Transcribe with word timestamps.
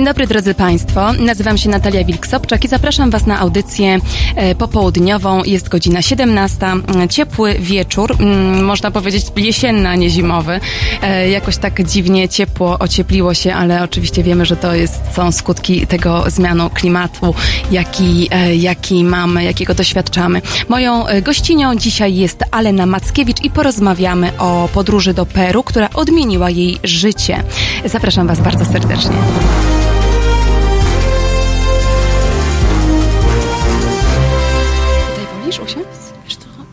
Dzień 0.00 0.06
dobry 0.06 0.26
drodzy 0.26 0.54
Państwo, 0.54 1.12
nazywam 1.12 1.58
się 1.58 1.68
Natalia 1.68 2.04
Wilk-Sobczak 2.04 2.64
i 2.64 2.68
zapraszam 2.68 3.10
Was 3.10 3.26
na 3.26 3.38
audycję 3.38 3.98
e, 4.36 4.54
popołudniową. 4.54 5.44
Jest 5.44 5.68
godzina 5.68 6.02
17, 6.02 6.66
ciepły 7.10 7.54
wieczór, 7.58 8.16
mm, 8.20 8.64
można 8.64 8.90
powiedzieć 8.90 9.26
jesienny, 9.36 9.88
a 9.88 9.94
nie 9.94 10.10
zimowy. 10.10 10.60
E, 11.02 11.30
jakoś 11.30 11.56
tak 11.56 11.86
dziwnie 11.86 12.28
ciepło, 12.28 12.78
ociepliło 12.78 13.34
się, 13.34 13.54
ale 13.54 13.82
oczywiście 13.82 14.22
wiemy, 14.22 14.46
że 14.46 14.56
to 14.56 14.74
jest, 14.74 15.00
są 15.14 15.32
skutki 15.32 15.86
tego 15.86 16.24
zmianu 16.26 16.70
klimatu, 16.70 17.34
jaki, 17.70 18.28
e, 18.30 18.56
jaki 18.56 19.04
mamy, 19.04 19.44
jakiego 19.44 19.74
doświadczamy. 19.74 20.42
Moją 20.68 21.04
gościnią 21.22 21.76
dzisiaj 21.76 22.14
jest 22.14 22.44
Alena 22.50 22.86
Mackiewicz 22.86 23.44
i 23.44 23.50
porozmawiamy 23.50 24.32
o 24.38 24.68
podróży 24.72 25.14
do 25.14 25.26
Peru, 25.26 25.62
która 25.62 25.88
odmieniła 25.94 26.50
jej 26.50 26.78
życie. 26.84 27.42
Zapraszam 27.84 28.26
Was 28.26 28.40
bardzo 28.40 28.64
serdecznie. 28.64 29.12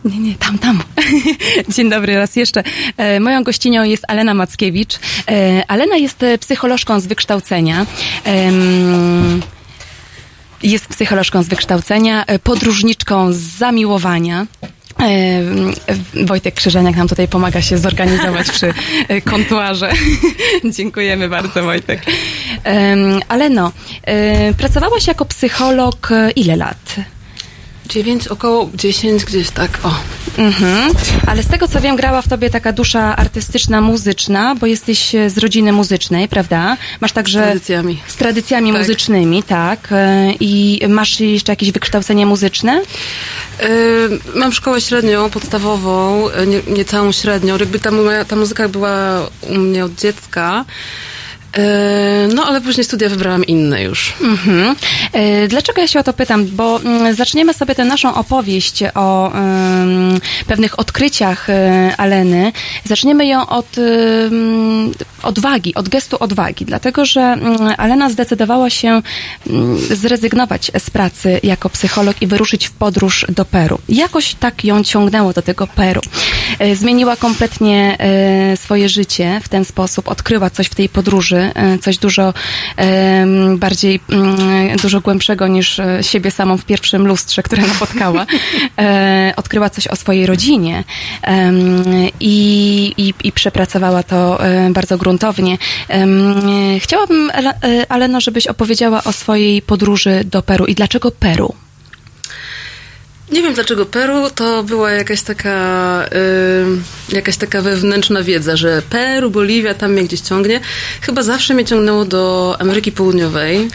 Nie, 0.08 0.18
nie, 0.18 0.34
tam, 0.34 0.58
tam. 0.58 0.82
Dzień 1.74 1.90
dobry 1.90 2.14
raz 2.16 2.36
jeszcze. 2.36 2.62
E, 2.96 3.20
moją 3.20 3.44
gościnią 3.44 3.84
jest 3.84 4.04
Alena 4.08 4.34
Mackiewicz. 4.34 4.98
E, 5.30 5.64
Alena 5.68 5.96
jest 5.96 6.22
e, 6.22 6.38
psycholożką 6.38 7.00
z 7.00 7.06
wykształcenia. 7.06 7.86
Jest 10.62 10.86
psycholożką 10.86 11.42
z 11.42 11.48
wykształcenia, 11.48 12.24
podróżniczką 12.42 13.32
z 13.32 13.36
zamiłowania. 13.36 14.46
Wojtek 16.26 16.54
Krzyżaniak 16.54 16.96
nam 16.96 17.08
tutaj 17.08 17.28
pomaga 17.28 17.62
się 17.62 17.78
zorganizować 17.78 18.50
przy 18.50 18.74
kontuarze. 19.24 19.92
Dziękujemy 20.76 21.28
bardzo, 21.28 21.62
Wojtek. 21.62 22.02
Aleno, 23.28 23.72
pracowałaś 24.58 25.06
jako 25.06 25.24
psycholog 25.24 26.10
ile 26.36 26.56
lat? 26.56 26.96
Dziewięć, 27.88 28.28
około 28.28 28.70
dziesięć 28.74 29.24
gdzieś 29.24 29.50
tak, 29.50 29.78
o. 29.82 29.94
Mhm. 30.38 30.92
Ale 31.26 31.42
z 31.42 31.48
tego 31.48 31.68
co 31.68 31.80
wiem, 31.80 31.96
grała 31.96 32.22
w 32.22 32.28
tobie 32.28 32.50
taka 32.50 32.72
dusza 32.72 33.16
artystyczna, 33.16 33.80
muzyczna, 33.80 34.54
bo 34.54 34.66
jesteś 34.66 35.12
z 35.26 35.38
rodziny 35.38 35.72
muzycznej, 35.72 36.28
prawda? 36.28 36.76
Masz 37.00 37.12
także... 37.12 37.40
Z 37.40 37.42
tradycjami. 37.42 38.00
Z 38.06 38.16
tradycjami 38.16 38.72
tak. 38.72 38.80
muzycznymi, 38.80 39.42
tak. 39.42 39.88
E, 39.92 40.32
I 40.40 40.80
masz 40.88 41.20
jeszcze 41.20 41.52
jakieś 41.52 41.72
wykształcenie 41.72 42.26
muzyczne? 42.26 42.82
Yy, 43.60 44.18
mam 44.34 44.52
szkołę 44.52 44.80
średnią, 44.80 45.30
podstawową, 45.30 46.28
e, 46.30 46.46
nie, 46.46 46.60
nie 46.68 46.84
całą 46.84 47.12
średnią. 47.12 47.58
Jakby 47.58 47.78
ta, 47.80 47.90
ta 48.28 48.36
muzyka 48.36 48.68
była 48.68 49.26
u 49.48 49.54
mnie 49.54 49.84
od 49.84 49.94
dziecka. 49.94 50.64
E, 51.58 52.28
no, 52.34 52.44
ale 52.46 52.60
później 52.60 52.84
studia 52.84 53.08
wybrałam 53.08 53.44
inne 53.44 53.82
już. 53.82 54.14
Mhm. 54.22 54.76
E, 55.12 55.48
dlaczego 55.48 55.80
ja 55.80 55.88
się 55.88 56.00
o 56.00 56.02
to 56.02 56.12
pytam? 56.12 56.46
Bo 56.46 56.80
mm, 56.80 57.14
zaczniemy 57.14 57.54
sobie 57.54 57.74
tę 57.74 57.84
naszą 57.84 58.14
opowieść 58.14 58.84
o 58.94 59.32
um, 59.34 60.20
pewnych 60.46 60.78
odkryciach 60.78 61.50
e, 61.50 61.94
Aleny. 61.96 62.52
Zaczniemy 62.84 63.26
ją 63.26 63.46
od 63.46 63.78
um, 63.78 64.92
odwagi, 65.22 65.74
od 65.74 65.88
gestu 65.88 66.16
odwagi, 66.20 66.64
dlatego 66.64 67.04
że 67.04 67.20
um, 67.20 67.74
Alena 67.76 68.10
zdecydowała 68.10 68.70
się 68.70 69.02
zrezygnować 69.90 70.70
z 70.78 70.90
pracy 70.90 71.40
jako 71.42 71.70
psycholog 71.70 72.22
i 72.22 72.26
wyruszyć 72.26 72.66
w 72.66 72.72
podróż 72.72 73.26
do 73.28 73.44
Peru. 73.44 73.78
Jakoś 73.88 74.34
tak 74.34 74.64
ją 74.64 74.84
ciągnęło 74.84 75.32
do 75.32 75.42
tego 75.42 75.66
Peru. 75.66 76.00
Zmieniła 76.74 77.16
kompletnie 77.16 77.98
swoje 78.56 78.88
życie 78.88 79.40
w 79.44 79.48
ten 79.48 79.64
sposób, 79.64 80.08
odkryła 80.08 80.50
coś 80.50 80.66
w 80.66 80.74
tej 80.74 80.88
podróży, 80.88 81.47
E, 81.54 81.78
coś 81.78 81.98
dużo 81.98 82.34
bardziej, 83.56 84.00
mm, 84.08 84.76
dużo 84.76 85.00
głębszego 85.00 85.46
niż 85.46 85.78
e, 85.78 86.02
siebie 86.02 86.30
samą 86.30 86.56
w 86.56 86.64
pierwszym 86.64 87.06
lustrze, 87.06 87.42
które 87.42 87.62
napotkała. 87.62 88.26
E, 88.78 89.32
odkryła 89.36 89.70
coś 89.70 89.86
o 89.86 89.96
swojej 89.96 90.26
rodzinie 90.26 90.84
i, 92.20 92.94
i, 92.96 93.14
i 93.24 93.32
przepracowała 93.32 94.02
to 94.02 94.38
bardzo 94.70 94.98
gruntownie. 94.98 95.58
Chciałabym, 96.78 97.30
Aleno, 97.88 98.20
żebyś 98.20 98.46
opowiedziała 98.46 99.04
o 99.04 99.12
swojej 99.12 99.62
podróży 99.62 100.22
do 100.24 100.42
Peru 100.42 100.66
i 100.66 100.74
dlaczego 100.74 101.10
Peru? 101.10 101.54
Nie 103.32 103.42
wiem 103.42 103.54
dlaczego 103.54 103.86
Peru 103.86 104.30
to 104.30 104.62
była 104.62 104.90
jakaś 104.90 105.22
taka 105.22 106.04
y, 107.10 107.14
jakaś 107.14 107.36
taka 107.36 107.62
wewnętrzna 107.62 108.22
wiedza, 108.22 108.56
że 108.56 108.82
Peru, 108.90 109.30
Boliwia, 109.30 109.74
tam 109.74 109.92
mnie 109.92 110.04
gdzieś 110.04 110.20
ciągnie. 110.20 110.60
Chyba 111.00 111.22
zawsze 111.22 111.54
mnie 111.54 111.64
ciągnęło 111.64 112.04
do 112.04 112.56
Ameryki 112.58 112.92
Południowej 112.92 113.68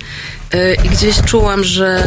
y, 0.53 0.75
i 0.86 0.90
gdzieś 0.90 1.22
czułam, 1.22 1.63
że 1.63 2.03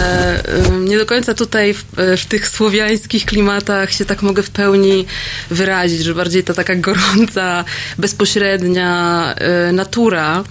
nie 0.80 0.98
do 0.98 1.06
końca 1.06 1.34
tutaj 1.34 1.74
w, 1.74 1.84
w, 2.16 2.26
tych 2.26 2.48
słowiańskich 2.48 3.24
klimatach 3.24 3.92
się 3.92 4.04
tak 4.04 4.22
mogę 4.22 4.42
w 4.42 4.50
pełni 4.50 5.06
wyrazić, 5.50 6.04
że 6.04 6.14
bardziej 6.14 6.44
ta 6.44 6.54
taka 6.54 6.74
gorąca, 6.74 7.64
bezpośrednia 7.98 9.34
y, 9.68 9.72
natura, 9.72 10.44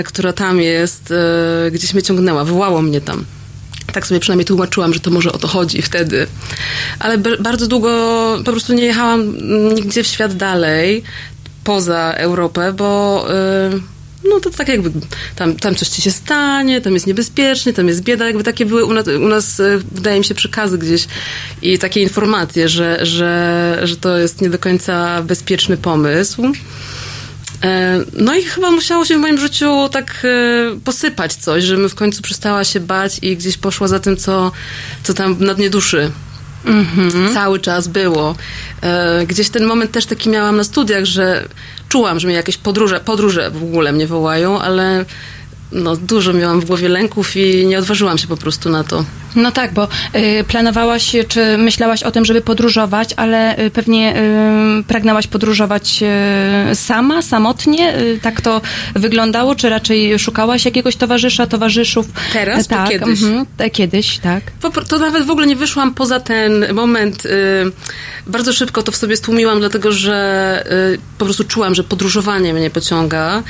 y, 0.00 0.04
która 0.04 0.32
tam 0.32 0.60
jest, 0.60 1.14
gdzieś 1.72 1.94
mnie 1.94 2.02
ciągnęła, 2.02 2.44
wołało 2.44 2.82
mnie 2.82 3.00
tam. 3.00 3.24
Tak 3.92 4.06
sobie 4.06 4.20
przynajmniej 4.20 4.46
tłumaczyłam, 4.46 4.94
że 4.94 5.00
to 5.00 5.10
może 5.10 5.32
o 5.32 5.38
to 5.38 5.48
chodzi 5.48 5.82
wtedy. 5.82 6.26
Ale 6.98 7.18
bardzo 7.18 7.66
długo 7.66 7.88
po 8.44 8.50
prostu 8.50 8.72
nie 8.72 8.84
jechałam 8.84 9.36
nigdzie 9.74 10.02
w 10.02 10.06
świat 10.06 10.36
dalej, 10.36 11.02
poza 11.64 12.12
Europę, 12.12 12.72
bo 12.72 13.24
yy, 13.72 13.80
no 14.30 14.40
to 14.40 14.50
tak 14.50 14.68
jakby 14.68 14.90
tam, 15.36 15.56
tam 15.56 15.74
coś 15.74 15.88
ci 15.88 16.02
się 16.02 16.10
stanie, 16.10 16.80
tam 16.80 16.94
jest 16.94 17.06
niebezpiecznie, 17.06 17.72
tam 17.72 17.88
jest 17.88 18.02
bieda, 18.02 18.26
jakby 18.26 18.44
takie 18.44 18.66
były 18.66 18.84
u 18.84 18.92
nas, 18.92 19.06
u 19.06 19.28
nas 19.28 19.60
y, 19.60 19.82
wydaje 19.92 20.18
mi 20.18 20.24
się, 20.24 20.34
przekazy 20.34 20.78
gdzieś 20.78 21.06
i 21.62 21.78
takie 21.78 22.02
informacje, 22.02 22.68
że, 22.68 23.06
że, 23.06 23.80
że 23.82 23.96
to 23.96 24.18
jest 24.18 24.40
nie 24.40 24.50
do 24.50 24.58
końca 24.58 25.22
bezpieczny 25.22 25.76
pomysł. 25.76 26.42
E, 27.62 28.00
no 28.12 28.34
i 28.34 28.42
chyba 28.42 28.70
musiało 28.70 29.04
się 29.04 29.16
w 29.16 29.20
moim 29.20 29.38
życiu 29.38 29.88
tak 29.92 30.24
e, 30.24 30.80
posypać 30.84 31.34
coś, 31.34 31.64
żebym 31.64 31.88
w 31.88 31.94
końcu 31.94 32.22
przestała 32.22 32.64
się 32.64 32.80
bać 32.80 33.18
i 33.22 33.36
gdzieś 33.36 33.56
poszła 33.56 33.88
za 33.88 34.00
tym, 34.00 34.16
co, 34.16 34.52
co 35.02 35.14
tam 35.14 35.36
na 35.40 35.54
dnie 35.54 35.70
duszy 35.70 36.10
mm-hmm. 36.64 37.34
cały 37.34 37.60
czas 37.60 37.88
było. 37.88 38.36
E, 38.80 39.26
gdzieś 39.26 39.48
ten 39.48 39.64
moment 39.64 39.92
też 39.92 40.06
taki 40.06 40.30
miałam 40.30 40.56
na 40.56 40.64
studiach, 40.64 41.04
że 41.04 41.48
czułam, 41.88 42.20
że 42.20 42.26
mnie 42.26 42.36
jakieś 42.36 42.56
podróże, 42.56 43.00
podróże 43.00 43.50
w 43.50 43.62
ogóle 43.62 43.92
mnie 43.92 44.06
wołają, 44.06 44.60
ale 44.60 45.04
no, 45.72 45.96
dużo 45.96 46.32
miałam 46.32 46.60
w 46.60 46.64
głowie 46.64 46.88
lęków 46.88 47.36
i 47.36 47.66
nie 47.66 47.78
odważyłam 47.78 48.18
się 48.18 48.26
po 48.26 48.36
prostu 48.36 48.70
na 48.70 48.84
to. 48.84 49.04
No 49.36 49.52
tak, 49.52 49.72
bo 49.72 49.88
y, 50.16 50.44
planowałaś, 50.44 51.16
czy 51.28 51.58
myślałaś 51.58 52.02
o 52.02 52.10
tym, 52.10 52.24
żeby 52.24 52.40
podróżować, 52.40 53.14
ale 53.16 53.58
y, 53.58 53.70
pewnie 53.70 54.16
y, 54.80 54.84
pragnęłaś 54.84 55.26
podróżować 55.26 56.02
y, 56.72 56.74
sama, 56.74 57.22
samotnie? 57.22 57.98
Y, 57.98 58.20
tak 58.22 58.40
to 58.40 58.60
wyglądało? 58.94 59.54
Czy 59.54 59.68
raczej 59.68 60.18
szukałaś 60.18 60.64
jakiegoś 60.64 60.96
towarzysza, 60.96 61.46
towarzyszów? 61.46 62.06
Teraz? 62.32 62.68
Tak, 62.68 62.88
kiedyś? 62.88 63.22
Mhm, 63.22 63.46
kiedyś, 63.72 64.18
tak. 64.18 64.42
to 64.88 64.98
nawet 64.98 65.26
w 65.26 65.30
ogóle 65.30 65.46
nie 65.46 65.56
wyszłam 65.56 65.94
poza 65.94 66.20
ten 66.20 66.74
moment. 66.74 67.26
Y, 67.26 67.30
bardzo 68.26 68.52
szybko 68.52 68.82
to 68.82 68.92
w 68.92 68.96
sobie 68.96 69.16
stłumiłam, 69.16 69.60
dlatego 69.60 69.92
że 69.92 70.64
po 71.18 71.24
prostu 71.24 71.44
czułam, 71.44 71.74
że 71.74 71.84
podróżowanie 71.84 72.54
mnie 72.54 72.70
pociąga. 72.70 73.42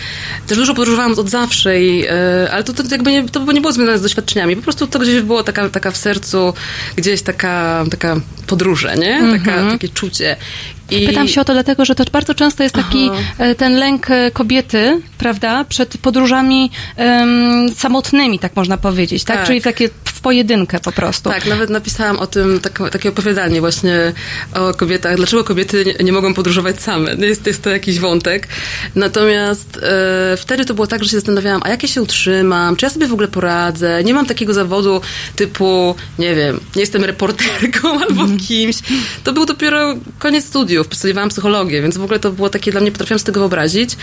Też 0.47 0.59
dużo 0.59 0.75
podróżowałam 0.75 1.19
od 1.19 1.31
zawsze, 1.31 1.83
i, 1.83 2.09
ale 2.53 2.65
to, 2.65 2.73
to 2.73 2.83
jakby 2.91 3.11
nie, 3.11 3.29
to 3.29 3.53
nie 3.53 3.61
było 3.61 3.73
związane 3.73 3.99
z 3.99 4.03
doświadczeniami. 4.03 4.57
Po 4.57 4.63
prostu 4.63 4.87
to 4.87 4.99
gdzieś 4.99 5.21
było 5.21 5.43
taka 5.43 5.69
taka 5.73 5.91
w 5.91 5.97
sercu 5.97 6.55
gdzieś 6.97 7.23
taka, 7.23 7.85
taka 7.91 8.17
podróże, 8.47 8.97
nie? 8.97 9.39
Taka, 9.39 9.53
mm 9.53 9.69
-hmm. 9.69 9.73
Takie 9.73 9.89
czucie. 9.89 10.37
I... 10.93 11.07
Pytam 11.07 11.29
się 11.29 11.41
o 11.41 11.45
to 11.45 11.53
dlatego, 11.53 11.85
że 11.85 11.95
to 11.95 12.05
bardzo 12.13 12.35
często 12.35 12.63
jest 12.63 12.75
taki 12.75 13.11
Aha. 13.13 13.23
E, 13.39 13.55
ten 13.55 13.75
lęk 13.75 14.11
e, 14.11 14.31
kobiety, 14.31 15.01
prawda, 15.19 15.65
przed 15.65 15.99
podróżami 15.99 16.71
um, 16.97 17.75
samotnymi, 17.77 18.39
tak 18.39 18.57
można 18.57 18.77
powiedzieć, 18.77 19.25
tak? 19.25 19.37
tak? 19.37 19.47
Czyli 19.47 19.61
takie 19.61 19.89
w 20.05 20.21
pojedynkę 20.21 20.81
po 20.81 20.93
prostu. 20.93 21.31
Tak, 21.31 21.47
nawet 21.47 21.71
napisałam 21.71 22.19
o 22.19 22.27
tym 22.27 22.61
tak, 22.61 22.91
takie 22.93 23.09
opowiadanie 23.09 23.61
właśnie 23.61 24.13
o 24.55 24.75
kobietach, 24.75 25.17
dlaczego 25.17 25.45
kobiety 25.45 25.85
nie, 25.85 26.05
nie 26.05 26.13
mogą 26.13 26.35
podróżować 26.35 26.81
same. 26.81 27.15
Jest, 27.15 27.47
jest 27.47 27.63
to 27.63 27.71
jakiś 27.71 27.99
wątek. 27.99 28.49
Natomiast 28.95 29.79
e, 29.83 30.37
wtedy 30.37 30.65
to 30.65 30.75
było 30.75 30.87
tak, 30.87 31.05
że 31.05 31.11
się 31.11 31.17
zastanawiałam, 31.17 31.61
a 31.65 31.69
jak 31.69 31.83
ja 31.83 31.89
się 31.89 32.03
utrzymam, 32.03 32.77
czy 32.77 32.87
ja 32.87 32.91
sobie 32.91 33.07
w 33.07 33.13
ogóle 33.13 33.29
poradzę, 33.29 34.05
nie 34.05 34.15
mam 34.15 34.27
takiego 34.27 34.55
zawodu 34.55 35.01
typu, 35.37 35.95
nie 36.19 36.35
wiem, 36.35 36.61
nie 36.77 36.81
jestem 36.81 37.05
reporterką 37.05 38.01
albo 38.09 38.27
kimś. 38.49 38.77
To 39.25 39.33
był 39.33 39.47
dopiero 39.47 39.95
koniec 40.19 40.45
studiów 40.45 40.82
studiów, 40.85 40.99
studiowałam 40.99 41.29
psychologię, 41.29 41.83
więc 41.83 41.97
w 41.97 42.03
ogóle 42.03 42.19
to 42.19 42.33
było 42.33 42.51
takie 42.51 42.73
dla 42.73 42.81
mnie, 42.81 42.93
potrafiłam 42.93 43.19
z 43.19 43.25
tego 43.25 43.41
wyobrazić 43.41 43.97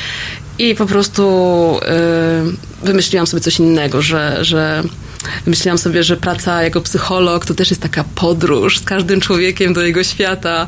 i 0.60 0.76
po 0.76 0.86
prostu 0.86 1.24
yy, 2.44 2.54
wymyśliłam 2.84 3.28
sobie 3.28 3.42
coś 3.42 3.60
innego, 3.60 4.02
że, 4.02 4.38
że 4.42 4.84
myślałam 5.46 5.78
sobie, 5.78 6.04
że 6.04 6.18
praca 6.18 6.64
jako 6.64 6.82
psycholog 6.82 7.46
to 7.46 7.54
też 7.54 7.70
jest 7.70 7.82
taka 7.82 8.04
podróż 8.04 8.78
z 8.78 8.86
każdym 8.86 9.22
człowiekiem 9.22 9.74
do 9.74 9.82
jego 9.82 10.04
świata. 10.04 10.68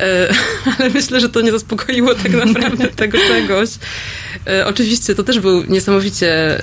E, 0.00 0.34
ale 0.78 0.90
myślę, 0.90 1.20
że 1.20 1.28
to 1.28 1.40
nie 1.40 1.52
zaspokoiło 1.52 2.14
tak 2.14 2.32
naprawdę 2.32 2.88
tego 3.02 3.18
czegoś. 3.28 3.70
E, 4.46 4.66
oczywiście 4.66 5.14
to 5.14 5.22
też 5.22 5.40
był 5.40 5.64
niesamowicie 5.64 6.60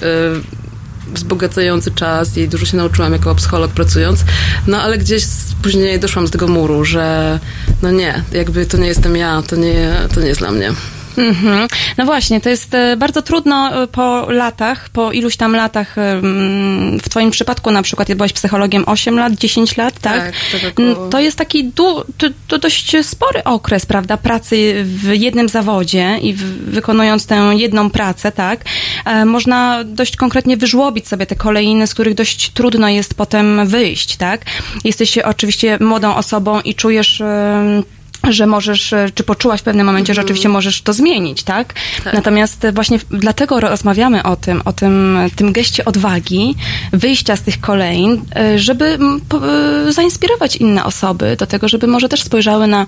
wzbogacający 1.07 1.91
czas 1.91 2.37
i 2.37 2.47
dużo 2.47 2.65
się 2.65 2.77
nauczyłam 2.77 3.13
jako 3.13 3.35
psycholog 3.35 3.71
pracując, 3.71 4.23
no 4.67 4.81
ale 4.81 4.97
gdzieś 4.97 5.23
później 5.61 5.99
doszłam 5.99 6.25
do 6.25 6.31
tego 6.31 6.47
muru, 6.47 6.85
że 6.85 7.39
no 7.81 7.91
nie, 7.91 8.23
jakby 8.31 8.65
to 8.65 8.77
nie 8.77 8.87
jestem 8.87 9.15
ja, 9.15 9.41
to 9.47 9.55
nie, 9.55 9.93
to 10.15 10.21
nie 10.21 10.27
jest 10.27 10.39
dla 10.39 10.51
mnie. 10.51 10.71
Mm-hmm. 11.17 11.67
No 11.97 12.05
właśnie, 12.05 12.41
to 12.41 12.49
jest 12.49 12.73
e, 12.73 12.97
bardzo 12.97 13.21
trudno 13.21 13.83
e, 13.83 13.87
po 13.87 14.31
latach, 14.31 14.89
po 14.89 15.11
iluś 15.11 15.35
tam 15.37 15.55
latach, 15.55 15.95
w 17.03 17.09
twoim 17.09 17.31
przypadku 17.31 17.71
na 17.71 17.81
przykład, 17.81 18.13
byłaś 18.13 18.33
psychologiem 18.33 18.83
8 18.87 19.19
lat, 19.19 19.33
10 19.33 19.77
lat, 19.77 19.99
tak? 19.99 20.23
Tak, 20.23 20.61
tak 20.61 20.71
około... 20.71 21.09
To 21.09 21.19
jest 21.19 21.37
taki 21.37 21.63
du, 21.63 22.03
to, 22.17 22.27
to, 22.47 22.57
dość 22.57 22.95
spory 23.01 23.43
okres, 23.43 23.85
prawda, 23.85 24.17
pracy 24.17 24.83
w 24.85 25.13
jednym 25.13 25.49
zawodzie 25.49 26.17
i 26.21 26.33
w, 26.33 26.71
wykonując 26.71 27.25
tę 27.25 27.51
jedną 27.57 27.89
pracę, 27.89 28.31
tak? 28.31 28.65
E, 29.05 29.25
można 29.25 29.83
dość 29.83 30.15
konkretnie 30.15 30.57
wyżłobić 30.57 31.07
sobie 31.07 31.25
te 31.25 31.35
kolejne, 31.35 31.87
z 31.87 31.93
których 31.93 32.13
dość 32.13 32.49
trudno 32.49 32.89
jest 32.89 33.13
potem 33.13 33.67
wyjść, 33.67 34.15
tak? 34.15 34.41
Jesteś 34.83 35.17
oczywiście 35.17 35.77
młodą 35.81 36.15
osobą 36.15 36.61
i 36.61 36.75
czujesz 36.75 37.23
że 38.29 38.47
możesz, 38.47 38.93
e, 38.93 39.09
czy 39.15 39.23
poczułaś 39.23 39.59
w 39.59 39.63
pewnym 39.63 39.85
momencie, 39.85 40.13
że 40.13 40.21
mhm. 40.21 40.25
oczywiście 40.25 40.49
możesz 40.49 40.81
to 40.81 40.93
zmienić, 40.93 41.43
tak? 41.43 41.73
tak? 42.03 42.13
Natomiast 42.13 42.67
właśnie 42.73 42.99
dlatego 43.09 43.59
rozmawiamy 43.59 44.23
o 44.23 44.35
tym, 44.35 44.61
o 44.65 44.73
tym, 44.73 45.19
tym 45.35 45.53
geście 45.53 45.85
odwagi, 45.85 46.55
wyjścia 46.93 47.35
z 47.35 47.41
tych 47.41 47.61
kolejn, 47.61 48.21
e, 48.35 48.59
żeby 48.59 48.85
e, 49.87 49.91
zainspirować 49.91 50.55
inne 50.55 50.83
osoby 50.83 51.35
do 51.39 51.47
tego, 51.47 51.67
żeby 51.67 51.87
może 51.87 52.09
też 52.09 52.23
spojrzały 52.23 52.67
na 52.67 52.85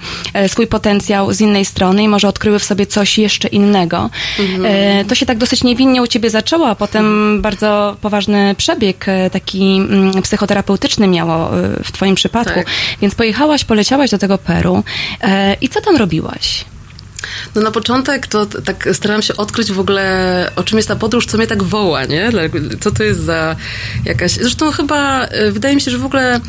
swój 0.47 0.67
potencjał 0.67 1.33
z 1.33 1.41
innej 1.41 1.65
strony 1.65 2.03
i 2.03 2.07
może 2.07 2.27
odkryły 2.27 2.59
w 2.59 2.63
sobie 2.63 2.85
coś 2.85 3.17
jeszcze 3.17 3.47
innego. 3.47 4.09
Mhm. 4.39 5.05
To 5.05 5.15
się 5.15 5.25
tak 5.25 5.37
dosyć 5.37 5.63
niewinnie 5.63 6.01
u 6.01 6.07
ciebie 6.07 6.29
zaczęło, 6.29 6.69
a 6.69 6.75
potem 6.75 7.05
mhm. 7.05 7.41
bardzo 7.41 7.97
poważny 8.01 8.55
przebieg 8.57 9.05
taki 9.31 9.81
psychoterapeutyczny 10.23 11.07
miało 11.07 11.49
w 11.83 11.91
twoim 11.91 12.15
przypadku. 12.15 12.53
Tak. 12.53 12.67
Więc 13.01 13.15
pojechałaś, 13.15 13.63
poleciałaś 13.63 14.09
do 14.09 14.17
tego 14.17 14.37
Peru. 14.37 14.83
E, 15.23 15.53
I 15.61 15.69
co 15.69 15.81
tam 15.81 15.95
robiłaś? 15.95 16.65
No 17.55 17.61
na 17.61 17.71
początek 17.71 18.27
to 18.27 18.45
tak 18.45 18.89
starałam 18.93 19.21
się 19.21 19.37
odkryć 19.37 19.71
w 19.71 19.79
ogóle, 19.79 20.51
o 20.55 20.63
czym 20.63 20.77
jest 20.77 20.87
ta 20.87 20.95
podróż, 20.95 21.25
co 21.25 21.37
mnie 21.37 21.47
tak 21.47 21.63
woła, 21.63 22.05
nie? 22.05 22.31
Co 22.79 22.91
to 22.91 23.03
jest 23.03 23.19
za 23.19 23.55
jakaś... 24.05 24.31
Zresztą 24.31 24.71
chyba 24.71 25.25
e, 25.25 25.51
wydaje 25.51 25.75
mi 25.75 25.81
się, 25.81 25.91
że 25.91 25.97
w 25.97 26.05
ogóle 26.05 26.39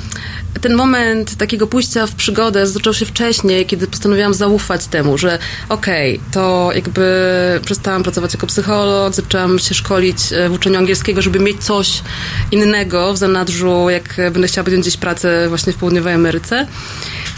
ten 0.61 0.75
moment 0.75 1.37
takiego 1.37 1.67
pójścia 1.67 2.07
w 2.07 2.15
przygodę 2.15 2.67
zaczął 2.67 2.95
się 2.95 3.07
wcześniej, 3.07 3.67
kiedy 3.67 3.87
postanowiłam 3.87 4.35
zaufać 4.35 4.87
temu, 4.87 5.19
że 5.19 5.39
okej, 5.69 6.17
okay, 6.17 6.31
to 6.33 6.71
jakby 6.75 7.05
przestałam 7.65 8.03
pracować 8.03 8.35
jako 8.35 8.47
psycholog, 8.47 9.15
zaczęłam 9.15 9.59
się 9.59 9.75
szkolić 9.75 10.33
e, 10.33 10.49
w 10.49 10.53
uczeniu 10.53 10.79
angielskiego, 10.79 11.23
żeby 11.23 11.39
mieć 11.39 11.65
coś 11.65 12.03
innego 12.51 13.13
w 13.13 13.19
zanadrzu, 13.19 13.91
jak 13.91 14.17
będę 14.17 14.49
chciała 14.49 14.65
podjąć 14.65 14.83
gdzieś 14.83 14.97
pracę 14.97 15.49
właśnie 15.49 15.73
w 15.73 15.77
południowej 15.77 16.15
Ameryce. 16.15 16.67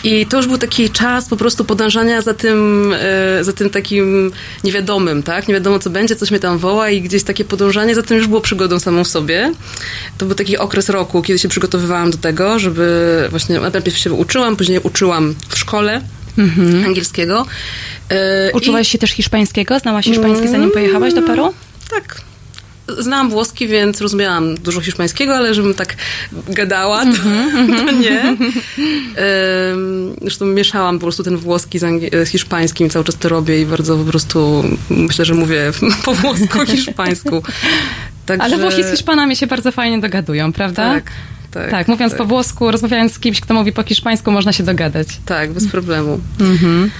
I 0.06 0.26
to 0.26 0.36
już 0.36 0.46
był 0.46 0.58
taki 0.58 0.90
czas 0.90 1.28
po 1.28 1.36
prostu 1.36 1.64
podążania 1.64 2.22
za 2.22 2.34
tym, 2.34 2.92
e, 2.98 3.44
za 3.44 3.52
tym 3.52 3.70
takim 3.70 4.32
niewiadomym, 4.64 5.22
tak? 5.22 5.48
Nie 5.48 5.54
wiadomo, 5.54 5.78
co 5.78 5.90
będzie, 5.90 6.16
coś 6.16 6.30
mnie 6.30 6.40
tam 6.40 6.58
woła 6.58 6.90
i 6.90 7.02
gdzieś 7.02 7.22
takie 7.22 7.44
podążanie 7.44 7.94
za 7.94 8.02
tym 8.02 8.16
już 8.16 8.26
było 8.26 8.40
przygodą 8.40 8.78
samą 8.78 9.04
w 9.04 9.08
sobie. 9.08 9.52
To 10.18 10.26
był 10.26 10.34
taki 10.34 10.58
okres 10.58 10.88
roku, 10.88 11.22
kiedy 11.22 11.38
się 11.38 11.48
przygotowywałam 11.48 12.10
do 12.10 12.18
tego, 12.18 12.58
żeby 12.58 13.26
właśnie 13.30 13.60
najpierw 13.60 13.98
się 13.98 14.12
uczyłam, 14.12 14.56
później 14.56 14.80
uczyłam 14.82 15.34
w 15.48 15.58
szkole 15.58 16.00
mhm. 16.38 16.84
angielskiego. 16.84 17.46
E, 18.10 18.52
Uczyłaś 18.52 18.88
I... 18.88 18.90
się 18.90 18.98
też 18.98 19.10
hiszpańskiego? 19.10 19.78
Znałaś 19.78 20.04
hiszpański, 20.04 20.48
zanim 20.48 20.70
pojechałaś 20.70 21.14
do 21.14 21.22
Peru? 21.22 21.54
Tak, 21.90 22.20
Znałam 22.98 23.30
włoski, 23.30 23.68
więc 23.68 24.00
rozumiałam 24.00 24.54
dużo 24.54 24.80
hiszpańskiego, 24.80 25.36
ale 25.36 25.54
żebym 25.54 25.74
tak 25.74 25.94
gadała, 26.48 27.04
to, 27.04 27.10
mm-hmm. 27.10 27.76
to 27.86 27.92
nie. 27.92 28.36
Zresztą 30.20 30.46
mieszałam 30.46 30.98
po 30.98 31.02
prostu 31.02 31.22
ten 31.22 31.36
włoski 31.36 31.78
z, 31.78 31.84
z, 32.28 32.28
hiszpańskim, 32.28 32.90
cały 32.90 33.04
czas 33.04 33.16
to 33.16 33.28
robię 33.28 33.60
i 33.62 33.66
bardzo 33.66 33.96
po 33.96 34.04
prostu 34.04 34.64
myślę, 34.90 35.24
że 35.24 35.34
mówię 35.34 35.72
po 36.04 36.14
włosku, 36.14 36.66
hiszpańsku. 36.66 37.42
Także... 38.26 38.44
Ale 38.44 38.58
Włosi 38.58 38.84
z 38.84 38.90
Hiszpanami 38.90 39.36
się 39.36 39.46
bardzo 39.46 39.72
fajnie 39.72 40.00
dogadują, 40.00 40.52
prawda? 40.52 40.94
Tak. 40.94 41.12
Tak, 41.50 41.70
tak 41.70 41.88
mówiąc 41.88 42.12
tak. 42.12 42.18
po 42.18 42.24
włosku, 42.24 42.70
rozmawiając 42.70 43.12
z 43.12 43.18
kimś, 43.18 43.40
kto 43.40 43.54
mówi 43.54 43.72
po 43.72 43.82
hiszpańsku, 43.82 44.32
można 44.32 44.52
się 44.52 44.62
dogadać. 44.62 45.08
Tak, 45.26 45.52
bez 45.52 45.68
problemu. 45.68 46.20
Mhm. 46.40 46.90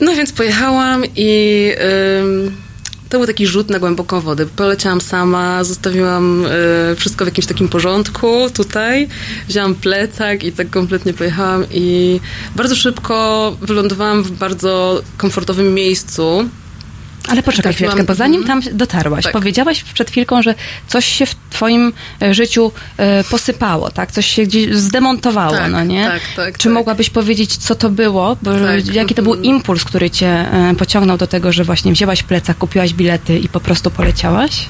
No 0.00 0.14
więc 0.14 0.32
pojechałam 0.32 1.02
i 1.16 1.72
to 3.12 3.18
był 3.18 3.26
taki 3.26 3.46
rzut 3.46 3.70
na 3.70 3.78
głęboką 3.78 4.20
wodę. 4.20 4.46
Poleciałam 4.46 5.00
sama, 5.00 5.64
zostawiłam 5.64 6.46
y, 6.92 6.96
wszystko 6.96 7.24
w 7.24 7.28
jakimś 7.28 7.46
takim 7.46 7.68
porządku 7.68 8.50
tutaj, 8.50 9.08
wzięłam 9.48 9.74
plecak 9.74 10.44
i 10.44 10.52
tak 10.52 10.70
kompletnie 10.70 11.14
pojechałam 11.14 11.64
i 11.70 12.20
bardzo 12.56 12.76
szybko 12.76 13.56
wylądowałam 13.60 14.22
w 14.22 14.30
bardzo 14.30 15.02
komfortowym 15.16 15.74
miejscu. 15.74 16.48
Ale 17.28 17.42
poczekaj 17.42 17.74
chwileczkę, 17.74 18.04
bo 18.04 18.14
zanim 18.14 18.44
tam 18.44 18.60
dotarłaś, 18.72 19.24
tak. 19.24 19.32
powiedziałaś 19.32 19.84
przed 19.94 20.10
chwilką, 20.10 20.42
że 20.42 20.54
coś 20.88 21.06
się 21.06 21.26
w 21.26 21.34
twoim 21.50 21.92
e, 22.22 22.34
życiu 22.34 22.72
e, 22.96 23.24
posypało, 23.24 23.90
tak? 23.90 24.12
Coś 24.12 24.26
się 24.26 24.42
gdzieś 24.42 24.76
zdemontowało, 24.76 25.52
tak, 25.52 25.72
no 25.72 25.84
nie? 25.84 26.04
Tak, 26.04 26.22
tak, 26.36 26.58
Czy 26.58 26.64
tak. 26.64 26.72
mogłabyś 26.72 27.10
powiedzieć, 27.10 27.56
co 27.56 27.74
to 27.74 27.90
było? 27.90 28.36
Bo 28.42 28.50
tak. 28.50 28.94
jaki 28.94 29.14
to 29.14 29.22
był 29.22 29.32
mhm. 29.32 29.54
impuls, 29.54 29.84
który 29.84 30.10
cię 30.10 30.28
e, 30.28 30.74
pociągnął 30.78 31.18
do 31.18 31.26
tego, 31.26 31.52
że 31.52 31.64
właśnie 31.64 31.92
wzięłaś 31.92 32.22
plecak, 32.22 32.58
kupiłaś 32.58 32.92
bilety 32.94 33.38
i 33.38 33.48
po 33.48 33.60
prostu 33.60 33.90
poleciałaś? 33.90 34.68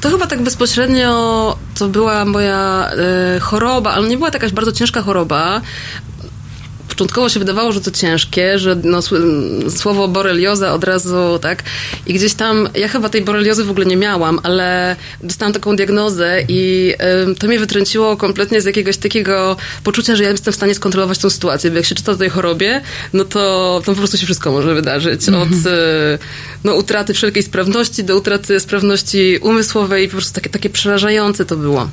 To 0.00 0.10
chyba 0.10 0.26
tak 0.26 0.42
bezpośrednio 0.42 1.56
to 1.78 1.88
była 1.88 2.24
moja 2.24 2.90
choroba, 3.40 3.92
ale 3.92 4.08
nie 4.08 4.16
była 4.16 4.30
to 4.30 4.36
jakaś 4.36 4.52
bardzo 4.52 4.72
ciężka 4.72 5.02
choroba, 5.02 5.60
początkowo 6.96 7.28
się 7.28 7.38
wydawało, 7.38 7.72
że 7.72 7.80
to 7.80 7.90
ciężkie, 7.90 8.58
że 8.58 8.76
no, 8.84 9.00
słowo 9.70 10.08
borelioza 10.08 10.72
od 10.72 10.84
razu, 10.84 11.38
tak? 11.40 11.62
I 12.06 12.14
gdzieś 12.14 12.34
tam, 12.34 12.68
ja 12.74 12.88
chyba 12.88 13.08
tej 13.08 13.22
boreliozy 13.22 13.64
w 13.64 13.70
ogóle 13.70 13.86
nie 13.86 13.96
miałam, 13.96 14.40
ale 14.42 14.96
dostałam 15.22 15.52
taką 15.52 15.76
diagnozę 15.76 16.42
i 16.48 16.92
y, 17.30 17.34
to 17.34 17.46
mnie 17.46 17.58
wytrąciło 17.58 18.16
kompletnie 18.16 18.60
z 18.60 18.64
jakiegoś 18.64 18.96
takiego 18.96 19.56
poczucia, 19.84 20.16
że 20.16 20.24
ja 20.24 20.30
jestem 20.30 20.52
w 20.52 20.56
stanie 20.56 20.74
skontrolować 20.74 21.18
tą 21.18 21.30
sytuację, 21.30 21.70
bo 21.70 21.76
jak 21.76 21.86
się 21.86 21.94
czyta 21.94 22.12
o 22.12 22.16
tej 22.16 22.28
chorobie, 22.28 22.80
no 23.12 23.24
to, 23.24 23.82
to 23.84 23.92
po 23.92 23.98
prostu 23.98 24.16
się 24.16 24.26
wszystko 24.26 24.52
może 24.52 24.74
wydarzyć. 24.74 25.28
Od 25.28 25.48
y, 25.48 26.18
no, 26.64 26.74
utraty 26.74 27.14
wszelkiej 27.14 27.42
sprawności 27.42 28.04
do 28.04 28.16
utraty 28.16 28.60
sprawności 28.60 29.38
umysłowej 29.42 30.04
i 30.04 30.08
po 30.08 30.12
prostu 30.12 30.34
takie, 30.34 30.50
takie 30.50 30.70
przerażające 30.70 31.44
to 31.44 31.56
było. 31.56 31.88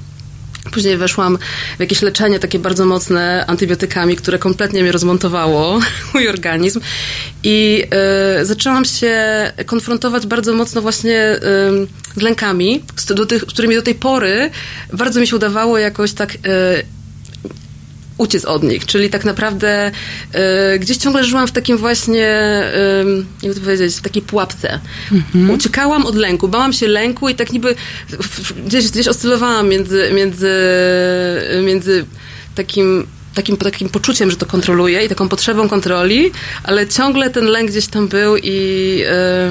Później 0.71 0.97
weszłam 0.97 1.37
w 1.77 1.79
jakieś 1.79 2.01
leczenie 2.01 2.39
takie 2.39 2.59
bardzo 2.59 2.85
mocne 2.85 3.45
antybiotykami, 3.47 4.15
które 4.15 4.39
kompletnie 4.39 4.81
mnie 4.81 4.91
rozmontowało, 4.91 5.79
mój 6.13 6.27
organizm. 6.27 6.81
I 7.43 7.83
y, 8.41 8.45
zaczęłam 8.45 8.85
się 8.85 9.13
konfrontować 9.65 10.27
bardzo 10.27 10.53
mocno 10.53 10.81
właśnie 10.81 11.35
y, 11.35 12.19
z 12.19 12.21
lękami, 12.21 12.83
z, 12.95 13.05
do 13.05 13.25
tych, 13.25 13.45
którymi 13.45 13.75
do 13.75 13.81
tej 13.81 13.95
pory 13.95 14.49
bardzo 14.93 15.19
mi 15.19 15.27
się 15.27 15.35
udawało 15.35 15.77
jakoś 15.77 16.13
tak 16.13 16.35
y, 16.35 16.39
uciec 18.17 18.45
od 18.45 18.63
nich, 18.63 18.85
czyli 18.85 19.09
tak 19.09 19.25
naprawdę 19.25 19.91
y, 20.75 20.79
gdzieś 20.79 20.97
ciągle 20.97 21.23
żyłam 21.23 21.47
w 21.47 21.51
takim 21.51 21.77
właśnie, 21.77 22.27
y, 23.43 23.47
jak 23.47 23.55
to 23.55 23.61
powiedzieć, 23.61 23.95
w 23.95 24.01
takiej 24.01 24.21
pułapce. 24.21 24.79
Mhm. 25.11 25.49
Uciekałam 25.49 26.05
od 26.05 26.15
lęku, 26.15 26.47
bałam 26.47 26.73
się 26.73 26.87
lęku 26.87 27.29
i 27.29 27.35
tak 27.35 27.53
niby 27.53 27.75
gdzieś, 28.65 28.91
gdzieś 28.91 29.07
oscylowałam 29.07 29.69
między, 29.69 30.11
między, 30.13 30.51
między 31.63 32.05
takim 32.55 33.07
takim, 33.33 33.57
takim 33.57 33.89
poczuciem, 33.89 34.31
że 34.31 34.37
to 34.37 34.45
kontroluję 34.45 35.05
i 35.05 35.09
taką 35.09 35.29
potrzebą 35.29 35.69
kontroli, 35.69 36.31
ale 36.63 36.87
ciągle 36.87 37.29
ten 37.29 37.45
lęk 37.45 37.69
gdzieś 37.69 37.87
tam 37.87 38.07
był 38.07 38.37
i... 38.37 38.49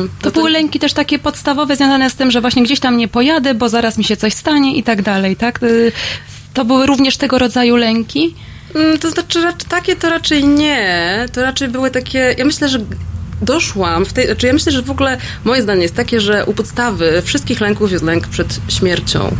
Yy, 0.00 0.08
to, 0.22 0.30
to 0.30 0.40
były 0.40 0.50
lęki 0.50 0.78
też 0.78 0.92
takie 0.92 1.18
podstawowe 1.18 1.76
związane 1.76 2.10
z 2.10 2.14
tym, 2.14 2.30
że 2.30 2.40
właśnie 2.40 2.62
gdzieś 2.62 2.80
tam 2.80 2.96
nie 2.96 3.08
pojadę, 3.08 3.54
bo 3.54 3.68
zaraz 3.68 3.98
mi 3.98 4.04
się 4.04 4.16
coś 4.16 4.34
stanie 4.34 4.76
i 4.76 4.82
tak 4.82 5.02
dalej, 5.02 5.36
tak? 5.36 5.60
To 6.54 6.64
były 6.64 6.86
również 6.86 7.16
tego 7.16 7.38
rodzaju 7.38 7.76
lęki? 7.76 8.34
Mm, 8.74 8.98
to 8.98 9.10
znaczy, 9.10 9.38
takie 9.68 9.96
to 9.96 10.10
raczej 10.10 10.44
nie. 10.44 11.26
To 11.32 11.42
raczej 11.42 11.68
były 11.68 11.90
takie. 11.90 12.34
Ja 12.38 12.44
myślę, 12.44 12.68
że 12.68 12.78
doszłam 13.42 14.04
w 14.04 14.12
tej. 14.12 14.26
Znaczy, 14.26 14.46
ja 14.46 14.52
myślę, 14.52 14.72
że 14.72 14.82
w 14.82 14.90
ogóle 14.90 15.16
moje 15.44 15.62
zdanie 15.62 15.82
jest 15.82 15.94
takie, 15.94 16.20
że 16.20 16.44
u 16.46 16.54
podstawy 16.54 17.22
wszystkich 17.24 17.60
lęków 17.60 17.92
jest 17.92 18.04
lęk 18.04 18.28
przed 18.28 18.60
śmiercią. 18.68 19.36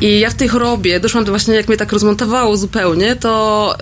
I 0.00 0.20
ja 0.20 0.30
w 0.30 0.34
tej 0.34 0.48
chorobie 0.48 1.00
doszłam 1.00 1.24
do 1.24 1.32
właśnie, 1.32 1.54
jak 1.54 1.68
mnie 1.68 1.76
tak 1.76 1.92
rozmontowało 1.92 2.56
zupełnie, 2.56 3.16
to, 3.16 3.74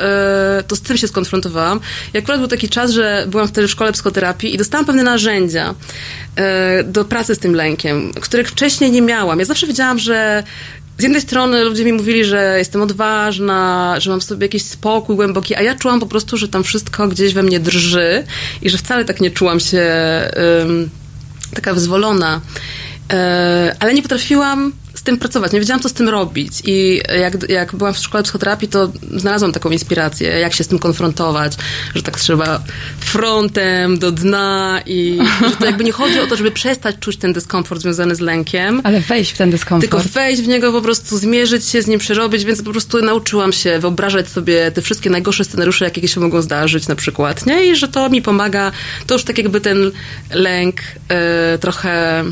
yy, 0.57 0.63
to 0.63 0.77
z 0.77 0.81
tym 0.81 0.97
się 0.97 1.09
skonfrontowałam. 1.09 1.81
I 2.15 2.19
akurat 2.19 2.41
był 2.41 2.49
taki 2.49 2.69
czas, 2.69 2.91
że 2.91 3.25
byłam 3.29 3.49
wtedy 3.49 3.69
w 3.69 3.71
szkole 3.71 3.93
psychoterapii 3.93 4.55
i 4.55 4.59
dostałam 4.59 4.87
pewne 4.87 5.03
narzędzia 5.03 5.75
yy, 6.37 6.45
do 6.85 7.05
pracy 7.05 7.35
z 7.35 7.39
tym 7.39 7.55
lękiem, 7.55 8.13
których 8.21 8.49
wcześniej 8.49 8.91
nie 8.91 9.03
miałam. 9.03 9.39
Ja 9.39 9.45
zawsze 9.45 9.67
wiedziałam, 9.67 9.99
że 9.99 10.43
z 10.99 11.03
jednej 11.03 11.21
strony 11.21 11.65
ludzie 11.65 11.85
mi 11.85 11.93
mówili, 11.93 12.25
że 12.25 12.55
jestem 12.59 12.83
odważna, 12.83 13.95
że 14.01 14.11
mam 14.11 14.21
w 14.21 14.25
sobie 14.25 14.45
jakiś 14.45 14.63
spokój 14.63 15.17
głęboki, 15.17 15.55
a 15.55 15.63
ja 15.63 15.75
czułam 15.75 16.01
po 16.01 16.07
prostu, 16.07 16.37
że 16.37 16.49
tam 16.49 16.65
wszystko 16.65 17.09
gdzieś 17.09 17.35
we 17.35 17.43
mnie 17.43 17.61
drży 17.61 18.25
i 18.63 18.71
że 18.71 18.79
wcale 18.79 19.05
tak 19.05 19.21
nie 19.21 19.31
czułam 19.31 19.61
się 19.61 19.83
um, 20.59 20.91
taka 21.55 21.75
wyzwolona. 21.75 22.41
E, 23.13 23.77
ale 23.81 23.95
nie 23.95 24.03
potrafiłam 24.03 24.73
z 24.95 25.03
tym 25.03 25.19
pracować, 25.19 25.53
nie 25.53 25.61
wiedziałam, 25.61 25.83
co 25.83 25.89
z 25.89 25.93
tym 25.93 26.09
robić. 26.09 26.53
I 26.65 27.01
jak, 27.21 27.51
jak 27.51 27.75
byłam 27.75 27.95
w 27.95 27.99
szkole 27.99 28.23
psychoterapii, 28.23 28.69
to 28.69 28.93
znalazłam 29.17 29.53
taką 29.53 29.71
inspirację, 29.71 30.29
jak 30.29 30.55
się 30.55 30.65
z 30.65 30.69
tym 30.69 30.79
konfrontować, 30.79 31.53
że 31.95 32.03
tak 32.03 32.21
trzeba 32.21 32.63
frontem 33.01 33.99
do 33.99 34.13
dna 34.13 34.81
i 34.87 35.19
że 35.51 35.57
to 35.57 35.67
jakby 35.67 35.85
nie 35.85 35.93
chodzi 35.93 36.21
o 36.21 36.27
to, 36.27 36.37
żeby 36.37 36.51
przestać 36.51 36.97
czuć 37.01 37.17
ten 37.17 37.33
dyskomfort 37.33 37.81
związany 37.81 38.15
z 38.15 38.21
lękiem. 38.21 38.81
Ale 38.85 39.01
wejść 39.01 39.33
w 39.33 39.39
ten 39.39 39.51
dyskomfort. 39.51 39.91
Tylko 39.91 40.09
wejść 40.09 40.43
w 40.43 40.49
niego, 40.49 40.73
po 40.73 40.83
prostu 40.83 41.19
zmierzyć 41.19 41.67
się 41.67 41.83
z 41.83 41.87
nim, 41.87 41.99
przerobić, 41.99 42.45
więc 42.45 42.63
po 42.63 42.71
prostu 42.71 43.03
nauczyłam 43.03 43.53
się 43.53 43.79
wyobrażać 43.79 44.29
sobie 44.29 44.71
te 44.71 44.83
wszystkie 44.83 45.11
najgorsze 45.11 45.45
scenariusze, 45.45 45.85
jakie 45.85 46.09
się 46.09 46.21
mogą 46.21 46.43
zdarzyć 46.43 46.89
na 46.89 46.95
przykład, 46.95 47.47
nie? 47.47 47.67
I 47.67 47.77
że 47.77 47.89
to 47.89 48.11
mi 48.11 48.23
pomaga, 48.23 48.73
to 49.07 49.15
już 49.15 49.25
tak 49.25 49.39
jakby 49.39 49.61
ten 49.61 49.91
lęk 50.31 50.81
y, 50.81 51.59
trochę 51.59 52.25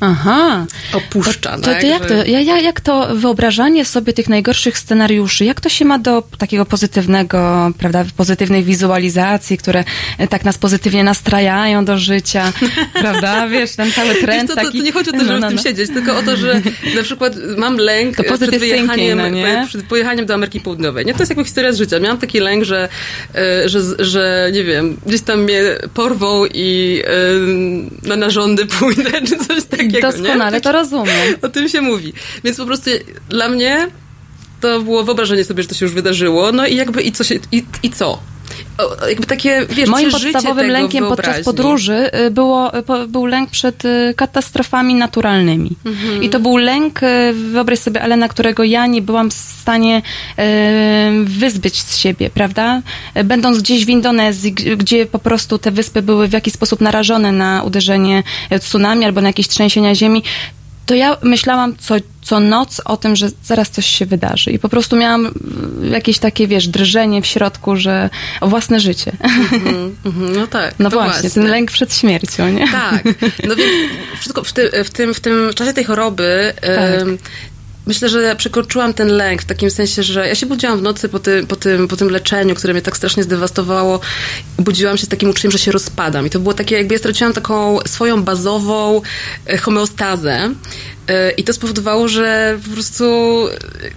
Aha. 0.00 0.66
Opuszcza. 0.92 1.50
To, 1.50 1.62
to, 1.62 1.80
to 1.80 1.86
jak, 1.86 2.06
to, 2.06 2.14
jak, 2.14 2.62
jak 2.62 2.80
to 2.80 3.16
wyobrażanie 3.16 3.84
sobie 3.84 4.12
tych 4.12 4.28
najgorszych 4.28 4.78
scenariuszy, 4.78 5.44
jak 5.44 5.60
to 5.60 5.68
się 5.68 5.84
ma 5.84 5.98
do 5.98 6.22
takiego 6.38 6.66
pozytywnego, 6.66 7.70
prawda, 7.78 8.04
pozytywnej 8.16 8.64
wizualizacji, 8.64 9.58
które 9.58 9.84
e, 10.18 10.28
tak 10.28 10.44
nas 10.44 10.58
pozytywnie 10.58 11.04
nastrajają 11.04 11.84
do 11.84 11.98
życia, 11.98 12.52
prawda, 13.02 13.48
wiesz, 13.48 13.76
ten 13.76 13.92
cały 13.92 14.14
trend 14.14 14.50
to, 14.50 14.56
taki. 14.56 14.78
To, 14.78 14.84
nie 14.84 14.92
chodzi 14.92 15.10
o 15.10 15.12
to, 15.12 15.18
żeby 15.18 15.32
no, 15.32 15.38
no, 15.38 15.46
w 15.46 15.50
tym 15.50 15.56
no. 15.56 15.62
siedzieć, 15.62 15.90
tylko 15.90 16.18
o 16.18 16.22
to, 16.22 16.36
że 16.36 16.60
na 16.96 17.02
przykład 17.02 17.32
mam 17.56 17.76
lęk 17.76 18.16
przed 18.16 18.58
wyjechaniem, 18.58 19.18
thinking, 19.18 19.48
no, 19.54 19.66
przed 19.66 19.82
pojechaniem 19.82 20.26
do 20.26 20.34
Ameryki 20.34 20.60
Południowej. 20.60 21.06
Nie? 21.06 21.12
To 21.14 21.18
jest 21.18 21.30
jakby 21.30 21.44
historia 21.44 21.72
z 21.72 21.78
życia. 21.78 21.98
Miałam 21.98 22.18
taki 22.18 22.40
lęk, 22.40 22.64
że, 22.64 22.88
e, 23.34 23.68
że, 23.68 23.80
że 23.98 24.50
nie 24.52 24.64
wiem, 24.64 24.96
gdzieś 25.06 25.20
tam 25.20 25.42
mnie 25.42 25.62
porwą 25.94 26.44
i 26.54 27.02
na 28.02 28.16
narządy 28.16 28.66
pójdę, 28.78 29.10
czy 29.28 29.36
coś 29.36 29.64
takiego 29.64 29.89
takiego. 29.92 30.12
Doskonale 30.12 30.56
nie? 30.56 30.60
to 30.60 30.72
rozumiem. 30.72 31.36
O 31.42 31.48
tym 31.48 31.68
się 31.68 31.80
mówi. 31.80 32.12
Więc 32.44 32.56
po 32.56 32.66
prostu 32.66 32.90
dla 33.28 33.48
mnie 33.48 33.88
to 34.60 34.80
było 34.80 35.04
wyobrażenie 35.04 35.44
sobie, 35.44 35.62
że 35.62 35.68
to 35.68 35.74
się 35.74 35.86
już 35.86 35.94
wydarzyło. 35.94 36.52
No 36.52 36.66
i 36.66 36.76
jakby 36.76 37.02
i 37.02 37.12
co 37.12 37.24
się, 37.24 37.34
i, 37.52 37.64
i 37.82 37.90
co? 37.90 38.22
O, 38.78 39.06
jakby 39.06 39.26
takie, 39.26 39.66
wiesz, 39.70 39.88
Moim 39.88 40.10
podstawowym 40.10 40.70
lękiem 40.70 41.08
podczas 41.08 41.44
podróży 41.44 42.10
y, 42.26 42.30
było, 42.30 42.78
y, 42.78 43.08
był 43.08 43.26
lęk 43.26 43.50
przed 43.50 43.84
y, 43.84 44.14
katastrofami 44.16 44.94
naturalnymi. 44.94 45.70
Mhm. 45.84 46.22
I 46.22 46.28
to 46.28 46.40
był 46.40 46.56
lęk, 46.56 47.00
wyobraź 47.32 47.78
sobie, 47.78 48.02
Elena, 48.02 48.28
którego 48.28 48.64
ja 48.64 48.86
nie 48.86 49.02
byłam 49.02 49.30
w 49.30 49.34
stanie 49.34 50.02
wyzbyć 51.24 51.82
z 51.82 51.96
siebie, 51.96 52.30
prawda? 52.30 52.82
Będąc 53.24 53.58
gdzieś 53.58 53.86
w 53.86 53.88
Indonezji, 53.88 54.52
gdzie 54.52 55.06
po 55.06 55.18
prostu 55.18 55.58
te 55.58 55.70
wyspy 55.70 56.02
były 56.02 56.28
w 56.28 56.32
jakiś 56.32 56.54
sposób 56.54 56.80
narażone 56.80 57.32
na 57.32 57.62
uderzenie 57.62 58.22
tsunami 58.60 59.04
albo 59.04 59.20
na 59.20 59.28
jakieś 59.28 59.48
trzęsienia 59.48 59.94
ziemi, 59.94 60.22
to 60.86 60.94
ja 60.94 61.16
myślałam 61.22 61.76
co, 61.76 61.94
co 62.22 62.40
noc 62.40 62.80
o 62.84 62.96
tym, 62.96 63.16
że 63.16 63.28
zaraz 63.44 63.70
coś 63.70 63.86
się 63.86 64.06
wydarzy. 64.06 64.50
I 64.50 64.58
po 64.58 64.68
prostu 64.68 64.96
miałam 64.96 65.26
mm, 65.26 65.92
jakieś 65.92 66.18
takie, 66.18 66.46
wiesz, 66.46 66.68
drżenie 66.68 67.22
w 67.22 67.26
środku, 67.26 67.76
że 67.76 68.10
o 68.40 68.48
własne 68.48 68.80
życie. 68.80 69.12
Mm, 69.50 69.96
mm, 70.04 70.36
no 70.36 70.46
tak. 70.46 70.74
No 70.78 70.90
właśnie, 70.90 71.12
właśnie, 71.12 71.30
ten 71.30 71.50
lęk 71.50 71.70
przed 71.70 71.94
śmiercią, 71.94 72.48
nie? 72.48 72.68
Tak. 72.68 73.04
No 73.48 73.56
więc 73.56 73.70
wszystko 74.20 74.44
w, 74.44 74.52
ty, 74.52 74.84
w, 74.84 74.90
tym, 74.90 75.14
w 75.14 75.20
tym 75.20 75.50
czasie 75.54 75.72
tej 75.72 75.84
choroby 75.84 76.52
tak. 76.60 77.06
Myślę, 77.86 78.08
że 78.08 78.36
przekroczyłam 78.36 78.94
ten 78.94 79.08
lęk 79.08 79.42
w 79.42 79.44
takim 79.44 79.70
sensie, 79.70 80.02
że 80.02 80.28
ja 80.28 80.34
się 80.34 80.46
budziłam 80.46 80.78
w 80.78 80.82
nocy 80.82 81.08
po, 81.08 81.18
ty, 81.18 81.46
po, 81.46 81.56
tym, 81.56 81.88
po 81.88 81.96
tym 81.96 82.10
leczeniu, 82.10 82.54
które 82.54 82.72
mnie 82.72 82.82
tak 82.82 82.96
strasznie 82.96 83.22
zdewastowało. 83.22 84.00
Budziłam 84.58 84.96
się 84.96 85.06
z 85.06 85.08
takim 85.08 85.30
uczuciem, 85.30 85.50
że 85.50 85.58
się 85.58 85.72
rozpadam. 85.72 86.26
I 86.26 86.30
to 86.30 86.40
było 86.40 86.54
takie, 86.54 86.76
jakby 86.76 86.94
ja 86.94 86.98
straciłam 86.98 87.32
taką 87.32 87.78
swoją 87.86 88.22
bazową 88.22 89.02
e, 89.46 89.58
homeostazę. 89.58 90.54
E, 91.08 91.30
I 91.30 91.44
to 91.44 91.52
spowodowało, 91.52 92.08
że 92.08 92.58
po 92.68 92.70
prostu 92.70 93.04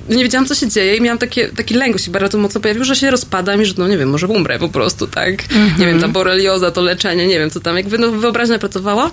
nie 0.10 0.24
wiedziałam, 0.24 0.46
co 0.46 0.56
się 0.56 0.68
dzieje 0.68 0.96
i 0.96 1.02
miałam 1.02 1.18
takie, 1.18 1.48
taki 1.48 1.74
lęk 1.74 2.00
się 2.00 2.12
bardzo 2.12 2.38
mocno 2.38 2.62
pojawił, 2.62 2.84
że 2.84 2.96
się 2.96 3.12
rozpadam 3.12 3.62
i 3.62 3.66
że, 3.66 3.74
no 3.78 3.88
nie 3.88 3.98
wiem, 3.98 4.10
może 4.10 4.28
umrę 4.28 4.60
po 4.60 4.70
prostu, 4.70 5.08
tak? 5.08 5.30
Mm 5.30 5.70
-hmm. 5.70 5.80
Nie 5.80 5.86
wiem, 5.86 6.02
ta 6.02 6.08
borelioza, 6.08 6.72
to 6.72 6.82
leczenie, 6.82 7.28
nie 7.28 7.40
wiem, 7.40 7.50
co 7.50 7.60
tam, 7.60 7.78
jakby 7.78 7.98
no, 7.98 8.12
wyobraźnia 8.12 8.60
pracowała. 8.60 9.12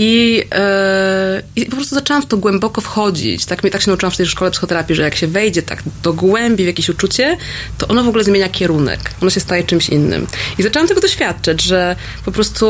I, 0.00 0.36
yy, 0.36 1.42
I 1.56 1.66
po 1.66 1.76
prostu 1.76 1.94
zaczęłam 1.94 2.22
w 2.22 2.26
to 2.26 2.36
głęboko 2.36 2.80
wchodzić. 2.80 3.46
Tak, 3.46 3.62
mnie 3.62 3.70
tak 3.70 3.82
się 3.82 3.90
nauczyłam 3.90 4.12
w 4.12 4.16
tej 4.16 4.26
szkole 4.26 4.50
psychoterapii, 4.50 4.96
że 4.96 5.02
jak 5.02 5.14
się 5.14 5.26
wejdzie 5.26 5.62
tak 5.62 5.82
do 6.02 6.12
głębi 6.12 6.64
w 6.64 6.66
jakieś 6.66 6.88
uczucie, 6.88 7.36
to 7.78 7.88
ono 7.88 8.04
w 8.04 8.08
ogóle 8.08 8.24
zmienia 8.24 8.48
kierunek. 8.48 9.00
Ono 9.22 9.30
się 9.30 9.40
staje 9.40 9.64
czymś 9.64 9.88
innym. 9.88 10.26
I 10.58 10.62
zaczęłam 10.62 10.88
tego 10.88 11.00
doświadczać, 11.00 11.62
że 11.62 11.96
po 12.24 12.32
prostu 12.32 12.66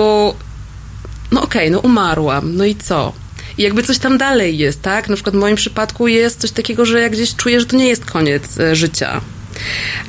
no 1.30 1.42
okej, 1.42 1.62
okay, 1.62 1.70
no 1.70 1.78
umarłam, 1.78 2.56
no 2.56 2.64
i 2.64 2.76
co? 2.76 3.12
I 3.58 3.62
jakby 3.62 3.82
coś 3.82 3.99
tam 3.99 4.18
dalej 4.18 4.58
jest, 4.58 4.82
tak? 4.82 5.08
Na 5.08 5.14
przykład 5.14 5.37
w 5.37 5.38
moim 5.38 5.56
przypadku 5.56 6.08
jest 6.08 6.40
coś 6.40 6.50
takiego, 6.50 6.87
że 6.87 7.00
ja 7.00 7.08
gdzieś 7.08 7.35
czuję, 7.35 7.61
że 7.61 7.66
to 7.66 7.76
nie 7.76 7.88
jest 7.88 8.04
koniec 8.04 8.61
e, 8.61 8.76
życia. 8.76 9.20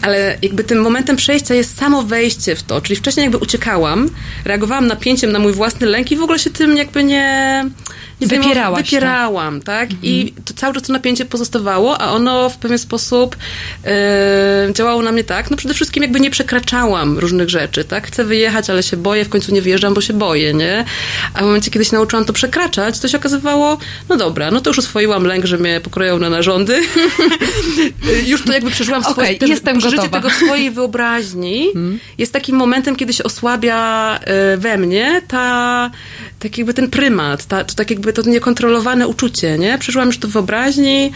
Ale 0.01 0.37
jakby 0.41 0.63
tym 0.63 0.81
momentem 0.81 1.15
przejścia 1.15 1.53
jest 1.53 1.77
samo 1.77 2.03
wejście 2.03 2.55
w 2.55 2.63
to, 2.63 2.81
czyli 2.81 2.95
wcześniej 2.95 3.23
jakby 3.23 3.37
uciekałam, 3.37 4.09
reagowałam 4.45 4.87
napięciem 4.87 5.31
na 5.31 5.39
mój 5.39 5.53
własny 5.53 5.87
lęk 5.87 6.11
i 6.11 6.15
w 6.15 6.21
ogóle 6.21 6.39
się 6.39 6.49
tym 6.49 6.77
jakby 6.77 7.03
nie, 7.03 7.65
Wypierałaś, 8.27 8.83
wypierałam, 8.83 9.61
tak? 9.61 9.65
tak? 9.65 9.91
Mhm. 9.91 9.99
I 10.03 10.33
to 10.45 10.53
cały 10.53 10.73
czas 10.73 10.83
to 10.83 10.93
napięcie 10.93 11.25
pozostawało, 11.25 12.01
a 12.01 12.11
ono 12.11 12.49
w 12.49 12.57
pewien 12.57 12.77
sposób 12.77 13.37
e, 13.85 14.69
działało 14.73 15.01
na 15.01 15.11
mnie 15.11 15.23
tak, 15.23 15.51
no 15.51 15.57
przede 15.57 15.73
wszystkim 15.73 16.03
jakby 16.03 16.19
nie 16.19 16.29
przekraczałam 16.29 17.19
różnych 17.19 17.49
rzeczy, 17.49 17.83
tak? 17.83 18.07
Chcę 18.07 18.25
wyjechać, 18.25 18.69
ale 18.69 18.83
się 18.83 18.97
boję, 18.97 19.25
w 19.25 19.29
końcu 19.29 19.53
nie 19.53 19.61
wyjeżdżam, 19.61 19.93
bo 19.93 20.01
się 20.01 20.13
boję, 20.13 20.53
nie? 20.53 20.85
A 21.33 21.39
w 21.39 21.43
momencie, 21.43 21.71
kiedy 21.71 21.85
się 21.85 21.95
nauczyłam 21.95 22.25
to 22.25 22.33
przekraczać, 22.33 22.99
to 22.99 23.07
się 23.07 23.17
okazywało, 23.17 23.77
no 24.09 24.17
dobra, 24.17 24.51
no 24.51 24.61
to 24.61 24.69
już 24.69 24.79
oswoiłam 24.79 25.23
lęk, 25.23 25.45
że 25.45 25.57
mnie 25.57 25.81
pokroją 25.81 26.19
na 26.19 26.29
narządy. 26.29 26.81
już 28.27 28.43
to 28.43 28.53
jakby 28.53 28.71
przeżyłam 28.71 29.01
okay, 29.01 29.13
swoje, 29.13 29.35
ten, 29.35 29.49
jestem 29.49 29.81
życie 29.81 29.95
gotowa. 29.95 30.17
tego 30.17 30.29
swojej 30.29 30.71
wyobraźni 30.71 31.69
hmm. 31.73 31.99
jest 32.17 32.33
takim 32.33 32.55
momentem, 32.55 32.95
kiedy 32.95 33.13
się 33.13 33.23
osłabia 33.23 34.19
e, 34.19 34.57
we 34.57 34.77
mnie 34.77 35.21
ta, 35.27 35.91
tak 36.39 36.57
jakby 36.57 36.73
ten 36.73 36.89
prymat, 36.89 37.45
ta, 37.45 37.63
to 37.63 37.75
tak 37.75 37.89
jakby 37.89 38.08
to 38.13 38.21
niekontrolowane 38.21 39.07
uczucie, 39.07 39.57
nie? 39.57 39.77
Przeżyłam 39.77 40.07
już 40.07 40.17
to 40.17 40.27
w 40.27 40.31
wyobraźni, 40.31 41.11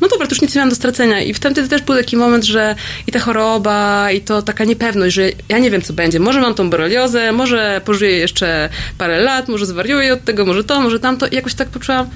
no 0.00 0.08
dobra, 0.08 0.26
to 0.26 0.34
już 0.34 0.42
nic 0.42 0.54
nie 0.54 0.60
mam 0.60 0.68
do 0.68 0.74
stracenia. 0.74 1.20
I 1.20 1.34
wtedy 1.34 1.68
też 1.68 1.82
był 1.82 1.96
taki 1.96 2.16
moment, 2.16 2.44
że 2.44 2.74
i 3.06 3.12
ta 3.12 3.18
choroba, 3.18 4.10
i 4.10 4.20
to 4.20 4.42
taka 4.42 4.64
niepewność, 4.64 5.14
że 5.14 5.30
ja 5.48 5.58
nie 5.58 5.70
wiem, 5.70 5.82
co 5.82 5.92
będzie. 5.92 6.20
Może 6.20 6.40
mam 6.40 6.54
tą 6.54 6.70
boreliozę, 6.70 7.32
może 7.32 7.80
pożyję 7.84 8.18
jeszcze 8.18 8.68
parę 8.98 9.20
lat, 9.20 9.48
może 9.48 9.66
zwariuję 9.66 10.12
od 10.12 10.24
tego, 10.24 10.44
może 10.44 10.64
to, 10.64 10.80
może 10.80 11.00
tamto. 11.00 11.26
I 11.26 11.34
jakoś 11.34 11.54
tak 11.54 11.68
poczułam, 11.68 12.06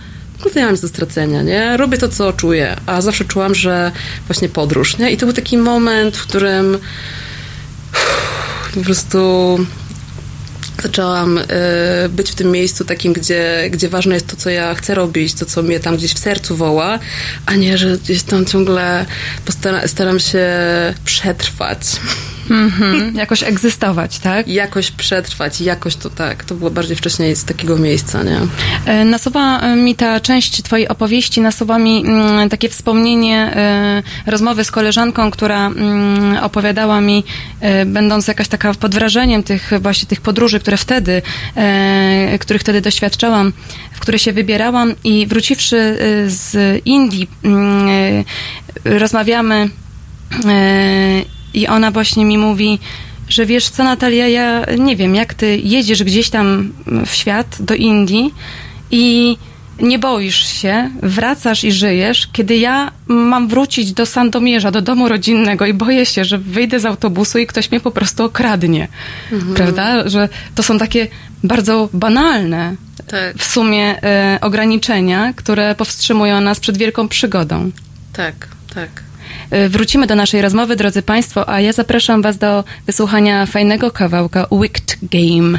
no 0.44 0.50
to 0.50 0.58
ja 0.58 0.64
mam 0.64 0.74
nic 0.74 0.82
do 0.82 0.88
stracenia, 0.88 1.42
nie? 1.42 1.76
Robię 1.76 1.98
to, 1.98 2.08
co 2.08 2.32
czuję. 2.32 2.76
A 2.86 3.00
zawsze 3.00 3.24
czułam, 3.24 3.54
że 3.54 3.92
właśnie 4.26 4.48
podróż, 4.48 4.98
nie? 4.98 5.10
I 5.10 5.16
to 5.16 5.26
był 5.26 5.34
taki 5.34 5.58
moment, 5.58 6.16
w 6.16 6.26
którym 6.26 6.78
po 8.74 8.80
prostu 8.80 9.58
zaczęłam 10.82 11.38
y, 11.38 11.44
być 12.08 12.30
w 12.30 12.34
tym 12.34 12.50
miejscu 12.50 12.84
takim, 12.84 13.12
gdzie, 13.12 13.68
gdzie 13.70 13.88
ważne 13.88 14.14
jest 14.14 14.26
to, 14.26 14.36
co 14.36 14.50
ja 14.50 14.74
chcę 14.74 14.94
robić, 14.94 15.34
to, 15.34 15.46
co 15.46 15.62
mnie 15.62 15.80
tam 15.80 15.96
gdzieś 15.96 16.12
w 16.12 16.18
sercu 16.18 16.56
woła, 16.56 16.98
a 17.46 17.54
nie, 17.54 17.78
że 17.78 17.98
gdzieś 17.98 18.22
tam 18.22 18.46
ciągle 18.46 19.06
postaram, 19.44 19.88
staram 19.88 20.20
się 20.20 20.48
przetrwać. 21.04 21.78
Mm-hmm. 22.50 23.16
Jakoś 23.16 23.42
egzystować, 23.42 24.18
tak? 24.18 24.48
Jakoś 24.48 24.90
przetrwać, 24.90 25.60
jakoś 25.60 25.96
to 25.96 26.10
tak. 26.10 26.44
To 26.44 26.54
było 26.54 26.70
bardziej 26.70 26.96
wcześniej 26.96 27.36
z 27.36 27.44
takiego 27.44 27.76
miejsca, 27.76 28.22
nie? 28.22 28.40
E, 28.86 29.04
nasuwa 29.04 29.60
e, 29.60 29.76
mi 29.76 29.94
ta 29.94 30.20
część 30.20 30.62
twojej 30.62 30.88
opowieści, 30.88 31.40
nasuwa 31.40 31.78
mi 31.78 32.00
mm, 32.06 32.48
takie 32.48 32.68
wspomnienie 32.68 33.54
rozmowy 34.26 34.64
z 34.64 34.70
koleżanką, 34.70 35.30
która 35.30 35.66
mm, 35.66 36.36
opowiadała 36.44 37.00
mi, 37.00 37.24
będąc 37.86 38.28
jakaś 38.28 38.48
taka 38.48 38.74
pod 38.74 38.94
wrażeniem 38.94 39.42
tych 39.42 39.70
właśnie 39.80 40.08
tych 40.08 40.20
podróży, 40.20 40.60
które 40.68 40.76
wtedy, 40.76 41.22
y, 42.34 42.38
których 42.38 42.62
wtedy 42.62 42.80
doświadczałam, 42.80 43.52
w 43.92 44.00
które 44.00 44.18
się 44.18 44.32
wybierałam 44.32 44.94
i 45.04 45.26
wróciwszy 45.26 45.96
z 46.26 46.52
Indii, 46.84 47.28
mm, 47.44 48.24
rozmawiamy 48.84 49.70
i 51.54 51.66
ona 51.66 51.90
właśnie 51.90 52.24
mi 52.24 52.38
mówi, 52.38 52.78
że 53.28 53.46
wiesz 53.46 53.68
co, 53.68 53.84
Natalia, 53.84 54.28
ja 54.28 54.64
nie 54.78 54.96
wiem, 54.96 55.14
jak 55.14 55.34
ty 55.34 55.58
jedziesz 55.64 56.04
gdzieś 56.04 56.30
tam 56.30 56.72
w 57.06 57.14
świat, 57.14 57.56
do 57.60 57.74
Indii 57.74 58.34
i 58.90 59.36
nie 59.80 59.98
boisz 59.98 60.46
się, 60.46 60.90
wracasz 61.02 61.64
i 61.64 61.72
żyjesz, 61.72 62.28
kiedy 62.32 62.56
ja 62.56 62.90
mam 63.06 63.48
wrócić 63.48 63.92
do 63.92 64.06
Sandomierza, 64.06 64.70
do 64.70 64.82
domu 64.82 65.08
rodzinnego 65.08 65.66
i 65.66 65.74
boję 65.74 66.06
się, 66.06 66.24
że 66.24 66.38
wyjdę 66.38 66.80
z 66.80 66.84
autobusu 66.84 67.38
i 67.38 67.46
ktoś 67.46 67.70
mnie 67.70 67.80
po 67.80 67.90
prostu 67.90 68.24
okradnie. 68.24 68.88
Mhm. 69.32 69.54
Prawda? 69.54 70.08
Że 70.08 70.28
to 70.54 70.62
są 70.62 70.78
takie 70.78 71.06
bardzo 71.44 71.88
banalne 71.92 72.74
tak. 73.06 73.36
w 73.36 73.44
sumie 73.44 74.02
e, 74.02 74.38
ograniczenia, 74.40 75.32
które 75.36 75.74
powstrzymują 75.74 76.40
nas 76.40 76.60
przed 76.60 76.76
wielką 76.76 77.08
przygodą. 77.08 77.70
Tak, 78.12 78.34
tak. 78.74 78.88
E, 79.50 79.68
wrócimy 79.68 80.06
do 80.06 80.14
naszej 80.14 80.42
rozmowy, 80.42 80.76
drodzy 80.76 81.02
Państwo, 81.02 81.48
a 81.48 81.60
ja 81.60 81.72
zapraszam 81.72 82.22
Was 82.22 82.38
do 82.38 82.64
wysłuchania 82.86 83.46
fajnego 83.46 83.90
kawałka 83.90 84.46
Wicked 84.52 84.96
Game. 85.02 85.58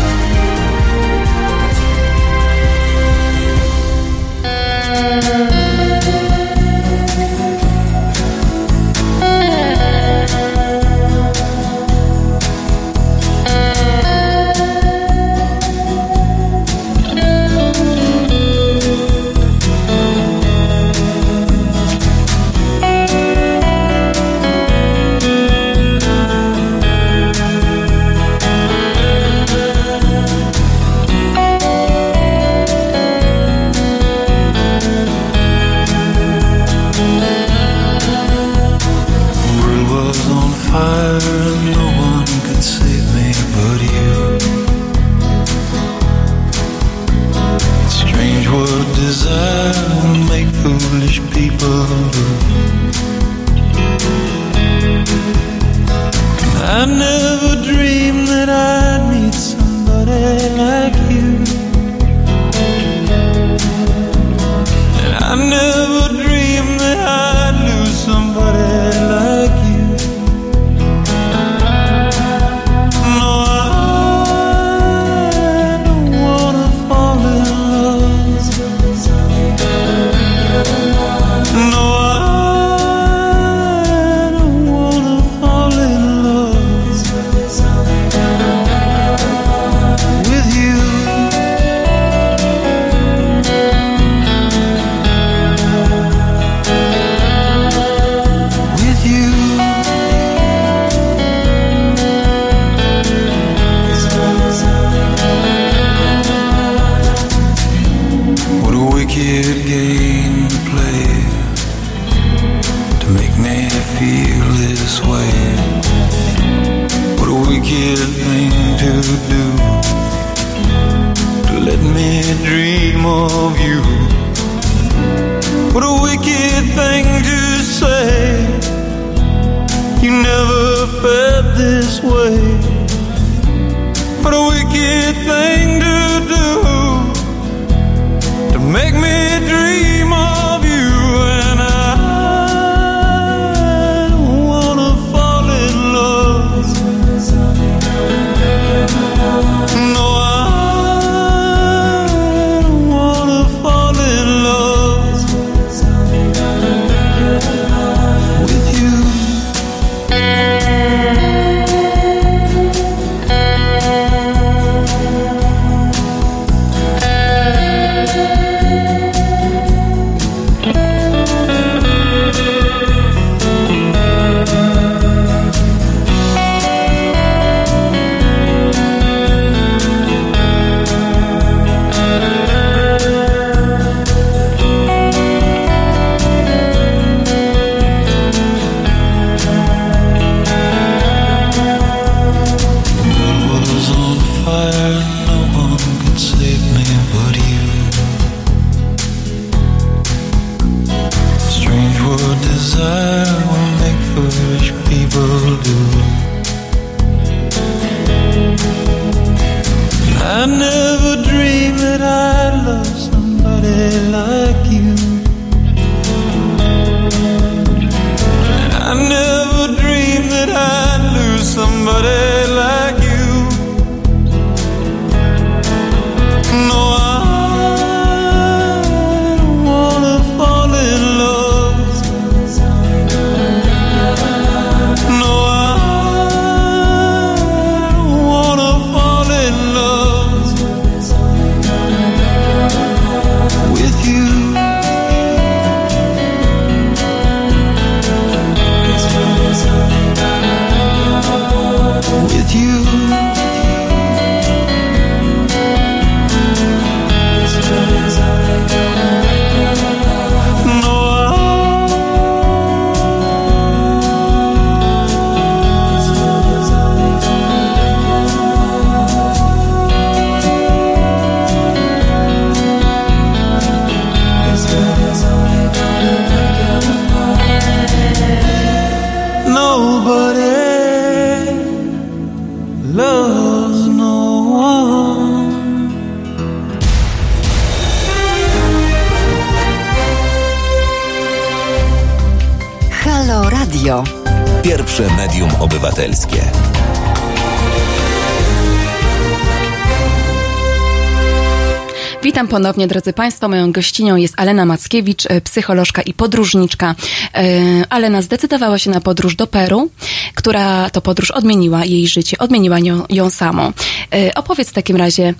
Ponownie, 302.61 302.87
drodzy 302.87 303.13
Państwo. 303.13 303.49
Moją 303.49 303.71
gościnią 303.71 304.15
jest 304.15 304.33
Alena 304.37 304.65
Mackiewicz, 304.65 305.25
e, 305.25 305.41
psycholożka 305.41 306.01
i 306.01 306.13
podróżniczka. 306.13 306.95
E, 307.35 307.43
Alena 307.89 308.21
zdecydowała 308.21 308.79
się 308.79 308.89
na 308.91 309.01
podróż 309.01 309.35
do 309.35 309.47
Peru, 309.47 309.89
która 310.35 310.89
to 310.89 311.01
podróż 311.01 311.31
odmieniła 311.31 311.85
jej 311.85 312.07
życie, 312.07 312.37
odmieniła 312.37 312.79
ją, 312.79 313.03
ją 313.09 313.29
samą. 313.29 313.73
E, 314.13 314.33
opowiedz 314.33 314.69
w 314.69 314.73
takim 314.73 314.95
razie, 314.95 315.33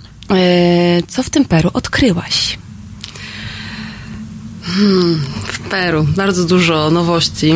co 1.08 1.22
w 1.22 1.30
tym 1.30 1.44
Peru 1.44 1.70
odkryłaś? 1.74 2.58
Hmm, 4.64 5.20
w 5.44 5.58
Peru 5.58 6.06
bardzo 6.16 6.44
dużo 6.44 6.90
nowości. 6.90 7.54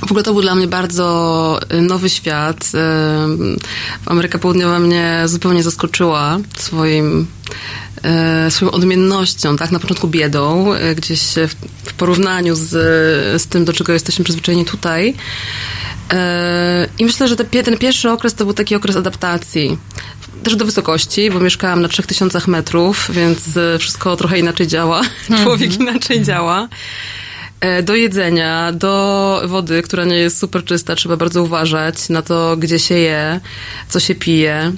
W 0.00 0.10
ogóle 0.10 0.22
to 0.22 0.32
był 0.32 0.42
dla 0.42 0.54
mnie 0.54 0.66
bardzo 0.66 1.60
nowy 1.82 2.10
świat. 2.10 2.72
Ameryka 4.06 4.38
Południowa 4.38 4.78
mnie 4.78 5.22
zupełnie 5.26 5.62
zaskoczyła 5.62 6.38
swoim 6.56 7.26
swoją 8.48 8.70
odmiennością, 8.70 9.56
tak? 9.56 9.70
Na 9.72 9.78
początku 9.78 10.08
biedą, 10.08 10.72
e, 10.74 10.94
gdzieś 10.94 11.20
w 11.84 11.92
porównaniu 11.92 12.54
z, 12.54 12.70
z 13.42 13.46
tym, 13.46 13.64
do 13.64 13.72
czego 13.72 13.92
jesteśmy 13.92 14.24
przyzwyczajeni 14.24 14.64
tutaj. 14.64 15.14
E, 16.12 16.88
I 16.98 17.04
myślę, 17.04 17.28
że 17.28 17.36
te, 17.36 17.62
ten 17.62 17.78
pierwszy 17.78 18.10
okres 18.10 18.34
to 18.34 18.44
był 18.44 18.54
taki 18.54 18.74
okres 18.74 18.96
adaptacji. 18.96 19.78
Też 20.42 20.56
do 20.56 20.64
wysokości, 20.64 21.30
bo 21.30 21.40
mieszkałam 21.40 21.82
na 21.82 21.88
3000 21.88 22.40
metrów, 22.46 23.10
więc 23.12 23.40
wszystko 23.78 24.16
trochę 24.16 24.38
inaczej 24.38 24.66
działa. 24.66 25.02
Człowiek 25.42 25.70
mhm. 25.70 25.88
inaczej 25.88 26.22
działa 26.22 26.68
do 27.82 27.94
jedzenia, 27.94 28.72
do 28.72 29.42
wody, 29.46 29.82
która 29.82 30.04
nie 30.04 30.16
jest 30.16 30.38
super 30.38 30.64
czysta, 30.64 30.94
trzeba 30.94 31.16
bardzo 31.16 31.42
uważać 31.42 32.08
na 32.08 32.22
to, 32.22 32.56
gdzie 32.56 32.78
się 32.78 32.94
je, 32.94 33.40
co 33.88 34.00
się 34.00 34.14
pije. 34.14 34.72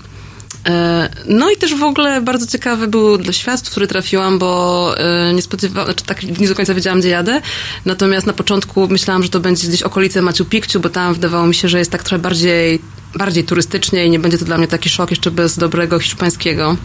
E, 0.68 1.08
no 1.26 1.50
i 1.50 1.56
też 1.56 1.74
w 1.74 1.82
ogóle 1.82 2.20
bardzo 2.20 2.46
ciekawy 2.46 2.86
był 2.86 3.18
świat, 3.32 3.60
w 3.60 3.70
który 3.70 3.86
trafiłam, 3.86 4.38
bo 4.38 4.94
e, 4.98 5.34
nie 5.34 5.42
spodziewałam, 5.42 5.86
znaczy 5.86 6.04
tak 6.04 6.22
nie 6.22 6.48
do 6.48 6.54
końca 6.54 6.74
wiedziałam, 6.74 7.00
gdzie 7.00 7.08
jadę. 7.08 7.40
Natomiast 7.84 8.26
na 8.26 8.32
początku 8.32 8.88
myślałam, 8.88 9.22
że 9.22 9.28
to 9.28 9.40
będzie 9.40 9.68
gdzieś 9.68 9.82
okolice 9.82 10.22
Machu 10.22 10.44
Picchu, 10.44 10.80
bo 10.80 10.88
tam 10.88 11.14
wydawało 11.14 11.46
mi 11.46 11.54
się, 11.54 11.68
że 11.68 11.78
jest 11.78 11.90
tak 11.90 12.02
trochę 12.02 12.22
bardziej, 12.22 12.80
bardziej 13.14 13.44
turystycznie 13.44 14.06
i 14.06 14.10
nie 14.10 14.18
będzie 14.18 14.38
to 14.38 14.44
dla 14.44 14.58
mnie 14.58 14.68
taki 14.68 14.88
szok 14.88 15.10
jeszcze 15.10 15.30
bez 15.30 15.58
dobrego 15.58 15.98
hiszpańskiego. 15.98 16.76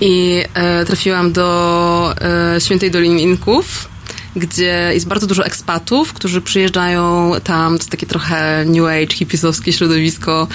I 0.00 0.42
e, 0.54 0.84
trafiłam 0.84 1.32
do 1.32 2.14
e, 2.54 2.60
Świętej 2.60 2.90
Doliny 2.90 3.20
Inków, 3.20 3.91
gdzie 4.36 4.90
jest 4.94 5.06
bardzo 5.06 5.26
dużo 5.26 5.44
ekspatów, 5.44 6.12
którzy 6.12 6.40
przyjeżdżają 6.40 7.32
tam, 7.44 7.78
to 7.78 7.84
takie 7.86 8.06
trochę 8.06 8.64
new 8.64 8.84
age, 8.84 9.14
hipisowskie 9.14 9.72
środowisko, 9.72 10.48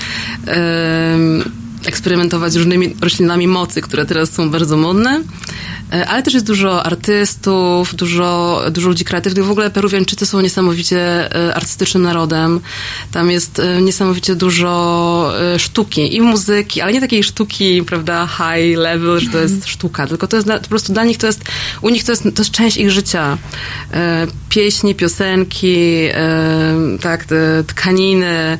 eksperymentować 1.85 2.55
różnymi 2.55 2.95
roślinami 3.01 3.47
mocy, 3.47 3.81
które 3.81 4.05
teraz 4.05 4.31
są 4.31 4.49
bardzo 4.49 4.77
modne. 4.77 5.21
E, 5.93 6.07
ale 6.07 6.23
też 6.23 6.33
jest 6.33 6.45
dużo 6.45 6.83
artystów, 6.83 7.95
dużo, 7.95 8.61
dużo 8.71 8.89
ludzi 8.89 9.05
kreatywnych. 9.05 9.45
W 9.45 9.51
ogóle 9.51 9.69
Peruwianczycy 9.69 10.25
są 10.25 10.41
niesamowicie 10.41 10.99
e, 11.35 11.55
artystycznym 11.55 12.03
narodem. 12.03 12.59
Tam 13.11 13.31
jest 13.31 13.59
e, 13.59 13.81
niesamowicie 13.81 14.35
dużo 14.35 14.67
sztuki 15.57 16.15
i 16.15 16.21
muzyki, 16.21 16.81
ale 16.81 16.93
nie 16.93 17.01
takiej 17.01 17.23
sztuki, 17.23 17.83
prawda, 17.83 18.27
high 18.27 18.77
level, 18.77 19.19
że 19.19 19.29
to 19.29 19.37
jest 19.37 19.53
mhm. 19.53 19.71
sztuka, 19.71 20.07
tylko 20.07 20.27
to 20.27 20.37
jest 20.37 20.47
po 20.47 20.69
prostu 20.69 20.93
dla 20.93 21.03
nich 21.03 21.17
to 21.17 21.27
jest, 21.27 21.41
u 21.81 21.89
nich 21.89 22.03
to 22.03 22.11
jest, 22.11 22.23
to 22.23 22.41
jest 22.41 22.51
część 22.51 22.77
ich 22.77 22.91
życia. 22.91 23.37
Pieśni, 24.49 24.95
piosenki, 24.95 26.07
tak, 27.01 27.25
tkaniny, 27.67 28.57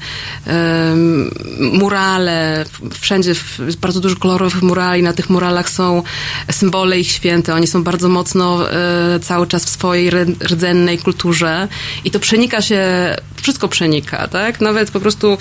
murale, 1.73 2.65
wszędzie 2.99 3.29
jest 3.29 3.79
bardzo 3.79 3.99
dużo 3.99 4.15
kolorowych 4.15 4.61
murali, 4.61 5.03
na 5.03 5.13
tych 5.13 5.29
muralach 5.29 5.69
są 5.69 6.03
symbole 6.51 6.99
ich 6.99 7.16
święte. 7.17 7.53
Oni 7.53 7.67
są 7.67 7.83
bardzo 7.83 8.09
mocno 8.09 8.71
e, 8.71 9.19
cały 9.19 9.47
czas 9.47 9.65
w 9.65 9.69
swojej 9.69 10.11
rdzennej 10.43 10.97
kulturze 10.97 11.67
i 12.05 12.11
to 12.11 12.19
przenika 12.19 12.61
się, 12.61 12.81
wszystko 13.41 13.67
przenika, 13.67 14.27
tak? 14.27 14.61
Nawet 14.61 14.91
po 14.91 14.99
prostu 14.99 15.37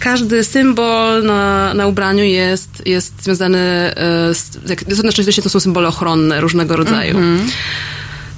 każdy 0.00 0.44
symbol 0.44 1.24
na, 1.24 1.74
na 1.74 1.86
ubraniu 1.86 2.24
jest, 2.24 2.82
jest 2.86 3.22
związany 3.22 3.58
e, 3.58 4.34
z, 4.34 4.58
znaczy 4.88 5.42
to 5.42 5.48
są 5.48 5.60
symbole 5.60 5.88
ochronne 5.88 6.40
różnego 6.40 6.76
rodzaju. 6.76 7.18
Mm 7.18 7.38
-hmm. 7.38 7.50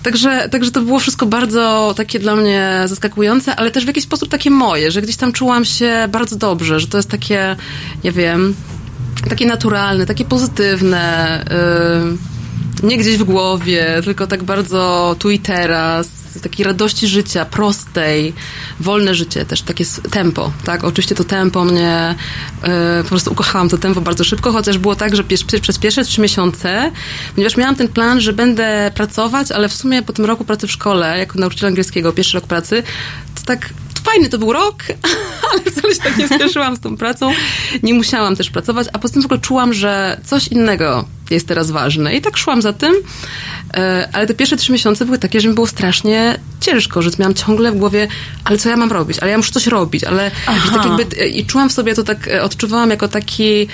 Także, 0.02 0.48
także 0.48 0.70
to 0.70 0.80
było 0.80 0.98
wszystko 0.98 1.26
bardzo 1.26 1.94
takie 1.96 2.18
dla 2.18 2.36
mnie 2.36 2.82
zaskakujące, 2.86 3.56
ale 3.56 3.70
też 3.70 3.84
w 3.84 3.86
jakiś 3.86 4.04
sposób 4.04 4.28
takie 4.28 4.50
moje, 4.50 4.90
że 4.90 5.02
gdzieś 5.02 5.16
tam 5.16 5.32
czułam 5.32 5.64
się 5.64 6.08
bardzo 6.12 6.36
dobrze, 6.36 6.80
że 6.80 6.86
to 6.86 6.96
jest 6.96 7.08
takie, 7.08 7.56
nie 8.04 8.12
wiem, 8.12 8.54
takie 9.28 9.46
naturalne, 9.46 10.06
takie 10.06 10.24
pozytywne, 10.24 11.44
yy, 12.82 12.88
nie 12.88 12.98
gdzieś 12.98 13.18
w 13.18 13.24
głowie, 13.24 14.00
tylko 14.04 14.26
tak 14.26 14.44
bardzo 14.44 15.16
tu 15.18 15.30
i 15.30 15.38
teraz, 15.38 16.08
takiej 16.42 16.64
radości 16.64 17.06
życia, 17.06 17.44
prostej, 17.44 18.32
wolne 18.80 19.14
życie, 19.14 19.44
też 19.46 19.62
takie 19.62 19.84
tempo, 20.10 20.52
tak? 20.64 20.84
Oczywiście 20.84 21.14
to 21.14 21.24
tempo 21.24 21.64
mnie, 21.64 22.14
yy, 22.62 22.68
po 23.02 23.08
prostu 23.08 23.32
ukochałam 23.32 23.68
to 23.68 23.78
tempo 23.78 24.00
bardzo 24.00 24.24
szybko, 24.24 24.52
chociaż 24.52 24.78
było 24.78 24.96
tak, 24.96 25.16
że 25.16 25.24
pies, 25.24 25.44
przez 25.62 25.78
pierwsze 25.78 26.04
trzy 26.04 26.20
miesiące, 26.20 26.92
ponieważ 27.34 27.56
miałam 27.56 27.76
ten 27.76 27.88
plan, 27.88 28.20
że 28.20 28.32
będę 28.32 28.90
pracować, 28.94 29.52
ale 29.52 29.68
w 29.68 29.74
sumie 29.74 30.02
po 30.02 30.12
tym 30.12 30.24
roku 30.24 30.44
pracy 30.44 30.66
w 30.66 30.72
szkole, 30.72 31.18
jako 31.18 31.38
nauczyciel 31.38 31.68
angielskiego, 31.68 32.12
pierwszy 32.12 32.34
rok 32.34 32.46
pracy, 32.46 32.82
to 33.34 33.42
tak 33.42 33.70
fajny 34.04 34.28
to 34.28 34.38
był 34.38 34.52
rok, 34.52 34.82
ale 35.52 35.60
wcale 35.62 35.94
się 35.94 36.00
tak 36.00 36.16
nie 36.16 36.28
spieszyłam 36.28 36.76
z 36.76 36.80
tą 36.80 36.96
pracą. 36.96 37.32
Nie 37.82 37.94
musiałam 37.94 38.36
też 38.36 38.50
pracować, 38.50 38.88
a 38.92 38.98
poza 38.98 39.14
tym 39.14 39.22
w 39.22 39.24
ogóle 39.24 39.40
czułam, 39.40 39.74
że 39.74 40.20
coś 40.24 40.48
innego 40.48 41.04
jest 41.30 41.48
teraz 41.48 41.70
ważne. 41.70 42.14
I 42.16 42.20
tak 42.20 42.36
szłam 42.36 42.62
za 42.62 42.72
tym, 42.72 42.94
e, 43.74 44.08
ale 44.12 44.26
te 44.26 44.34
pierwsze 44.34 44.56
trzy 44.56 44.72
miesiące 44.72 45.04
były 45.04 45.18
takie, 45.18 45.40
że 45.40 45.48
mi 45.48 45.54
było 45.54 45.66
strasznie 45.66 46.19
ciężko, 46.60 47.02
że 47.02 47.10
miałam 47.18 47.34
ciągle 47.34 47.72
w 47.72 47.76
głowie, 47.76 48.08
ale 48.44 48.58
co 48.58 48.68
ja 48.68 48.76
mam 48.76 48.92
robić? 48.92 49.18
Ale 49.18 49.30
ja 49.30 49.36
muszę 49.36 49.52
coś 49.52 49.66
robić, 49.66 50.04
ale 50.04 50.30
tak 50.72 50.84
jakby, 50.84 51.26
i 51.26 51.46
czułam 51.46 51.68
w 51.68 51.72
sobie 51.72 51.94
to 51.94 52.02
tak, 52.02 52.28
e, 52.28 52.42
odczuwałam 52.42 52.90
jako 52.90 53.08
taki 53.08 53.66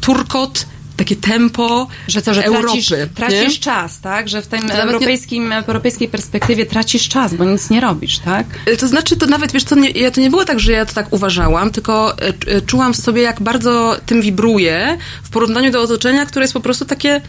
turkot 0.00 0.66
takie 0.96 1.16
tempo 1.16 1.86
że 2.08 2.22
co, 2.22 2.34
że 2.34 2.44
Europy. 2.44 2.66
Tracisz, 2.66 2.92
tracisz 3.14 3.60
czas, 3.60 4.00
tak? 4.00 4.28
Że 4.28 4.42
w 4.42 4.46
tej 4.46 4.60
europejskim, 4.70 5.48
nie... 5.48 5.56
europejskiej 5.56 6.08
perspektywie 6.08 6.66
tracisz 6.66 7.08
czas, 7.08 7.34
bo 7.34 7.44
nic 7.44 7.70
nie 7.70 7.80
robisz, 7.80 8.18
tak? 8.18 8.46
E, 8.66 8.76
to 8.76 8.88
znaczy, 8.88 9.16
to 9.16 9.26
nawet, 9.26 9.52
wiesz 9.52 9.64
co, 9.64 9.74
nie, 9.74 9.90
ja 9.90 10.10
to 10.10 10.20
nie 10.20 10.30
było 10.30 10.44
tak, 10.44 10.60
że 10.60 10.72
ja 10.72 10.86
to 10.86 10.94
tak 10.94 11.12
uważałam, 11.12 11.70
tylko 11.70 12.18
e, 12.18 12.32
e, 12.46 12.60
czułam 12.60 12.94
w 12.94 12.96
sobie, 12.96 13.22
jak 13.22 13.42
bardzo 13.42 13.96
tym 14.06 14.22
wibruję 14.22 14.98
w 15.22 15.30
porównaniu 15.30 15.70
do 15.72 15.82
otoczenia, 15.82 16.26
które 16.26 16.44
jest 16.44 16.54
po 16.54 16.60
prostu 16.60 16.84
takie 16.84 17.20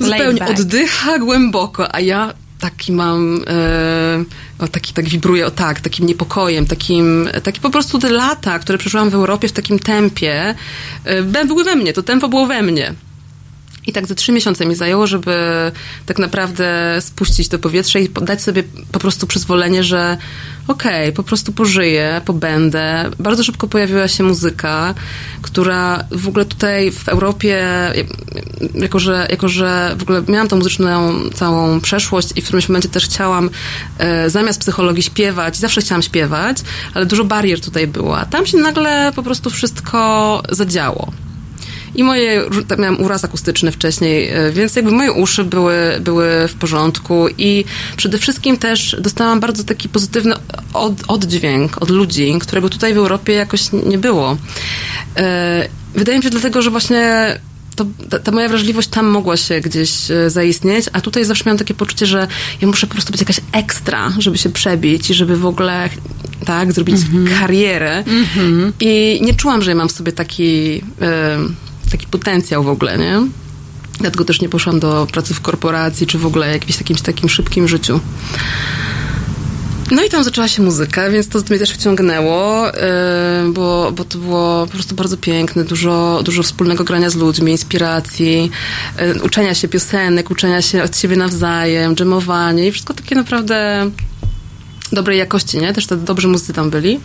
zupełnie 0.00 0.46
oddycha 0.46 1.18
głęboko, 1.18 1.94
a 1.94 2.00
ja 2.00 2.34
taki 2.58 2.92
mam, 2.92 3.44
e, 3.46 4.24
o, 4.58 4.68
taki 4.68 4.92
tak 4.92 5.08
wibruje, 5.08 5.46
o 5.46 5.50
tak, 5.50 5.80
takim 5.80 6.06
niepokojem, 6.06 6.66
takim, 6.66 7.28
taki 7.42 7.60
po 7.60 7.70
prostu 7.70 7.98
te 7.98 8.10
lata, 8.10 8.58
które 8.58 8.78
przeżyłam 8.78 9.10
w 9.10 9.14
Europie 9.14 9.48
w 9.48 9.52
takim 9.52 9.78
tempie, 9.78 10.54
e, 11.04 11.22
były 11.22 11.64
we 11.64 11.76
mnie, 11.76 11.92
to 11.92 12.02
tempo 12.02 12.28
było 12.28 12.46
we 12.46 12.62
mnie. 12.62 12.94
I 13.86 13.92
tak 13.92 14.06
ze 14.06 14.14
trzy 14.14 14.32
miesiące 14.32 14.66
mi 14.66 14.74
zajęło, 14.74 15.06
żeby 15.06 15.36
tak 16.06 16.18
naprawdę 16.18 16.96
spuścić 17.00 17.48
to 17.48 17.58
powietrze 17.58 18.00
i 18.00 18.08
dać 18.08 18.42
sobie 18.42 18.62
po 18.92 18.98
prostu 18.98 19.26
przyzwolenie, 19.26 19.84
że 19.84 20.16
okej, 20.68 21.04
okay, 21.04 21.12
po 21.12 21.22
prostu 21.22 21.52
pożyję, 21.52 22.20
pobędę. 22.24 23.10
Bardzo 23.18 23.44
szybko 23.44 23.68
pojawiła 23.68 24.08
się 24.08 24.24
muzyka, 24.24 24.94
która 25.42 26.04
w 26.10 26.28
ogóle 26.28 26.44
tutaj 26.44 26.90
w 26.90 27.08
Europie, 27.08 27.66
jako 28.74 28.98
że, 28.98 29.26
jako 29.30 29.48
że 29.48 29.94
w 29.98 30.02
ogóle 30.02 30.22
miałam 30.28 30.48
tą 30.48 30.56
muzyczną 30.56 31.12
całą 31.34 31.80
przeszłość 31.80 32.28
i 32.36 32.40
w 32.40 32.44
którymś 32.44 32.68
momencie 32.68 32.88
też 32.88 33.04
chciałam 33.04 33.50
e, 33.98 34.30
zamiast 34.30 34.60
psychologii 34.60 35.02
śpiewać, 35.02 35.56
zawsze 35.56 35.80
chciałam 35.80 36.02
śpiewać, 36.02 36.56
ale 36.94 37.06
dużo 37.06 37.24
barier 37.24 37.60
tutaj 37.60 37.86
było. 37.86 38.16
Tam 38.30 38.46
się 38.46 38.58
nagle 38.58 39.12
po 39.16 39.22
prostu 39.22 39.50
wszystko 39.50 40.42
zadziało. 40.50 41.12
I 41.94 42.04
moje, 42.04 42.42
miałam 42.78 43.00
uraz 43.00 43.24
akustyczny 43.24 43.72
wcześniej, 43.72 44.28
e, 44.28 44.52
więc 44.52 44.76
jakby 44.76 44.90
moje 44.90 45.12
uszy 45.12 45.44
były, 45.44 45.76
były 46.00 46.48
w 46.48 46.54
porządku 46.54 47.26
i 47.38 47.64
przede 47.96 48.18
wszystkim 48.18 48.56
też 48.56 48.96
dostałam 49.00 49.40
bardzo 49.40 49.64
taki 49.64 49.88
pozytywny 49.88 50.34
od, 50.72 50.92
oddźwięk 51.08 51.82
od 51.82 51.90
ludzi, 51.90 52.34
którego 52.40 52.70
tutaj 52.70 52.94
w 52.94 52.96
Europie 52.96 53.32
jakoś 53.32 53.72
nie 53.72 53.98
było. 53.98 54.36
E, 55.16 55.68
wydaje 55.94 56.18
mi 56.18 56.24
się 56.24 56.30
dlatego, 56.30 56.62
że 56.62 56.70
właśnie 56.70 57.38
to, 57.76 57.86
ta, 58.10 58.18
ta, 58.18 58.32
moja 58.32 58.48
wrażliwość 58.48 58.88
tam 58.88 59.06
mogła 59.06 59.36
się 59.36 59.60
gdzieś 59.60 60.10
e, 60.10 60.30
zaistnieć, 60.30 60.86
a 60.92 61.00
tutaj 61.00 61.24
zawsze 61.24 61.44
miałam 61.46 61.58
takie 61.58 61.74
poczucie, 61.74 62.06
że 62.06 62.26
ja 62.60 62.68
muszę 62.68 62.86
po 62.86 62.92
prostu 62.92 63.12
być 63.12 63.20
jakaś 63.20 63.40
ekstra, 63.52 64.12
żeby 64.18 64.38
się 64.38 64.50
przebić 64.50 65.10
i 65.10 65.14
żeby 65.14 65.36
w 65.36 65.46
ogóle 65.46 65.88
tak, 66.44 66.72
zrobić 66.72 66.96
mm 66.96 67.26
-hmm. 67.26 67.40
karierę. 67.40 68.04
Mm 68.06 68.24
-hmm. 68.24 68.72
I 68.80 69.20
nie 69.22 69.34
czułam, 69.34 69.62
że 69.62 69.70
ja 69.70 69.74
mam 69.74 69.88
w 69.88 69.92
sobie 69.92 70.12
taki 70.12 70.82
taki 71.94 72.06
potencjał 72.06 72.64
w 72.64 72.68
ogóle, 72.68 72.98
nie? 72.98 73.26
Dlatego 74.00 74.24
też 74.24 74.40
nie 74.40 74.48
poszłam 74.48 74.80
do 74.80 75.06
pracy 75.12 75.34
w 75.34 75.40
korporacji, 75.40 76.06
czy 76.06 76.18
w 76.18 76.26
ogóle 76.26 76.52
jakimś 76.52 76.76
takim, 76.76 76.96
takim 76.96 77.28
szybkim 77.28 77.68
życiu. 77.68 78.00
No 79.90 80.04
i 80.04 80.08
tam 80.08 80.24
zaczęła 80.24 80.48
się 80.48 80.62
muzyka, 80.62 81.10
więc 81.10 81.28
to 81.28 81.38
mnie 81.50 81.58
też 81.58 81.70
wciągnęło, 81.70 82.66
yy, 82.66 83.52
bo, 83.52 83.92
bo 83.92 84.04
to 84.04 84.18
było 84.18 84.66
po 84.66 84.72
prostu 84.72 84.94
bardzo 84.94 85.16
piękne, 85.16 85.64
dużo, 85.64 86.20
dużo 86.24 86.42
wspólnego 86.42 86.84
grania 86.84 87.10
z 87.10 87.14
ludźmi, 87.14 87.52
inspiracji, 87.52 88.50
yy, 88.98 89.22
uczenia 89.22 89.54
się 89.54 89.68
piosenek, 89.68 90.30
uczenia 90.30 90.62
się 90.62 90.82
od 90.82 90.96
siebie 90.96 91.16
nawzajem, 91.16 91.96
dżemowanie 91.96 92.68
i 92.68 92.72
wszystko 92.72 92.94
takie 92.94 93.14
naprawdę 93.14 93.90
dobrej 94.92 95.18
jakości, 95.18 95.58
nie? 95.58 95.72
Też 95.72 95.86
te 95.86 95.96
dobrzy 95.96 96.28
muzycy 96.28 96.52
tam 96.52 96.70
byli. 96.70 97.00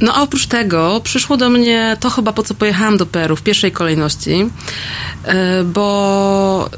No 0.00 0.14
a 0.14 0.22
oprócz 0.22 0.46
tego 0.46 1.00
przyszło 1.04 1.36
do 1.36 1.50
mnie 1.50 1.96
to 2.00 2.10
chyba 2.10 2.32
po 2.32 2.42
co 2.42 2.54
pojechałam 2.54 2.96
do 2.96 3.06
Peru 3.06 3.36
w 3.36 3.42
pierwszej 3.42 3.72
kolejności, 3.72 4.30
yy, 4.38 5.64
bo 5.64 6.70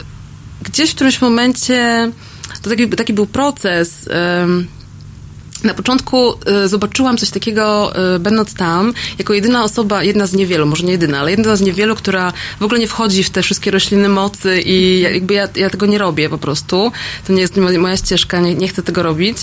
gdzieś 0.63 0.91
w 0.91 0.95
którymś 0.95 1.21
momencie 1.21 2.11
to 2.63 2.71
taki, 2.71 2.89
taki 2.89 3.13
był 3.13 3.27
proces. 3.27 4.09
Na 5.65 5.75
początku 5.75 6.33
y, 6.65 6.69
zobaczyłam 6.69 7.17
coś 7.19 7.31
takiego, 7.31 7.93
y, 8.17 8.19
będąc 8.19 8.55
tam, 8.55 8.95
jako 9.19 9.35
jedyna 9.35 9.65
osoba, 9.65 10.03
jedna 10.03 10.27
z 10.27 10.33
niewielu, 10.33 10.67
może 10.67 10.85
nie 10.85 10.93
jedyna, 10.93 11.19
ale 11.21 11.31
jedna 11.31 11.57
z 11.57 11.61
niewielu, 11.61 11.95
która 11.97 12.33
w 12.61 12.63
ogóle 12.63 12.81
nie 12.81 12.89
wchodzi 12.89 13.25
w 13.25 13.31
te 13.31 13.43
wszystkie 13.43 13.71
rośliny 13.71 14.09
mocy 14.09 14.61
i 14.61 15.01
ja- 15.01 15.11
jakby 15.11 15.35
ja, 15.35 15.49
ja 15.57 15.71
tego 15.71 15.87
nie 15.87 15.99
robię 15.99 16.29
po 16.29 16.39
prostu. 16.39 16.93
To 17.27 17.33
nie 17.33 17.41
jest 17.41 17.57
moja 17.79 17.97
ścieżka, 17.97 18.41
nie, 18.41 18.55
nie 18.55 18.69
chcę 18.69 18.83
tego 18.83 19.03
robić, 19.03 19.39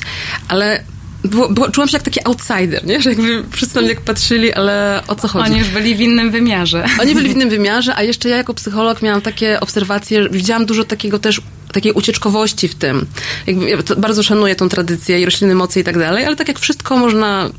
ale 0.48 0.84
było, 1.24 1.50
było, 1.50 1.72
czułam 1.72 1.88
się 1.88 1.98
jak 1.98 2.04
taki 2.04 2.20
outsider, 2.26 2.86
nie? 2.86 3.02
Że 3.02 3.10
jakby 3.10 3.44
wszyscy 3.52 3.76
na 3.76 3.82
mnie 3.82 3.90
jak 3.90 4.02
patrzyli, 4.02 4.54
ale 4.54 5.04
o 5.08 5.16
co 5.16 5.28
chodzi? 5.28 5.52
Oni 5.52 5.60
już 5.60 5.70
byli 5.70 5.96
w 5.96 6.02
innym 6.02 6.32
wymiarze. 6.32 6.86
Oni 7.02 7.16
byli 7.16 7.30
w 7.30 7.36
innym 7.36 7.50
wymiarze, 7.50 7.96
a 7.96 8.04
jeszcze 8.04 8.30
ja 8.30 8.38
jako 8.38 8.54
psycholog 8.54 9.02
miałam 9.02 9.22
takie 9.22 9.60
obserwacje, 9.60 10.30
widziałam 10.30 10.66
dużo 10.66 10.84
takiego 10.84 11.20
też 11.20 11.42
takiej 11.72 11.92
ucieczkowości 11.92 12.68
w 12.68 12.76
tym. 12.76 13.06
Jakby, 13.48 13.70
ja 13.70 13.78
bardzo 13.98 14.24
szanuję 14.24 14.56
tą 14.56 14.70
tradycję 14.70 15.22
i 15.22 15.26
rośliny 15.26 15.56
mocy 15.56 15.80
i 15.80 15.84
tak 15.84 15.98
dalej, 15.98 16.26
ale 16.26 16.36
tak 16.36 16.48
jak 16.48 16.60
wszystko 16.60 16.98
można, 16.98 17.50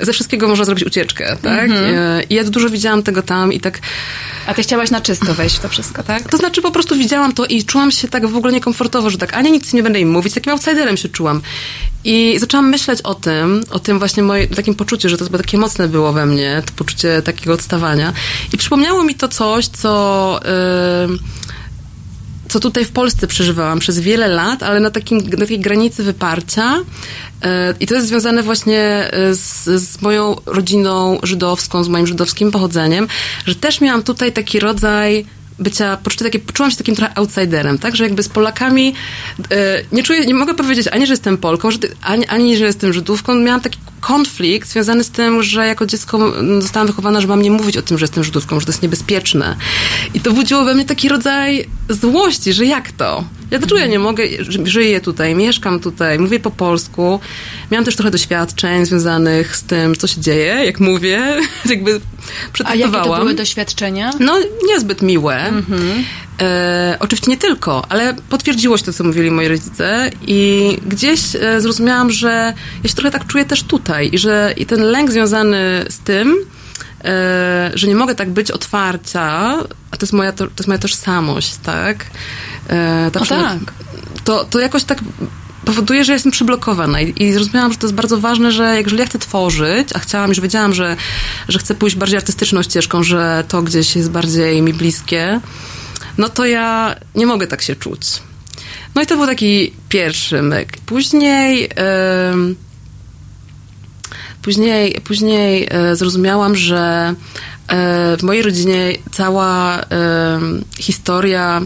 ze 0.00 0.12
wszystkiego 0.12 0.48
można 0.48 0.64
zrobić 0.64 0.84
ucieczkę, 0.84 1.36
tak? 1.42 1.70
E, 1.70 2.22
I 2.30 2.34
ja 2.34 2.44
dużo 2.44 2.70
widziałam 2.70 3.02
tego 3.02 3.22
tam 3.22 3.52
i 3.52 3.60
tak, 3.60 3.78
A 4.46 4.54
ty 4.54 4.62
chciałaś 4.62 4.90
na 4.90 5.00
czysto 5.00 5.34
wejść 5.34 5.56
w 5.56 5.60
to 5.60 5.68
wszystko, 5.68 6.02
tak? 6.02 6.30
to 6.30 6.36
znaczy 6.36 6.62
po 6.62 6.70
prostu 6.70 6.96
widziałam 6.96 7.32
to 7.32 7.46
i 7.46 7.64
czułam 7.64 7.90
się 7.90 8.08
tak 8.08 8.26
w 8.26 8.36
ogóle 8.36 8.52
niekomfortowo, 8.52 9.10
że 9.10 9.18
tak, 9.18 9.34
ani 9.34 9.52
nic 9.52 9.72
nie 9.72 9.82
będę 9.82 10.00
im 10.00 10.10
mówić, 10.10 10.34
takim 10.34 10.52
outsiderem 10.52 10.96
się 10.96 11.08
czułam. 11.08 11.40
I 12.04 12.38
zaczęłam 12.38 12.68
myśleć 12.70 13.02
o 13.02 13.14
tym, 13.14 13.64
o 13.70 13.78
tym 13.78 13.98
właśnie 13.98 14.22
moim 14.22 14.48
takim 14.48 14.74
poczuciu, 14.74 15.08
że 15.08 15.16
to 15.16 15.24
chyba 15.24 15.38
takie 15.38 15.58
mocne 15.58 15.88
było 15.88 16.12
we 16.12 16.26
mnie, 16.26 16.62
to 16.66 16.72
poczucie 16.76 17.22
takiego 17.22 17.52
odstawania. 17.52 18.12
I 18.52 18.56
przypomniało 18.56 19.04
mi 19.04 19.14
to 19.14 19.28
coś, 19.28 19.66
co... 19.66 20.40
Yy, 21.08 21.18
co 22.48 22.60
tutaj 22.60 22.84
w 22.84 22.90
Polsce 22.90 23.26
przeżywałam 23.26 23.78
przez 23.78 24.00
wiele 24.00 24.28
lat, 24.28 24.62
ale 24.62 24.80
na, 24.80 24.90
takim, 24.90 25.18
na 25.18 25.36
takiej 25.36 25.60
granicy 25.60 26.02
wyparcia. 26.02 26.76
E, 27.42 27.74
I 27.80 27.86
to 27.86 27.94
jest 27.94 28.06
związane 28.06 28.42
właśnie 28.42 28.80
e, 29.12 29.34
z, 29.34 29.64
z 29.64 30.02
moją 30.02 30.36
rodziną 30.46 31.18
żydowską, 31.22 31.84
z 31.84 31.88
moim 31.88 32.06
żydowskim 32.06 32.50
pochodzeniem, 32.50 33.08
że 33.46 33.54
też 33.54 33.80
miałam 33.80 34.02
tutaj 34.02 34.32
taki 34.32 34.60
rodzaj 34.60 35.26
bycia, 35.58 35.96
poczucie 35.96 36.24
takie, 36.24 36.38
poczułam 36.38 36.70
się 36.70 36.76
takim 36.76 36.96
trochę 36.96 37.18
outsiderem, 37.18 37.78
tak, 37.78 37.96
że 37.96 38.04
jakby 38.04 38.22
z 38.22 38.28
Polakami 38.28 38.94
e, 39.50 39.82
nie 39.92 40.02
czuję, 40.02 40.26
nie 40.26 40.34
mogę 40.34 40.54
powiedzieć 40.54 40.88
ani, 40.88 41.06
że 41.06 41.12
jestem 41.12 41.38
Polką, 41.38 41.70
że, 41.70 41.78
ani, 42.02 42.26
ani, 42.26 42.56
że 42.56 42.64
jestem 42.64 42.92
Żydówką, 42.92 43.34
miałam 43.34 43.60
taki 43.60 43.78
konflikt 44.00 44.68
związany 44.68 45.04
z 45.04 45.10
tym, 45.10 45.42
że 45.42 45.66
jako 45.66 45.86
dziecko 45.86 46.32
zostałam 46.58 46.86
wychowana, 46.86 47.20
że 47.20 47.26
mam 47.26 47.42
nie 47.42 47.50
mówić 47.50 47.76
o 47.76 47.82
tym, 47.82 47.98
że 47.98 48.04
jestem 48.04 48.24
Żydówką, 48.24 48.60
że 48.60 48.66
to 48.66 48.72
jest 48.72 48.82
niebezpieczne. 48.82 49.56
I 50.14 50.20
to 50.20 50.32
budziło 50.32 50.64
we 50.64 50.74
mnie 50.74 50.84
taki 50.84 51.08
rodzaj 51.08 51.66
złości, 51.88 52.52
że 52.52 52.66
jak 52.66 52.92
to? 52.92 53.24
Ja 53.50 53.58
dlaczego 53.58 53.80
ja 53.80 53.86
nie 53.86 53.98
mogę, 53.98 54.24
ży- 54.44 54.66
żyję 54.66 55.00
tutaj, 55.00 55.34
mieszkam 55.34 55.80
tutaj, 55.80 56.18
mówię 56.18 56.40
po 56.40 56.50
polsku. 56.50 57.20
Miałam 57.70 57.84
też 57.84 57.96
trochę 57.96 58.10
doświadczeń 58.10 58.86
związanych 58.86 59.56
z 59.56 59.62
tym, 59.62 59.96
co 59.96 60.06
się 60.06 60.20
dzieje, 60.20 60.54
jak 60.64 60.80
mówię, 60.80 61.40
jakby 61.66 61.90
A 61.90 61.94
jakie 61.94 62.52
przetestowałam. 62.52 63.08
to 63.18 63.18
były 63.24 63.34
doświadczenia? 63.34 64.10
No, 64.20 64.38
niezbyt 64.68 65.02
miłe. 65.02 65.52
E, 66.42 66.96
oczywiście 67.00 67.30
nie 67.30 67.36
tylko, 67.36 67.84
ale 67.88 68.14
potwierdziło 68.28 68.78
się 68.78 68.84
to, 68.84 68.92
co 68.92 69.04
mówili 69.04 69.30
moi 69.30 69.48
rodzice 69.48 70.10
i 70.26 70.76
gdzieś 70.86 71.36
e, 71.36 71.60
zrozumiałam, 71.60 72.10
że 72.10 72.52
ja 72.82 72.88
się 72.88 72.94
trochę 72.94 73.10
tak 73.10 73.26
czuję 73.26 73.44
też 73.44 73.62
tutaj 73.62 74.10
i 74.12 74.18
że 74.18 74.54
i 74.56 74.66
ten 74.66 74.80
lęk 74.80 75.10
związany 75.10 75.84
z 75.88 75.98
tym, 75.98 76.36
e, 77.04 77.70
że 77.74 77.86
nie 77.86 77.96
mogę 77.96 78.14
tak 78.14 78.30
być 78.30 78.50
otwarcia, 78.50 79.22
a 79.90 79.96
to 79.96 80.06
jest 80.06 80.12
moja, 80.12 80.32
to, 80.32 80.44
to 80.46 80.52
jest 80.58 80.68
moja 80.68 80.78
tożsamość, 80.78 81.56
tak? 81.56 82.06
E, 82.68 83.10
ta 83.12 83.20
O 83.20 83.26
tak. 83.26 83.58
To, 84.24 84.44
to 84.44 84.58
jakoś 84.58 84.84
tak 84.84 84.98
powoduje, 85.64 86.04
że 86.04 86.12
jestem 86.12 86.32
przyblokowana 86.32 87.00
i, 87.00 87.22
i 87.22 87.32
zrozumiałam, 87.32 87.72
że 87.72 87.78
to 87.78 87.86
jest 87.86 87.94
bardzo 87.94 88.18
ważne, 88.18 88.52
że 88.52 88.76
jeżeli 88.76 88.98
ja 88.98 89.06
chcę 89.06 89.18
tworzyć, 89.18 89.88
a 89.94 89.98
chciałam, 89.98 90.28
już 90.28 90.40
wiedziałam, 90.40 90.74
że, 90.74 90.96
że 91.48 91.58
chcę 91.58 91.74
pójść 91.74 91.96
bardziej 91.96 92.16
artystyczną 92.16 92.62
ścieżką, 92.62 93.02
że 93.02 93.44
to 93.48 93.62
gdzieś 93.62 93.96
jest 93.96 94.10
bardziej 94.10 94.62
mi 94.62 94.74
bliskie, 94.74 95.40
no 96.18 96.28
to 96.28 96.46
ja 96.46 96.94
nie 97.14 97.26
mogę 97.26 97.46
tak 97.46 97.62
się 97.62 97.76
czuć. 97.76 98.00
No 98.94 99.02
i 99.02 99.06
to 99.06 99.16
był 99.16 99.26
taki 99.26 99.72
pierwszy 99.88 100.42
myk. 100.42 100.76
Później... 100.86 101.68
em, 101.76 102.56
Później, 104.42 105.00
później 105.04 105.68
e, 105.70 105.96
zrozumiałam, 105.96 106.56
że 106.56 107.14
e, 107.68 108.16
w 108.16 108.22
mojej 108.22 108.42
rodzinie 108.42 108.92
cała 109.12 109.80
historia 110.78 111.62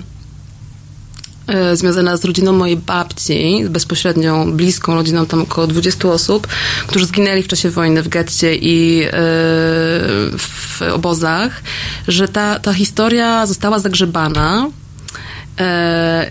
związana 1.74 2.16
z 2.16 2.24
rodziną 2.24 2.52
mojej 2.52 2.76
babci, 2.76 3.64
bezpośrednią, 3.68 4.52
bliską 4.52 4.94
rodziną, 4.94 5.26
tam 5.26 5.42
około 5.42 5.66
20 5.66 6.08
osób, 6.08 6.46
którzy 6.86 7.06
zginęli 7.06 7.42
w 7.42 7.48
czasie 7.48 7.70
wojny 7.70 8.02
w 8.02 8.08
getcie 8.08 8.56
i 8.56 9.02
e, 9.02 9.10
w 10.38 10.82
obozach, 10.92 11.62
że 12.08 12.28
ta, 12.28 12.58
ta 12.58 12.72
historia 12.72 13.46
została 13.46 13.78
zagrzebana. 13.78 14.70
E, 15.60 16.30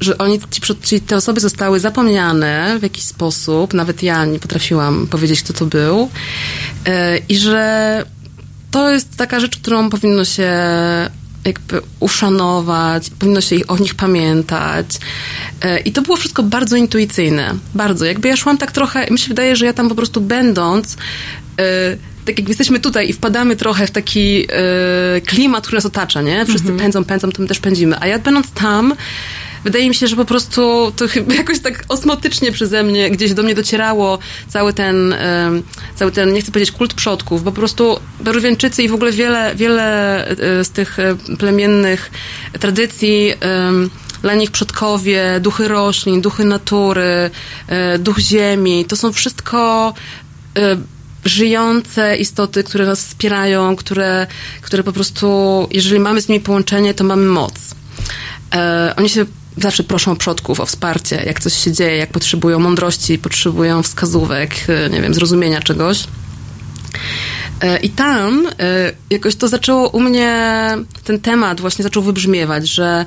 że 0.00 0.18
oni, 0.18 0.40
ci, 0.82 1.00
te 1.00 1.16
osoby 1.16 1.40
zostały 1.40 1.80
zapomniane 1.80 2.76
w 2.80 2.82
jakiś 2.82 3.04
sposób, 3.04 3.74
nawet 3.74 4.02
ja 4.02 4.24
nie 4.24 4.38
potrafiłam 4.38 5.06
powiedzieć, 5.06 5.42
kto 5.42 5.52
to 5.52 5.66
był, 5.66 6.08
e, 6.86 7.18
i 7.18 7.36
że 7.36 8.04
to 8.70 8.90
jest 8.90 9.16
taka 9.16 9.40
rzecz, 9.40 9.56
którą 9.56 9.90
powinno 9.90 10.24
się 10.24 10.52
jakby 11.44 11.80
uszanować, 12.00 13.10
powinno 13.18 13.40
się 13.40 13.56
ich, 13.56 13.70
o 13.70 13.78
nich 13.78 13.94
pamiętać. 13.94 14.86
E, 15.62 15.78
I 15.78 15.92
to 15.92 16.02
było 16.02 16.16
wszystko 16.16 16.42
bardzo 16.42 16.76
intuicyjne. 16.76 17.54
Bardzo. 17.74 18.04
Jakby 18.04 18.28
ja 18.28 18.36
szłam 18.36 18.58
tak 18.58 18.72
trochę, 18.72 19.10
mi 19.10 19.18
się 19.18 19.28
wydaje, 19.28 19.56
że 19.56 19.66
ja 19.66 19.72
tam 19.72 19.88
po 19.88 19.94
prostu 19.94 20.20
będąc, 20.20 20.96
e, 21.60 21.96
tak 22.24 22.38
jak 22.38 22.48
jesteśmy 22.48 22.80
tutaj 22.80 23.08
i 23.08 23.12
wpadamy 23.12 23.56
trochę 23.56 23.86
w 23.86 23.90
taki 23.90 24.46
e, 24.48 25.20
klimat, 25.20 25.64
który 25.64 25.76
nas 25.76 25.86
otacza, 25.86 26.22
nie? 26.22 26.46
Wszyscy 26.46 26.72
pędzą, 26.72 27.04
pędzą, 27.04 27.30
to 27.30 27.42
my 27.42 27.48
też 27.48 27.58
pędzimy. 27.58 27.96
A 28.00 28.06
ja 28.06 28.18
będąc 28.18 28.50
tam, 28.50 28.94
wydaje 29.64 29.88
mi 29.88 29.94
się, 29.94 30.06
że 30.06 30.16
po 30.16 30.24
prostu 30.24 30.92
to 30.96 31.08
chyba 31.08 31.34
jakoś 31.42 31.60
tak 31.60 31.84
osmotycznie 31.88 32.52
przeze 32.52 32.82
mnie 32.82 33.10
gdzieś 33.10 33.34
do 33.34 33.42
mnie 33.42 33.54
docierało 33.54 34.18
cały 34.48 34.72
ten, 34.72 35.14
cały 35.96 36.12
ten, 36.12 36.32
nie 36.32 36.40
chcę 36.42 36.52
powiedzieć 36.52 36.74
kult 36.74 36.94
przodków, 36.94 37.44
bo 37.44 37.52
po 37.52 37.56
prostu 37.56 38.00
Peruwianczycy 38.24 38.82
i 38.82 38.88
w 38.88 38.94
ogóle 38.94 39.12
wiele, 39.12 39.54
wiele 39.54 40.28
e, 40.28 40.64
z 40.64 40.70
tych 40.70 40.98
e, 40.98 41.16
plemiennych 41.38 42.10
tradycji 42.60 43.32
dla 44.22 44.34
nich 44.34 44.50
przodkowie, 44.50 45.40
duchy 45.40 45.68
roślin, 45.68 46.20
duchy 46.20 46.44
natury, 46.44 47.30
e, 47.68 47.98
duch 47.98 48.18
ziemi, 48.18 48.84
to 48.84 48.96
są 48.96 49.12
wszystko 49.12 49.94
żyjące 51.24 52.16
istoty, 52.16 52.64
które 52.64 52.86
nas 52.86 53.00
wspierają, 53.06 53.76
które, 53.76 54.26
które 54.60 54.82
po 54.82 54.92
prostu, 54.92 55.68
jeżeli 55.70 56.00
mamy 56.00 56.20
z 56.20 56.28
nimi 56.28 56.40
połączenie, 56.40 56.94
to 56.94 57.04
mamy 57.04 57.26
moc. 57.26 57.54
E, 58.54 58.94
oni 58.96 59.08
się 59.08 59.24
zawsze 59.56 59.82
proszą 59.82 60.16
przodków 60.16 60.60
o 60.60 60.66
wsparcie, 60.66 61.22
jak 61.26 61.40
coś 61.40 61.54
się 61.54 61.72
dzieje, 61.72 61.96
jak 61.96 62.10
potrzebują 62.10 62.58
mądrości, 62.58 63.18
potrzebują 63.18 63.82
wskazówek, 63.82 64.50
e, 64.68 64.90
nie 64.90 65.02
wiem, 65.02 65.14
zrozumienia 65.14 65.60
czegoś. 65.60 66.04
E, 67.60 67.78
I 67.78 67.90
tam 67.90 68.46
e, 68.46 68.92
jakoś 69.10 69.36
to 69.36 69.48
zaczęło 69.48 69.88
u 69.88 70.00
mnie, 70.00 70.54
ten 71.04 71.20
temat 71.20 71.60
właśnie 71.60 71.82
zaczął 71.82 72.02
wybrzmiewać, 72.02 72.68
że 72.68 73.04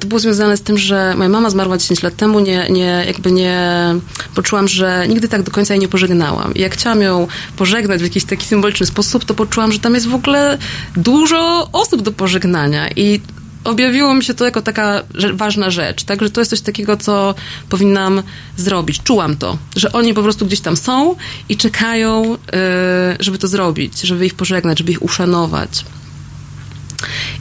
to 0.00 0.06
było 0.06 0.20
związane 0.20 0.56
z 0.56 0.62
tym, 0.62 0.78
że 0.78 1.14
moja 1.16 1.28
mama 1.28 1.50
zmarła 1.50 1.78
10 1.78 2.02
lat 2.02 2.16
temu, 2.16 2.40
nie, 2.40 2.66
nie, 2.70 3.04
jakby 3.06 3.32
nie 3.32 3.94
poczułam, 4.34 4.68
że 4.68 5.08
nigdy 5.08 5.28
tak 5.28 5.42
do 5.42 5.50
końca 5.50 5.74
jej 5.74 5.80
nie 5.80 5.88
pożegnałam. 5.88 6.54
I 6.54 6.60
jak 6.60 6.72
chciałam 6.72 7.02
ją 7.02 7.26
pożegnać 7.56 8.00
w 8.00 8.04
jakiś 8.04 8.24
taki 8.24 8.46
symboliczny 8.46 8.86
sposób, 8.86 9.24
to 9.24 9.34
poczułam, 9.34 9.72
że 9.72 9.78
tam 9.78 9.94
jest 9.94 10.06
w 10.06 10.14
ogóle 10.14 10.58
dużo 10.96 11.68
osób 11.72 12.02
do 12.02 12.12
pożegnania 12.12 12.88
i 12.96 13.20
objawiło 13.68 14.14
mi 14.14 14.24
się 14.24 14.34
to 14.34 14.44
jako 14.44 14.62
taka 14.62 15.02
ważna 15.32 15.70
rzecz, 15.70 16.04
tak, 16.04 16.22
że 16.22 16.30
to 16.30 16.40
jest 16.40 16.50
coś 16.50 16.60
takiego, 16.60 16.96
co 16.96 17.34
powinnam 17.68 18.22
zrobić. 18.56 19.02
Czułam 19.02 19.36
to, 19.36 19.58
że 19.76 19.92
oni 19.92 20.14
po 20.14 20.22
prostu 20.22 20.46
gdzieś 20.46 20.60
tam 20.60 20.76
są 20.76 21.16
i 21.48 21.56
czekają, 21.56 22.34
y, 22.34 22.38
żeby 23.20 23.38
to 23.38 23.48
zrobić, 23.48 24.00
żeby 24.00 24.26
ich 24.26 24.34
pożegnać, 24.34 24.78
żeby 24.78 24.92
ich 24.92 25.02
uszanować. 25.02 25.84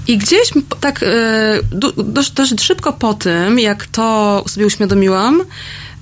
I 0.07 0.17
gdzieś 0.17 0.49
tak 0.79 1.05
du- 1.71 2.03
dość, 2.03 2.31
dość 2.31 2.61
szybko 2.61 2.93
po 2.93 3.13
tym, 3.13 3.59
jak 3.59 3.85
to 3.85 4.43
sobie 4.47 4.65
uświadomiłam, 4.65 5.43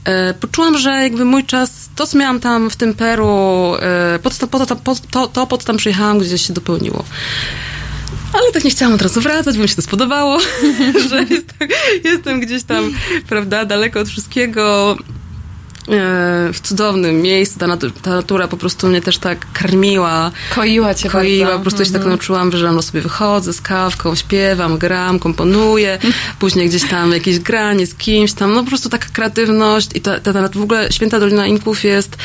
e, 0.06 0.34
poczułam, 0.34 0.78
że 0.78 0.90
jakby 0.90 1.26
mój 1.26 1.46
czas, 1.46 1.90
to 1.96 2.08
co 2.08 2.18
miałam 2.18 2.40
tam 2.40 2.70
w 2.70 2.76
tym 2.76 2.94
Peru, 2.94 3.76
e, 3.80 4.20
po, 4.24 4.30
to, 4.30 4.48
po, 4.48 4.66
to, 4.66 4.76
po, 4.76 4.96
to, 5.12 5.28
to 5.28 5.48
po 5.48 5.58
co 5.58 5.68
tam 5.68 5.78
przyjechałam, 5.78 6.20
gdzieś 6.20 6.48
się 6.48 6.54
dopełniło. 6.54 7.04
Ale 8.34 8.52
tak 8.52 8.64
nie 8.64 8.72
chciałam 8.72 8.94
od 8.94 9.02
razu 9.02 9.22
wracać, 9.22 9.58
bo 9.58 9.64
mi 9.64 9.70
się 9.70 9.76
to 9.76 9.82
spodobało, 9.82 10.40
że 11.10 11.20
jestem, 11.20 11.68
jestem 12.04 12.40
gdzieś 12.40 12.64
tam, 12.64 12.92
prawda, 13.30 13.66
daleko 13.66 14.00
od 14.00 14.10
wszystkiego 14.10 14.98
w 16.54 16.60
cudownym 16.64 17.22
miejscu. 17.22 17.60
Ta, 17.60 17.68
natu- 17.68 17.92
ta 18.02 18.10
natura 18.10 18.48
po 18.48 18.58
prostu 18.58 18.88
mnie 18.88 19.02
też 19.02 19.18
tak 19.18 19.48
karmiła. 19.54 20.32
Koiła 20.56 20.94
cię 20.94 21.10
Koiła, 21.10 21.46
bardzo. 21.46 21.58
po 21.58 21.64
prostu 21.64 21.86
się 21.86 21.92
tak 21.92 22.06
nauczyłam, 22.06 22.52
że 22.52 22.64
rano 22.64 22.82
sobie 22.82 23.02
wychodzę 23.02 23.54
z 23.54 23.62
kawką, 23.62 24.16
śpiewam, 24.16 24.78
gram, 24.78 25.20
komponuję, 25.20 25.98
później 26.40 26.70
gdzieś 26.70 26.90
tam 26.90 27.12
jakieś 27.12 27.40
granie 27.40 27.88
z 27.88 27.96
kimś 27.96 28.34
tam, 28.34 28.54
no 28.54 28.64
po 28.64 28.70
prostu 28.70 28.90
taka 28.90 29.08
kreatywność 29.14 29.90
i 29.96 30.02
ta, 30.02 30.20
ta, 30.20 30.34
ta 30.34 30.50
w 30.50 30.62
ogóle 30.62 30.92
Święta 30.92 31.20
Dolina 31.20 31.48
Inków 31.48 31.84
jest 31.84 32.18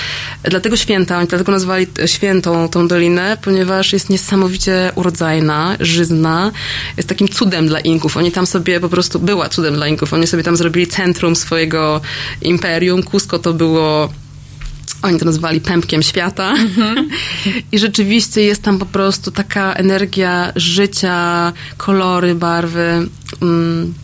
dlatego 0.43 0.77
święta, 0.77 1.19
oni 1.19 1.27
dlatego 1.27 1.53
nazwali 1.53 1.87
świętą 2.07 2.69
tą 2.69 2.89
dolinę, 2.89 3.37
ponieważ 3.43 3.93
jest 3.93 4.11
niesamowicie 4.11 4.93
urodzajna, 4.95 5.77
żyzna, 5.81 6.51
jest 6.97 7.09
takim 7.09 7.29
cudem 7.29 7.69
dla 7.69 7.81
Inków. 7.81 8.17
Oni 8.17 8.33
tam 8.33 8.47
sobie 8.47 8.81
po 8.81 8.89
prostu, 8.89 9.19
była 9.19 9.49
cudem 9.49 9.75
dla 9.75 9.89
Inków, 9.89 10.13
oni 10.13 10.27
sobie 10.27 10.43
tam 10.43 10.57
zrobili 10.57 10.87
centrum 10.87 11.37
swojego 11.37 12.01
imperium, 12.43 13.03
Cusco 13.03 13.39
to 13.39 13.50
było 13.55 14.09
oni 15.03 15.19
to 15.19 15.25
nazwali 15.25 15.61
pępkiem 15.61 16.03
świata. 16.03 16.55
I 17.73 17.79
rzeczywiście 17.79 18.43
jest 18.43 18.63
tam 18.63 18.79
po 18.79 18.87
prostu 18.87 19.31
taka 19.31 19.73
energia 19.73 20.53
życia, 20.57 21.53
kolory, 21.77 22.35
barwy. 22.35 23.09
Mm, 23.43 23.95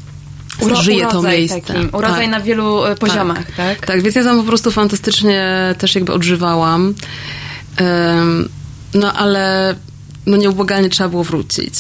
Uro- 0.61 0.83
żyje 0.83 1.07
to 1.07 1.23
miejsce. 1.23 1.61
Takim, 1.61 1.89
urodzaj 1.93 2.23
Tak. 2.23 2.31
na 2.31 2.41
wielu 2.41 2.85
e, 2.85 2.97
poziomach, 2.97 3.51
tak? 3.57 3.87
Tak, 3.87 4.03
więc 4.03 4.17
ja 4.17 4.25
tam 4.25 4.39
po 4.39 4.45
prostu 4.45 4.71
fantastycznie 4.71 5.75
też 5.79 5.95
jakby 5.95 6.13
odżywałam. 6.13 6.95
Em, 7.77 8.49
no 8.95 9.13
ale 9.13 9.75
no 10.27 10.37
nieubłagalnie 10.37 10.89
trzeba 10.89 11.09
było 11.09 11.25
wrócić. 11.25 11.75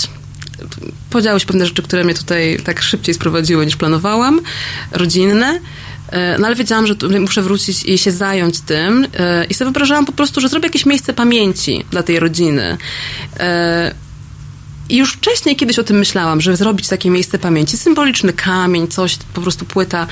Podziały 1.10 1.40
się 1.40 1.46
pewne 1.46 1.66
rzeczy, 1.66 1.82
które 1.82 2.04
mnie 2.04 2.14
tutaj 2.14 2.58
tak 2.64 2.82
szybciej 2.82 3.14
sprowadziły 3.14 3.66
niż 3.66 3.76
planowałam, 3.76 4.40
rodzinne. 4.92 5.60
E, 6.10 6.38
No 6.38 6.46
ale 6.46 6.56
wiedziałam, 6.56 6.86
że 6.86 6.94
muszę 7.20 7.42
wrócić 7.42 7.84
i 7.84 7.98
się 7.98 8.12
zająć 8.12 8.60
tym. 8.60 9.06
E, 9.18 9.44
I 9.44 9.54
sobie 9.54 9.66
wyobrażałam 9.66 10.06
po 10.06 10.12
prostu, 10.12 10.40
że 10.40 10.48
zrobię 10.48 10.66
jakieś 10.66 10.86
miejsce 10.86 11.12
pamięci 11.12 11.84
dla 11.90 12.02
tej 12.02 12.18
rodziny. 12.20 12.76
E, 13.40 13.94
i 14.88 14.96
już 14.96 15.12
wcześniej 15.12 15.56
kiedyś 15.56 15.78
o 15.78 15.84
tym 15.84 15.98
myślałam, 15.98 16.40
żeby 16.40 16.56
zrobić 16.56 16.88
takie 16.88 17.10
miejsce 17.10 17.38
pamięci, 17.38 17.76
symboliczny 17.76 18.32
kamień, 18.32 18.88
coś, 18.88 19.16
po 19.34 19.40
prostu 19.40 19.64
płyta. 19.64 20.06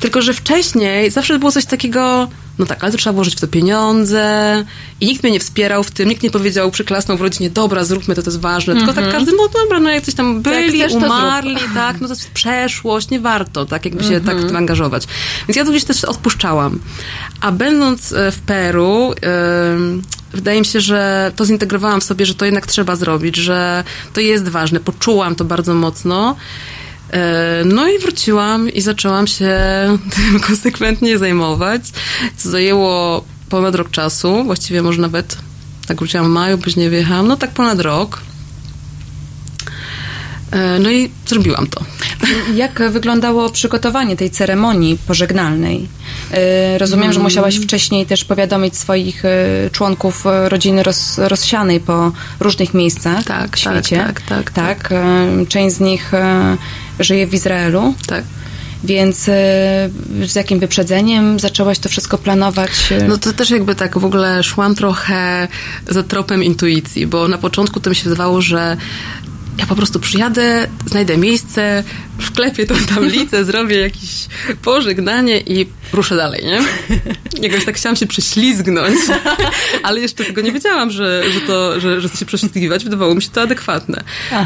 Tylko, 0.00 0.22
że 0.22 0.34
wcześniej 0.34 1.10
zawsze 1.10 1.38
było 1.38 1.52
coś 1.52 1.66
takiego, 1.66 2.28
no 2.60 2.66
tak, 2.66 2.84
ale 2.84 2.92
to 2.92 2.98
trzeba 2.98 3.14
włożyć 3.14 3.36
w 3.36 3.40
to 3.40 3.48
pieniądze 3.48 4.64
i 5.00 5.06
nikt 5.06 5.22
mnie 5.22 5.32
nie 5.32 5.40
wspierał 5.40 5.82
w 5.82 5.90
tym, 5.90 6.08
nikt 6.08 6.22
nie 6.22 6.30
powiedział, 6.30 6.70
przyklasnął 6.70 7.16
w 7.16 7.20
rodzinie, 7.20 7.50
dobra, 7.50 7.84
zróbmy 7.84 8.14
to, 8.14 8.22
to 8.22 8.30
jest 8.30 8.40
ważne. 8.40 8.76
Tylko 8.76 8.92
tak 8.92 9.12
każdy, 9.12 9.32
no 9.32 9.48
dobra, 9.62 9.80
no 9.80 9.90
jak 9.90 10.04
coś 10.04 10.14
tam 10.14 10.42
byli, 10.42 10.80
chcesz, 10.80 10.92
umarli, 10.92 11.56
tak, 11.74 12.00
no 12.00 12.08
to 12.08 12.14
jest 12.14 12.30
przeszłość, 12.30 13.10
nie 13.10 13.20
warto, 13.20 13.66
tak, 13.66 13.84
jakby 13.84 14.04
się 14.04 14.20
tak 14.20 14.36
w 14.38 14.46
tym 14.46 14.56
angażować. 14.56 15.06
Więc 15.48 15.56
ja 15.56 15.64
to 15.64 15.70
gdzieś 15.70 15.84
też 15.84 16.04
odpuszczałam. 16.04 16.80
A 17.40 17.52
będąc 17.52 18.12
e, 18.12 18.32
w 18.32 18.38
Peru, 18.38 19.12
ym, 19.74 20.02
wydaje 20.32 20.60
mi 20.60 20.66
się, 20.66 20.80
że 20.80 21.32
to 21.36 21.46
zintegrowałam 21.46 22.00
w 22.00 22.04
sobie, 22.04 22.26
że 22.26 22.34
to 22.34 22.44
jednak 22.44 22.66
trzeba 22.66 22.96
zrobić, 22.96 23.36
że 23.36 23.84
to 24.12 24.20
jest 24.20 24.48
ważne. 24.48 24.80
Poczułam 24.80 25.34
to 25.34 25.44
bardzo 25.44 25.74
mocno. 25.74 26.36
E, 27.12 27.62
No 27.64 27.88
i 27.88 27.98
wróciłam 27.98 28.68
i 28.70 28.80
zaczęłam 28.80 29.26
się 29.26 29.50
tym 30.16 30.40
konsekwentnie 30.40 31.18
zajmować, 31.18 31.82
co 32.36 32.50
zajęło 32.50 33.24
ponad 33.48 33.74
rok 33.74 33.90
czasu, 33.90 34.44
właściwie 34.44 34.82
może 34.82 35.00
nawet 35.02 35.36
tak 35.86 35.96
wróciłam 35.98 36.26
w 36.26 36.28
maju, 36.28 36.58
później 36.58 36.90
wyjechałam, 36.90 37.28
no 37.28 37.36
tak 37.36 37.50
ponad 37.50 37.80
rok. 37.80 38.20
E, 40.50 40.78
No 40.78 40.90
i 40.90 41.10
zrobiłam 41.26 41.66
to. 41.66 41.80
Jak 42.54 42.90
wyglądało 42.90 43.50
przygotowanie 43.50 44.16
tej 44.16 44.30
ceremonii 44.30 44.98
pożegnalnej? 45.06 45.88
E, 46.32 46.78
Rozumiem, 46.78 47.12
że 47.12 47.20
musiałaś 47.20 47.56
wcześniej 47.56 48.06
też 48.06 48.24
powiadomić 48.24 48.76
swoich 48.76 49.24
e, 49.24 49.28
członków 49.72 50.26
e, 50.26 50.48
rodziny 50.48 50.82
roz, 50.82 51.18
rozsianej 51.18 51.80
po 51.80 52.12
różnych 52.40 52.74
miejscach 52.74 53.24
Tak, 53.24 53.56
w 53.56 53.58
świecie. 53.60 53.96
tak, 53.96 54.20
tak, 54.20 54.50
tak, 54.50 54.92
e, 54.92 55.46
Część 55.48 55.76
z 55.76 55.80
nich 55.80 56.12
żyje 57.00 57.26
w 57.26 57.34
Izraelu, 57.34 57.94
Tak. 58.06 58.24
więc 58.84 59.24
z 60.24 60.34
jakim 60.34 60.58
wyprzedzeniem 60.58 61.40
zaczęłaś 61.40 61.78
to 61.78 61.88
wszystko 61.88 62.18
planować? 62.18 62.70
No 63.08 63.18
to 63.18 63.32
też 63.32 63.50
jakby 63.50 63.74
tak 63.74 63.98
w 63.98 64.04
ogóle 64.04 64.42
szłam 64.42 64.74
trochę 64.74 65.48
za 65.88 66.02
tropem 66.02 66.44
intuicji, 66.44 67.06
bo 67.06 67.28
na 67.28 67.38
początku 67.38 67.80
to 67.80 67.90
mi 67.90 67.96
się 67.96 68.04
wydawało, 68.10 68.40
że 68.42 68.76
ja 69.58 69.66
po 69.66 69.76
prostu 69.76 70.00
przyjadę, 70.00 70.68
znajdę 70.86 71.16
miejsce, 71.16 71.84
wklepię 72.18 72.66
tą 72.66 72.74
tablicę, 72.94 73.44
zrobię 73.50 73.76
jakieś 73.80 74.26
pożegnanie 74.62 75.40
i 75.40 75.66
ruszę 75.92 76.16
dalej, 76.16 76.44
nie? 76.44 76.60
Jakoś 77.48 77.64
tak 77.64 77.76
chciałam 77.76 77.96
się 77.96 78.06
prześlizgnąć, 78.06 78.96
ale 79.82 80.00
jeszcze 80.00 80.24
tego 80.24 80.40
nie 80.40 80.52
wiedziałam, 80.52 80.90
że, 80.90 81.22
że 81.32 81.40
to, 81.40 81.80
że, 81.80 82.00
że 82.00 82.08
się 82.08 82.26
prześlizgiwać. 82.26 82.84
Wydawało 82.84 83.14
mi 83.14 83.22
się 83.22 83.30
to 83.30 83.42
adekwatne. 83.42 84.02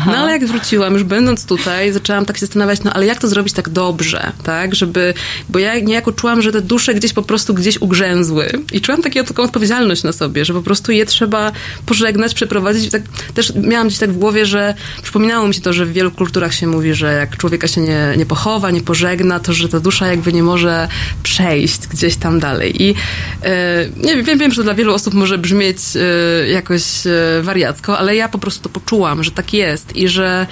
No 0.06 0.16
ale 0.16 0.32
jak 0.32 0.46
wróciłam, 0.46 0.94
już 0.94 1.04
będąc 1.04 1.46
tutaj, 1.46 1.92
zaczęłam 1.92 2.26
tak 2.26 2.36
się 2.36 2.46
zastanawiać, 2.46 2.82
no 2.84 2.92
ale 2.92 3.06
jak 3.06 3.18
to 3.18 3.28
zrobić 3.28 3.54
tak 3.54 3.68
dobrze, 3.68 4.32
tak? 4.42 4.74
Żeby, 4.74 5.14
bo 5.48 5.58
ja 5.58 5.78
niejako 5.78 6.12
czułam, 6.12 6.42
że 6.42 6.52
te 6.52 6.60
dusze 6.60 6.94
gdzieś 6.94 7.12
po 7.12 7.22
prostu 7.22 7.54
gdzieś 7.54 7.80
ugrzęzły 7.80 8.52
i 8.72 8.80
czułam 8.80 9.02
taką, 9.02 9.24
taką 9.24 9.42
odpowiedzialność 9.42 10.02
na 10.02 10.12
sobie, 10.12 10.44
że 10.44 10.52
po 10.52 10.62
prostu 10.62 10.92
je 10.92 11.06
trzeba 11.06 11.52
pożegnać, 11.86 12.34
przeprowadzić. 12.34 12.90
Tak, 12.90 13.02
też 13.34 13.52
miałam 13.54 13.86
gdzieś 13.86 13.98
tak 13.98 14.12
w 14.12 14.18
głowie, 14.18 14.46
że 14.46 14.74
przypominało 15.02 15.48
mi 15.48 15.54
się 15.54 15.60
to, 15.60 15.72
że 15.72 15.86
w 15.86 15.92
wielu 15.92 16.10
kulturach 16.10 16.54
się 16.54 16.66
mówi, 16.66 16.94
że 16.94 17.12
jak 17.12 17.36
człowieka 17.36 17.68
się 17.68 17.80
nie, 17.80 18.14
nie 18.16 18.26
pochowa, 18.26 18.70
nie 18.70 18.80
pożegna, 18.80 19.40
to 19.40 19.52
że 19.52 19.68
ta 19.68 19.80
dusza 19.80 20.06
jakby 20.06 20.32
nie 20.32 20.42
może 20.42 20.88
przejść 21.34 21.86
gdzieś 21.86 22.16
tam 22.16 22.40
dalej. 22.40 22.82
I 22.82 22.94
e, 23.42 23.88
nie 23.96 24.22
wiem, 24.22 24.38
wiem, 24.38 24.52
że 24.52 24.62
dla 24.62 24.74
wielu 24.74 24.94
osób 24.94 25.14
może 25.14 25.38
brzmieć 25.38 25.78
e, 25.96 26.48
jakoś 26.48 27.06
e, 27.06 27.42
wariacko, 27.42 27.98
ale 27.98 28.16
ja 28.16 28.28
po 28.28 28.38
prostu 28.38 28.62
to 28.62 28.68
poczułam, 28.68 29.24
że 29.24 29.30
tak 29.30 29.54
jest 29.54 29.96
i 29.96 30.08
że 30.08 30.46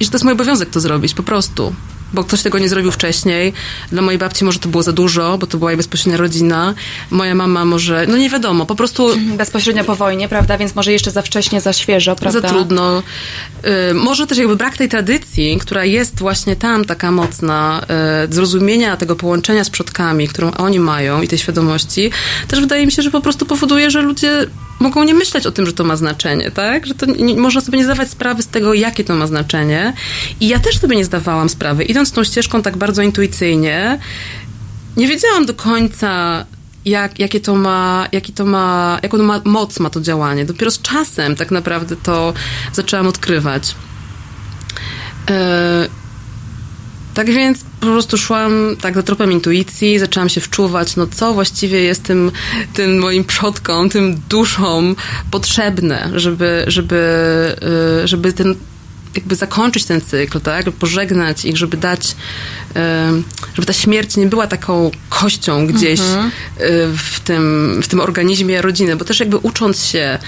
i 0.00 0.04
że 0.04 0.10
to 0.10 0.16
jest 0.16 0.24
mój 0.24 0.32
obowiązek 0.32 0.70
to 0.70 0.80
zrobić, 0.80 1.14
po 1.14 1.22
prostu. 1.22 1.74
Bo 2.12 2.24
ktoś 2.24 2.42
tego 2.42 2.58
nie 2.58 2.68
zrobił 2.68 2.92
wcześniej. 2.92 3.52
Dla 3.92 4.02
mojej 4.02 4.18
babci 4.18 4.44
może 4.44 4.58
to 4.58 4.68
było 4.68 4.82
za 4.82 4.92
dużo, 4.92 5.38
bo 5.38 5.46
to 5.46 5.58
była 5.58 5.70
jej 5.70 5.76
bezpośrednia 5.76 6.16
rodzina. 6.16 6.74
Moja 7.10 7.34
mama 7.34 7.64
może, 7.64 8.06
no 8.08 8.16
nie 8.16 8.30
wiadomo, 8.30 8.66
po 8.66 8.74
prostu 8.74 9.08
Bezpośrednio 9.36 9.84
po 9.84 9.96
wojnie, 9.96 10.28
prawda? 10.28 10.58
Więc 10.58 10.74
może 10.74 10.92
jeszcze 10.92 11.10
za 11.10 11.22
wcześnie, 11.22 11.60
za 11.60 11.72
świeżo, 11.72 12.16
prawda? 12.16 12.40
za 12.40 12.48
trudno. 12.48 13.02
Y, 13.90 13.94
może 13.94 14.26
też 14.26 14.38
jakby 14.38 14.56
brak 14.56 14.76
tej 14.76 14.88
tradycji, 14.88 15.58
która 15.58 15.84
jest 15.84 16.18
właśnie 16.18 16.56
tam 16.56 16.84
taka 16.84 17.10
mocna, 17.10 17.86
y, 18.24 18.34
zrozumienia 18.34 18.96
tego 18.96 19.16
połączenia 19.16 19.64
z 19.64 19.70
przodkami, 19.70 20.28
którą 20.28 20.50
oni 20.50 20.80
mają 20.80 21.22
i 21.22 21.28
tej 21.28 21.38
świadomości, 21.38 22.10
też 22.48 22.60
wydaje 22.60 22.86
mi 22.86 22.92
się, 22.92 23.02
że 23.02 23.10
po 23.10 23.20
prostu 23.20 23.46
powoduje, 23.46 23.90
że 23.90 24.02
ludzie 24.02 24.46
mogą 24.82 25.04
nie 25.04 25.14
myśleć 25.14 25.46
o 25.46 25.52
tym, 25.52 25.66
że 25.66 25.72
to 25.72 25.84
ma 25.84 25.96
znaczenie, 25.96 26.50
tak? 26.50 26.86
Że 26.86 26.94
to 26.94 27.06
nie, 27.06 27.34
można 27.34 27.60
sobie 27.60 27.78
nie 27.78 27.84
zdawać 27.84 28.10
sprawy 28.10 28.42
z 28.42 28.46
tego, 28.46 28.74
jakie 28.74 29.04
to 29.04 29.14
ma 29.14 29.26
znaczenie. 29.26 29.92
I 30.40 30.48
ja 30.48 30.58
też 30.58 30.78
sobie 30.78 30.96
nie 30.96 31.04
zdawałam 31.04 31.48
sprawy. 31.48 31.84
Idąc 31.84 32.12
tą 32.12 32.24
ścieżką 32.24 32.62
tak 32.62 32.76
bardzo 32.76 33.02
intuicyjnie, 33.02 33.98
nie 34.96 35.08
wiedziałam 35.08 35.46
do 35.46 35.54
końca, 35.54 36.44
jak, 36.84 37.18
jakie 37.18 37.40
to 37.40 37.54
ma, 37.54 38.08
jaki 38.12 38.32
to 38.32 38.44
ma, 38.46 38.98
jaką 39.02 39.18
ma 39.18 39.40
moc 39.44 39.80
ma 39.80 39.90
to 39.90 40.00
działanie. 40.00 40.44
Dopiero 40.44 40.70
z 40.70 40.82
czasem 40.82 41.36
tak 41.36 41.50
naprawdę 41.50 41.96
to 41.96 42.34
zaczęłam 42.72 43.06
odkrywać. 43.06 43.74
E, 45.30 45.88
tak 47.14 47.30
więc 47.30 47.64
po 47.80 47.86
prostu 47.86 48.18
szłam 48.18 48.52
tak 48.80 48.94
za 48.94 49.02
tropem 49.02 49.32
intuicji, 49.32 49.98
zaczęłam 49.98 50.28
się 50.28 50.40
wczuwać, 50.40 50.96
no 50.96 51.06
co 51.06 51.34
właściwie 51.34 51.82
jest 51.82 52.02
tym, 52.02 52.30
tym 52.74 52.98
moim 52.98 53.24
przodkom, 53.24 53.88
tym 53.88 54.20
duszom 54.28 54.96
potrzebne, 55.30 56.10
żeby, 56.14 56.64
żeby, 56.66 56.96
e, 58.02 58.08
żeby 58.08 58.32
ten 58.32 58.54
jakby 59.14 59.34
zakończyć 59.34 59.84
ten 59.84 60.00
cykl, 60.00 60.40
tak? 60.40 60.64
Żeby 60.64 60.76
pożegnać 60.76 61.44
ich, 61.44 61.56
żeby 61.56 61.76
dać, 61.76 62.16
em, 62.74 63.24
żeby 63.54 63.66
ta 63.66 63.72
śmierć 63.72 64.16
nie 64.16 64.26
była 64.26 64.46
taką 64.46 64.90
kością 65.08 65.66
gdzieś 65.66 66.00
Mhm. 66.00 66.26
y, 66.26 66.30
w, 66.96 67.20
tym, 67.20 67.80
w 67.82 67.88
tym 67.88 68.00
organizmie 68.00 68.62
rodziny, 68.62 68.96
bo 68.96 69.04
też 69.04 69.20
jakby 69.20 69.36
ucząc 69.36 69.84
się 69.84 70.18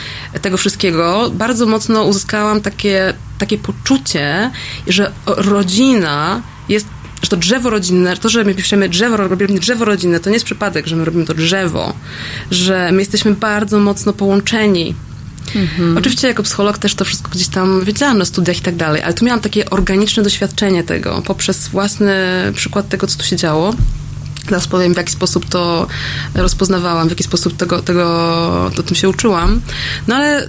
tego 0.43 0.57
wszystkiego, 0.57 1.31
bardzo 1.31 1.67
mocno 1.67 2.05
uzyskałam 2.05 2.61
takie, 2.61 3.15
takie 3.39 3.59
poczucie, 3.59 4.51
że 4.87 5.13
rodzina 5.27 6.43
jest 6.69 6.87
że 7.23 7.31
to 7.31 7.37
drzewo 7.37 7.71
rodzinne, 7.71 8.17
to, 8.17 8.29
że 8.29 8.45
my 8.45 8.55
piszemy 8.55 8.89
drzewo, 8.89 9.17
robimy 9.17 9.61
drzewo 9.61 9.85
rodzinne, 9.85 10.21
to 10.21 10.31
nie 10.31 10.35
jest 10.35 10.47
przypadek, 10.47 10.87
że 10.87 10.97
my 10.97 11.05
robimy 11.05 11.25
to 11.25 11.35
drzewo, 11.35 11.95
że 12.51 12.93
my 12.93 12.99
jesteśmy 12.99 13.35
bardzo 13.35 13.79
mocno 13.79 14.13
połączeni 14.13 14.95
Oczywiście 15.99 16.29
jako 16.29 16.43
psycholog 16.43 16.79
też 16.79 16.95
to 16.95 17.05
wszystko 17.05 17.31
gdzieś 17.31 17.49
tam 17.49 17.85
wiedziałam 17.85 18.19
na 18.19 18.25
studiach 18.25 18.59
i 18.59 18.61
tak 18.61 18.77
dalej, 18.77 19.03
ale 19.03 19.15
tu 19.15 19.25
miałam 19.25 19.41
takie 19.41 19.71
organiczne 19.71 20.23
doświadczenie 20.23 20.85
tego 20.85 21.23
poprzez 21.27 21.69
własny 21.69 22.15
przykład 22.55 22.89
tego, 22.89 23.07
co 23.07 23.19
tu 23.19 23.25
się 23.25 23.37
działo. 23.37 23.75
Teraz 24.47 24.67
powiem, 24.67 24.95
w 24.95 24.97
jaki 24.97 25.13
sposób 25.13 25.49
to 25.49 25.87
rozpoznawałam, 26.35 27.09
w 27.09 27.11
jaki 27.11 27.25
sposób 27.25 27.57
tego, 27.57 27.83
tego 27.83 28.07
o 28.79 28.83
tym 28.83 28.97
się 28.97 29.09
uczyłam. 29.09 29.61
No 30.09 30.15
ale 30.15 30.49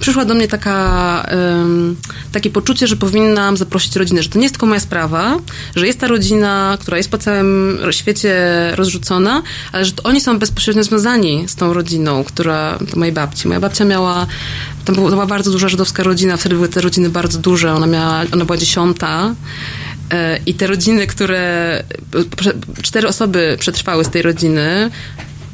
przyszła 0.00 0.24
do 0.24 0.34
mnie 0.34 0.48
taka, 0.48 1.26
um, 1.30 1.96
takie 2.32 2.50
poczucie, 2.50 2.86
że 2.86 2.96
powinnam 2.96 3.56
zaprosić 3.56 3.96
rodzinę, 3.96 4.22
że 4.22 4.28
to 4.28 4.38
nie 4.38 4.44
jest 4.44 4.54
tylko 4.54 4.66
moja 4.66 4.80
sprawa, 4.80 5.36
że 5.76 5.86
jest 5.86 6.00
ta 6.00 6.06
rodzina, 6.06 6.78
która 6.80 6.96
jest 6.96 7.10
po 7.10 7.18
całym 7.18 7.78
świecie 7.90 8.36
rozrzucona, 8.74 9.42
ale 9.72 9.84
że 9.84 9.92
to 9.92 10.02
oni 10.02 10.20
są 10.20 10.38
bezpośrednio 10.38 10.84
związani 10.84 11.48
z 11.48 11.54
tą 11.54 11.72
rodziną, 11.72 12.24
która, 12.24 12.78
to 12.90 12.98
mojej 12.98 13.14
babci. 13.14 13.48
Moja 13.48 13.60
babcia 13.60 13.84
miała, 13.84 14.26
tam 14.84 14.94
była 14.94 15.26
bardzo 15.26 15.50
duża 15.50 15.68
żydowska 15.68 16.02
rodzina, 16.02 16.36
wtedy 16.36 16.54
były 16.54 16.68
te 16.68 16.80
rodziny 16.80 17.10
bardzo 17.10 17.38
duże, 17.38 17.72
ona 17.74 17.86
miała, 17.86 18.22
ona 18.32 18.44
była 18.44 18.56
dziesiąta, 18.56 19.34
e, 20.10 20.38
i 20.46 20.54
te 20.54 20.66
rodziny, 20.66 21.06
które. 21.06 21.84
Cztery 22.82 23.08
osoby 23.08 23.56
przetrwały 23.60 24.04
z 24.04 24.08
tej 24.08 24.22
rodziny. 24.22 24.90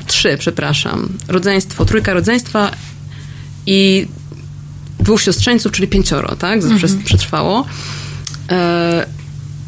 Trzy, 0.07 0.37
przepraszam. 0.39 1.09
Rodzeństwo, 1.29 1.85
trójka 1.85 2.15
rodzeństwa 2.15 2.71
i 3.67 4.07
dwóch 4.99 5.23
siostrzeńców, 5.23 5.73
czyli 5.73 5.89
pięcioro, 5.89 6.37
tak? 6.37 6.63
Mhm. 6.63 7.03
Przetrwało. 7.05 7.67
E, 8.51 9.07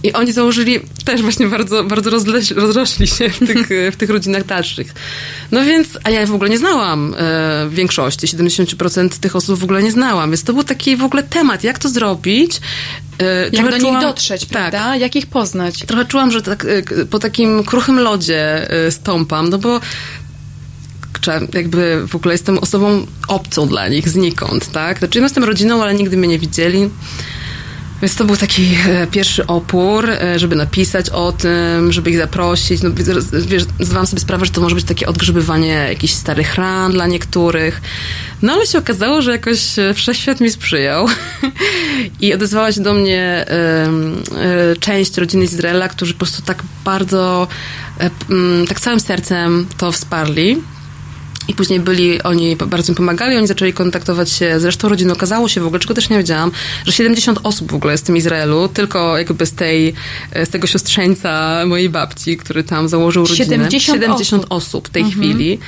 I 0.02 0.12
oni 0.12 0.32
założyli 0.32 0.80
też 1.04 1.22
właśnie 1.22 1.46
bardzo, 1.46 1.84
bardzo 1.84 2.10
rozleś, 2.10 2.50
rozrośli 2.50 3.06
się 3.06 3.28
w 3.28 3.38
tych, 3.38 3.68
w 3.94 3.96
tych 3.96 4.10
rodzinach 4.10 4.44
dalszych. 4.44 4.94
No 5.52 5.64
więc, 5.64 5.88
a 6.04 6.10
ja 6.10 6.26
w 6.26 6.34
ogóle 6.34 6.50
nie 6.50 6.58
znałam 6.58 7.14
e, 7.18 7.68
większości, 7.70 8.26
70% 8.26 9.08
tych 9.08 9.36
osób 9.36 9.58
w 9.58 9.64
ogóle 9.64 9.82
nie 9.82 9.92
znałam, 9.92 10.30
więc 10.30 10.42
to 10.42 10.52
był 10.52 10.64
taki 10.64 10.96
w 10.96 11.04
ogóle 11.04 11.22
temat, 11.22 11.64
jak 11.64 11.78
to 11.78 11.88
zrobić. 11.88 12.60
E, 13.18 13.48
jak 13.52 13.70
do 13.70 13.78
czułam, 13.78 13.94
nich 13.94 14.02
dotrzeć, 14.02 14.40
tak. 14.40 14.50
prawda? 14.50 14.78
Tak, 14.78 15.00
jak 15.00 15.16
ich 15.16 15.26
poznać? 15.26 15.78
Trochę 15.86 16.04
czułam, 16.04 16.30
że 16.30 16.42
tak, 16.42 16.64
e, 16.64 17.04
po 17.04 17.18
takim 17.18 17.64
kruchym 17.64 17.98
lodzie 17.98 18.70
e, 18.70 18.90
stąpam, 18.90 19.48
no 19.48 19.58
bo 19.58 19.80
jakby 21.54 22.06
w 22.08 22.14
ogóle 22.14 22.34
jestem 22.34 22.58
osobą 22.58 23.06
obcą 23.28 23.68
dla 23.68 23.88
nich, 23.88 24.08
znikąd, 24.08 24.72
tak? 24.72 24.98
Znaczy 24.98 25.20
jestem 25.20 25.44
rodziną, 25.44 25.82
ale 25.82 25.94
nigdy 25.94 26.16
mnie 26.16 26.28
nie 26.28 26.38
widzieli. 26.38 26.90
Więc 28.02 28.14
to 28.14 28.24
był 28.24 28.36
taki 28.36 28.76
e, 28.88 29.06
pierwszy 29.06 29.46
opór, 29.46 30.10
e, 30.10 30.38
żeby 30.38 30.56
napisać 30.56 31.10
o 31.10 31.32
tym, 31.32 31.92
żeby 31.92 32.10
ich 32.10 32.16
zaprosić. 32.16 32.82
No, 32.82 32.90
wiesz, 33.46 33.64
zdawałam 33.80 34.06
sobie 34.06 34.20
sprawę, 34.20 34.46
że 34.46 34.52
to 34.52 34.60
może 34.60 34.74
być 34.74 34.84
takie 34.84 35.06
odgrzebywanie 35.06 35.68
jakichś 35.68 36.12
starych 36.12 36.54
ran 36.54 36.92
dla 36.92 37.06
niektórych. 37.06 37.80
No 38.42 38.52
ale 38.52 38.66
się 38.66 38.78
okazało, 38.78 39.22
że 39.22 39.32
jakoś 39.32 39.78
e, 39.78 39.94
wszechświat 39.94 40.40
mi 40.40 40.50
sprzyjał. 40.50 41.06
I 42.20 42.34
odezwała 42.34 42.72
się 42.72 42.80
do 42.80 42.94
mnie 42.94 43.46
część 44.80 45.16
rodziny 45.16 45.44
Izraela, 45.44 45.88
którzy 45.88 46.12
po 46.12 46.18
prostu 46.18 46.42
tak 46.42 46.62
bardzo, 46.84 47.48
tak 48.68 48.80
całym 48.80 49.00
sercem 49.00 49.66
to 49.76 49.92
wsparli. 49.92 50.62
I 51.48 51.54
później 51.54 51.80
byli, 51.80 52.22
oni 52.22 52.56
bardzo 52.56 52.92
mi 52.92 52.96
pomagali, 52.96 53.36
oni 53.36 53.46
zaczęli 53.46 53.72
kontaktować 53.72 54.30
się 54.30 54.60
z 54.60 54.64
resztą 54.64 54.88
rodziny. 54.88 55.12
Okazało 55.12 55.48
się 55.48 55.60
w 55.60 55.66
ogóle, 55.66 55.80
czego 55.80 55.94
też 55.94 56.08
nie 56.08 56.18
wiedziałam, 56.18 56.50
że 56.86 56.92
70 56.92 57.38
osób 57.42 57.72
w 57.72 57.74
ogóle 57.74 57.92
jest 57.92 58.04
w 58.04 58.06
tym 58.06 58.16
Izraelu, 58.16 58.68
tylko 58.68 59.18
jakby 59.18 59.46
z 59.46 59.52
tej, 59.52 59.94
z 60.44 60.48
tego 60.48 60.66
siostrzeńca 60.66 61.62
mojej 61.66 61.88
babci, 61.88 62.36
który 62.36 62.64
tam 62.64 62.88
założył 62.88 63.22
rodzinę. 63.22 63.46
70, 63.46 63.82
70 63.82 64.42
osób. 64.42 64.52
osób 64.52 64.88
w 64.88 64.90
tej 64.90 65.02
mhm. 65.02 65.20
chwili. 65.20 65.58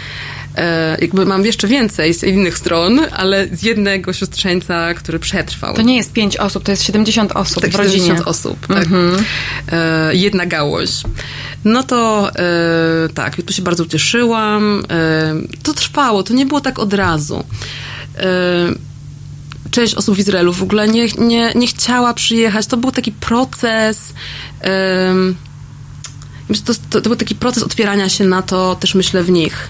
E, 0.59 0.97
jakby 1.01 1.27
mam 1.27 1.45
jeszcze 1.45 1.69
więcej 1.69 2.15
z 2.15 2.25
innych 2.25 2.59
stron, 2.59 3.01
ale 3.13 3.47
z 3.53 3.63
jednego 3.63 4.13
siostrzeńca, 4.13 4.95
który 4.95 5.19
przetrwał. 5.19 5.75
To 5.75 5.83
nie 5.83 5.97
jest 5.97 6.13
5 6.13 6.37
osób, 6.37 6.65
to 6.65 6.71
jest 6.71 6.83
70 6.83 7.33
osób 7.33 7.63
tak, 7.63 7.71
w 7.71 7.75
rodzinie. 7.75 7.99
70 7.99 8.29
osób, 8.29 8.67
tak. 8.67 8.77
Mhm. 8.77 9.25
E, 9.73 10.15
jedna 10.15 10.47
gałąź. 10.47 10.91
No 11.65 11.83
to 11.83 12.31
e, 12.37 13.09
tak, 13.15 13.37
tu 13.43 13.53
się 13.53 13.63
bardzo 13.63 13.85
ucieszyłam. 13.85 14.83
E, 14.91 15.35
to 15.63 15.75
trwało, 15.75 16.23
to 16.23 16.35
nie 16.35 16.47
było 16.47 16.61
tak 16.61 16.79
od 16.79 16.95
razu. 16.95 17.45
Część 19.71 19.95
osób 19.95 20.17
w 20.17 20.19
Izraelu 20.19 20.53
w 20.53 20.63
ogóle 20.63 20.89
nie, 20.89 21.07
nie, 21.19 21.53
nie 21.55 21.67
chciała 21.67 22.15
przyjechać. 22.15 22.67
To 22.67 22.77
był 22.77 22.91
taki 22.91 23.13
proces. 23.13 24.13
To, 26.65 27.01
to, 27.01 27.01
był 27.01 27.17
taki 27.17 27.35
proces 27.35 27.63
otwierania 27.63 28.09
się 28.09 28.25
na 28.25 28.43
to 28.43 28.77
też 28.81 28.95
myślę 28.95 29.23
w 29.23 29.31
nich. 29.31 29.69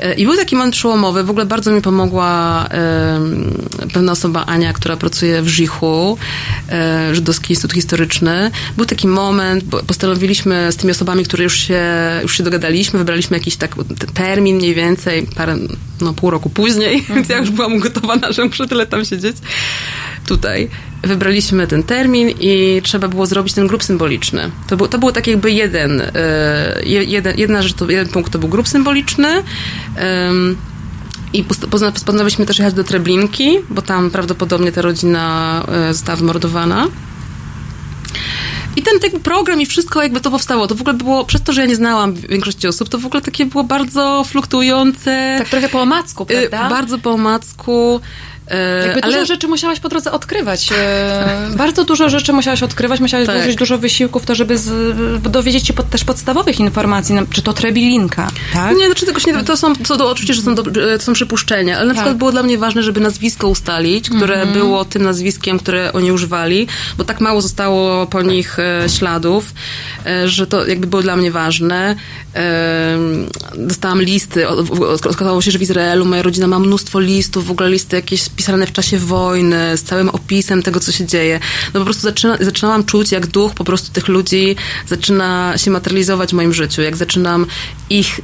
E, 0.00 0.14
I 0.14 0.24
był 0.24 0.36
taki 0.36 0.56
moment 0.56 0.74
przełomowy. 0.74 1.24
W 1.24 1.30
ogóle 1.30 1.46
bardzo 1.46 1.70
mi 1.70 1.82
pomogła 1.82 2.66
e, 2.70 3.20
pewna 3.92 4.12
osoba, 4.12 4.44
Ania, 4.46 4.72
która 4.72 4.96
pracuje 4.96 5.42
w 5.42 5.48
Żichu, 5.48 6.18
e, 6.70 7.14
Żydowski 7.14 7.52
Instytut 7.52 7.74
Historyczny. 7.74 8.50
Był 8.76 8.86
taki 8.86 9.08
moment, 9.08 9.64
postanowiliśmy 9.86 10.72
z 10.72 10.76
tymi 10.76 10.90
osobami, 10.90 11.24
które 11.24 11.44
już 11.44 11.58
się, 11.58 11.82
już 12.22 12.36
się 12.36 12.42
dogadaliśmy, 12.42 12.98
wybraliśmy 12.98 13.36
jakiś 13.36 13.56
tak 13.56 13.74
termin 14.14 14.56
mniej 14.56 14.74
więcej, 14.74 15.26
parę, 15.36 15.56
no 16.00 16.12
pół 16.12 16.30
roku 16.30 16.50
później, 16.50 16.96
mhm. 16.96 17.14
więc 17.16 17.28
ja 17.28 17.38
już 17.38 17.50
byłam 17.50 17.72
ugotowana, 17.72 18.32
że 18.32 18.44
muszę 18.44 18.66
tyle 18.66 18.86
tam 18.86 19.04
siedzieć 19.04 19.36
tutaj 20.26 20.68
wybraliśmy 21.06 21.66
ten 21.66 21.82
termin 21.82 22.30
i 22.40 22.80
trzeba 22.84 23.08
było 23.08 23.26
zrobić 23.26 23.52
ten 23.52 23.66
grup 23.66 23.84
symboliczny. 23.84 24.50
To, 24.68 24.76
był, 24.76 24.88
to 24.88 24.98
było 24.98 25.12
tak 25.12 25.26
jakby 25.26 25.52
jeden, 25.52 26.00
e, 26.00 26.80
jeden, 26.84 27.38
jedna 27.38 27.62
rzecz, 27.62 27.72
to 27.72 27.90
jeden 27.90 28.08
punkt 28.08 28.32
to 28.32 28.38
był 28.38 28.48
grup 28.48 28.68
symboliczny. 28.68 29.28
I 31.32 31.44
postanowiliśmy 31.70 32.46
też 32.46 32.58
jechać 32.58 32.74
do 32.74 32.84
Treblinki, 32.84 33.58
bo 33.70 33.82
tam 33.82 34.10
prawdopodobnie 34.10 34.72
ta 34.72 34.82
rodzina 34.82 35.64
e, 35.68 35.94
została 35.94 36.16
wymordowana. 36.16 36.88
I 38.76 38.82
ten, 38.82 39.00
ten 39.00 39.20
program 39.20 39.60
i 39.60 39.66
wszystko 39.66 40.02
jakby 40.02 40.20
to 40.20 40.30
powstało. 40.30 40.66
To 40.66 40.74
w 40.74 40.80
ogóle 40.80 40.94
było, 40.94 41.24
przez 41.24 41.42
to, 41.42 41.52
że 41.52 41.60
ja 41.60 41.66
nie 41.66 41.76
znałam 41.76 42.14
większości 42.14 42.68
osób, 42.68 42.88
to 42.88 42.98
w 42.98 43.06
ogóle 43.06 43.22
takie 43.22 43.46
było 43.46 43.64
bardzo 43.64 44.24
fluktuujące. 44.28 45.36
Tak 45.38 45.48
trochę 45.48 45.68
po 45.68 45.80
omacku, 45.80 46.22
e, 46.22 46.26
prawda? 46.26 46.70
Bardzo 46.76 46.98
po 46.98 47.10
omacku. 47.10 48.00
E, 48.48 48.86
Jakby 48.86 49.02
ale... 49.02 49.12
dużo 49.12 49.26
rzeczy 49.26 49.48
musiałaś 49.48 49.80
po 49.80 49.88
drodze 49.88 50.12
odkrywać. 50.12 50.70
E, 50.72 51.50
bardzo 51.56 51.84
dużo 51.84 52.08
rzeczy 52.08 52.32
musiałaś 52.32 52.62
odkrywać, 52.62 53.00
musiałaś 53.00 53.26
tak. 53.26 53.36
włożyć 53.36 53.56
dużo 53.56 53.78
wysiłków 53.78 54.26
to, 54.26 54.34
żeby 54.34 54.58
z, 54.58 55.22
dowiedzieć 55.22 55.66
się 55.66 55.72
pod, 55.72 55.90
też 55.90 56.04
podstawowych 56.04 56.60
informacji, 56.60 57.16
czy 57.30 57.42
to 57.42 57.52
trebilinka, 57.52 58.30
tak? 58.52 58.76
Nie, 58.76 58.86
znaczy 58.86 59.06
tego 59.06 59.20
nie, 59.26 59.44
to 59.44 59.56
są, 59.56 59.76
to, 59.76 59.96
to 59.96 60.10
oczywiście, 60.10 60.34
że 60.34 60.42
są, 60.42 60.54
to 60.54 60.72
są 60.98 61.12
przypuszczenia, 61.12 61.76
ale 61.76 61.86
na 61.86 61.94
tak. 61.94 62.02
przykład 62.02 62.18
było 62.18 62.32
dla 62.32 62.42
mnie 62.42 62.58
ważne, 62.58 62.82
żeby 62.82 63.00
nazwisko 63.00 63.48
ustalić, 63.48 64.10
które 64.10 64.34
mm 64.34 64.48
-hmm. 64.48 64.52
było 64.52 64.84
tym 64.84 65.02
nazwiskiem, 65.02 65.58
które 65.58 65.92
oni 65.92 66.12
używali, 66.12 66.66
bo 66.98 67.04
tak 67.04 67.20
mało 67.20 67.40
zostało 67.40 68.06
po 68.06 68.22
nich 68.22 68.58
e, 68.58 68.88
śladów, 68.88 69.54
że 70.26 70.46
to 70.46 70.66
jakby 70.66 70.86
było 70.86 71.02
dla 71.02 71.16
mnie 71.16 71.30
ważne. 71.30 71.96
Dostałam 73.54 74.02
listy, 74.02 74.48
okazało 75.10 75.42
się, 75.42 75.50
że 75.50 75.58
w 75.58 75.62
Izraelu 75.62 76.04
moja 76.04 76.22
rodzina 76.22 76.46
ma 76.46 76.58
mnóstwo 76.58 77.00
listów, 77.00 77.46
w 77.46 77.50
ogóle 77.50 77.70
listy 77.70 77.96
jakieś 77.96 78.28
pisane 78.36 78.66
w 78.66 78.72
czasie 78.72 78.98
wojny, 78.98 79.76
z 79.76 79.82
całym 79.82 80.08
opisem 80.08 80.62
tego, 80.62 80.80
co 80.80 80.92
się 80.92 81.06
dzieje. 81.06 81.40
No 81.74 81.80
po 81.80 81.84
prostu 81.84 82.02
zaczyna, 82.02 82.36
zaczynałam 82.40 82.84
czuć, 82.84 83.12
jak 83.12 83.26
duch 83.26 83.54
po 83.54 83.64
prostu 83.64 83.92
tych 83.92 84.08
ludzi 84.08 84.56
zaczyna 84.88 85.54
się 85.56 85.70
materializować 85.70 86.30
w 86.30 86.32
moim 86.32 86.54
życiu, 86.54 86.82
jak 86.82 86.96
zaczynam 86.96 87.46
ich 87.90 88.20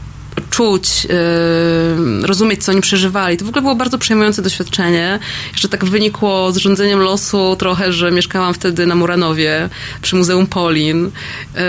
czuć, 0.51 1.05
yy, 1.05 2.27
rozumieć, 2.27 2.65
co 2.65 2.73
oni 2.73 2.81
przeżywali. 2.81 3.37
To 3.37 3.45
w 3.45 3.49
ogóle 3.49 3.63
było 3.63 3.75
bardzo 3.75 3.99
przejmujące 3.99 4.43
doświadczenie. 4.43 5.19
Jeszcze 5.53 5.69
tak 5.69 5.85
wynikło 5.85 6.53
z 6.53 6.57
rządzeniem 6.57 7.01
losu 7.01 7.57
trochę, 7.59 7.93
że 7.93 8.11
mieszkałam 8.11 8.55
wtedy 8.55 8.87
na 8.87 8.95
Muranowie 8.95 9.69
przy 10.03 10.17
Muzeum 10.17 10.47
Polin. 10.47 11.05
Yy, 11.05 11.61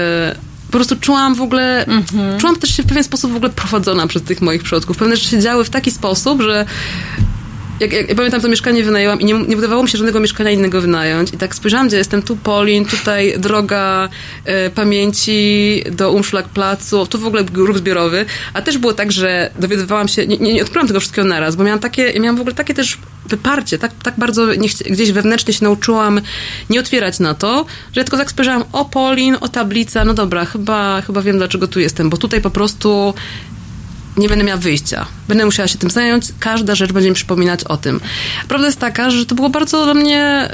po 0.68 0.78
prostu 0.78 0.96
czułam 0.96 1.36
w 1.36 1.42
ogóle, 1.42 1.86
mm-hmm. 1.88 2.38
czułam 2.38 2.56
też 2.56 2.78
się 2.78 2.84
w 2.84 2.86
pewien 2.86 3.04
sposób 3.04 3.32
w 3.32 3.36
ogóle 3.36 3.52
prowadzona 3.52 4.08
przez 4.08 4.22
tych 4.22 4.42
moich 4.42 4.64
przodków. 4.64 4.98
Pewne 4.98 5.16
rzeczy 5.16 5.30
się 5.30 5.40
działy 5.40 5.64
w 5.66 5.70
taki 5.70 5.92
sposób, 5.92 6.42
że 6.42 6.66
jak, 7.80 7.94
jak, 7.94 8.16
pamiętam, 8.16 8.42
to 8.42 8.50
mieszkanie 8.50 8.84
wynajęłam 8.84 9.22
i 9.22 9.26
nie, 9.26 9.34
nie 9.34 9.56
mi 9.56 9.90
się 9.90 9.98
żadnego 9.98 10.20
mieszkania 10.20 10.52
innego 10.52 10.82
wynająć. 10.82 11.34
I 11.34 11.38
tak 11.38 11.56
spojrzałam, 11.56 11.88
gdzie 11.88 11.98
jestem, 11.98 12.22
tu 12.22 12.36
Polin, 12.36 12.86
tutaj 12.86 13.40
droga 13.40 14.10
e, 14.46 14.70
pamięci 14.70 15.84
do 15.92 16.12
Umszlak 16.12 16.50
Placu, 16.50 17.06
tu 17.06 17.20
w 17.20 17.26
ogóle 17.26 17.44
grup 17.44 17.78
zbiorowy. 17.78 18.26
A 18.54 18.62
też 18.62 18.78
było 18.78 18.94
tak, 18.94 19.12
że 19.12 19.52
dowiadywałam 19.60 20.08
się, 20.08 20.28
nie, 20.28 20.38
nie, 20.38 20.54
nie 20.54 20.62
odkryłam 20.62 20.88
tego 20.88 21.00
wszystkiego 21.00 21.28
naraz, 21.28 21.56
bo 21.56 21.64
miałam 21.64 21.80
takie, 21.80 22.20
miałam 22.20 22.38
w 22.38 22.42
ogóle 22.42 22.56
takie 22.56 22.74
też 22.74 22.98
wyparcie, 23.26 23.80
tak, 23.80 23.92
tak 24.04 24.14
bardzo 24.18 24.48
gdzieś 24.90 25.12
wewnętrznie 25.12 25.54
się 25.54 25.64
nauczyłam 25.64 26.22
nie 26.70 26.80
otwierać 26.80 27.20
na 27.20 27.34
to, 27.34 27.66
że 27.94 28.02
ja 28.02 28.04
tylko 28.04 28.18
tak 28.18 28.32
spojrzałam, 28.32 28.64
o 28.72 28.86
Polin, 28.86 29.38
o 29.42 29.48
tablica, 29.48 30.06
no 30.06 30.14
dobra, 30.14 30.46
chyba, 30.46 31.02
chyba 31.02 31.22
wiem, 31.22 31.38
dlaczego 31.38 31.68
tu 31.68 31.80
jestem, 31.80 32.10
bo 32.10 32.18
tutaj 32.18 32.42
po 32.42 32.50
prostu 32.50 33.14
nie 34.18 34.30
będę 34.30 34.44
miała 34.44 34.60
wyjścia. 34.60 35.06
Będę 35.28 35.46
musiała 35.46 35.68
się 35.68 35.78
tym 35.78 35.90
zająć. 35.90 36.26
Każda 36.40 36.76
rzecz 36.76 36.92
będzie 36.92 37.10
mi 37.10 37.16
przypominać 37.16 37.64
o 37.64 37.78
tym. 37.78 38.00
Prawda 38.48 38.68
jest 38.68 38.80
taka, 38.80 39.12
że 39.12 39.26
to 39.26 39.36
było 39.36 39.50
bardzo 39.50 39.84
dla 39.84 39.94
mnie 39.94 40.50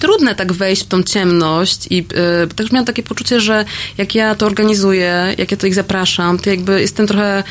trudne 0.00 0.34
tak 0.34 0.52
wejść 0.52 0.82
w 0.82 0.86
tą 0.86 1.02
ciemność 1.02 1.86
i 1.90 1.96
yy, 1.96 2.54
też 2.56 2.72
miałam 2.72 2.86
takie 2.86 3.02
poczucie, 3.02 3.40
że 3.40 3.64
jak 3.98 4.14
ja 4.14 4.34
to 4.34 4.46
organizuję, 4.46 5.34
jak 5.38 5.50
ja 5.50 5.56
to 5.56 5.66
ich 5.66 5.74
zapraszam, 5.74 6.38
to 6.38 6.50
jakby 6.50 6.80
jestem 6.80 7.06
trochę 7.06 7.42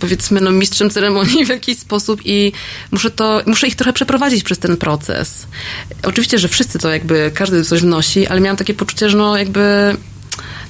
powiedzmy, 0.00 0.40
no, 0.40 0.50
mistrzem 0.50 0.90
ceremonii 0.90 1.44
w 1.46 1.48
jakiś 1.48 1.78
sposób 1.78 2.20
i 2.24 2.52
muszę 2.90 3.10
to, 3.10 3.42
muszę 3.46 3.66
ich 3.66 3.76
trochę 3.76 3.92
przeprowadzić 3.92 4.42
przez 4.42 4.58
ten 4.58 4.76
proces. 4.76 5.46
Oczywiście, 6.02 6.38
że 6.38 6.48
wszyscy 6.48 6.78
to 6.78 6.90
jakby, 6.90 7.30
każdy 7.34 7.64
coś 7.64 7.80
wnosi, 7.80 8.26
ale 8.26 8.40
miałam 8.40 8.56
takie 8.56 8.74
poczucie, 8.74 9.10
że 9.10 9.16
no 9.16 9.38
jakby 9.38 9.96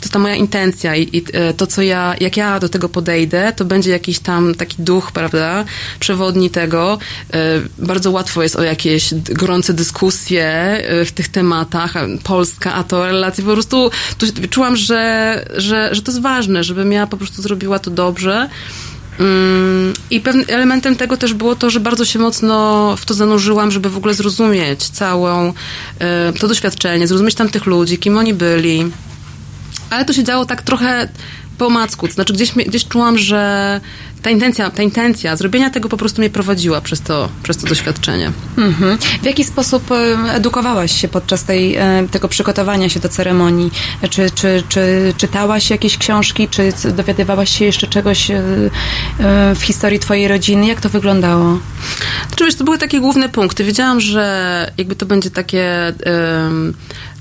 to 0.00 0.08
ta 0.08 0.18
moja 0.18 0.34
intencja 0.34 0.96
i, 0.96 1.16
i 1.16 1.24
e, 1.32 1.54
to, 1.54 1.66
co 1.66 1.82
ja, 1.82 2.14
jak 2.20 2.36
ja 2.36 2.60
do 2.60 2.68
tego 2.68 2.88
podejdę, 2.88 3.52
to 3.56 3.64
będzie 3.64 3.90
jakiś 3.90 4.18
tam 4.18 4.54
taki 4.54 4.82
duch, 4.82 5.12
prawda, 5.12 5.64
przewodni 6.00 6.50
tego. 6.50 6.98
E, 7.32 7.38
bardzo 7.78 8.10
łatwo 8.10 8.42
jest 8.42 8.56
o 8.56 8.62
jakieś 8.62 9.14
gorące 9.14 9.74
dyskusje 9.74 10.44
e, 10.44 11.04
w 11.04 11.12
tych 11.12 11.28
tematach. 11.28 11.94
Polska, 12.24 12.74
a 12.74 12.84
to 12.84 13.06
relacje. 13.06 13.44
Po 13.44 13.52
prostu 13.52 13.90
tu 14.18 14.26
czułam, 14.50 14.76
że, 14.76 15.44
że, 15.56 15.94
że 15.94 16.02
to 16.02 16.12
jest 16.12 16.22
ważne, 16.22 16.64
żebym 16.64 16.92
ja 16.92 17.06
po 17.06 17.16
prostu 17.16 17.42
zrobiła 17.42 17.78
to 17.78 17.90
dobrze. 17.90 18.48
Mm, 19.20 19.92
I 20.10 20.20
pewnym 20.20 20.44
elementem 20.48 20.96
tego 20.96 21.16
też 21.16 21.34
było 21.34 21.56
to, 21.56 21.70
że 21.70 21.80
bardzo 21.80 22.04
się 22.04 22.18
mocno 22.18 22.96
w 22.96 23.04
to 23.04 23.14
zanurzyłam, 23.14 23.70
żeby 23.70 23.90
w 23.90 23.96
ogóle 23.96 24.14
zrozumieć 24.14 24.88
całą 24.88 25.52
to 26.40 26.48
doświadczenie, 26.48 27.08
zrozumieć 27.08 27.34
tamtych 27.34 27.66
ludzi, 27.66 27.98
kim 27.98 28.18
oni 28.18 28.34
byli. 28.34 28.90
Ale 29.90 30.04
to 30.04 30.12
się 30.12 30.24
działo 30.24 30.46
tak 30.46 30.62
trochę 30.62 31.08
po 31.58 31.66
omacku. 31.66 32.08
To 32.08 32.14
znaczy 32.14 32.32
gdzieś, 32.32 32.52
gdzieś 32.52 32.88
czułam, 32.88 33.18
że 33.18 33.80
ta 34.22 34.30
intencja, 34.30 34.70
ta 34.70 34.82
intencja 34.82 35.36
zrobienia 35.36 35.70
tego 35.70 35.88
po 35.88 35.96
prostu 35.96 36.20
mnie 36.20 36.30
prowadziła 36.30 36.80
przez 36.80 37.00
to, 37.00 37.28
przez 37.42 37.56
to 37.56 37.66
doświadczenie. 37.66 38.32
Mhm. 38.58 38.98
W 39.22 39.24
jaki 39.24 39.44
sposób 39.44 39.90
edukowałaś 40.32 41.00
się 41.00 41.08
podczas 41.08 41.44
tej, 41.44 41.78
tego 42.10 42.28
przygotowania 42.28 42.88
się 42.88 43.00
do 43.00 43.08
ceremonii? 43.08 43.70
Czy, 44.10 44.30
czy, 44.30 44.62
czy 44.68 45.14
czytałaś 45.16 45.70
jakieś 45.70 45.98
książki, 45.98 46.48
czy 46.48 46.72
dowiadywałaś 46.92 47.58
się 47.58 47.64
jeszcze 47.64 47.86
czegoś 47.86 48.30
e, 48.30 48.42
e, 49.18 49.54
w 49.54 49.62
historii 49.62 49.98
twojej 49.98 50.28
rodziny? 50.28 50.66
Jak 50.66 50.80
to 50.80 50.88
wyglądało? 50.88 51.58
Znaczy, 52.28 52.44
wiesz, 52.44 52.54
to 52.54 52.64
były 52.64 52.78
takie 52.78 53.00
główne 53.00 53.28
punkty. 53.28 53.64
Wiedziałam, 53.64 54.00
że 54.00 54.72
jakby 54.78 54.96
to 54.96 55.06
będzie 55.06 55.30
takie, 55.30 55.92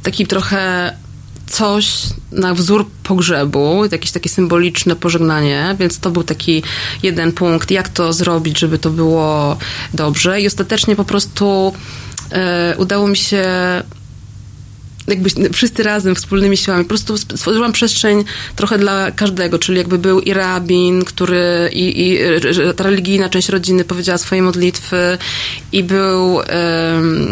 taki 0.03 0.27
trochę 0.27 0.93
coś 1.49 1.91
na 2.31 2.53
wzór 2.53 2.85
pogrzebu, 3.03 3.85
jakieś 3.91 4.11
takie 4.11 4.29
symboliczne 4.29 4.95
pożegnanie, 4.95 5.75
więc 5.79 5.99
to 5.99 6.11
był 6.11 6.23
taki 6.23 6.63
jeden 7.03 7.31
punkt, 7.31 7.71
jak 7.71 7.89
to 7.89 8.13
zrobić, 8.13 8.59
żeby 8.59 8.79
to 8.79 8.89
było 8.89 9.57
dobrze. 9.93 10.41
I 10.41 10.47
ostatecznie 10.47 10.95
po 10.95 11.03
prostu 11.03 11.73
e, 12.31 12.75
udało 12.77 13.07
mi 13.07 13.17
się 13.17 13.43
jakby 15.09 15.29
wszyscy 15.53 15.83
razem, 15.83 16.15
wspólnymi 16.15 16.57
siłami. 16.57 16.83
Po 16.83 16.89
prostu 16.89 17.17
stworzyłam 17.17 17.71
przestrzeń 17.71 18.23
trochę 18.55 18.77
dla 18.77 19.11
każdego, 19.11 19.59
czyli 19.59 19.77
jakby 19.77 19.97
był 19.97 20.19
i 20.19 20.33
rabin, 20.33 21.05
który 21.05 21.69
i, 21.73 22.07
i 22.07 22.19
ta 22.75 22.83
religijna 22.83 23.29
część 23.29 23.49
rodziny 23.49 23.83
powiedziała 23.83 24.17
swoje 24.17 24.41
modlitwy 24.41 25.17
i 25.71 25.83
był 25.83 26.41
em, 26.41 27.27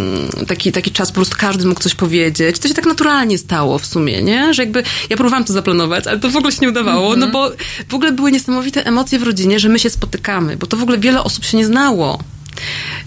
taki, 0.48 0.72
taki 0.72 0.92
czas, 0.92 1.10
po 1.10 1.16
prostu 1.16 1.36
każdy 1.40 1.66
mógł 1.66 1.82
coś 1.82 1.96
powiedzieć. 1.96 2.60
To 2.60 2.68
się 2.68 2.74
tak 2.74 2.86
naturalnie 2.86 3.38
stało 3.38 3.80
w 3.80 3.86
sumie, 3.86 4.24
nie? 4.24 4.54
Że 4.54 4.64
jakby 4.64 4.84
ja 5.10 5.18
próbowałam 5.18 5.46
to 5.46 5.54
zaplanować, 5.54 6.08
ale 6.08 6.20
to 6.20 6.30
w 6.30 6.36
ogóle 6.36 6.52
się 6.52 6.60
nie 6.62 6.70
udawało, 6.70 7.16
no 7.16 7.28
bo 7.28 7.52
w 7.90 7.94
ogóle 7.94 8.12
były 8.12 8.32
niesamowite 8.32 8.86
emocje 8.86 9.20
w 9.20 9.24
rodzinie, 9.24 9.60
że 9.60 9.70
my 9.70 9.80
się 9.80 9.90
spotykamy, 9.90 10.58
bo 10.58 10.68
to 10.68 10.78
w 10.78 10.82
ogóle 10.82 10.98
wiele 10.98 11.24
osób 11.24 11.46
się 11.46 11.58
nie 11.58 11.66
znało. 11.66 12.20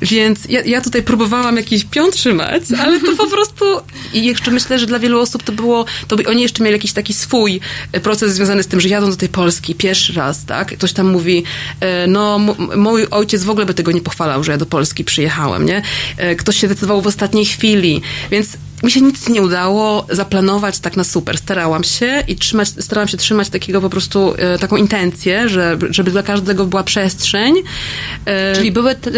Więc 0.02 0.44
ja, 0.48 0.60
ja 0.60 0.80
tutaj 0.80 1.02
próbowałam 1.02 1.56
jakiś 1.56 1.84
pion 1.84 2.10
trzymać, 2.10 2.62
ale 2.82 3.00
to 3.00 3.16
po 3.16 3.26
prostu 3.26 3.64
i 4.12 4.24
jeszcze 4.24 4.50
myślę, 4.50 4.78
że 4.78 4.86
dla 4.86 4.98
wielu 4.98 5.20
osób 5.20 5.42
to 5.42 5.52
było, 5.52 5.84
to 6.08 6.16
by 6.16 6.26
oni 6.26 6.42
jeszcze 6.42 6.62
mieli 6.64 6.72
jakiś 6.72 6.92
taki 6.92 7.14
swój 7.14 7.60
e, 7.92 8.00
proces 8.00 8.34
związany 8.34 8.62
z 8.62 8.66
tym, 8.66 8.80
że 8.80 8.88
jadą 8.88 9.10
do 9.10 9.16
tej 9.16 9.28
Polski 9.28 9.74
pierwszy 9.74 10.12
raz, 10.12 10.44
tak? 10.44 10.76
Ktoś 10.76 10.92
tam 10.92 11.10
mówi, 11.10 11.44
e, 11.80 12.06
no 12.06 12.38
mój 12.76 13.06
ojciec 13.10 13.44
w 13.44 13.50
ogóle 13.50 13.66
by 13.66 13.74
tego 13.74 13.92
nie 13.92 14.00
pochwalał, 14.00 14.44
że 14.44 14.52
ja 14.52 14.58
do 14.58 14.66
Polski 14.66 15.04
przyjechałem, 15.04 15.66
nie? 15.66 15.82
E, 16.16 16.36
Ktoś 16.36 16.56
się 16.56 16.68
decydował 16.68 17.02
w 17.02 17.06
ostatniej 17.06 17.46
chwili, 17.46 18.02
więc 18.30 18.48
mi 18.82 18.90
się 18.90 19.00
nic 19.00 19.28
nie 19.28 19.42
udało 19.42 20.06
zaplanować 20.10 20.78
tak 20.78 20.96
na 20.96 21.04
super. 21.04 21.38
Starałam 21.38 21.84
się 21.84 22.24
i 22.28 22.36
trzymać, 22.36 22.68
starałam 22.80 23.08
się 23.08 23.16
trzymać 23.16 23.48
takiego 23.48 23.80
po 23.80 23.90
prostu, 23.90 24.34
e, 24.38 24.58
taką 24.58 24.76
intencję, 24.76 25.48
że, 25.48 25.78
żeby 25.90 26.10
dla 26.10 26.22
każdego 26.22 26.64
była 26.66 26.82
przestrzeń. 26.82 27.54
E, 28.26 28.54
Czyli 28.56 28.72
były 28.72 28.94
t, 28.94 29.10
e, 29.10 29.14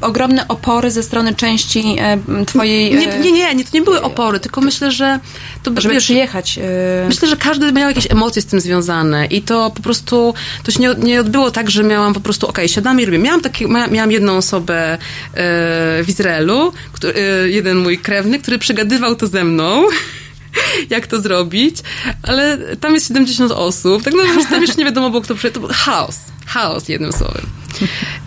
ogromne 0.00 0.48
opory 0.48 0.90
ze 0.90 1.02
strony 1.02 1.34
części 1.34 1.96
e, 2.00 2.18
twojej... 2.46 2.94
Nie, 2.94 3.12
e, 3.14 3.20
nie, 3.20 3.32
nie, 3.32 3.54
nie, 3.54 3.64
to 3.64 3.70
nie 3.74 3.82
były 3.82 4.02
opory, 4.02 4.40
tylko 4.40 4.60
myślę, 4.60 4.90
że 4.92 5.20
to 5.62 5.72
Żeby 5.80 5.94
wiesz, 5.94 6.04
przyjechać. 6.04 6.58
e, 6.58 7.06
Myślę, 7.08 7.28
że 7.28 7.36
każdy 7.36 7.72
miał 7.72 7.88
jakieś 7.88 8.10
emocje 8.10 8.42
z 8.42 8.46
tym 8.46 8.60
związane 8.60 9.26
i 9.26 9.42
to 9.42 9.70
po 9.70 9.82
prostu, 9.82 10.34
to 10.62 10.70
się 10.72 10.80
nie, 10.80 10.94
nie 10.98 11.20
odbyło 11.20 11.50
tak, 11.50 11.70
że 11.70 11.82
miałam 11.84 12.14
po 12.14 12.20
prostu, 12.20 12.46
okej, 12.48 12.68
siadamy 12.68 13.02
i 13.02 13.04
robię. 13.06 13.18
Miałam, 13.18 13.40
takie, 13.40 13.66
mia- 13.68 13.90
miałam 13.90 14.10
jedną 14.12 14.36
osobę 14.36 14.98
w 15.34 16.04
Izraelu, 16.08 16.72
który, 16.92 17.14
jeden 17.52 17.76
mój 17.76 17.98
krewny, 17.98 18.38
który 18.38 18.58
przygadywał 18.86 19.16
to 19.16 19.26
ze 19.26 19.44
mną. 19.44 19.84
Jak 20.90 21.06
to 21.06 21.20
zrobić, 21.20 21.76
ale 22.22 22.58
tam 22.76 22.94
jest 22.94 23.08
70 23.08 23.52
osób, 23.52 24.02
tak 24.02 24.14
naprawdę 24.14 24.44
tam 24.50 24.62
jeszcze 24.62 24.76
nie 24.76 24.84
wiadomo 24.84 25.10
było, 25.10 25.22
kto 25.22 25.34
przyjdzie. 25.34 25.54
To 25.54 25.60
był 25.60 25.68
chaos, 25.72 26.16
chaos 26.46 26.88
jednym 26.88 27.12
słowem. 27.12 27.46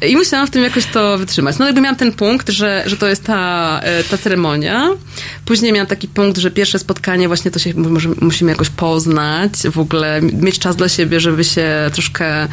I 0.09 0.15
musiałam 0.15 0.47
w 0.47 0.49
tym 0.49 0.63
jakoś 0.63 0.85
to 0.85 1.17
wytrzymać. 1.17 1.57
No 1.57 1.65
jakby 1.65 1.81
miałam 1.81 1.95
ten 1.95 2.11
punkt, 2.11 2.49
że, 2.49 2.83
że 2.85 2.97
to 2.97 3.07
jest 3.07 3.23
ta, 3.23 3.79
e, 3.83 4.03
ta 4.03 4.17
ceremonia. 4.17 4.89
Później 5.45 5.73
miałam 5.73 5.87
taki 5.87 6.07
punkt, 6.07 6.37
że 6.37 6.51
pierwsze 6.51 6.79
spotkanie 6.79 7.27
właśnie 7.27 7.51
to 7.51 7.59
się 7.59 7.73
może, 7.73 8.09
musimy 8.21 8.51
jakoś 8.51 8.69
poznać, 8.69 9.51
w 9.71 9.79
ogóle 9.79 10.21
mieć 10.21 10.59
czas 10.59 10.75
dla 10.75 10.89
siebie, 10.89 11.19
żeby 11.19 11.43
się 11.43 11.67
troszkę 11.93 12.47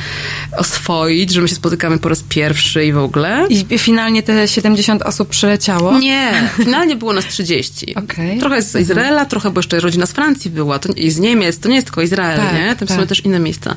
oswoić, 0.58 1.32
że 1.32 1.40
my 1.40 1.48
się 1.48 1.54
spotykamy 1.54 1.98
po 1.98 2.08
raz 2.08 2.22
pierwszy 2.28 2.84
i 2.84 2.92
w 2.92 2.98
ogóle. 2.98 3.46
I 3.48 3.78
finalnie 3.78 4.22
te 4.22 4.48
70 4.48 5.02
osób 5.02 5.28
przyleciało? 5.28 5.98
Nie, 5.98 6.48
finalnie 6.56 6.96
było 6.96 7.12
nas 7.12 7.26
30. 7.26 7.94
Okej. 7.94 8.38
Trochę 8.38 8.62
z 8.62 8.76
Izraela, 8.76 9.24
trochę, 9.24 9.50
bo 9.50 9.58
jeszcze 9.58 9.80
rodzina 9.80 10.06
z 10.06 10.12
Francji 10.12 10.50
była, 10.50 10.78
to, 10.78 10.92
i 10.92 11.10
z 11.10 11.18
Niemiec, 11.18 11.58
to 11.58 11.68
nie 11.68 11.74
jest 11.74 11.86
tylko 11.86 12.02
Izrael, 12.02 12.40
Tak, 12.40 12.54
nie? 12.54 12.76
Tam 12.76 12.88
tak. 12.88 13.00
są 13.00 13.06
też 13.06 13.20
inne 13.20 13.38
miejsca. 13.38 13.76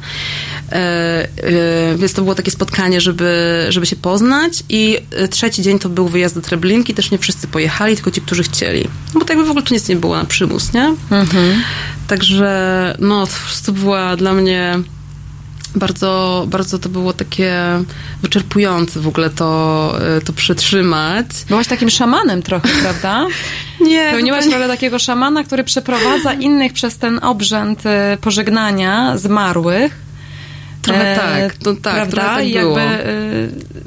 E, 0.72 0.76
e, 0.76 1.28
więc 1.98 2.14
to 2.14 2.22
było 2.22 2.36
takie 2.36 2.52
spotkanie, 2.52 3.02
żeby, 3.02 3.66
żeby 3.70 3.86
się 3.86 3.96
poznać 3.96 4.64
i 4.70 4.98
e, 5.12 5.28
trzeci 5.28 5.62
dzień 5.62 5.80
to 5.80 5.90
był 5.90 6.08
wyjazd 6.08 6.36
do 6.36 6.42
Treblinki, 6.42 6.94
też 6.94 7.12
nie 7.12 7.18
wszyscy 7.18 7.48
pojechali, 7.48 7.96
tylko 7.96 8.12
ci, 8.12 8.22
którzy 8.22 8.44
chcieli. 8.44 8.84
No 9.14 9.14
bo 9.14 9.20
tak 9.20 9.30
jakby 9.30 9.46
w 9.46 9.50
ogóle 9.50 9.66
tu 9.66 9.74
nic 9.74 9.88
nie 9.90 9.96
było 9.96 10.16
na 10.18 10.26
przymus, 10.26 10.74
nie? 10.74 10.96
Mhm. 11.12 11.64
Także, 12.08 12.96
no, 13.00 13.28
to 13.66 13.72
była 13.72 14.16
dla 14.16 14.34
mnie 14.34 14.80
bardzo, 15.76 16.46
bardzo 16.50 16.80
to 16.80 16.90
było 16.90 17.14
takie 17.14 17.54
wyczerpujące 18.22 19.00
w 19.00 19.08
ogóle 19.08 19.30
to, 19.30 19.94
e, 20.18 20.22
to 20.22 20.34
przetrzymać. 20.34 21.26
Byłaś 21.50 21.68
takim 21.68 21.90
szamanem 21.90 22.42
trochę, 22.42 22.70
prawda? 22.84 23.28
Nie, 23.82 24.08
Pełniłaś 24.12 24.44
zupełnie- 24.44 24.62
rolę 24.64 24.74
takiego 24.74 25.00
szamana, 25.00 25.44
który 25.44 25.64
przeprowadza 25.64 26.34
innych 26.34 26.74
przez 26.74 26.98
ten 26.98 27.20
obrzęd 27.24 27.84
pożegnania 28.22 29.18
zmarłych. 29.18 30.09
Trochę 30.94 31.14
E, 31.14 31.50
tak, 31.50 31.58
to 31.58 31.74
tak, 31.74 31.82
prawda? 31.82 32.12
trochę 32.12 32.28
tak 32.36 32.48
I 32.48 32.54
było. 32.54 32.80
Jakby, 32.80 33.04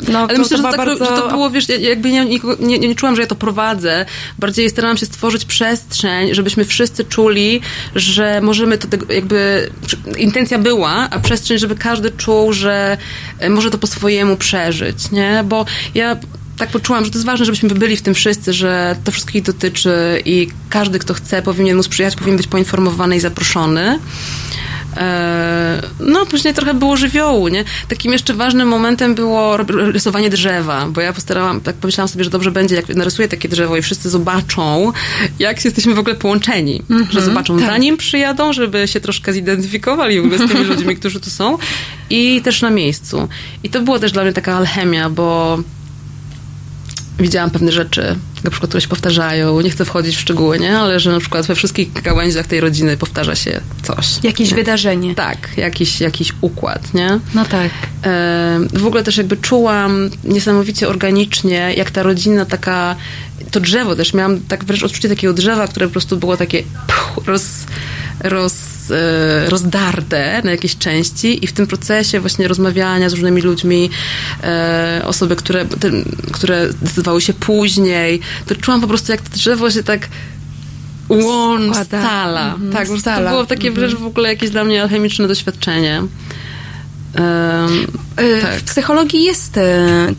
e, 0.09 0.13
no, 0.13 0.19
Ale 0.19 0.29
to, 0.29 0.39
myślę, 0.43 0.57
to 0.57 0.63
że, 0.63 0.63
tak, 0.63 0.77
bardzo... 0.77 1.05
że 1.05 1.11
to 1.11 1.29
było, 1.29 1.51
wiesz, 1.51 1.69
ja- 1.69 1.77
jakby 1.79 2.11
nie, 2.11 2.25
nikogo- 2.25 2.57
nie, 2.67 2.79
nie 2.79 2.95
czułam, 2.95 3.17
że 3.17 3.23
ja 3.23 3.29
to 3.29 3.35
prowadzę. 3.35 4.07
Bardziej 4.39 4.71
starałam 4.71 4.97
się 4.97 5.07
stworzyć 5.07 5.45
przestrzeń, 5.45 6.35
żebyśmy 6.35 6.65
wszyscy 6.65 7.05
czuli, 7.05 7.61
że 7.95 8.41
możemy 8.41 8.79
to 8.79 8.89
tego, 8.89 9.13
jakby, 9.13 9.71
intencja 10.19 10.59
była, 10.59 11.09
a 11.11 11.19
przestrzeń, 11.19 11.59
żeby 11.59 11.77
każdy 11.77 12.11
czuł, 12.11 12.53
że 12.53 12.97
e, 13.39 13.51
może 13.51 13.71
to 13.71 13.79
po 13.79 13.87
swojemu 13.87 14.37
przeżyć, 14.37 15.11
nie? 15.11 15.45
Bo 15.47 15.65
ja 15.95 16.17
tak 16.57 16.71
poczułam, 16.71 17.05
że 17.05 17.11
to 17.11 17.17
jest 17.19 17.27
ważne, 17.27 17.47
żebyśmy 17.47 17.69
byli 17.69 17.97
w 17.97 18.03
tym 18.03 18.15
wszyscy, 18.15 18.53
że 18.53 18.97
to 19.05 19.13
wszystkich 19.13 19.43
dotyczy 19.43 20.23
i 20.25 20.49
każdy, 20.71 20.99
kto 20.99 21.15
chce, 21.15 21.43
powinien 21.43 21.77
móc 21.77 21.89
przyjechać, 21.89 22.17
powinien 22.19 22.37
być 22.37 22.47
poinformowany 22.47 23.17
i 23.17 23.21
zaproszony. 23.21 23.99
E, 24.97 25.83
No, 26.01 26.27
później 26.27 26.55
trochę 26.55 26.75
było 26.75 26.97
żywiołu, 26.97 27.49
nie? 27.49 27.65
Takim 27.89 28.13
jeszcze 28.13 28.35
ważnym 28.35 28.69
momentem 28.69 29.15
było 29.15 29.57
rysowanie 29.67 30.31
drzewa, 30.31 30.87
bo 30.87 31.01
ja 31.01 31.13
postarałam, 31.13 31.61
tak 31.61 31.77
pomyślałam 31.77 32.09
sobie, 32.09 32.25
że 32.25 32.31
dobrze 32.31 32.51
będzie, 32.51 32.75
jak 32.77 32.89
narysuję 32.89 33.29
takie 33.29 33.49
drzewo 33.49 33.77
i 33.77 33.83
wszyscy 33.83 34.11
zobaczą, 34.11 34.93
jak 35.39 35.65
jesteśmy 35.65 35.95
w 35.95 35.99
ogóle 35.99 36.15
połączeni. 36.15 36.83
Że 37.11 37.21
zobaczą, 37.23 37.59
zanim 37.59 37.97
przyjadą, 37.97 38.53
żeby 38.53 38.89
się 38.89 39.01
troszkę 39.01 39.33
zidentyfikowali 39.33 40.21
w 40.21 40.25
ogóle 40.25 40.39
z 40.49 40.53
tymi 40.53 40.65
ludźmi, 40.65 40.97
którzy 40.97 41.21
tu 41.21 41.31
są 41.31 41.59
i 42.11 42.41
też 42.45 42.63
na 42.63 42.71
miejscu. 42.71 43.29
I 43.63 43.71
to 43.71 43.81
było 43.81 43.99
też 43.99 44.13
dla 44.13 44.23
mnie 44.23 44.33
taka 44.33 44.57
alchemia, 44.57 45.11
bo 45.11 45.59
widziałam 47.19 47.51
pewne 47.51 47.73
rzeczy, 47.73 48.17
na 48.45 48.51
przykład, 48.51 48.69
które 48.69 48.81
się 48.81 48.89
powtarzają. 48.89 49.61
Nie 49.61 49.71
chcę 49.71 49.85
wchodzić 49.85 50.17
w 50.17 50.21
szczegóły, 50.21 50.59
nie? 50.59 50.79
Ale 50.79 51.01
że 51.01 51.11
na 51.13 51.21
przykład 51.21 51.47
we 51.47 51.55
wszystkich 51.55 51.93
gałęziach 51.93 52.47
tej 52.47 52.61
rodziny 52.61 52.97
powtarza 52.97 53.35
się 53.35 53.61
coś. 53.83 54.07
Jakieś 54.23 54.55
wydarzenie. 54.55 55.15
Tak, 55.15 55.39
jakiś, 55.57 56.01
jakiś 56.01 56.33
układ, 56.41 56.95
nie? 56.95 57.21
No 57.35 57.45
tak. 57.45 57.71
E, 58.05 58.61
W 58.73 58.87
ogóle 58.87 59.03
też 59.03 59.17
jakby 59.17 59.37
czułam 59.37 60.11
niesamowicie 60.25 60.89
organicznie, 60.89 61.75
jak 61.77 61.91
ta 61.91 62.03
rodzina 62.03 62.45
taka, 62.45 62.97
to 63.51 63.61
drzewo 63.61 63.97
też, 63.97 64.15
miałam 64.15 64.41
tak 64.41 64.65
wręcz 64.65 64.83
odczucie 64.83 65.09
takiego 65.09 65.33
drzewa, 65.33 65.69
które 65.69 65.87
po 65.87 65.93
prostu 65.93 66.17
było 66.17 66.37
takie 66.37 66.63
roz, 67.27 67.45
roz, 68.21 68.55
e, 68.93 69.51
rozdarte 69.51 70.41
na 70.45 70.51
jakieś 70.51 70.77
części 70.77 71.45
i 71.45 71.47
w 71.47 71.53
tym 71.53 71.67
procesie 71.67 72.21
właśnie 72.21 72.49
rozmawiania 72.49 73.09
z 73.11 73.13
różnymi 73.13 73.43
ludźmi, 73.43 73.91
e, 74.43 75.03
osoby, 75.05 75.37
które, 75.37 75.65
ten, 75.65 76.05
które 76.33 76.73
zdecydowały 76.73 77.21
się 77.21 77.33
później, 77.33 78.21
to 78.47 78.55
czułam 78.55 78.81
po 78.81 78.87
prostu, 78.87 79.13
jak 79.13 79.21
to 79.21 79.31
drzewo 79.31 79.71
się 79.71 79.83
tak 79.83 80.09
łącz, 81.09 81.77
scala. 81.77 82.55
Mhm, 82.55 82.73
tak, 82.73 82.87
prostu 82.87 82.95
to 82.95 83.01
scala. 83.01 83.31
było 83.31 83.47
takie 83.47 83.71
wręcz 83.71 83.95
w 83.95 84.07
ogóle 84.07 84.29
jakieś 84.29 84.51
dla 84.51 84.65
mnie 84.65 84.83
alchemiczne 84.83 85.29
doświadczenie. 85.29 86.03
Y, 87.15 88.43
tak. 88.43 88.55
W 88.55 88.63
psychologii 88.63 89.25
jest 89.25 89.57
y, 89.57 89.61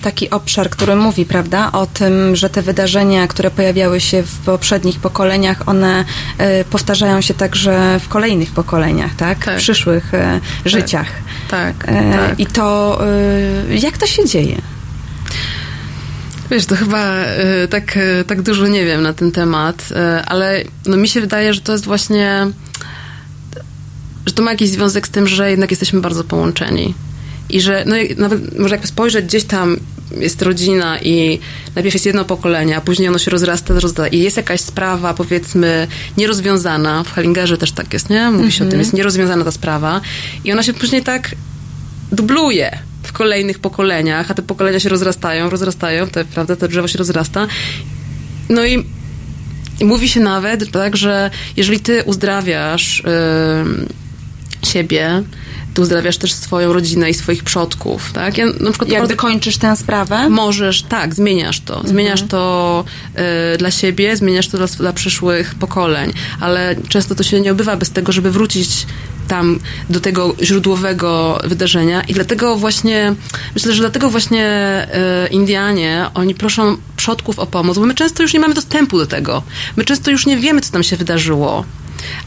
taki 0.02 0.30
obszar, 0.30 0.70
który 0.70 0.96
mówi, 0.96 1.26
prawda, 1.26 1.72
o 1.72 1.86
tym, 1.86 2.36
że 2.36 2.50
te 2.50 2.62
wydarzenia, 2.62 3.28
które 3.28 3.52
pojawiały 3.52 4.02
się 4.02 4.24
w 4.24 4.38
poprzednich 4.38 5.00
pokoleniach, 5.00 5.70
one 5.70 6.06
y, 6.62 6.66
powtarzają 6.66 7.22
się 7.22 7.34
także 7.34 8.00
w 8.00 8.08
kolejnych 8.08 8.52
pokoleniach, 8.52 9.16
tak? 9.16 9.46
Tak. 9.46 9.56
W 9.56 9.58
przyszłych 9.58 10.14
y, 10.14 10.70
życiach. 10.70 11.08
Tak, 11.50 11.86
tak. 11.86 12.40
I 12.40 12.46
to, 12.46 13.00
jak 13.70 13.98
to 13.98 14.08
się 14.08 14.26
dzieje? 14.26 14.62
Wiesz, 16.52 16.66
to 16.66 16.76
chyba 16.76 17.16
tak, 17.70 18.00
tak 18.28 18.42
dużo 18.42 18.68
nie 18.68 18.86
wiem 18.86 19.04
na 19.04 19.14
ten 19.14 19.32
temat, 19.32 19.90
ale 20.28 20.64
no 20.86 20.98
mi 20.98 21.08
się 21.08 21.22
wydaje, 21.22 21.54
że 21.54 21.62
to 21.62 21.72
jest 21.72 21.86
właśnie, 21.86 22.48
że 24.26 24.34
to 24.34 24.44
ma 24.44 24.52
jakiś 24.52 24.70
związek 24.70 25.08
z 25.08 25.10
tym, 25.10 25.28
że 25.28 25.52
jednak 25.52 25.72
jesteśmy 25.72 26.02
bardzo 26.02 26.24
połączeni. 26.24 26.94
I 27.50 27.62
że 27.62 27.84
no, 27.88 27.96
jak- 27.96 28.18
nawet 28.18 28.60
może 28.60 28.76
jakby 28.76 28.88
spojrzeć 28.88 29.26
gdzieś 29.26 29.44
tam, 29.44 29.78
jest 30.20 30.42
rodzina 30.42 31.00
i 31.00 31.40
najpierw 31.76 31.94
jest 31.94 32.06
jedno 32.06 32.26
pokolenie, 32.26 32.78
a 32.78 32.82
później 32.82 33.08
ono 33.10 33.18
się 33.20 33.32
rozrasta, 33.32 33.74
rozrasta 33.74 34.08
i 34.08 34.20
jest 34.20 34.38
jakaś 34.38 34.62
sprawa, 34.62 35.14
powiedzmy, 35.14 35.88
nierozwiązana. 36.18 37.04
W 37.04 37.14
Hellingerze 37.14 37.58
też 37.58 37.72
tak 37.72 37.94
jest, 37.94 38.10
nie? 38.10 38.32
Mówi 38.32 38.52
się 38.52 38.68
o 38.68 38.70
tym, 38.70 38.80
jest 38.80 38.94
nierozwiązana 38.94 39.44
ta 39.46 39.52
sprawa. 39.52 40.02
I 40.44 40.52
ona 40.52 40.64
się 40.64 40.74
później 40.74 41.04
tak 41.04 41.36
dubluje 42.12 42.78
w 43.04 43.12
kolejnych 43.12 43.60
pokoleniach, 43.60 44.32
a 44.32 44.34
te 44.34 44.42
pokolenia 44.42 44.80
się 44.80 44.90
rozrastają, 44.90 45.50
rozrastają, 45.50 46.08
te, 46.08 46.26
prawda, 46.26 46.56
to 46.56 46.68
drzewo 46.68 46.88
się 46.88 46.98
rozrasta. 46.98 47.48
No 48.50 48.66
i, 48.66 48.86
i 49.80 49.86
mówi 49.86 50.10
się 50.10 50.20
nawet, 50.20 50.72
tak, 50.72 50.98
że 50.98 51.32
jeżeli 51.58 51.80
ty 51.80 52.04
uzdrawiasz 52.06 53.04
ym, 53.62 53.88
siebie, 54.68 55.24
ty 55.74 55.82
uzdrawiasz 55.82 56.18
też 56.18 56.34
swoją 56.34 56.74
rodzinę 56.74 57.10
i 57.10 57.14
swoich 57.14 57.44
przodków, 57.44 58.12
tak? 58.14 58.38
Ja 58.38 58.46
na 58.46 58.52
przykład 58.52 58.90
Jakby 58.90 59.08
bardzo- 59.08 59.16
kończysz 59.16 59.58
tę 59.58 59.76
sprawę? 59.76 60.30
Możesz, 60.30 60.84
tak, 60.84 61.16
zmieniasz 61.16 61.60
to. 61.60 61.82
Zmieniasz 61.86 62.22
to 62.22 62.84
y, 63.54 63.58
dla 63.58 63.72
siebie, 63.72 64.18
zmieniasz 64.18 64.48
to 64.48 64.58
dla, 64.58 64.68
dla 64.68 64.94
przyszłych 64.94 65.56
pokoleń, 65.56 66.14
ale 66.40 66.76
często 66.90 67.16
to 67.16 67.24
się 67.24 67.42
nie 67.42 67.52
obywa 67.52 67.76
bez 67.78 67.92
tego, 67.92 68.12
żeby 68.12 68.32
wrócić 68.32 68.86
tam 69.28 69.60
do 69.90 70.00
tego 70.00 70.36
źródłowego 70.42 71.40
wydarzenia 71.44 72.02
i 72.02 72.14
dlatego 72.14 72.56
właśnie, 72.56 73.14
myślę, 73.56 73.74
że 73.74 73.80
dlatego 73.82 74.10
właśnie 74.10 74.48
y, 75.26 75.30
Indianie, 75.30 76.06
oni 76.14 76.36
proszą 76.36 76.78
przodków 76.98 77.40
o 77.40 77.46
pomoc, 77.46 77.78
bo 77.78 77.86
my 77.86 77.94
często 77.96 78.24
już 78.24 78.34
nie 78.34 78.40
mamy 78.40 78.54
dostępu 78.54 78.98
do 78.98 79.06
tego. 79.06 79.44
My 79.76 79.86
często 79.86 80.12
już 80.12 80.26
nie 80.26 80.38
wiemy, 80.38 80.62
co 80.62 80.72
tam 80.72 80.84
się 80.84 80.96
wydarzyło 80.96 81.66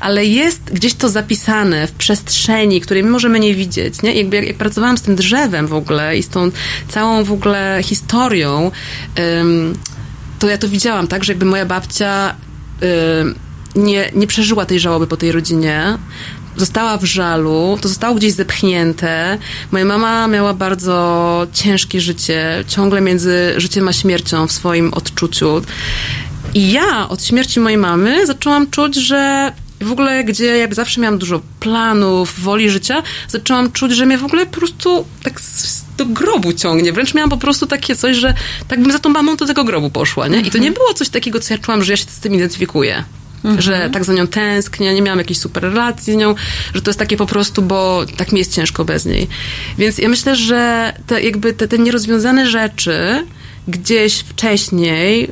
ale 0.01 0.25
jest 0.25 0.63
gdzieś 0.73 0.95
to 0.95 1.09
zapisane 1.09 1.87
w 1.87 1.93
przestrzeni, 1.93 2.81
której 2.81 3.03
my 3.03 3.11
możemy 3.11 3.41
nie 3.41 3.55
widzieć. 3.55 4.03
Nie? 4.03 4.15
Jakby 4.15 4.37
jak, 4.37 4.47
jak 4.47 4.57
pracowałam 4.57 4.99
z 4.99 5.03
tym 5.03 5.17
drzewem 5.17 5.67
w 5.67 5.75
ogóle 5.75 6.19
i 6.19 6.23
z 6.23 6.29
tą 6.29 6.51
całą 6.89 7.25
w 7.25 7.33
ogóle 7.33 7.81
historią, 7.83 8.71
ym, 9.41 9.79
to 10.39 10.49
ja 10.49 10.59
to 10.59 10.69
widziałam, 10.69 11.07
tak, 11.09 11.25
że 11.25 11.33
jakby 11.33 11.47
moja 11.47 11.67
babcia 11.67 12.35
ym, 13.21 13.35
nie, 13.77 14.11
nie 14.15 14.27
przeżyła 14.27 14.67
tej 14.67 14.81
żałoby 14.81 15.07
po 15.07 15.17
tej 15.17 15.33
rodzinie, 15.33 15.99
została 16.57 16.97
w 16.99 17.05
żalu, 17.05 17.79
to 17.81 17.89
zostało 17.89 18.15
gdzieś 18.15 18.33
zepchnięte. 18.33 19.39
Moja 19.73 19.85
mama 19.85 20.27
miała 20.27 20.55
bardzo 20.55 21.47
ciężkie 21.53 22.01
życie, 22.01 22.65
ciągle 22.69 23.01
między 23.01 23.55
życiem 23.57 23.89
a 23.89 23.93
śmiercią 23.93 24.47
w 24.47 24.53
swoim 24.53 24.95
odczuciu. 24.95 25.63
I 26.55 26.73
ja 26.73 27.09
od 27.09 27.25
śmierci 27.25 27.61
mojej 27.61 27.79
mamy 27.79 28.27
zaczęłam 28.27 28.71
czuć, 28.71 28.95
że 28.95 29.53
w 29.81 29.93
ogóle, 29.93 30.25
gdzie 30.25 30.45
jak 30.45 30.75
zawsze 30.75 31.01
miałam 31.01 31.19
dużo 31.19 31.41
planów, 31.61 32.41
woli 32.41 32.71
życia, 32.71 33.03
zaczęłam 33.29 33.73
czuć, 33.73 33.93
że 33.93 34.07
mnie 34.07 34.19
w 34.19 34.25
ogóle 34.25 34.47
po 34.47 34.57
prostu 34.57 35.05
tak 35.23 35.41
do 35.97 36.07
grobu 36.07 36.53
ciągnie. 36.53 36.93
Wręcz 36.93 37.15
miałam 37.15 37.31
po 37.31 37.37
prostu 37.37 37.67
takie 37.67 37.97
coś, 37.97 38.17
że 38.17 38.35
tak 38.69 38.83
bym 38.83 38.93
za 38.93 38.99
tą 38.99 39.09
mamą 39.09 39.37
do 39.37 39.47
tego 39.47 39.65
grobu 39.65 39.91
poszła, 39.91 40.29
nie? 40.29 40.41
I 40.41 40.51
to 40.51 40.59
nie 40.59 40.73
było 40.73 40.95
coś 40.95 41.09
takiego, 41.09 41.41
co 41.41 41.55
ja 41.55 41.59
czułam, 41.59 41.85
że 41.85 41.93
ja 41.93 41.97
się 41.97 42.05
z 42.05 42.21
tym 42.21 42.35
identyfikuję. 42.35 43.05
Że 43.59 43.91
tak 43.93 44.05
za 44.05 44.13
nią 44.13 44.27
tęsknię, 44.27 44.95
nie 44.95 45.03
miałam 45.03 45.19
jakiejś 45.19 45.39
super 45.39 45.63
relacji 45.63 46.13
z 46.13 46.17
nią, 46.17 46.35
że 46.75 46.83
to 46.83 46.91
jest 46.91 46.99
takie 46.99 47.17
po 47.17 47.27
prostu, 47.27 47.63
bo 47.63 48.07
tak 48.17 48.33
mi 48.33 48.39
jest 48.39 48.55
ciężko 48.55 48.85
bez 48.85 49.05
niej. 49.05 49.29
Więc 49.79 49.99
ja 49.99 50.09
myślę, 50.09 50.37
że 50.37 50.93
te, 51.07 51.23
jakby 51.23 51.53
te, 51.53 51.69
te 51.69 51.79
nierozwiązane 51.79 52.51
rzeczy, 52.51 53.27
gdzieś 53.69 54.15
wcześniej 54.19 55.31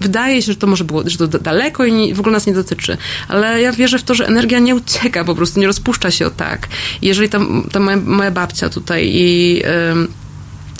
wydaje 0.00 0.42
się, 0.42 0.52
że 0.52 0.58
to 0.58 0.66
może 0.66 0.84
było, 0.84 1.02
że 1.06 1.18
to 1.18 1.26
da- 1.26 1.38
daleko 1.38 1.84
i 1.84 2.14
w 2.14 2.20
ogóle 2.20 2.32
nas 2.32 2.46
nie 2.46 2.54
dotyczy. 2.54 2.96
Ale 3.28 3.60
ja 3.62 3.72
wierzę 3.72 3.98
w 3.98 4.02
to, 4.02 4.14
że 4.14 4.26
energia 4.26 4.58
nie 4.58 4.74
ucieka, 4.74 5.24
po 5.24 5.34
prostu 5.34 5.60
nie 5.60 5.66
rozpuszcza 5.66 6.10
się 6.10 6.26
o 6.26 6.30
tak. 6.30 6.68
Jeżeli 7.02 7.28
ta, 7.28 7.38
ta 7.72 7.80
moja, 7.80 7.96
moja 7.96 8.30
babcia 8.30 8.68
tutaj 8.68 9.10
i 9.12 9.62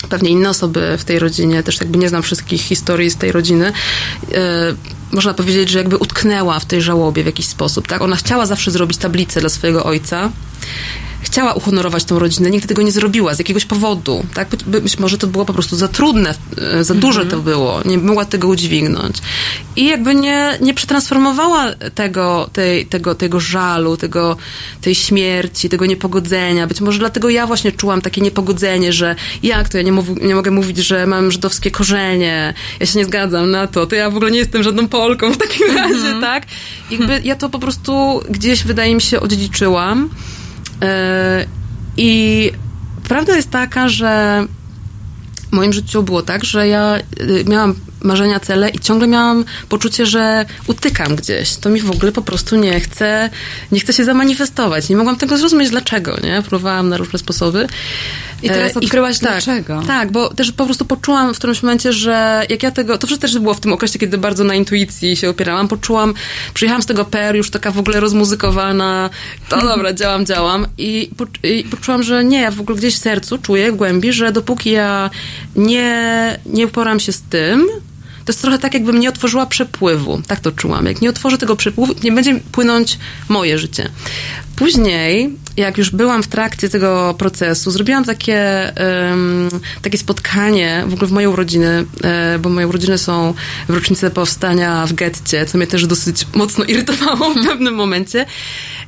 pewnie 0.09 0.29
inne 0.29 0.49
osoby 0.49 0.95
w 0.97 1.03
tej 1.03 1.19
rodzinie, 1.19 1.63
też 1.63 1.79
jakby 1.79 1.97
nie 1.97 2.09
znam 2.09 2.21
wszystkich 2.23 2.61
historii 2.61 3.09
z 3.09 3.15
tej 3.15 3.31
rodziny, 3.31 3.71
yy, 4.31 4.37
można 5.11 5.33
powiedzieć, 5.33 5.69
że 5.69 5.77
jakby 5.77 5.97
utknęła 5.97 6.59
w 6.59 6.65
tej 6.65 6.81
żałobie 6.81 7.23
w 7.23 7.25
jakiś 7.25 7.45
sposób, 7.45 7.87
tak? 7.87 8.01
Ona 8.01 8.15
chciała 8.15 8.45
zawsze 8.45 8.71
zrobić 8.71 8.97
tablicę 8.97 9.39
dla 9.39 9.49
swojego 9.49 9.83
ojca, 9.83 10.31
chciała 11.31 11.53
uhonorować 11.53 12.03
tą 12.05 12.19
rodzinę, 12.19 12.49
nigdy 12.49 12.67
tego 12.67 12.81
nie 12.81 12.91
zrobiła 12.91 13.35
z 13.35 13.39
jakiegoś 13.39 13.65
powodu, 13.65 14.25
tak? 14.33 14.47
Być, 14.67 14.99
może 14.99 15.17
to 15.17 15.27
było 15.27 15.45
po 15.45 15.53
prostu 15.53 15.75
za 15.75 15.87
trudne, 15.87 16.35
e, 16.57 16.83
za 16.83 16.93
duże 16.93 17.25
to 17.25 17.39
było, 17.39 17.81
nie 17.85 17.97
mogła 17.97 18.25
tego 18.25 18.47
udźwignąć. 18.47 19.17
I 19.75 19.85
jakby 19.85 20.15
nie, 20.15 20.57
nie 20.61 20.73
przetransformowała 20.73 21.71
tego, 21.95 22.49
tej, 22.53 22.85
tego, 22.85 23.15
tego 23.15 23.39
żalu, 23.39 23.97
tego, 23.97 24.37
tej 24.81 24.95
śmierci, 24.95 25.69
tego 25.69 25.85
niepogodzenia. 25.85 26.67
Być 26.67 26.81
może 26.81 26.99
dlatego 26.99 27.29
ja 27.29 27.47
właśnie 27.47 27.71
czułam 27.71 28.01
takie 28.01 28.21
niepogodzenie, 28.21 28.93
że 28.93 29.15
jak 29.43 29.69
to, 29.69 29.77
ja 29.77 29.83
nie, 29.83 29.91
mów, 29.91 30.07
nie 30.21 30.35
mogę 30.35 30.51
mówić, 30.51 30.77
że 30.77 31.07
mam 31.07 31.31
żydowskie 31.31 31.71
korzenie, 31.71 32.53
ja 32.79 32.85
się 32.85 32.99
nie 32.99 33.05
zgadzam 33.05 33.51
na 33.51 33.67
to, 33.67 33.87
to 33.87 33.95
ja 33.95 34.09
w 34.09 34.15
ogóle 34.15 34.31
nie 34.31 34.39
jestem 34.39 34.63
żadną 34.63 34.87
Polką 34.87 35.31
w 35.33 35.37
takim 35.37 35.75
razie, 35.77 36.21
tak? 36.21 36.43
Jakby 36.91 37.21
ja 37.23 37.35
to 37.35 37.49
po 37.49 37.59
prostu 37.59 38.21
gdzieś, 38.29 38.63
wydaje 38.63 38.95
mi 38.95 39.01
się, 39.01 39.19
odziedziczyłam. 39.19 40.09
I 41.97 42.51
prawda 43.07 43.35
jest 43.35 43.51
taka, 43.51 43.89
że 43.89 44.45
w 45.49 45.51
moim 45.51 45.73
życiu 45.73 46.03
było 46.03 46.21
tak, 46.21 46.43
że 46.43 46.67
ja 46.67 46.97
y, 46.97 47.45
miałam 47.47 47.75
marzenia, 48.01 48.39
cele 48.39 48.69
i 48.69 48.79
ciągle 48.79 49.07
miałam 49.07 49.45
poczucie, 49.69 50.05
że 50.05 50.45
utykam 50.67 51.15
gdzieś. 51.15 51.55
To 51.55 51.69
mi 51.69 51.81
w 51.81 51.91
ogóle 51.91 52.11
po 52.11 52.21
prostu 52.21 52.55
nie 52.55 52.79
chce, 52.79 53.29
nie 53.71 53.79
chce 53.79 53.93
się 53.93 54.05
zamanifestować. 54.05 54.89
Nie 54.89 54.97
mogłam 54.97 55.17
tego 55.17 55.37
zrozumieć, 55.37 55.69
dlaczego, 55.69 56.17
nie? 56.23 56.41
Próbowałam 56.41 56.89
na 56.89 56.97
różne 56.97 57.19
sposoby. 57.19 57.67
I 58.43 58.49
teraz 58.49 58.75
E, 58.75 58.79
odkryłaś 58.79 59.19
tak, 59.19 59.31
dlaczego. 59.31 59.81
Tak, 59.87 60.11
bo 60.11 60.33
też 60.33 60.51
po 60.51 60.65
prostu 60.65 60.85
poczułam 60.85 61.33
w 61.33 61.37
którymś 61.37 61.63
momencie, 61.63 61.93
że 61.93 62.45
jak 62.49 62.63
ja 62.63 62.71
tego, 62.71 62.97
to 62.97 63.07
wszystko 63.07 63.27
też 63.27 63.39
było 63.39 63.53
w 63.53 63.59
tym 63.59 63.73
okresie, 63.73 63.99
kiedy 63.99 64.17
bardzo 64.17 64.43
na 64.43 64.55
intuicji 64.55 65.15
się 65.15 65.29
opierałam, 65.29 65.67
poczułam, 65.67 66.13
przyjechałam 66.53 66.81
z 66.81 66.85
tego 66.85 67.05
PR 67.05 67.35
już 67.35 67.49
taka 67.49 67.71
w 67.71 67.79
ogóle 67.79 67.99
rozmuzykowana, 67.99 69.09
to 69.49 69.61
dobra, 69.67 69.93
działam, 69.93 70.25
działam 70.25 70.67
i, 70.77 71.09
i 71.43 71.63
poczułam, 71.63 72.03
że 72.03 72.23
nie, 72.23 72.41
ja 72.41 72.51
w 72.51 72.61
ogóle 72.61 72.77
gdzieś 72.77 72.95
w 72.95 72.97
sercu 72.97 73.37
czuję, 73.37 73.71
w 73.71 73.75
głębi, 73.75 74.13
że 74.13 74.31
dopóki 74.31 74.71
ja 74.71 75.09
nie, 75.55 76.39
nie 76.45 76.65
uporam 76.65 76.99
się 76.99 77.11
z 77.11 77.21
tym, 77.21 77.67
jest 78.31 78.41
trochę 78.41 78.59
tak, 78.59 78.73
jakbym 78.73 78.99
nie 78.99 79.09
otworzyła 79.09 79.45
przepływu. 79.45 80.21
Tak 80.27 80.39
to 80.39 80.51
czułam. 80.51 80.85
Jak 80.85 81.01
nie 81.01 81.09
otworzę 81.09 81.37
tego 81.37 81.55
przepływu, 81.55 81.93
nie 82.03 82.11
będzie 82.11 82.39
płynąć 82.51 82.97
moje 83.29 83.59
życie. 83.59 83.89
Później, 84.55 85.29
jak 85.57 85.77
już 85.77 85.89
byłam 85.89 86.23
w 86.23 86.27
trakcie 86.27 86.69
tego 86.69 87.15
procesu, 87.17 87.71
zrobiłam 87.71 88.05
takie, 88.05 88.71
em, 88.77 89.49
takie 89.81 89.97
spotkanie 89.97 90.83
w 90.87 90.93
ogóle 90.93 91.07
w 91.07 91.11
moją 91.11 91.35
rodzinę, 91.35 91.83
e, 92.03 92.39
bo 92.39 92.49
moje 92.49 92.67
urodziny 92.67 92.97
są 92.97 93.33
w 93.67 93.73
rocznicę 93.73 94.11
powstania 94.11 94.87
w 94.87 94.93
getcie, 94.93 95.45
co 95.45 95.57
mnie 95.57 95.67
też 95.67 95.87
dosyć 95.87 96.27
mocno 96.35 96.65
irytowało 96.65 97.33
w 97.33 97.47
pewnym 97.47 97.73
momencie. 97.73 98.25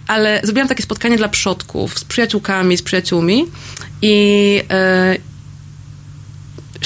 Ale 0.08 0.42
zrobiłam 0.44 0.68
takie 0.68 0.84
spotkanie 0.84 1.18
dla 1.18 1.30
przodków 1.30 2.00
z 2.00 2.04
przyjaciółkami, 2.04 2.78
z 2.78 2.82
przyjaciółmi 2.82 3.46
i 4.02 4.62
e, 4.70 5.33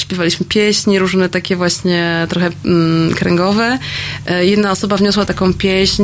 śpiewaliśmy 0.01 0.45
pieśni, 0.45 0.99
różne 0.99 1.29
takie 1.29 1.55
właśnie 1.55 2.27
trochę 2.29 2.49
mm, 2.65 3.13
kręgowe. 3.13 3.79
E, 4.25 4.45
jedna 4.45 4.71
osoba 4.71 4.97
wniosła 4.97 5.25
taką 5.25 5.53
pieśń 5.53 6.03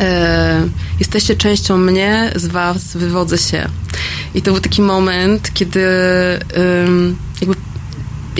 e, 0.00 0.68
Jesteście 0.98 1.36
częścią 1.36 1.76
mnie, 1.76 2.32
z 2.36 2.46
was 2.46 2.96
wywodzę 2.96 3.38
się. 3.38 3.68
I 4.34 4.42
to 4.42 4.52
był 4.52 4.60
taki 4.60 4.82
moment, 4.82 5.50
kiedy 5.54 5.80
jakby 7.40 7.56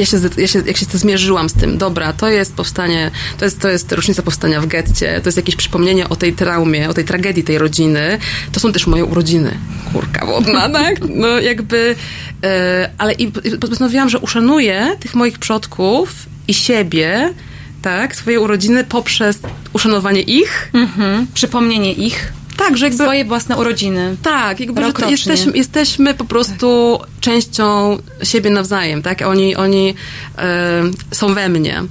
ja 0.01 0.07
się, 0.07 0.19
ja 0.37 0.47
się, 0.47 0.63
jak 0.67 0.77
się 0.77 0.87
zmierzyłam 0.93 1.49
z 1.49 1.53
tym, 1.53 1.79
dobra, 1.79 2.13
to 2.13 2.29
jest 2.29 2.55
powstanie, 2.55 3.11
to 3.39 3.45
jest, 3.45 3.61
to 3.61 3.69
jest 3.69 3.93
rocznica 3.93 4.23
powstania 4.23 4.61
w 4.61 4.67
getcie, 4.67 5.21
to 5.21 5.29
jest 5.29 5.37
jakieś 5.37 5.57
przypomnienie 5.57 6.09
o 6.09 6.17
tej 6.17 6.33
traumie, 6.33 6.89
o 6.89 6.95
tej 6.95 7.05
tragedii 7.05 7.45
tej 7.45 7.59
rodziny, 7.59 8.19
to 8.53 8.61
są 8.61 8.73
też 8.73 8.87
moje 8.87 9.05
urodziny. 9.05 9.59
Kurka 9.93 10.27
wodna, 10.27 10.69
tak? 10.81 10.97
No 11.09 11.41
jakby, 11.41 11.97
e, 12.45 12.91
ale 12.99 13.13
i, 13.13 13.25
i 13.25 13.59
postanowiłam, 13.61 14.09
że 14.09 14.19
uszanuję 14.19 14.97
tych 15.01 15.15
moich 15.15 15.39
przodków 15.39 16.13
i 16.49 16.55
siebie, 16.55 17.35
tak, 17.83 18.17
swoje 18.17 18.41
urodziny 18.41 18.85
poprzez 18.85 19.39
uszanowanie 19.73 20.21
ich. 20.21 20.71
Mhm. 20.73 21.27
Przypomnienie 21.35 21.93
ich. 21.93 22.33
Tak, 22.61 22.77
że 22.77 22.87
jakby... 22.87 23.05
Swoje 23.05 23.25
własne 23.25 23.57
urodziny. 23.57 24.17
Tak, 24.23 24.61
jakby 24.61 24.81
że 24.81 24.87
Rok 24.87 24.97
to 24.97 25.03
rocznie. 25.03 25.33
jesteśmy, 25.33 25.53
jesteśmy 25.59 26.15
po 26.15 26.25
prostu 26.25 26.99
częścią 27.21 27.99
siebie 28.23 28.51
nawzajem, 28.51 29.03
tak? 29.03 29.23
Oni, 29.23 29.57
oni 29.57 29.95
e, 30.39 30.83
są 31.11 31.35
we 31.35 31.49
mnie. 31.49 31.83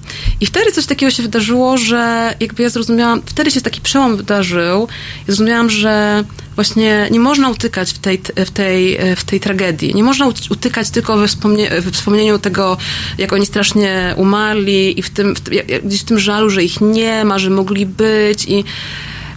I 0.41 0.45
wtedy 0.45 0.72
coś 0.72 0.86
takiego 0.86 1.11
się 1.11 1.24
wydarzyło, 1.24 1.78
że 1.78 2.34
jakby 2.39 2.63
ja 2.63 2.70
zrozumiałam, 2.70 3.22
wtedy 3.26 3.51
się 3.51 3.61
taki 3.61 3.82
przełom 3.82 4.17
wydarzył 4.17 4.88
i 5.22 5.26
zrozumiałam, 5.26 5.70
że 5.70 6.24
właśnie 6.55 7.07
nie 7.11 7.20
można 7.20 7.49
utykać 7.49 7.91
w 7.91 7.99
tej, 7.99 8.22
w 8.36 8.51
tej, 8.51 8.99
w 9.15 9.24
tej 9.24 9.39
tragedii. 9.39 9.95
Nie 9.95 10.03
można 10.03 10.28
ut- 10.28 10.51
utykać 10.51 10.89
tylko 10.89 11.17
we, 11.17 11.28
wspomnie, 11.28 11.70
we 11.82 11.91
wspomnieniu 11.91 12.39
tego, 12.39 12.78
jak 13.17 13.34
oni 13.34 13.45
strasznie 13.45 14.13
umarli 14.17 14.99
i 14.99 15.03
w 15.03 15.09
tym, 15.09 15.36
w, 15.36 15.41
gdzieś 15.84 16.01
w 16.01 16.05
tym 16.05 16.20
żalu, 16.20 16.49
że 16.49 16.63
ich 16.63 16.82
nie 16.82 17.26
ma, 17.26 17.39
że 17.39 17.49
mogli 17.49 17.86
być 17.86 18.45
i 18.45 18.63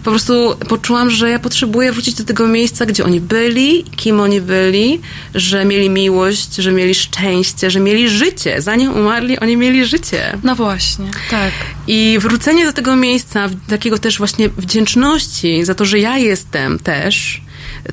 po 0.03 0.09
prostu 0.09 0.55
poczułam, 0.69 1.09
że 1.09 1.29
ja 1.29 1.39
potrzebuję 1.39 1.91
wrócić 1.91 2.15
do 2.15 2.23
tego 2.23 2.47
miejsca, 2.47 2.85
gdzie 2.85 3.05
oni 3.05 3.21
byli, 3.21 3.83
kim 3.83 4.19
oni 4.19 4.41
byli, 4.41 5.01
że 5.35 5.65
mieli 5.65 5.89
miłość, 5.89 6.55
że 6.55 6.71
mieli 6.71 6.95
szczęście, 6.95 7.71
że 7.71 7.79
mieli 7.79 8.09
życie. 8.09 8.61
Zanim 8.61 8.91
umarli, 8.91 9.39
oni 9.39 9.57
mieli 9.57 9.85
życie. 9.85 10.37
No 10.43 10.55
właśnie, 10.55 11.05
tak. 11.29 11.51
I 11.87 12.17
wrócenie 12.21 12.65
do 12.65 12.73
tego 12.73 12.95
miejsca, 12.95 13.49
takiego 13.69 13.97
też 13.99 14.17
właśnie 14.17 14.49
wdzięczności 14.49 15.65
za 15.65 15.75
to, 15.75 15.85
że 15.85 15.99
ja 15.99 16.17
jestem 16.17 16.79
też, 16.79 17.41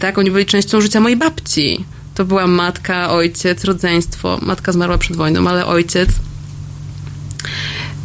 tak, 0.01 0.19
oni 0.19 0.31
byli 0.31 0.47
częścią 0.47 0.81
życia 0.81 1.01
mojej 1.01 1.17
babci. 1.19 1.85
To 2.15 2.25
była 2.25 2.47
matka, 2.47 3.11
ojciec, 3.11 3.65
rodzeństwo. 3.65 4.39
Matka 4.43 4.73
zmarła 4.73 4.99
przed 4.99 5.17
wojną, 5.17 5.49
ale 5.49 5.67
ojciec. 5.67 6.09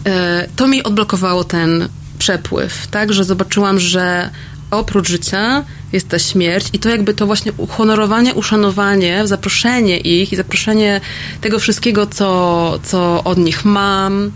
E, 0.06 0.48
To 0.56 0.68
mi 0.68 0.84
odblokowało 0.84 1.44
ten 1.44 1.90
przepływ, 2.26 2.88
tak, 2.88 3.14
że 3.14 3.24
zobaczyłam, 3.24 3.80
że 3.80 4.30
oprócz 4.72 5.10
życia 5.10 5.64
jest 5.94 6.10
ta 6.10 6.20
śmierć 6.20 6.68
i 6.74 6.80
to 6.80 6.90
jakby 6.90 7.14
to 7.14 7.26
właśnie 7.26 7.52
uhonorowanie, 7.58 8.34
uszanowanie, 8.34 9.28
zaproszenie 9.28 9.98
ich 9.98 10.34
i 10.34 10.36
zaproszenie 10.36 11.02
tego 11.42 11.60
wszystkiego, 11.60 12.08
co, 12.08 12.80
co 12.84 13.24
od 13.24 13.38
nich 13.38 13.66
mam, 13.66 14.32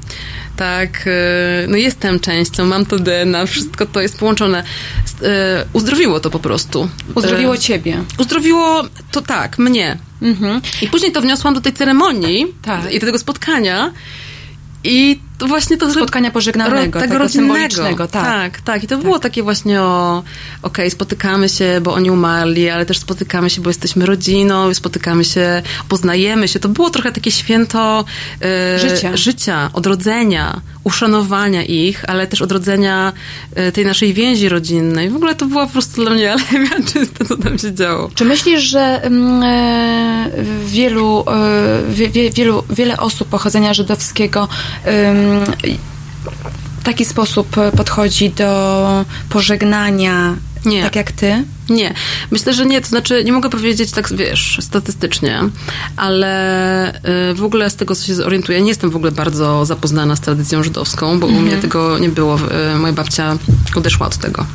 tak, 0.56 1.08
e, 1.08 1.68
no 1.68 1.78
jestem 1.78 2.20
częścią, 2.20 2.66
mam 2.66 2.86
to 2.86 3.00
DNA, 3.00 3.46
wszystko 3.46 3.86
to 3.86 4.02
jest 4.02 4.18
połączone. 4.18 4.64
E, 5.24 5.66
Uzdrowiło 5.74 6.20
to 6.20 6.30
po 6.30 6.40
prostu. 6.40 6.90
Uzdrowiło 7.16 7.56
E, 7.56 7.60
ciebie. 7.60 8.04
Uzdrowiło 8.18 8.84
to 9.12 9.22
tak, 9.22 9.58
mnie. 9.58 9.98
I 10.82 10.88
później 10.88 11.12
to 11.12 11.22
wniosłam 11.22 11.54
do 11.54 11.62
tej 11.62 11.74
ceremonii 11.74 12.46
Tak. 12.62 12.92
i 12.94 13.00
do 13.00 13.06
tego 13.06 13.20
spotkania. 13.20 13.92
I 14.84 15.20
to 15.40 15.48
właśnie 15.48 15.78
to... 15.78 15.92
Spotkania 15.92 16.32
pożegnalnego, 16.32 17.00
tego 17.00 17.30
symbolicznego, 17.30 18.08
tak. 18.08 18.26
tak. 18.26 18.62
Tak, 18.62 18.84
I 18.84 18.88
to 18.88 18.98
było 18.98 19.20
takie 19.20 19.44
właśnie 19.44 19.82
o, 19.82 20.24
okej, 20.62 20.92
spotykamy 20.92 21.50
się, 21.50 21.82
bo 21.82 21.94
oni 21.94 22.12
umarli, 22.12 22.70
ale 22.70 22.86
też 22.86 22.98
spotykamy 22.98 23.50
się, 23.50 23.62
bo 23.62 23.70
jesteśmy 23.70 24.06
rodziną, 24.06 24.74
spotykamy 24.74 25.26
się, 25.26 25.62
poznajemy 25.90 26.48
się. 26.48 26.60
To 26.60 26.70
było 26.70 26.90
trochę 26.90 27.12
takie 27.12 27.32
święto 27.32 28.06
e, 28.42 28.80
Życia. 28.80 29.18
życia, 29.18 29.70
odrodzenia, 29.74 30.62
uszanowania 30.90 31.64
ich, 31.64 32.04
ale 32.08 32.28
też 32.28 32.42
odrodzenia 32.42 33.14
e, 33.56 33.72
tej 33.72 33.86
naszej 33.86 34.14
więzi 34.14 34.50
rodzinnej. 34.50 35.10
W 35.10 35.16
ogóle 35.16 35.36
to 35.36 35.46
była 35.46 35.66
po 35.66 35.72
prostu 35.72 36.02
dla 36.02 36.12
mnie 36.12 36.32
alewia 36.34 36.76
czyste, 36.94 37.26
co 37.26 37.38
tam 37.38 37.58
się 37.58 37.74
działo. 37.74 38.10
Czy 38.16 38.26
myślisz, 38.26 38.64
że 38.64 39.04
mm, 39.04 39.44
e, 39.44 40.30
wielu, 40.66 41.24
e, 41.28 41.94
wie, 41.94 42.10
wie, 42.10 42.32
wielu, 42.32 42.64
wiele 42.70 42.98
osób 42.98 43.28
pochodzenia 43.28 43.74
żydowskiego 43.74 44.48
w 46.80 46.84
taki 46.84 47.06
sposób 47.06 47.56
podchodzi 47.78 48.30
do 48.30 49.06
pożegnania, 49.30 50.36
Nie. 50.66 50.84
tak 50.84 50.96
jak 50.96 51.12
ty? 51.12 51.44
Nie, 51.70 51.94
myślę, 52.32 52.54
że 52.54 52.66
nie. 52.66 52.82
To 52.82 52.88
znaczy, 52.88 53.24
nie 53.24 53.32
mogę 53.32 53.50
powiedzieć 53.50 53.92
tak, 53.92 54.14
wiesz, 54.14 54.58
statystycznie, 54.62 55.42
ale 55.98 56.96
y, 57.32 57.34
w 57.34 57.44
ogóle 57.44 57.70
z 57.70 57.76
tego, 57.76 57.96
co 57.96 58.06
się 58.06 58.16
zorientuję, 58.16 58.62
nie 58.62 58.68
jestem 58.70 58.90
w 58.90 58.96
ogóle 58.96 59.12
bardzo 59.12 59.66
zapoznana 59.66 60.16
z 60.16 60.22
tradycją 60.22 60.64
żydowską, 60.64 61.20
bo 61.20 61.28
u 61.28 61.32
mnie 61.42 61.58
tego 61.58 62.00
nie 62.00 62.10
było. 62.10 62.40
Y, 62.76 62.80
Moja 62.80 62.94
babcia 62.94 63.38
odeszła 63.76 64.08
od 64.08 64.18
tego. 64.18 64.46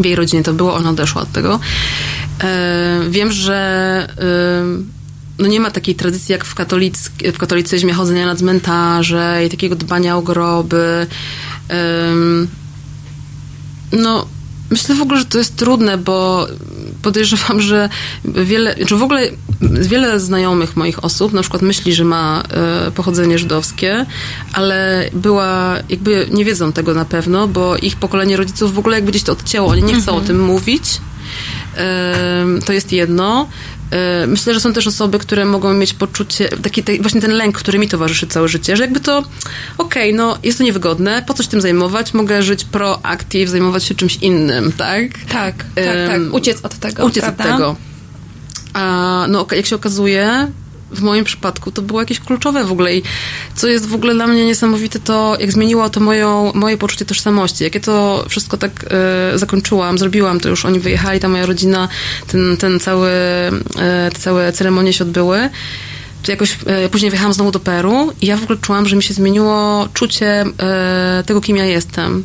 W 0.00 0.04
jej 0.04 0.16
rodzinie 0.16 0.42
to 0.42 0.52
było, 0.52 0.74
ona 0.74 0.90
odeszła 0.90 1.22
od 1.22 1.32
tego. 1.32 1.60
Y, 3.04 3.10
Wiem, 3.10 3.32
że 3.32 4.08
no 5.38 5.46
nie 5.48 5.60
ma 5.60 5.70
takiej 5.70 5.94
tradycji 5.94 6.32
jak 6.32 6.44
w, 6.44 6.54
katolick- 6.54 7.32
w 7.32 7.38
katolicyzmie 7.38 7.92
chodzenia 7.92 8.26
na 8.26 8.36
cmentarze 8.36 9.42
i 9.46 9.50
takiego 9.50 9.76
dbania 9.76 10.16
o 10.16 10.22
groby. 10.22 11.06
No, 13.92 14.26
myślę 14.72 14.94
w 14.94 15.02
ogóle, 15.02 15.18
że 15.18 15.24
to 15.24 15.38
jest 15.38 15.56
trudne, 15.56 15.98
bo 15.98 16.46
podejrzewam, 17.02 17.60
że 17.60 17.88
wiele, 18.24 18.76
czy 18.86 18.96
w 18.96 19.02
ogóle 19.02 19.28
wiele 19.60 20.20
znajomych 20.20 20.76
moich 20.76 21.04
osób 21.04 21.32
na 21.32 21.40
przykład 21.40 21.62
myśli, 21.62 21.94
że 21.94 22.04
ma 22.04 22.42
e, 22.86 22.90
pochodzenie 22.90 23.38
żydowskie, 23.38 24.06
ale 24.52 25.10
była, 25.12 25.76
jakby 25.88 26.26
nie 26.30 26.44
wiedzą 26.44 26.72
tego 26.72 26.94
na 26.94 27.04
pewno, 27.04 27.48
bo 27.48 27.76
ich 27.76 27.96
pokolenie 27.96 28.36
rodziców 28.36 28.74
w 28.74 28.78
ogóle 28.78 28.96
jakby 28.96 29.10
gdzieś 29.10 29.22
to 29.22 29.32
odcięło. 29.32 29.68
Oni 29.70 29.82
nie 29.82 29.94
chcą 30.02 30.16
o 30.16 30.20
tym 30.20 30.40
mówić. 30.44 30.84
Em, 31.76 32.62
To 32.62 32.72
jest 32.72 32.92
jedno. 32.92 33.48
E, 33.92 34.26
Myślę, 34.26 34.54
że 34.54 34.60
są 34.60 34.72
też 34.72 34.86
osoby, 34.86 35.18
które 35.18 35.44
mogą 35.44 35.74
mieć 35.74 35.94
poczucie, 35.94 36.48
taki, 36.48 36.82
taki 36.82 37.00
właśnie 37.00 37.20
ten 37.20 37.30
lęk, 37.30 37.58
który 37.58 37.78
mi 37.78 37.88
towarzyszy 37.88 38.26
całe 38.26 38.48
życie, 38.48 38.76
że 38.76 38.82
jakby 38.82 39.00
to, 39.00 39.22
okej, 39.78 40.14
no 40.14 40.38
jest 40.42 40.58
to 40.58 40.64
niewygodne, 40.64 41.22
po 41.26 41.34
coś 41.34 41.46
tym 41.46 41.60
zajmować, 41.60 42.14
mogę 42.14 42.42
żyć 42.42 42.64
proactive, 42.64 43.48
zajmować 43.50 43.84
się 43.84 43.94
czymś 43.94 44.16
innym, 44.16 44.72
tak? 44.72 45.02
Tak, 45.28 45.54
tak, 45.56 45.64
Em, 45.76 46.24
tak. 46.26 46.34
Uciec 46.34 46.58
od 46.62 46.74
tego, 46.74 47.04
Uciec 47.04 47.24
prawda? 47.24 47.44
od 47.44 47.50
tego. 47.50 47.76
A 48.74 49.26
no, 49.28 49.46
jak 49.56 49.66
się 49.66 49.76
okazuje, 49.76 50.48
w 50.92 51.00
moim 51.00 51.24
przypadku 51.24 51.72
to 51.72 51.82
było 51.82 52.00
jakieś 52.00 52.20
kluczowe 52.20 52.64
w 52.64 52.72
ogóle 52.72 52.96
i 52.96 53.02
co 53.54 53.68
jest 53.68 53.86
w 53.86 53.94
ogóle 53.94 54.14
dla 54.14 54.26
mnie 54.26 54.46
niesamowite, 54.46 54.98
to 54.98 55.36
jak 55.40 55.52
zmieniło 55.52 55.90
to 55.90 56.00
moją, 56.00 56.52
moje 56.54 56.76
poczucie 56.76 57.04
tożsamości. 57.04 57.64
Jak 57.64 57.74
ja 57.74 57.80
to 57.80 58.24
wszystko 58.28 58.56
tak 58.56 58.84
e, 58.90 59.38
zakończyłam, 59.38 59.98
zrobiłam, 59.98 60.40
to 60.40 60.48
już 60.48 60.64
oni 60.64 60.80
wyjechali, 60.80 61.20
ta 61.20 61.28
moja 61.28 61.46
rodzina, 61.46 61.88
ten, 62.26 62.56
ten 62.56 62.80
cały, 62.80 63.10
e, 63.10 64.10
te 64.12 64.18
całe 64.18 64.52
ceremonie 64.52 64.92
się 64.92 65.04
odbyły. 65.04 65.50
To 66.22 66.30
jakoś 66.30 66.58
e, 66.66 66.88
później 66.88 67.10
wyjechałam 67.10 67.34
znowu 67.34 67.50
do 67.50 67.60
Peru 67.60 68.12
i 68.20 68.26
ja 68.26 68.36
w 68.36 68.42
ogóle 68.42 68.58
czułam, 68.58 68.88
że 68.88 68.96
mi 68.96 69.02
się 69.02 69.14
zmieniło 69.14 69.88
czucie 69.94 70.44
e, 70.58 71.24
tego, 71.26 71.40
kim 71.40 71.56
ja 71.56 71.64
jestem. 71.64 72.24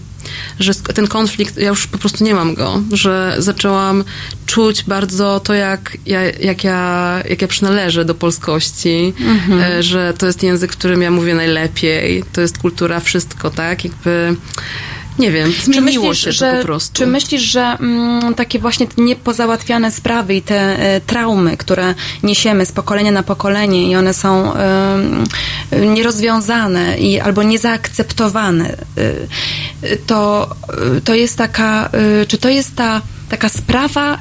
Że 0.59 0.75
ten 0.75 1.07
konflikt, 1.07 1.57
ja 1.57 1.67
już 1.67 1.88
po 1.88 1.97
prostu 1.97 2.23
nie 2.23 2.34
mam 2.34 2.55
go, 2.55 2.82
że 2.91 3.36
zaczęłam 3.39 4.03
czuć 4.45 4.84
bardzo 4.84 5.39
to, 5.39 5.53
jak 5.53 5.97
ja, 6.05 6.21
jak 6.23 6.63
ja, 6.63 7.23
jak 7.30 7.41
ja 7.41 7.47
przynależę 7.47 8.05
do 8.05 8.15
polskości, 8.15 9.13
e, 9.61 9.84
że 9.84 10.13
to 10.17 10.25
jest 10.25 10.43
język, 10.43 10.71
którym 10.71 11.01
ja 11.01 11.11
mówię 11.11 11.36
najlepiej, 11.36 12.23
to 12.34 12.41
jest 12.41 12.57
kultura, 12.57 12.99
wszystko, 12.99 13.49
tak? 13.49 13.84
Jakby, 13.84 14.36
nie 15.20 15.32
wiem, 15.32 15.51
zmieniło 15.63 16.09
myślisz, 16.09 16.26
się 16.26 16.32
że, 16.32 16.57
po 16.57 16.65
prostu. 16.65 16.93
Czy 16.93 17.07
myślisz, 17.07 17.41
że 17.41 17.61
mm, 17.61 18.36
takie 18.36 18.59
właśnie 18.59 18.88
niepozałatwiane 18.97 19.91
sprawy 19.91 20.36
i 20.36 20.41
te 20.41 20.80
e, 20.80 21.01
traumy, 21.01 21.57
które 21.57 21.93
niesiemy 22.24 22.65
z 22.65 22.72
pokolenia 22.72 23.11
na 23.11 23.24
pokolenie 23.24 23.91
i 23.91 23.95
one 23.95 24.13
są 24.13 24.53
nierozwiązane 25.93 26.97
i, 26.99 27.20
albo 27.20 27.43
niezaakceptowane, 27.43 28.70
e, 28.70 28.76
e, 29.82 29.97
to, 29.97 30.49
to 31.03 31.13
jest 31.13 31.38
taka, 31.38 31.89
czy 32.28 32.38
to 32.38 32.49
jest 32.49 32.76
ta 32.76 33.01
taka 33.30 33.49
sprawa, 33.49 34.20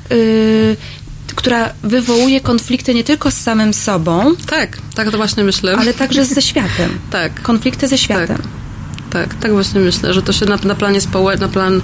która 1.34 1.72
wywołuje 1.82 2.40
konflikty 2.40 2.94
nie 2.94 3.04
tylko 3.04 3.30
z 3.30 3.34
samym 3.34 3.74
sobą, 3.74 4.34
Tak, 4.46 4.78
tak 4.94 5.10
to 5.10 5.16
właśnie 5.16 5.44
myślę. 5.44 5.76
ale 5.78 5.94
także 5.94 6.24
ze 6.24 6.42
światem. 6.42 6.98
Tak. 7.10 7.42
Konflikty 7.42 7.88
ze 7.88 7.98
światem. 7.98 8.36
Tak, 8.36 8.46
tak 9.40 9.52
właśnie 9.52 9.80
myślę, 9.80 10.14
że 10.14 10.22
to 10.22 10.32
się 10.32 10.46
na, 10.46 10.56
na 10.56 10.74
planie 10.74 11.00
społecznym, 11.00 11.48
na 11.48 11.54
plan 11.54 11.80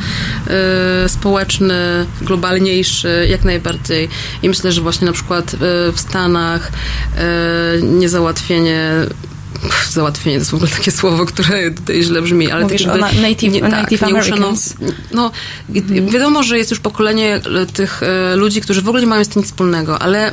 y, 1.06 1.08
społeczny, 1.08 2.06
globalniejszy, 2.22 3.26
jak 3.30 3.44
najbardziej. 3.44 4.08
I 4.42 4.48
myślę, 4.48 4.72
że 4.72 4.80
właśnie 4.80 5.06
na 5.06 5.12
przykład 5.12 5.54
y, 5.54 5.58
w 5.92 6.00
Stanach 6.00 6.68
y, 7.78 7.82
niezałatwienie 7.82 8.90
załatwienie 9.90 10.36
to 10.36 10.40
jest 10.40 10.50
w 10.50 10.54
ogóle 10.54 10.70
takie 10.70 10.90
słowo, 10.90 11.26
które 11.26 11.70
tutaj 11.70 12.02
źle 12.02 12.22
brzmi, 12.22 12.50
ale 12.50 12.62
Mówisz 12.62 12.82
tak 12.82 12.90
jakby 13.00 13.06
o 13.06 13.22
na- 13.22 13.28
native- 13.28 13.60
tak, 13.60 13.70
native 13.70 14.00
nieuszanow- 14.00 14.30
Americans. 14.30 14.74
No, 15.12 15.30
wiadomo, 16.10 16.42
że 16.42 16.58
jest 16.58 16.70
już 16.70 16.80
pokolenie 16.80 17.40
tych 17.72 18.02
y, 18.02 18.36
ludzi, 18.36 18.60
którzy 18.60 18.82
w 18.82 18.88
ogóle 18.88 19.02
nie 19.02 19.08
mają 19.08 19.24
z 19.24 19.28
tym 19.28 19.42
nic 19.42 19.50
wspólnego, 19.50 20.02
ale 20.02 20.32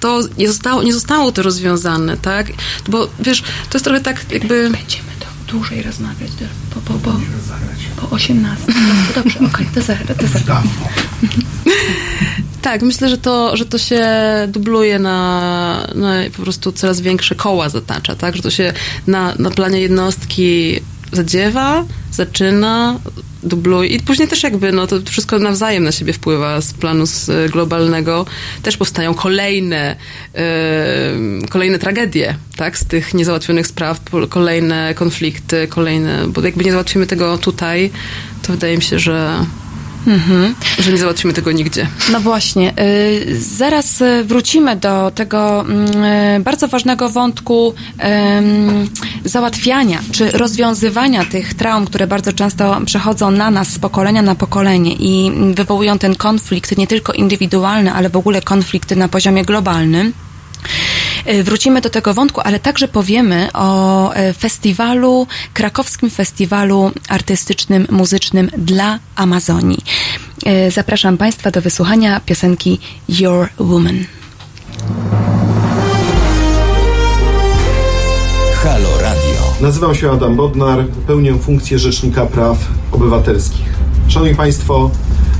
to 0.00 0.20
nie 0.38 0.48
zostało, 0.48 0.82
nie 0.82 0.92
zostało 0.92 1.32
to 1.32 1.42
rozwiązane, 1.42 2.16
tak? 2.16 2.46
Bo 2.88 3.08
wiesz, 3.20 3.42
to 3.42 3.48
jest 3.74 3.84
trochę 3.84 4.00
tak 4.00 4.32
jakby... 4.32 4.70
Będziemy 4.70 5.07
dłużej 5.48 5.82
rozmawiać 5.82 6.30
po, 6.74 6.80
po, 6.80 6.98
po, 6.98 7.20
po 7.96 8.10
18. 8.10 8.64
Dobrze, 9.14 9.38
okej, 9.38 9.66
to 9.74 9.82
za, 9.82 9.94
to 9.96 10.26
za. 10.26 10.62
Tak, 12.62 12.82
myślę, 12.82 13.08
że 13.08 13.18
to, 13.18 13.56
że 13.56 13.66
to 13.66 13.78
się 13.78 14.06
dubluje 14.48 14.98
na, 14.98 15.86
na 15.94 16.14
po 16.36 16.42
prostu 16.42 16.72
coraz 16.72 17.00
większe 17.00 17.34
koła 17.34 17.68
zatacza, 17.68 18.16
tak? 18.16 18.36
Że 18.36 18.42
to 18.42 18.50
się 18.50 18.72
na, 19.06 19.34
na 19.38 19.50
planie 19.50 19.80
jednostki 19.80 20.80
zadziewa, 21.12 21.84
zaczyna, 22.12 22.98
i 23.88 24.00
później 24.00 24.28
też 24.28 24.42
jakby, 24.42 24.72
no 24.72 24.86
to 24.86 24.96
wszystko 25.10 25.38
nawzajem 25.38 25.84
na 25.84 25.92
siebie 25.92 26.12
wpływa 26.12 26.60
z 26.60 26.72
planu 26.72 27.06
z 27.06 27.50
globalnego. 27.52 28.26
Też 28.62 28.76
powstają 28.76 29.14
kolejne, 29.14 29.96
yy, 30.34 31.48
kolejne 31.48 31.78
tragedie, 31.78 32.34
tak? 32.56 32.78
Z 32.78 32.84
tych 32.84 33.14
niezałatwionych 33.14 33.66
spraw, 33.66 34.00
kolejne 34.28 34.94
konflikty, 34.94 35.66
kolejne, 35.68 36.26
bo 36.28 36.42
jakby 36.42 36.64
nie 36.64 36.72
załatwimy 36.72 37.06
tego 37.06 37.38
tutaj, 37.38 37.90
to 38.42 38.52
wydaje 38.52 38.76
mi 38.76 38.82
się, 38.82 38.98
że 38.98 39.44
Mhm. 40.08 40.54
Że 40.78 40.92
nie 40.92 40.98
załatwimy 40.98 41.32
tego 41.34 41.52
nigdzie. 41.52 41.86
No 42.12 42.20
właśnie. 42.20 42.72
Y, 42.78 43.40
zaraz 43.40 44.00
y, 44.00 44.24
wrócimy 44.24 44.76
do 44.76 45.12
tego 45.14 45.60
mm, 45.60 46.04
y, 46.36 46.40
bardzo 46.40 46.68
ważnego 46.68 47.08
wątku 47.08 47.74
załatwiania 49.24 49.98
czy 50.12 50.30
rozwiązywania 50.30 51.24
tych 51.24 51.54
traum, 51.54 51.86
które 51.86 52.06
bardzo 52.06 52.32
często 52.32 52.80
przechodzą 52.84 53.30
na 53.30 53.50
nas 53.50 53.68
z 53.68 53.78
pokolenia 53.78 54.22
na 54.22 54.34
pokolenie 54.34 54.92
i 54.92 55.32
wywołują 55.54 55.98
ten 55.98 56.14
konflikt 56.14 56.78
nie 56.78 56.86
tylko 56.86 57.12
indywidualny, 57.12 57.92
ale 57.92 58.10
w 58.10 58.16
ogóle 58.16 58.42
konflikty 58.42 58.96
na 58.96 59.08
poziomie 59.08 59.44
globalnym. 59.44 60.12
E, 61.24 61.42
wrócimy 61.42 61.80
do 61.80 61.90
tego 61.90 62.14
wątku, 62.14 62.40
ale 62.44 62.60
także 62.60 62.88
powiemy 62.88 63.48
o 63.54 64.12
e, 64.14 64.32
festiwalu, 64.32 65.26
krakowskim 65.54 66.10
festiwalu 66.10 66.90
artystycznym, 67.08 67.86
muzycznym 67.90 68.50
dla 68.58 68.98
Amazonii. 69.16 69.78
E, 70.46 70.70
zapraszam 70.70 71.16
Państwa 71.16 71.50
do 71.50 71.60
wysłuchania 71.60 72.20
piosenki 72.20 72.78
Your 73.08 73.48
Woman. 73.58 74.04
Halo 78.54 78.98
Radio. 79.02 79.52
Nazywam 79.60 79.94
się 79.94 80.12
Adam 80.12 80.36
Bodnar, 80.36 80.86
pełnię 81.06 81.38
funkcję 81.38 81.78
Rzecznika 81.78 82.26
Praw 82.26 82.58
Obywatelskich. 82.92 83.66
Szanowni 84.08 84.34
Państwo, 84.34 84.90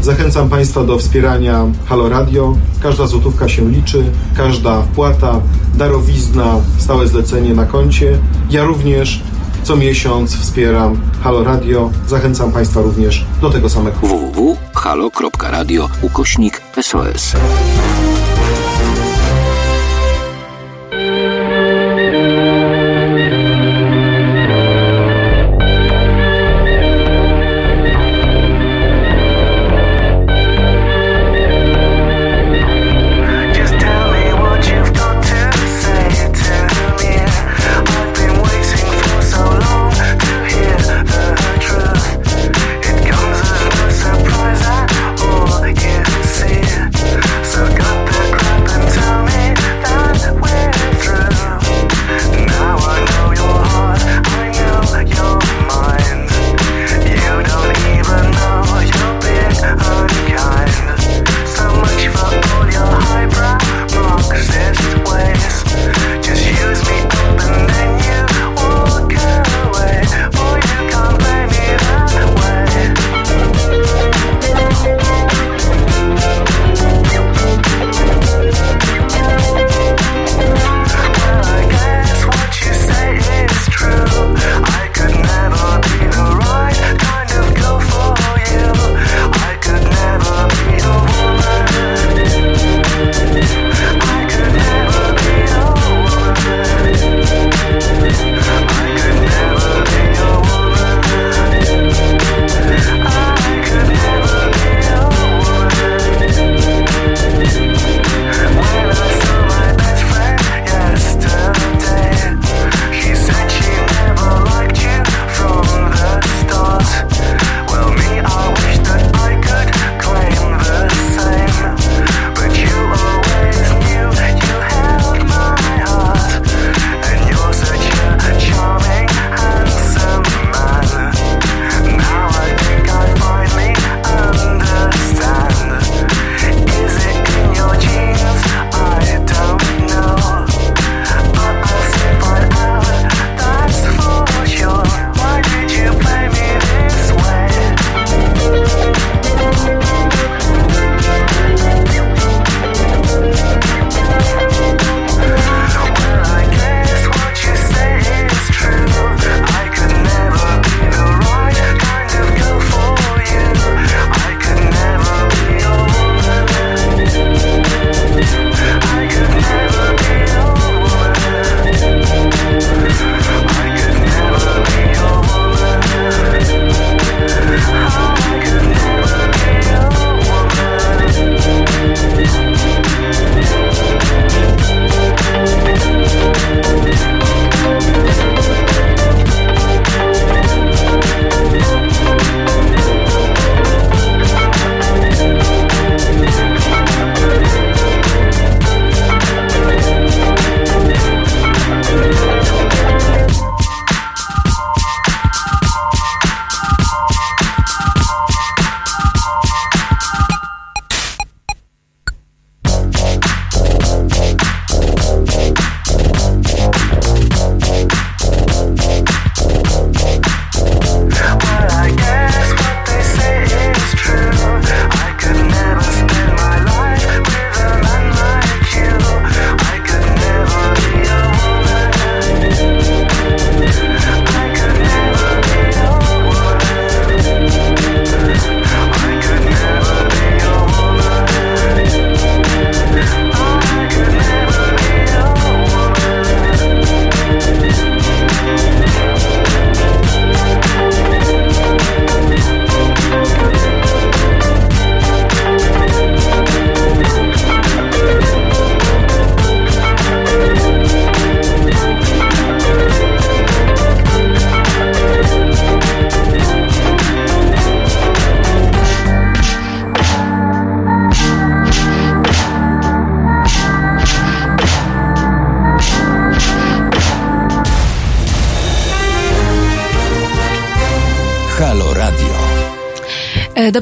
Zachęcam 0.03 0.49
Państwa 0.49 0.85
do 0.85 0.99
wspierania 0.99 1.65
Halo 1.87 2.09
Radio. 2.09 2.57
Każda 2.83 3.07
złotówka 3.07 3.49
się 3.49 3.71
liczy, 3.71 4.05
każda 4.37 4.83
wpłata, 4.83 5.41
darowizna, 5.75 6.55
stałe 6.79 7.09
zlecenie 7.09 7.55
na 7.55 7.67
koncie. 7.67 8.19
Ja 8.51 8.65
również 8.65 9.23
co 9.63 9.77
miesiąc 9.77 10.37
wspieram 10.37 11.01
Halo 11.23 11.45
Radio. 11.45 11.91
Zachęcam 12.07 12.53
Państwa 12.53 12.81
również 12.81 13.25
do 13.41 13.51
tego 13.51 13.69
samego. 13.69 13.97
www.halo.radio 14.01 15.89
ukośnik 16.03 16.63
SOS. 16.83 17.37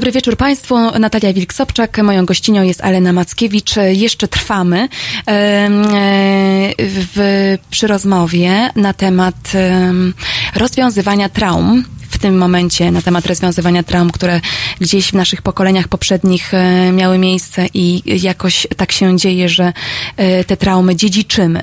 Dobry 0.07 0.17
wieczór 0.17 0.37
Państwu. 0.37 0.99
Natalia 0.99 1.33
Wilk-Sobczak. 1.33 2.03
Moją 2.03 2.25
gościnią 2.25 2.63
jest 2.63 2.83
Alena 2.83 3.13
Mackiewicz. 3.13 3.75
Jeszcze 3.91 4.27
trwamy 4.27 4.79
e, 4.79 4.87
w, 6.79 7.57
przy 7.69 7.87
rozmowie 7.87 8.69
na 8.75 8.93
temat 8.93 9.35
em, 9.53 10.13
rozwiązywania 10.55 11.29
traum. 11.29 11.83
W 12.09 12.17
tym 12.17 12.37
momencie 12.37 12.91
na 12.91 13.01
temat 13.01 13.25
rozwiązywania 13.25 13.83
traum, 13.83 14.11
które 14.11 14.41
gdzieś 14.81 15.09
w 15.09 15.13
naszych 15.13 15.41
pokoleniach 15.41 15.87
poprzednich 15.87 16.53
e, 16.53 16.91
miały 16.91 17.17
miejsce 17.17 17.65
i 17.73 18.01
jakoś 18.21 18.67
tak 18.77 18.91
się 18.91 19.17
dzieje, 19.17 19.49
że 19.49 19.73
e, 20.17 20.43
te 20.43 20.57
traumy 20.57 20.95
dziedziczymy. 20.95 21.61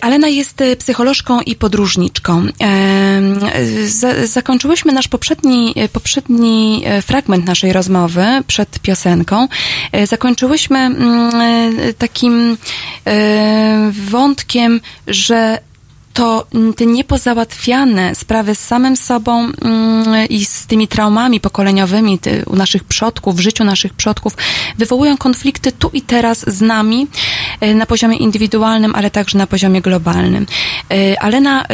Alena 0.00 0.28
jest 0.28 0.62
psycholożką 0.78 1.40
i 1.40 1.56
podróżniczką. 1.56 2.46
Za- 3.86 4.26
Zakończyłyśmy 4.26 4.92
nasz 4.92 5.08
poprzedni, 5.08 5.72
e, 5.76 5.88
poprzedni 5.88 6.82
e, 6.86 7.02
fragment 7.02 7.46
naszej 7.46 7.72
rozmowy 7.72 8.24
przed 8.46 8.78
piosenką. 8.78 9.48
E, 9.92 10.06
Zakończyłyśmy 10.06 10.78
mm, 10.78 11.32
takim 11.98 12.56
wątkiem, 14.10 14.80
że 15.06 15.58
to 16.14 16.46
mm, 16.54 16.74
te 16.74 16.86
niepozałatwiane 16.86 18.14
sprawy 18.14 18.54
z 18.54 18.58
samym 18.58 18.96
sobą 18.96 19.40
mm, 19.40 20.28
i 20.28 20.44
z 20.44 20.66
tymi 20.66 20.88
traumami 20.88 21.40
pokoleniowymi 21.40 22.18
ty, 22.18 22.42
u 22.46 22.56
naszych 22.56 22.84
przodków, 22.84 23.36
w 23.36 23.40
życiu 23.40 23.64
naszych 23.64 23.94
przodków, 23.94 24.36
wywołują 24.78 25.16
konflikty 25.16 25.72
tu 25.72 25.90
i 25.92 26.02
teraz 26.02 26.38
z 26.38 26.60
nami 26.60 27.06
e, 27.60 27.74
na 27.74 27.86
poziomie 27.86 28.16
indywidualnym, 28.16 28.94
ale 28.94 29.10
także 29.10 29.38
na 29.38 29.46
poziomie 29.46 29.80
globalnym. 29.80 30.46
E, 30.90 31.22
Alena 31.22 31.64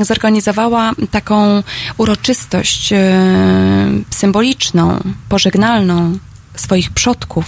zorganizowała 0.00 0.92
taką 1.10 1.62
uroczystość 1.96 2.92
e, 2.92 2.98
symboliczną, 4.10 5.00
pożegnalną 5.28 6.18
swoich 6.56 6.90
przodków. 6.90 7.44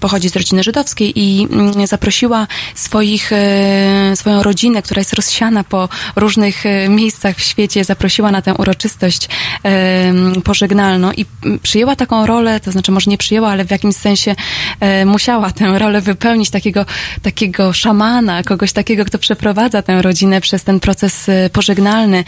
Pochodzi 0.00 0.28
z 0.28 0.36
rodziny 0.36 0.62
żydowskiej 0.62 1.12
i 1.18 1.48
mm, 1.50 1.86
zaprosiła 1.86 2.46
swoich, 2.74 3.32
e, 3.32 4.16
swoją 4.16 4.42
rodzinę, 4.42 4.82
która 4.82 5.00
jest 5.00 5.12
rozsiana 5.12 5.64
po 5.64 5.88
różnych 6.16 6.66
e, 6.66 6.88
miejscach 6.88 7.36
w 7.36 7.42
świecie, 7.42 7.84
zaprosiła 7.84 8.30
na 8.30 8.42
tę 8.42 8.54
uroczystość 8.54 9.28
pożegnalną 10.44 11.12
i 11.12 11.26
mm, 11.44 11.58
przyjęła 11.58 11.96
taką 11.96 12.26
rolę, 12.26 12.60
to 12.60 12.72
znaczy 12.72 12.92
może 12.92 13.10
nie 13.10 13.18
przyjęła, 13.18 13.50
ale 13.50 13.64
w 13.64 13.70
jakimś 13.70 13.96
sensie 13.96 14.34
e, 14.80 15.06
musiała 15.06 15.50
tę 15.50 15.78
rolę 15.78 16.00
wypełnić 16.00 16.50
takiego, 16.50 16.86
takiego 17.22 17.72
szamana, 17.72 18.42
kogoś 18.42 18.72
takiego, 18.72 19.04
kto 19.04 19.18
przeprowadza 19.18 19.82
tę 19.82 20.02
rodzinę 20.02 20.40
przez 20.40 20.64
ten 20.64 20.80
proces 20.80 21.26
pożegnalny 21.52 22.24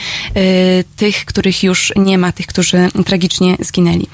tych, 0.97 1.25
których 1.25 1.63
już 1.63 1.93
nie 1.97 2.19
ma, 2.19 2.33
tych, 2.33 2.47
którzy 2.47 2.89
tragicznie 3.07 3.57
zginęli. 3.61 4.07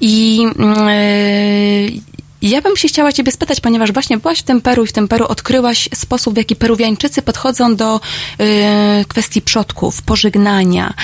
I 0.00 0.19
mm, 0.56 0.88
e, 0.88 2.20
ja 2.42 2.62
bym 2.62 2.76
się 2.76 2.88
chciała 2.88 3.12
Ciebie 3.12 3.32
spytać, 3.32 3.60
ponieważ 3.60 3.92
właśnie 3.92 4.18
byłaś 4.18 4.38
w 4.38 4.42
tym 4.42 4.60
Peru 4.60 4.84
i 4.84 4.86
w 4.86 4.92
tym 4.92 5.08
Peru 5.08 5.26
odkryłaś 5.26 5.88
sposób, 5.94 6.34
w 6.34 6.36
jaki 6.36 6.56
Peruwiańczycy 6.56 7.22
podchodzą 7.22 7.76
do 7.76 8.00
y, 8.40 9.04
kwestii 9.08 9.42
przodków, 9.42 10.02
pożegnania, 10.02 10.94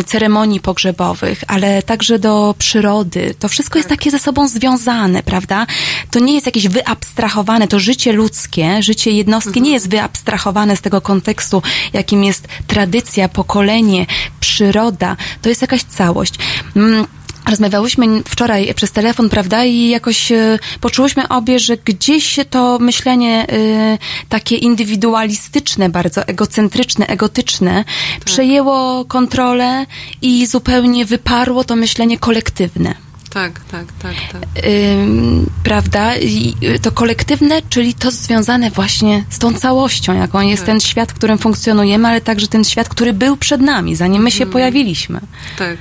y, 0.00 0.04
ceremonii 0.04 0.60
pogrzebowych, 0.60 1.44
ale 1.46 1.82
także 1.82 2.18
do 2.18 2.54
przyrody. 2.58 3.34
To 3.38 3.48
wszystko 3.48 3.78
jest 3.78 3.88
takie 3.88 4.10
ze 4.10 4.18
sobą 4.18 4.48
związane, 4.48 5.22
prawda? 5.22 5.66
To 6.10 6.18
nie 6.18 6.34
jest 6.34 6.46
jakieś 6.46 6.68
wyabstrahowane, 6.68 7.68
to 7.68 7.80
życie 7.80 8.12
ludzkie, 8.12 8.82
życie 8.82 9.10
jednostki 9.10 9.62
nie 9.62 9.72
jest 9.72 9.88
wyabstrahowane 9.88 10.76
z 10.76 10.80
tego 10.80 11.00
kontekstu, 11.00 11.62
jakim 11.92 12.24
jest 12.24 12.48
tradycja, 12.66 13.28
pokolenie, 13.28 14.06
przyroda. 14.40 15.16
To 15.42 15.48
jest 15.48 15.62
jakaś 15.62 15.82
całość. 15.82 16.34
Mm, 16.76 17.06
Rozmawiałyśmy 17.48 18.22
wczoraj 18.28 18.74
przez 18.74 18.92
telefon, 18.92 19.28
prawda, 19.28 19.64
i 19.64 19.88
jakoś 19.88 20.32
e, 20.32 20.58
poczułyśmy 20.80 21.28
obie, 21.28 21.58
że 21.58 21.76
gdzieś 21.76 22.38
to 22.50 22.78
myślenie 22.78 23.46
e, 23.48 23.98
takie 24.28 24.56
indywidualistyczne, 24.56 25.88
bardzo 25.88 26.26
egocentryczne, 26.26 27.06
egotyczne, 27.06 27.84
przejęło 28.24 29.04
kontrolę 29.04 29.86
i 30.22 30.46
zupełnie 30.46 31.04
wyparło 31.04 31.64
to 31.64 31.76
myślenie 31.76 32.18
kolektywne. 32.18 32.94
Tak, 33.32 33.60
tak, 33.70 33.86
tak, 34.02 34.14
tak. 34.32 34.64
Ym, 34.64 35.50
prawda? 35.64 36.16
I 36.16 36.54
y, 36.62 36.78
to 36.78 36.92
kolektywne, 36.92 37.62
czyli 37.68 37.94
to 37.94 38.10
związane 38.10 38.70
właśnie 38.70 39.24
z 39.30 39.38
tą 39.38 39.54
całością, 39.54 40.14
jaką 40.14 40.40
jest 40.40 40.62
Tak. 40.62 40.66
ten 40.66 40.80
świat, 40.80 41.12
w 41.12 41.14
którym 41.14 41.38
funkcjonujemy, 41.38 42.08
ale 42.08 42.20
także 42.20 42.48
ten 42.48 42.64
świat, 42.64 42.88
który 42.88 43.12
był 43.12 43.36
przed 43.36 43.60
nami, 43.60 43.96
zanim 43.96 44.22
my 44.22 44.30
się 44.30 44.46
pojawiliśmy 44.46 45.20
Tak. 45.58 45.76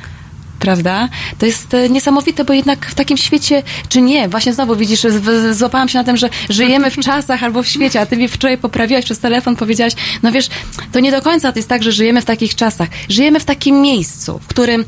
Prawda? 0.61 1.09
To 1.37 1.45
jest 1.45 1.73
e, 1.73 1.89
niesamowite, 1.89 2.43
bo 2.43 2.53
jednak 2.53 2.85
w 2.85 2.95
takim 2.95 3.17
świecie, 3.17 3.63
czy 3.89 4.01
nie, 4.01 4.29
właśnie 4.29 4.53
znowu 4.53 4.75
widzisz, 4.75 5.01
złapałam 5.51 5.89
się 5.89 5.97
na 5.97 6.03
tym, 6.03 6.17
że 6.17 6.29
żyjemy 6.49 6.91
w 6.91 6.97
czasach 6.99 7.43
albo 7.43 7.63
w 7.63 7.67
świecie, 7.67 8.01
a 8.01 8.05
ty 8.05 8.17
mi 8.17 8.27
wczoraj 8.27 8.57
poprawiłaś 8.57 9.05
przez 9.05 9.19
telefon, 9.19 9.55
powiedziałaś, 9.55 9.93
no 10.23 10.31
wiesz, 10.31 10.49
to 10.91 10.99
nie 10.99 11.11
do 11.11 11.21
końca 11.21 11.51
to 11.51 11.59
jest 11.59 11.69
tak, 11.69 11.83
że 11.83 11.91
żyjemy 11.91 12.21
w 12.21 12.25
takich 12.25 12.55
czasach. 12.55 12.89
Żyjemy 13.09 13.39
w 13.39 13.45
takim 13.45 13.81
miejscu, 13.81 14.39
w 14.39 14.47
którym 14.47 14.85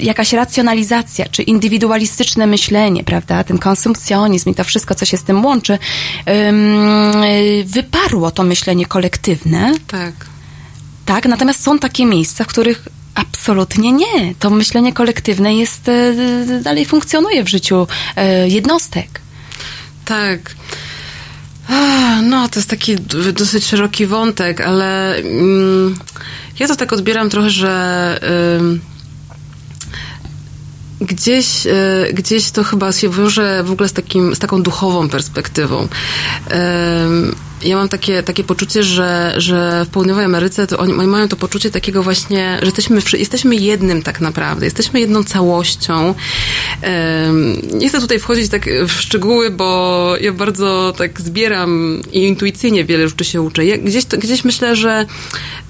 jakaś 0.00 0.32
racjonalizacja, 0.32 1.26
czy 1.30 1.42
indywidualistyczne 1.42 2.46
myślenie, 2.46 3.04
prawda, 3.04 3.44
ten 3.44 3.58
konsumpcjonizm 3.58 4.50
i 4.50 4.54
to 4.54 4.64
wszystko, 4.64 4.94
co 4.94 5.04
się 5.04 5.16
z 5.16 5.22
tym 5.22 5.44
łączy, 5.44 5.78
wyparło 7.64 8.30
to 8.30 8.42
myślenie 8.42 8.86
kolektywne, 8.86 9.72
Tak. 9.86 10.12
tak, 11.04 11.26
natomiast 11.26 11.62
są 11.62 11.78
takie 11.78 12.06
miejsca, 12.06 12.44
w 12.44 12.46
których 12.46 12.88
absolutnie 13.18 13.92
nie. 13.92 14.34
To 14.38 14.50
myślenie 14.50 14.92
kolektywne 14.92 15.54
jest, 15.54 15.88
e, 15.88 16.14
dalej 16.62 16.86
funkcjonuje 16.86 17.44
w 17.44 17.48
życiu 17.48 17.86
e, 18.16 18.48
jednostek. 18.48 19.20
Tak. 20.04 20.54
Ah, 21.68 21.98
No, 22.22 22.48
to 22.48 22.58
jest 22.58 22.70
taki 22.70 22.96
dosyć 23.32 23.64
szeroki 23.66 24.06
wątek, 24.06 24.60
ale 24.60 25.16
mm, 25.16 25.98
ja 26.58 26.68
to 26.68 26.76
tak 26.76 26.92
odbieram 26.92 27.30
trochę, 27.30 27.50
że 27.50 28.20
gdzieś, 31.00 31.66
y, 31.66 32.12
gdzieś 32.12 32.50
to 32.50 32.64
chyba 32.64 32.92
się 32.92 33.08
wiąże 33.08 33.62
w 33.64 33.70
ogóle 33.70 33.88
z, 33.88 33.92
takim, 33.92 34.34
z 34.34 34.38
taką 34.38 34.62
duchową 34.62 35.08
perspektywą. 35.08 35.88
Ja 37.62 37.76
mam 37.76 37.88
takie, 37.88 38.22
takie 38.22 38.44
poczucie, 38.44 38.82
że, 38.82 39.34
że 39.36 39.84
w 39.84 39.88
południowej 39.88 40.24
Ameryce 40.24 40.66
to 40.66 40.78
oni, 40.78 40.92
mają 40.92 41.28
to 41.28 41.36
poczucie 41.36 41.70
takiego 41.70 42.02
właśnie, 42.02 42.58
że 42.60 42.66
jesteśmy, 42.66 43.00
jesteśmy 43.18 43.56
jednym 43.56 44.02
tak 44.02 44.20
naprawdę, 44.20 44.66
jesteśmy 44.66 45.00
jedną 45.00 45.24
całością. 45.24 46.14
Nie 47.72 47.88
chcę 47.88 48.00
tutaj 48.00 48.18
wchodzić 48.18 48.48
tak 48.48 48.68
w 48.88 48.92
szczegóły, 48.92 49.50
bo 49.50 50.12
ja 50.20 50.32
bardzo 50.32 50.94
tak 50.98 51.20
zbieram 51.20 52.02
i 52.12 52.22
intuicyjnie 52.22 52.84
wiele 52.84 53.08
rzeczy 53.08 53.24
się 53.24 53.42
uczę. 53.42 53.64
Ja 53.64 53.78
gdzieś, 53.78 54.04
gdzieś 54.04 54.44
myślę, 54.44 54.76
że 54.76 55.06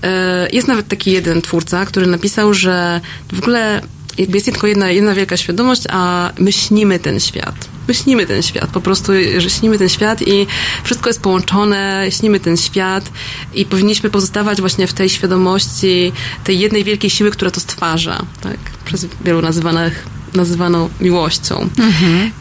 e, 0.03 0.49
jest 0.53 0.69
nawet 0.69 0.89
taki 0.89 1.13
jeden 1.13 1.43
twórca, 1.43 1.87
który 1.87 2.07
napisał, 2.07 2.55
że 2.55 3.01
w 3.33 3.39
ogóle 3.39 3.83
jakby 4.19 4.37
jest 4.37 4.45
tylko 4.45 4.67
jedna, 4.67 4.91
jedna 4.91 5.15
wielka 5.15 5.37
świadomość, 5.37 5.83
a 5.91 6.33
my 6.39 6.53
śnimy 6.53 6.99
ten 6.99 7.21
świat. 7.21 7.55
My 7.89 7.95
śnimy 7.95 8.27
ten 8.27 8.43
świat, 8.43 8.71
po 8.71 8.81
prostu, 8.81 9.13
że 9.39 9.51
śnimy 9.51 9.79
ten 9.79 9.89
świat 9.89 10.23
i 10.29 10.47
wszystko 10.85 11.09
jest 11.09 11.21
połączone, 11.21 12.07
śnimy 12.11 12.41
ten 12.41 12.57
świat 12.57 13.11
i 13.55 13.65
powinniśmy 13.65 14.11
pozostawać 14.11 14.61
właśnie 14.61 14.87
w 14.87 14.93
tej 14.93 15.09
świadomości 15.09 16.13
tej 16.45 16.59
jednej 16.59 16.85
wielkiej 16.85 17.11
siły, 17.11 17.31
która 17.31 17.51
to 17.51 17.61
stwarza, 17.61 18.23
tak? 18.41 18.59
Przez 18.85 19.07
wielu 19.25 19.43
nazywanych 19.43 20.18
nazywaną 20.35 20.89
miłością. 21.01 21.69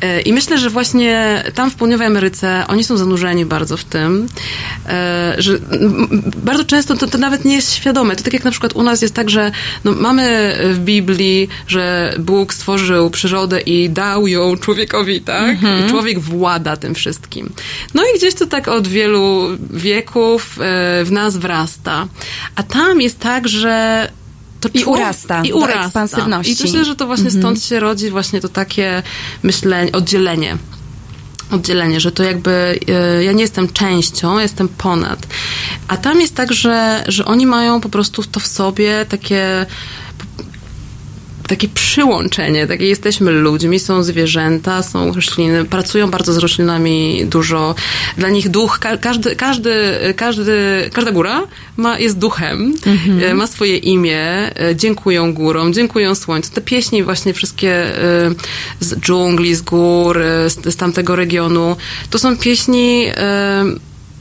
E, 0.02 0.22
I 0.22 0.34
myślę, 0.34 0.58
że 0.58 0.70
właśnie 0.70 1.44
tam 1.56 1.72
w 1.72 1.76
południowej 1.76 2.08
Ameryce 2.08 2.64
oni 2.68 2.84
są 2.84 2.98
zanurzeni 2.98 3.46
bardzo 3.46 3.78
w 3.78 3.84
tym, 3.84 4.28
e, 4.86 5.36
że 5.38 5.60
bardzo 6.44 6.66
często 6.66 6.96
to, 6.96 7.08
to 7.08 7.18
nawet 7.18 7.46
nie 7.46 7.56
jest 7.56 7.74
świadome. 7.74 8.16
To 8.16 8.24
tak 8.24 8.34
jak 8.34 8.44
na 8.44 8.52
przykład 8.52 8.74
u 8.74 8.84
nas 8.84 9.02
jest 9.02 9.14
tak, 9.14 9.30
że 9.30 9.52
no, 9.84 9.92
mamy 9.92 10.56
w 10.74 10.80
Biblii, 10.80 11.50
że 11.68 12.16
Bóg 12.20 12.54
stworzył 12.54 13.10
przyrodę 13.10 13.62
i 13.62 13.90
dał 13.90 14.28
ją 14.28 14.58
człowiekowi, 14.58 15.22
tak? 15.22 15.58
I 15.86 15.90
człowiek 15.90 16.20
włada 16.20 16.78
tym 16.78 16.96
wszystkim. 16.96 17.50
No 17.94 18.04
i 18.04 18.18
gdzieś 18.18 18.34
to 18.34 18.46
tak 18.46 18.68
od 18.68 18.88
wielu 18.88 19.48
wieków 19.70 20.60
e, 20.62 21.06
w 21.06 21.12
nas 21.12 21.38
wrasta. 21.38 22.08
A 22.56 22.64
tam 22.64 23.02
jest 23.02 23.20
tak, 23.20 23.48
że 23.48 24.08
to 24.62 24.70
I 24.74 24.82
człowiek- 24.82 24.88
urasta 25.02 25.42
I 25.44 25.54
urasta. 25.54 25.84
ekspansywności. 25.84 26.52
I 26.52 26.64
myślę, 26.64 26.86
że 26.86 26.96
to 26.96 27.06
właśnie 27.06 27.32
stąd 27.32 27.64
się 27.64 27.80
rodzi 27.80 28.10
właśnie 28.10 28.42
to 28.42 28.50
takie 28.50 29.04
myślenie, 29.44 29.92
oddzielenie. 29.92 30.58
Oddzielenie, 31.52 32.00
że 32.00 32.12
to 32.12 32.24
jakby 32.24 32.80
e, 32.88 33.24
ja 33.24 33.32
nie 33.32 33.42
jestem 33.42 33.68
częścią, 33.74 34.40
jestem 34.40 34.68
ponad. 34.68 35.28
A 35.88 35.98
tam 35.98 36.22
jest 36.22 36.36
tak, 36.36 36.54
że, 36.54 37.04
że 37.08 37.26
oni 37.26 37.46
mają 37.46 37.82
po 37.82 37.90
prostu 37.90 38.24
to 38.24 38.40
w 38.40 38.48
sobie 38.48 39.06
takie 39.10 39.66
takie 41.48 41.68
przyłączenie, 41.68 42.68
takie 42.68 42.88
jesteśmy 42.88 43.32
ludźmi, 43.32 43.80
są 43.80 44.04
zwierzęta, 44.04 44.84
są 44.84 45.14
rośliny, 45.14 45.66
pracują 45.66 46.10
bardzo 46.12 46.34
z 46.34 46.38
roślinami 46.38 47.26
dużo. 47.26 47.76
Dla 48.18 48.30
nich 48.30 48.50
duch, 48.50 48.80
ka 48.80 48.98
każdy, 48.98 49.36
każdy, 49.36 49.74
każdy, 50.16 50.90
każda 50.94 51.12
góra 51.12 51.42
ma, 51.78 52.00
jest 52.00 52.18
duchem, 52.18 52.74
e, 53.22 53.34
ma 53.34 53.48
swoje 53.48 53.78
imię, 53.78 54.22
e, 54.60 54.76
dziękują 54.76 55.34
górom, 55.34 55.74
dziękują 55.74 56.16
słońcu. 56.16 56.52
Te 56.54 56.62
pieśni 56.62 57.04
właśnie 57.04 57.34
wszystkie 57.34 57.72
e, 57.72 58.32
z 58.80 59.00
dżungli, 59.00 59.56
z 59.56 59.62
gór, 59.62 60.20
z, 60.48 60.74
z 60.74 60.76
tamtego 60.76 61.16
regionu, 61.16 61.76
to 62.10 62.20
są 62.20 62.38
pieśni 62.38 63.06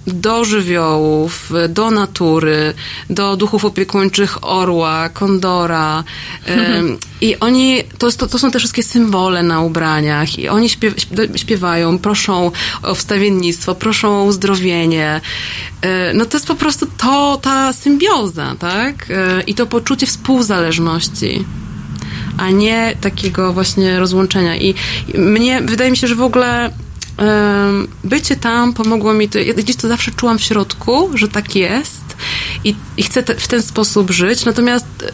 do 0.07 0.45
żywiołów, 0.45 1.53
do 1.69 1.91
natury, 1.91 2.75
do 3.11 3.37
duchów 3.37 3.65
opiekuńczych 3.65 4.45
orła, 4.45 5.09
kondora. 5.09 6.05
Em, 6.47 6.99
I 7.21 7.37
oni, 7.41 7.83
to, 7.99 8.13
to, 8.13 8.27
to 8.27 8.39
są 8.39 8.51
te 8.51 8.59
wszystkie 8.59 8.83
symbole 8.83 9.43
na 9.43 9.61
ubraniach 9.61 10.39
i 10.39 10.49
oni 10.49 10.69
śpiew, 10.69 10.95
śp- 10.97 11.37
śpiewają, 11.39 11.99
proszą 11.99 12.51
o 12.83 12.95
wstawiennictwo, 12.95 13.75
proszą 13.75 14.21
o 14.21 14.25
uzdrowienie. 14.25 15.21
E, 15.83 16.15
No 16.15 16.25
to 16.27 16.37
jest 16.37 16.47
po 16.47 16.55
prostu 16.55 16.87
to, 16.99 17.39
ta 17.43 17.73
symbioza, 17.73 18.55
tak? 18.59 19.11
E, 19.11 19.43
I 19.43 19.55
to 19.55 19.67
poczucie 19.67 20.07
współzależności 20.07 21.45
a 22.39 22.51
nie 22.51 22.97
takiego 23.01 23.53
właśnie 23.53 23.99
rozłączenia. 23.99 24.57
I 24.57 24.75
mnie, 25.15 25.61
wydaje 25.63 25.91
mi 25.91 25.97
się, 25.97 26.07
że 26.07 26.15
w 26.15 26.23
ogóle 26.23 26.71
bycie 28.05 28.37
tam 28.37 28.73
pomogło 28.75 29.15
mi, 29.15 29.29
to, 29.29 29.39
ja 29.39 29.55
gdzieś 29.55 29.77
to 29.77 29.89
zawsze 29.89 30.11
czułam 30.11 30.39
w 30.39 30.43
środku, 30.43 31.11
że 31.15 31.29
tak 31.29 31.57
jest 31.57 32.17
i, 32.65 32.75
i 32.97 33.03
chcę 33.03 33.23
te, 33.23 33.35
w 33.35 33.49
ten 33.49 33.63
sposób 33.63 34.11
żyć, 34.11 34.45
natomiast 34.45 34.87
e, 35.03 35.13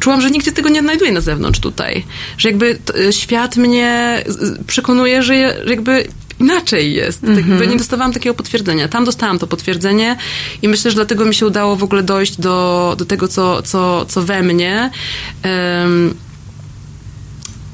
czułam, 0.00 0.20
że 0.20 0.30
nigdzie 0.30 0.52
tego 0.52 0.68
nie 0.68 0.80
znajduję 0.80 1.12
na 1.12 1.20
zewnątrz 1.20 1.60
tutaj. 1.60 2.04
Że 2.38 2.48
jakby 2.48 2.74
t, 2.74 3.12
świat 3.12 3.56
mnie 3.56 4.22
przekonuje, 4.66 5.22
że, 5.22 5.36
je- 5.36 5.54
że 5.64 5.70
jakby 5.70 6.08
inaczej 6.40 6.92
jest. 6.94 7.20
Tak 7.20 7.36
jakby 7.36 7.66
nie 7.66 7.76
dostawałam 7.76 8.12
takiego 8.12 8.34
potwierdzenia. 8.34 8.88
Tam 8.88 9.04
dostałam 9.04 9.38
to 9.38 9.46
potwierdzenie 9.46 10.16
i 10.62 10.68
myślę, 10.68 10.90
że 10.90 10.94
dlatego 10.94 11.24
mi 11.24 11.34
się 11.34 11.46
udało 11.46 11.76
w 11.76 11.82
ogóle 11.82 12.02
dojść 12.02 12.40
do, 12.40 12.94
do 12.98 13.04
tego, 13.04 13.28
co, 13.28 13.62
co, 13.62 14.04
co 14.06 14.22
we 14.22 14.42
mnie. 14.42 14.90
Em, 15.42 16.14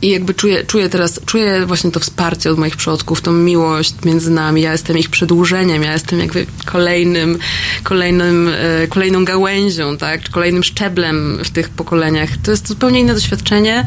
i 0.02 0.10
jakby 0.10 0.34
czuję, 0.34 0.64
czuję 0.64 0.88
teraz, 0.88 1.20
czuję 1.26 1.66
właśnie 1.66 1.90
to 1.90 2.00
wsparcie 2.00 2.50
od 2.50 2.58
moich 2.58 2.76
przodków, 2.76 3.20
tą 3.20 3.32
miłość 3.32 3.94
między 4.04 4.30
nami. 4.30 4.62
Ja 4.62 4.72
jestem 4.72 4.98
ich 4.98 5.10
przedłużeniem, 5.10 5.82
ja 5.82 5.92
jestem 5.92 6.18
jakby 6.18 6.46
kolejnym, 6.64 7.38
kolejnym, 7.82 8.50
e, 8.82 8.86
kolejną 8.86 9.24
gałęzią, 9.24 9.96
tak? 9.96 10.22
Czy 10.22 10.32
kolejnym 10.32 10.64
szczeblem 10.64 11.38
w 11.44 11.50
tych 11.50 11.68
pokoleniach. 11.68 12.30
To 12.42 12.50
jest 12.50 12.68
zupełnie 12.68 13.00
inne 13.00 13.14
doświadczenie, 13.14 13.86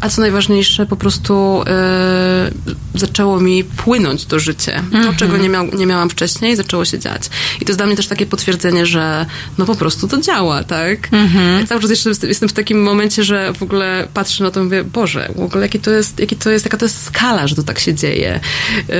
a 0.00 0.08
co 0.08 0.20
najważniejsze, 0.20 0.86
po 0.86 0.96
prostu 0.96 1.62
e, 1.66 2.50
zaczęło 2.94 3.40
mi 3.40 3.64
płynąć 3.64 4.24
to 4.24 4.38
życie. 4.38 4.82
To, 5.06 5.12
czego 5.14 5.36
nie, 5.36 5.48
miał, 5.48 5.66
nie 5.66 5.86
miałam 5.86 6.10
wcześniej, 6.10 6.56
zaczęło 6.56 6.84
się 6.84 6.98
dziać. 6.98 7.22
I 7.60 7.64
to 7.64 7.70
jest 7.70 7.78
dla 7.78 7.86
mnie 7.86 7.96
też 7.96 8.06
takie 8.06 8.26
potwierdzenie, 8.26 8.86
że 8.86 9.26
no 9.58 9.66
po 9.66 9.74
prostu 9.74 10.08
to 10.08 10.20
działa, 10.20 10.64
tak? 10.64 11.08
Ja 11.60 11.66
cały 11.66 11.80
czas 11.80 11.90
jeszcze 11.90 12.10
jestem 12.22 12.48
w 12.48 12.52
takim 12.52 12.82
momencie, 12.82 13.24
że 13.24 13.52
w 13.52 13.62
ogóle 13.62 14.08
patrzę 14.14 14.44
na 14.44 14.50
to 14.50 14.60
i 14.60 14.64
mówię, 14.64 14.84
Boże, 14.84 15.32
w 15.40 15.44
ogóle 15.44 15.62
jaki 15.62 15.80
to 15.80 15.90
jest, 15.90 16.18
jaki 16.18 16.36
to 16.36 16.50
jest, 16.50 16.64
jaka 16.64 16.76
to 16.76 16.84
jest 16.84 17.02
skala, 17.02 17.48
że 17.48 17.54
to 17.54 17.62
tak 17.62 17.78
się 17.78 17.94
dzieje. 17.94 18.40
Yy, 18.88 18.94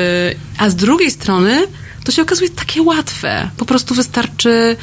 A 0.58 0.70
z 0.70 0.76
drugiej 0.76 1.10
strony 1.10 1.66
to 2.04 2.12
się 2.12 2.22
okazuje 2.22 2.50
takie 2.50 2.82
łatwe. 2.82 3.50
Po 3.56 3.64
prostu 3.64 3.94
wystarczy 3.94 4.76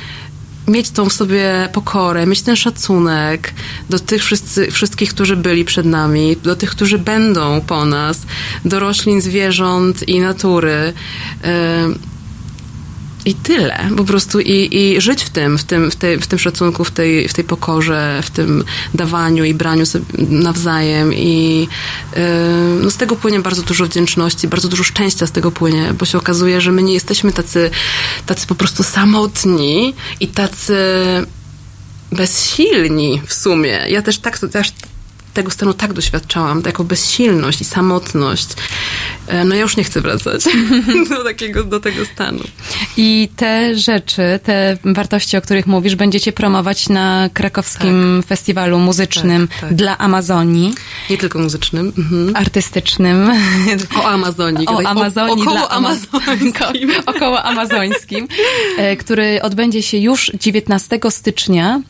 mieć 0.67 0.89
tą 0.89 1.09
w 1.09 1.13
sobie 1.13 1.69
pokorę, 1.73 2.25
mieć 2.25 2.41
ten 2.41 2.55
szacunek 2.55 3.53
do 3.89 3.99
tych 3.99 4.23
wszyscy, 4.23 4.71
wszystkich, 4.71 5.09
którzy 5.09 5.35
byli 5.35 5.65
przed 5.65 5.85
nami, 5.85 6.37
do 6.43 6.55
tych, 6.55 6.69
którzy 6.69 6.97
będą 6.97 7.61
po 7.61 7.85
nas, 7.85 8.21
do 8.65 8.79
roślin, 8.79 9.21
zwierząt 9.21 10.09
i 10.09 10.19
natury. 10.19 10.93
I 13.27 13.33
tyle. 13.33 13.89
Po 13.97 14.03
prostu 14.03 14.39
i, 14.39 14.69
i 14.71 15.01
żyć 15.01 15.23
w 15.23 15.29
tym, 15.29 15.57
w 15.57 15.63
tym, 15.63 15.91
w, 15.91 15.95
tej, 15.95 16.19
w 16.19 16.27
tym 16.27 16.39
szacunku, 16.39 16.83
w 16.83 16.91
tej, 16.91 17.27
w 17.27 17.33
tej 17.33 17.43
pokorze, 17.43 18.21
w 18.23 18.29
tym 18.29 18.63
dawaniu 18.93 19.43
i 19.43 19.53
braniu 19.53 19.85
sobie 19.85 20.05
nawzajem. 20.29 21.13
I 21.13 21.67
yy, 22.15 22.21
no 22.81 22.91
z 22.91 22.97
tego 22.97 23.15
płynie 23.15 23.39
bardzo 23.39 23.61
dużo 23.61 23.85
wdzięczności, 23.85 24.47
bardzo 24.47 24.67
dużo 24.67 24.83
szczęścia 24.83 25.27
z 25.27 25.31
tego 25.31 25.51
płynie, 25.51 25.93
bo 25.99 26.05
się 26.05 26.17
okazuje, 26.17 26.61
że 26.61 26.71
my 26.71 26.83
nie 26.83 26.93
jesteśmy 26.93 27.31
tacy, 27.31 27.71
tacy 28.25 28.47
po 28.47 28.55
prostu 28.55 28.83
samotni 28.83 29.93
i 30.19 30.27
tacy 30.27 30.77
bezsilni 32.11 33.21
w 33.25 33.33
sumie. 33.33 33.79
Ja 33.89 34.01
też 34.01 34.17
tak, 34.17 34.39
też 34.39 34.71
tego 35.37 35.51
stanu 35.51 35.73
tak 35.73 35.93
doświadczałam, 35.93 36.61
taką 36.63 36.83
bezsilność 36.83 37.61
i 37.61 37.65
samotność. 37.65 38.47
E, 39.27 39.45
No 39.45 39.55
ja 39.55 39.61
już 39.61 39.77
nie 39.77 39.83
chcę 39.83 40.01
wracać 40.01 40.43
do, 41.09 41.23
takiego, 41.23 41.63
do 41.63 41.79
tego 41.79 42.05
stanu. 42.05 42.39
I 42.97 43.29
te 43.35 43.75
rzeczy, 43.77 44.39
te 44.43 44.77
wartości, 44.83 45.37
o 45.37 45.41
których 45.41 45.67
mówisz, 45.67 45.95
będziecie 45.95 46.31
promować 46.31 46.89
na 46.89 47.29
krakowskim 47.33 48.23
festiwalu 48.27 48.79
muzycznym 48.79 49.47
Tak, 49.47 49.59
tak. 49.61 49.73
dla 49.73 49.97
Amazonii, 49.97 50.73
Nie 51.09 51.17
tylko 51.17 51.39
muzycznym. 51.39 51.93
Mhm. 51.97 52.35
artystycznym. 52.35 53.31
O 53.99 54.05
Amazonii. 54.05 54.67
O. 54.67 54.81
Amazonii 54.87 55.41
około 55.41 55.57
dla 55.57 55.69
Ama- 55.69 55.89
amazońskim. 55.89 56.53
Ko- 56.53 57.11
około 57.15 57.43
amazońskim, 57.43 58.27
który 58.99 59.41
odbędzie 59.41 59.83
się 59.83 59.97
już 59.97 60.31
19 60.39 60.99
stycznia 61.09 61.81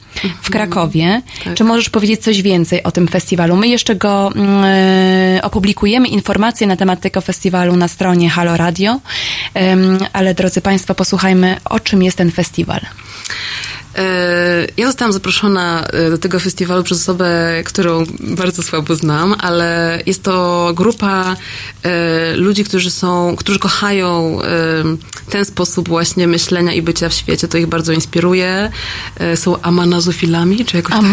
w 0.42 0.50
Krakowie. 0.50 1.22
Tak. 1.44 1.54
Czy 1.54 1.64
możesz 1.64 1.90
powiedzieć 1.90 2.22
coś 2.24 2.42
więcej 2.42 2.84
o 2.84 2.92
tym 2.92 3.08
festiwalu? 3.08 3.37
My 3.46 3.68
jeszcze 3.68 3.96
go 3.96 4.32
e, 4.36 5.40
opublikujemy, 5.44 6.08
informacje 6.08 6.68
na 6.68 6.76
temat 6.76 7.02
tego 7.02 7.22
festiwalu 7.22 7.76
na 7.76 7.88
stronie 7.88 8.30
Halo 8.30 8.58
Radio, 8.58 9.00
Em, 9.54 9.98
ale 10.14 10.34
drodzy 10.34 10.62
Państwo, 10.62 10.96
posłuchajmy, 10.96 11.58
o 11.66 11.80
czym 11.80 12.04
jest 12.04 12.18
ten 12.18 12.32
festiwal. 12.32 12.80
E, 13.96 14.68
Ja 14.78 14.88
zostałam 14.88 15.14
zaproszona 15.14 15.84
e, 15.84 16.10
do 16.10 16.18
tego 16.18 16.40
festiwalu 16.40 16.84
przez 16.84 17.02
osobę, 17.02 17.62
którą 17.66 18.04
bardzo 18.20 18.64
słabo 18.64 18.96
znam, 18.96 19.36
ale 19.40 20.00
jest 20.06 20.24
to 20.24 20.72
grupa 20.76 21.36
ludzi, 22.36 22.64
którzy 22.64 22.92
są, 22.92 23.36
którzy 23.38 23.60
kochają 23.60 24.40
ten 25.30 25.46
sposób 25.46 25.88
właśnie 25.90 26.28
myślenia 26.28 26.74
i 26.74 26.82
bycia 26.82 27.10
w 27.10 27.14
świecie. 27.14 27.48
To 27.48 27.58
ich 27.58 27.68
bardzo 27.68 27.94
inspiruje. 27.94 28.72
Są 29.36 29.62
amanazofilami, 29.62 30.66
czy 30.66 30.78
jakoś 30.78 30.92
tak? 30.96 31.04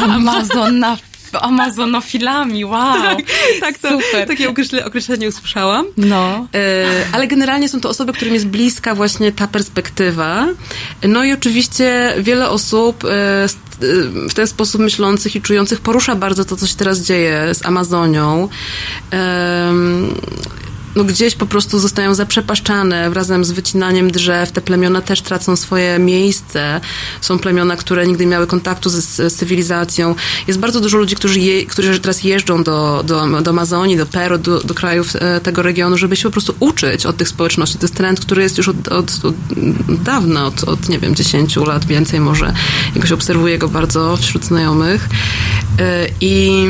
Ama- 0.00 1.13
Amazonofilami, 1.42 2.64
wow. 2.64 3.16
tak, 3.60 3.78
to, 3.78 3.88
Super. 3.88 4.28
takie 4.28 4.50
określe, 4.50 4.84
określenie 4.84 5.28
usłyszałam. 5.28 5.86
No. 5.96 6.46
E, 6.54 6.86
ale 7.12 7.26
generalnie 7.26 7.68
są 7.68 7.80
to 7.80 7.88
osoby, 7.88 8.12
którym 8.12 8.34
jest 8.34 8.46
bliska 8.46 8.94
właśnie 8.94 9.32
ta 9.32 9.48
perspektywa. 9.48 10.46
No 11.02 11.24
i 11.24 11.32
oczywiście 11.32 12.14
wiele 12.18 12.48
osób 12.48 13.04
e, 13.04 13.08
e, 13.08 13.46
w 14.28 14.34
ten 14.34 14.46
sposób 14.46 14.80
myślących 14.80 15.36
i 15.36 15.42
czujących 15.42 15.80
porusza 15.80 16.14
bardzo 16.14 16.44
to, 16.44 16.56
co 16.56 16.66
się 16.66 16.76
teraz 16.76 17.00
dzieje 17.00 17.54
z 17.54 17.66
Amazonią. 17.66 18.48
Em, 19.10 20.14
no 20.96 21.04
gdzieś 21.04 21.34
po 21.34 21.46
prostu 21.46 21.78
zostają 21.78 22.14
zaprzepaszczane 22.14 23.10
razem 23.10 23.44
z 23.44 23.50
wycinaniem 23.50 24.10
drzew. 24.10 24.52
Te 24.52 24.60
plemiona 24.60 25.00
też 25.00 25.22
tracą 25.22 25.56
swoje 25.56 25.98
miejsce. 25.98 26.80
Są 27.20 27.38
plemiona, 27.38 27.76
które 27.76 28.06
nigdy 28.06 28.24
nie 28.24 28.30
miały 28.30 28.46
kontaktu 28.46 28.90
z, 28.90 29.04
z 29.04 29.34
cywilizacją. 29.34 30.14
Jest 30.46 30.58
bardzo 30.60 30.80
dużo 30.80 30.98
ludzi, 30.98 31.16
którzy, 31.16 31.40
je, 31.40 31.66
którzy 31.66 32.00
teraz 32.00 32.24
jeżdżą 32.24 32.62
do, 32.62 33.04
do, 33.06 33.42
do 33.42 33.50
Amazonii, 33.50 33.96
do 33.96 34.06
Peru, 34.06 34.38
do, 34.38 34.60
do 34.60 34.74
krajów 34.74 35.16
e, 35.16 35.40
tego 35.40 35.62
regionu, 35.62 35.98
żeby 35.98 36.16
się 36.16 36.22
po 36.22 36.32
prostu 36.32 36.54
uczyć 36.60 37.06
od 37.06 37.16
tych 37.16 37.28
społeczności. 37.28 37.78
To 37.78 37.84
jest 37.84 37.94
trend, 37.94 38.20
który 38.20 38.42
jest 38.42 38.58
już 38.58 38.68
od, 38.68 38.88
od, 38.88 39.24
od 39.24 39.34
dawna, 40.02 40.46
od, 40.46 40.64
od 40.64 40.88
nie 40.88 40.98
wiem, 40.98 41.14
10 41.14 41.56
lat, 41.56 41.84
więcej 41.84 42.20
może. 42.20 42.52
Jakoś 42.94 43.12
obserwuję 43.12 43.58
go 43.58 43.68
bardzo 43.68 44.16
wśród 44.16 44.44
znajomych. 44.44 45.08
E, 45.78 46.06
I 46.20 46.66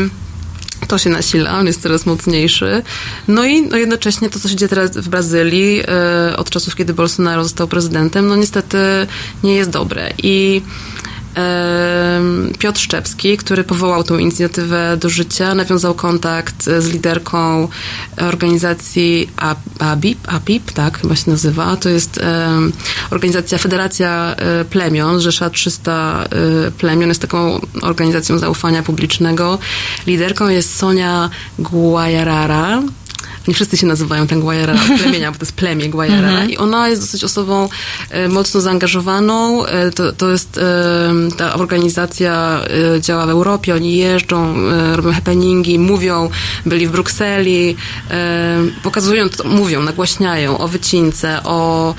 to 0.89 0.99
się 0.99 1.11
nasila, 1.11 1.59
on 1.59 1.67
jest 1.67 1.83
coraz 1.83 2.07
mocniejszy. 2.07 2.83
No 3.29 3.45
i 3.45 3.63
no 3.63 3.77
jednocześnie 3.77 4.31
to, 4.31 4.41
co 4.41 4.49
się 4.49 4.57
dzieje 4.57 4.69
teraz 4.69 4.91
w 4.91 5.09
Brazylii, 5.09 5.83
e, 5.89 6.37
od 6.37 6.51
czasów, 6.51 6.77
kiedy 6.77 6.95
Bolsonaro 6.95 7.43
został 7.43 7.69
prezydentem, 7.69 8.27
no 8.27 8.37
niestety 8.37 8.79
nie 9.45 9.55
jest 9.55 9.71
dobre. 9.71 10.13
I 10.23 10.63
Piotr 12.59 12.81
Szczepski, 12.81 13.37
który 13.37 13.65
powołał 13.65 14.05
tą 14.05 14.19
inicjatywę 14.19 14.97
do 15.01 15.09
życia, 15.09 15.55
nawiązał 15.55 15.95
kontakt 15.95 16.65
z 16.65 16.87
liderką 16.87 17.69
organizacji 18.17 19.31
ABIP, 19.79 20.19
APIP, 20.33 20.73
tak 20.73 20.99
chyba 20.99 21.17
się 21.17 21.31
nazywa. 21.31 21.77
To 21.77 21.89
jest 21.89 22.21
organizacja 23.11 23.59
Federacja 23.59 24.37
e, 24.37 24.65
Plemion, 24.65 25.21
zrzesza 25.21 25.51
300 25.51 26.25
e, 26.25 26.71
plemion, 26.71 27.09
jest 27.09 27.21
taką 27.21 27.61
organizacją 27.83 28.39
zaufania 28.39 28.83
publicznego. 28.83 29.59
Liderką 30.07 30.49
jest 30.49 30.77
Sonia 30.77 31.31
Guajarara. 31.59 32.83
Nie 33.49 33.55
wszyscy 33.55 33.77
się 33.77 33.87
nazywają 33.87 34.27
ten 34.27 34.41
Guayarera 34.41 34.81
od 34.81 34.99
plemienia, 35.03 35.33
bo 35.33 35.39
to 35.39 35.45
jest 35.45 35.57
plemię 35.57 35.89
Guayarera 35.89 36.45
i 36.45 36.57
ona 36.57 36.89
jest 36.89 37.03
dosyć 37.03 37.25
osobą 37.25 37.69
e, 38.11 38.29
mocno 38.29 38.61
zaangażowaną. 38.61 39.67
E, 39.67 39.91
to, 39.91 40.13
to 40.13 40.31
jest, 40.31 40.59
e, 40.59 41.13
ta 41.37 41.55
organizacja 41.55 42.61
e, 42.97 43.01
działa 43.01 43.27
w 43.27 43.31
Europie, 43.31 43.75
oni 43.75 43.97
jeżdżą, 43.97 44.55
e, 44.69 44.97
robią 44.97 45.13
happeningi, 45.13 45.79
mówią, 45.79 46.31
byli 46.67 46.87
w 46.87 46.91
Brukseli, 46.91 47.77
e, 48.11 48.59
pokazują, 48.83 49.29
to, 49.29 49.49
mówią, 49.49 49.83
nagłaśniają 49.83 50.59
o 50.59 50.69
wycince, 50.69 51.41
o, 51.45 51.95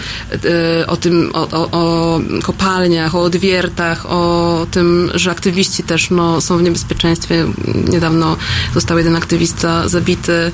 o 0.87 0.97
tym, 0.97 1.31
o, 1.33 1.47
o, 1.51 1.71
o 1.71 2.19
kopalniach, 2.43 3.15
o 3.15 3.21
odwiertach, 3.21 4.05
o 4.05 4.67
tym, 4.71 5.11
że 5.13 5.31
aktywiści 5.31 5.83
też 5.83 6.09
no, 6.09 6.41
są 6.41 6.57
w 6.57 6.63
niebezpieczeństwie. 6.63 7.45
Niedawno 7.89 8.37
został 8.73 8.97
jeden 8.97 9.15
aktywista 9.15 9.87
zabity. 9.87 10.51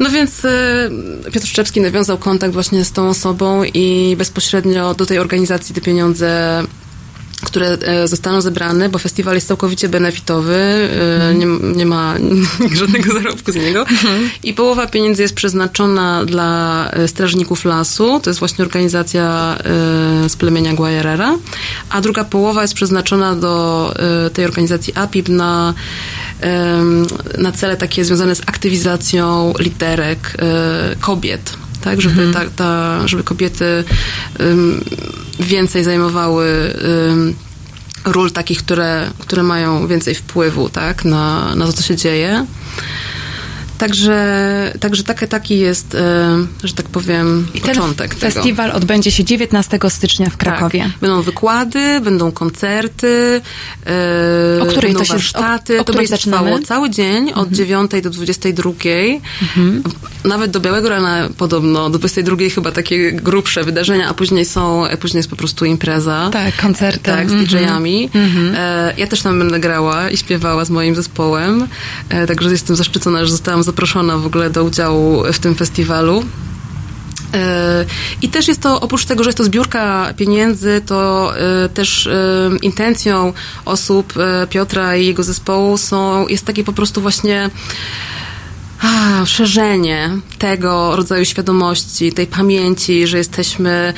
No 0.00 0.10
więc 0.10 0.44
e, 0.44 0.90
Piotr 1.32 1.46
Szczepski 1.46 1.80
nawiązał 1.80 2.18
kontakt 2.18 2.54
właśnie 2.54 2.84
z 2.84 2.92
tą 2.92 3.08
osobą 3.08 3.64
i 3.64 4.14
bezpośrednio 4.18 4.94
do 4.94 5.06
tej 5.06 5.18
organizacji 5.18 5.74
te 5.74 5.80
pieniądze 5.80 6.62
które 7.42 7.66
e, 7.66 8.08
zostaną 8.08 8.40
zebrane, 8.40 8.88
bo 8.88 8.98
festiwal 8.98 9.34
jest 9.34 9.48
całkowicie 9.48 9.88
benefitowy, 9.88 10.54
e, 10.54 11.34
nie, 11.34 11.46
nie 11.76 11.86
ma 11.86 12.14
żadnego 12.80 13.12
zarobku 13.12 13.52
z 13.52 13.54
niego. 13.54 13.84
I 14.42 14.54
połowa 14.54 14.86
pieniędzy 14.86 15.22
jest 15.22 15.34
przeznaczona 15.34 16.24
dla 16.24 16.90
e, 16.90 17.08
strażników 17.08 17.64
lasu, 17.64 18.20
to 18.20 18.30
jest 18.30 18.40
właśnie 18.40 18.64
organizacja 18.64 19.56
z 20.28 20.36
plemienia 20.36 20.74
Guayarera, 20.74 21.34
a 21.90 22.00
druga 22.00 22.24
połowa 22.24 22.62
jest 22.62 22.74
przeznaczona 22.74 23.36
do 23.36 23.94
tej 24.32 24.44
organizacji 24.44 24.94
APIB 24.94 25.28
na, 25.28 25.74
na 27.38 27.52
cele 27.52 27.76
takie 27.76 28.04
związane 28.04 28.34
z 28.34 28.40
aktywizacją 28.40 29.54
literek 29.58 30.36
e, 30.38 30.96
kobiet 31.00 31.56
tak, 31.80 32.00
żeby, 32.00 32.32
ta, 32.32 32.40
ta, 32.56 33.00
żeby 33.08 33.22
kobiety 33.22 33.84
ym, 34.40 34.84
więcej 35.40 35.84
zajmowały 35.84 36.74
ym, 37.08 37.34
ról 38.04 38.30
takich, 38.30 38.58
które, 38.58 39.10
które 39.18 39.42
mają 39.42 39.86
więcej 39.86 40.14
wpływu, 40.14 40.68
tak, 40.68 41.04
na, 41.04 41.54
na 41.54 41.66
to, 41.66 41.72
co 41.72 41.82
się 41.82 41.96
dzieje. 41.96 42.46
Także, 43.80 44.72
także 44.80 45.02
taki, 45.02 45.28
taki 45.28 45.58
jest, 45.58 45.94
e, 45.94 46.46
że 46.64 46.72
tak 46.74 46.86
powiem, 46.88 47.46
I 47.54 47.60
ten 47.60 47.74
początek 47.74 48.14
tego. 48.14 48.32
festiwal 48.32 48.70
odbędzie 48.72 49.10
się 49.10 49.24
19 49.24 49.78
stycznia 49.90 50.30
w 50.30 50.36
Krakowie. 50.36 50.80
Tak. 50.82 50.98
Będą 51.00 51.22
wykłady, 51.22 52.00
będą 52.00 52.32
koncerty, 52.32 53.40
e, 53.86 54.62
O 54.62 54.66
której 54.66 54.82
będą 54.92 54.98
to 54.98 55.04
się- 55.04 55.12
warsztaty. 55.12 55.78
o- 55.78 55.80
o 55.80 55.84
to 55.84 55.92
będzie 55.92 56.18
trwało 56.18 56.58
cały 56.58 56.90
dzień 56.90 57.32
od 57.32 57.50
9 57.52 58.02
do 58.02 58.10
22. 58.10 59.20
Nawet 60.24 60.50
do 60.50 60.60
Białego 60.60 60.88
Rana 60.88 61.28
podobno, 61.36 61.90
do 61.90 61.98
22 61.98 62.50
chyba 62.50 62.72
takie 62.72 63.12
grubsze 63.12 63.64
wydarzenia, 63.64 64.08
a 64.08 64.14
później 64.14 64.44
są, 64.44 64.82
później 65.00 65.18
jest 65.18 65.30
po 65.30 65.36
prostu 65.36 65.64
impreza. 65.64 66.30
Tak, 66.32 66.56
koncerty. 66.56 67.00
Tak, 67.10 67.28
z 67.30 67.32
Mhm. 67.32 67.46
DJ-ami. 67.48 68.10
E, 68.54 68.94
ja 68.96 69.06
też 69.06 69.22
tam 69.22 69.38
będę 69.38 69.60
grała 69.60 70.10
i 70.10 70.16
śpiewała 70.16 70.64
z 70.64 70.70
moim 70.70 70.94
zespołem, 70.94 71.66
także 72.28 72.50
jestem 72.50 72.76
zaszczycona, 72.76 73.24
że 73.24 73.30
zostałam 73.30 73.62
zaproszona 73.70 74.18
w 74.18 74.26
ogóle 74.26 74.50
do 74.50 74.64
udziału 74.64 75.22
w 75.32 75.38
tym 75.38 75.54
festiwalu. 75.54 76.24
E, 77.34 77.84
I 78.22 78.28
też 78.28 78.48
jest 78.48 78.60
to, 78.60 78.80
oprócz 78.80 79.04
tego, 79.04 79.24
że 79.24 79.28
jest 79.28 79.38
to 79.38 79.44
zbiórka 79.44 80.14
pieniędzy, 80.16 80.82
to 80.86 81.32
e, 81.36 81.68
też 81.68 82.06
e, 82.06 82.50
intencją 82.62 83.32
osób 83.64 84.12
Piotra 84.50 84.96
i 84.96 85.06
jego 85.06 85.22
zespołu 85.22 85.78
są, 85.78 86.28
jest 86.28 86.44
takie 86.44 86.64
po 86.64 86.72
prostu 86.72 87.00
właśnie 87.00 87.50
a, 88.80 89.26
szerzenie 89.26 90.10
tego 90.38 90.96
rodzaju 90.96 91.24
świadomości, 91.24 92.12
tej 92.12 92.26
pamięci, 92.26 93.06
że 93.06 93.18
jesteśmy 93.18 93.94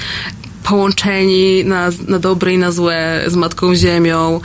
połączeni 0.65 1.65
na, 1.65 1.91
na 2.09 2.19
dobre 2.19 2.55
i 2.55 2.59
na 2.59 2.73
złe 2.73 3.25
z 3.27 3.35
Matką 3.35 3.75
Ziemią. 3.75 4.41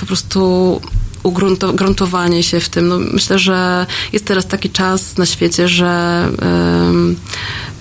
Po 0.00 0.06
prostu 0.06 0.80
ugrunto- 1.24 1.74
gruntowanie 1.74 2.42
się 2.42 2.60
w 2.60 2.68
tym. 2.68 2.88
No, 2.88 2.98
myślę, 2.98 3.38
że 3.38 3.86
jest 4.12 4.24
teraz 4.24 4.46
taki 4.46 4.70
czas 4.70 5.18
na 5.18 5.26
świecie, 5.26 5.68
że 5.68 6.24
em, 6.42 7.16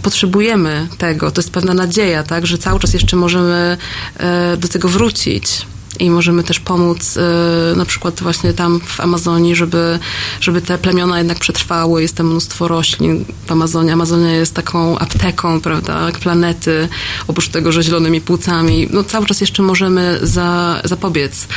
potrzebujemy 0.02 0.88
tego. 0.98 1.32
To 1.32 1.42
jest 1.42 1.52
pewna 1.52 1.74
nadzieja, 1.74 2.24
tak, 2.24 2.48
że 2.48 2.58
cały 2.58 2.80
czas 2.80 2.94
jeszcze 2.94 3.16
możemy 3.16 3.78
e, 4.18 4.58
do 4.58 4.68
tego 4.68 4.90
wrócić. 4.90 5.66
I 6.00 6.10
możemy 6.10 6.44
też 6.44 6.60
pomóc 6.60 7.18
e, 7.18 7.76
na 7.76 7.86
przykład 7.86 8.22
właśnie 8.22 8.54
tam 8.54 8.80
w 8.80 9.00
Amazonii, 9.00 9.56
żeby, 9.56 10.00
żeby 10.42 10.62
te 10.62 10.78
plemiona 10.78 11.18
jednak 11.18 11.40
przetrwały. 11.40 12.02
Jest 12.02 12.16
tam 12.16 12.28
mnóstwo 12.28 12.68
roślin 12.68 13.26
w 13.46 13.52
Amazonii. 13.52 13.92
Amazonia 13.92 14.36
jest 14.36 14.54
taką 14.54 15.00
apteką, 15.00 15.62
prawda, 15.62 16.12
planety. 16.22 16.88
Oprócz 17.28 17.48
tego, 17.48 17.72
że 17.72 17.84
zielonymi 17.84 18.22
płucami. 18.22 18.88
No 18.92 19.04
cały 19.04 19.26
czas 19.26 19.42
jeszcze 19.42 19.64
możemy 19.64 20.20
za, 20.22 20.82
zapobiec 20.84 21.48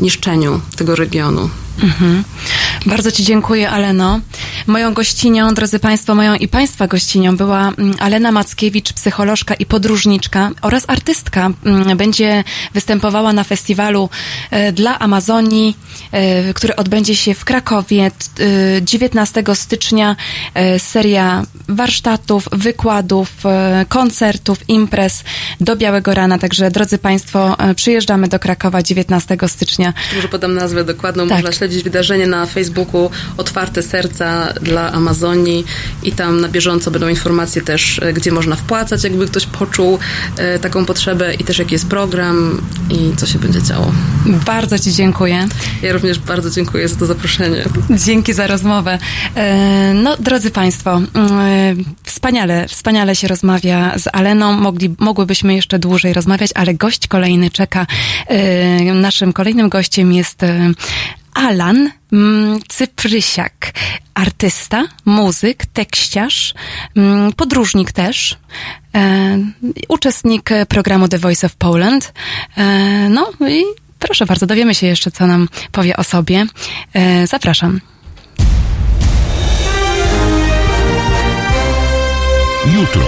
niszczeniu 0.00 0.60
tego 0.76 0.96
regionu. 0.96 1.50
Mhm. 1.82 2.24
Bardzo 2.86 3.12
Ci 3.12 3.24
dziękuję, 3.24 3.70
Aleno. 3.70 4.20
Moją 4.66 4.94
gościnią, 4.94 5.54
drodzy 5.54 5.78
Państwo, 5.78 6.14
moją 6.14 6.34
i 6.34 6.48
Państwa 6.48 6.86
gościnią 6.86 7.36
była 7.36 7.68
mm, 7.68 7.94
Alena 8.00 8.32
Mackiewicz, 8.32 8.92
psycholożka 8.92 9.54
i 9.54 9.66
podróżniczka 9.66 10.50
oraz 10.62 10.84
artystka. 10.86 11.50
Mm, 11.64 11.96
Będzie 11.96 12.44
występowała 12.74 13.32
na 13.32 13.44
festiwalu 13.44 14.08
e, 14.50 14.72
dla 14.72 14.98
Amazonii, 14.98 15.76
e, 16.12 16.54
który 16.54 16.76
odbędzie 16.76 17.16
się 17.16 17.34
w 17.34 17.44
Krakowie 17.44 18.10
t- 18.10 18.44
e, 18.76 18.82
19 18.82 19.42
stycznia. 19.54 20.16
Seria 20.78 21.42
warsztatów, 21.68 22.48
wykładów, 22.52 23.32
koncertów, 23.88 24.58
imprez 24.68 25.24
do 25.60 25.76
Białego 25.76 26.14
Rana. 26.14 26.38
Także, 26.38 26.70
drodzy 26.70 26.98
Państwo, 26.98 27.56
przyjeżdżamy 27.76 28.28
do 28.28 28.38
Krakowa 28.38 28.82
19 28.82 29.36
stycznia. 29.48 29.92
Może 30.16 30.28
podam 30.28 30.54
nazwę 30.54 30.84
dokładną. 30.84 31.28
Tak. 31.28 31.36
Można 31.36 31.50
śledzić 31.62 31.82
wydarzenie 31.82 32.26
na 32.26 32.46
Facebooku 32.46 33.10
Otwarte 33.36 33.82
Serca 33.82 34.52
dla 34.62 34.92
Amazonii 34.92 35.64
i 36.02 36.12
tam 36.12 36.40
na 36.40 36.48
bieżąco 36.48 36.90
będą 36.90 37.08
informacje 37.08 37.62
też, 37.62 37.98
e, 38.02 38.12
gdzie 38.12 38.32
można 38.32 38.56
wpłacać, 38.56 39.04
jakby 39.04 39.26
ktoś 39.26 39.46
poczuł 39.46 39.98
e, 40.36 40.58
taką 40.58 40.84
potrzebę 40.84 41.34
i 41.34 41.44
też 41.44 41.58
jaki 41.58 41.72
jest 41.72 41.86
program 41.88 42.62
i 42.90 43.16
co 43.16 43.26
się 43.26 43.38
będzie 43.38 43.62
działo. 43.62 43.92
Bardzo 44.26 44.78
Ci 44.78 44.92
dziękuję. 44.92 45.48
Ja 45.82 45.92
również 45.92 46.18
bardzo 46.18 46.50
dziękuję 46.50 46.88
za 46.88 46.96
to 46.96 47.06
zaproszenie. 47.06 47.64
Dzięki 47.90 48.32
za 48.32 48.46
rozmowę. 48.46 48.98
E, 49.34 49.94
No, 49.94 50.16
drodzy 50.16 50.50
Państwo, 50.50 51.00
wspaniale, 52.02 52.68
wspaniale 52.68 53.16
się 53.16 53.28
rozmawia 53.28 53.98
z 53.98 54.08
Aleną. 54.12 54.52
Mogli, 54.52 54.94
mogłybyśmy 54.98 55.54
jeszcze 55.54 55.78
dłużej 55.78 56.12
rozmawiać, 56.12 56.50
ale 56.54 56.74
gość 56.74 57.06
kolejny 57.06 57.50
czeka. 57.50 57.86
Naszym 58.94 59.32
kolejnym 59.32 59.68
gościem 59.68 60.12
jest 60.12 60.42
Alan 61.34 61.90
mm, 62.12 62.58
Cyprysiak, 62.68 63.72
artysta, 64.14 64.84
muzyk, 65.04 65.66
tekściarz, 65.66 66.54
mm, 66.96 67.32
podróżnik 67.32 67.92
też, 67.92 68.38
e, 68.94 69.38
uczestnik 69.88 70.50
programu 70.68 71.08
The 71.08 71.18
Voice 71.18 71.46
of 71.46 71.56
Poland. 71.56 72.12
E, 72.56 73.08
No 73.08 73.30
i 73.48 73.64
proszę 73.98 74.26
bardzo, 74.26 74.46
dowiemy 74.46 74.74
się 74.74 74.86
jeszcze, 74.86 75.10
co 75.10 75.26
nam 75.26 75.48
powie 75.72 75.96
o 75.96 76.04
sobie. 76.04 76.46
E, 76.94 77.26
Zapraszam. 77.26 77.80
Jutro. 82.74 83.02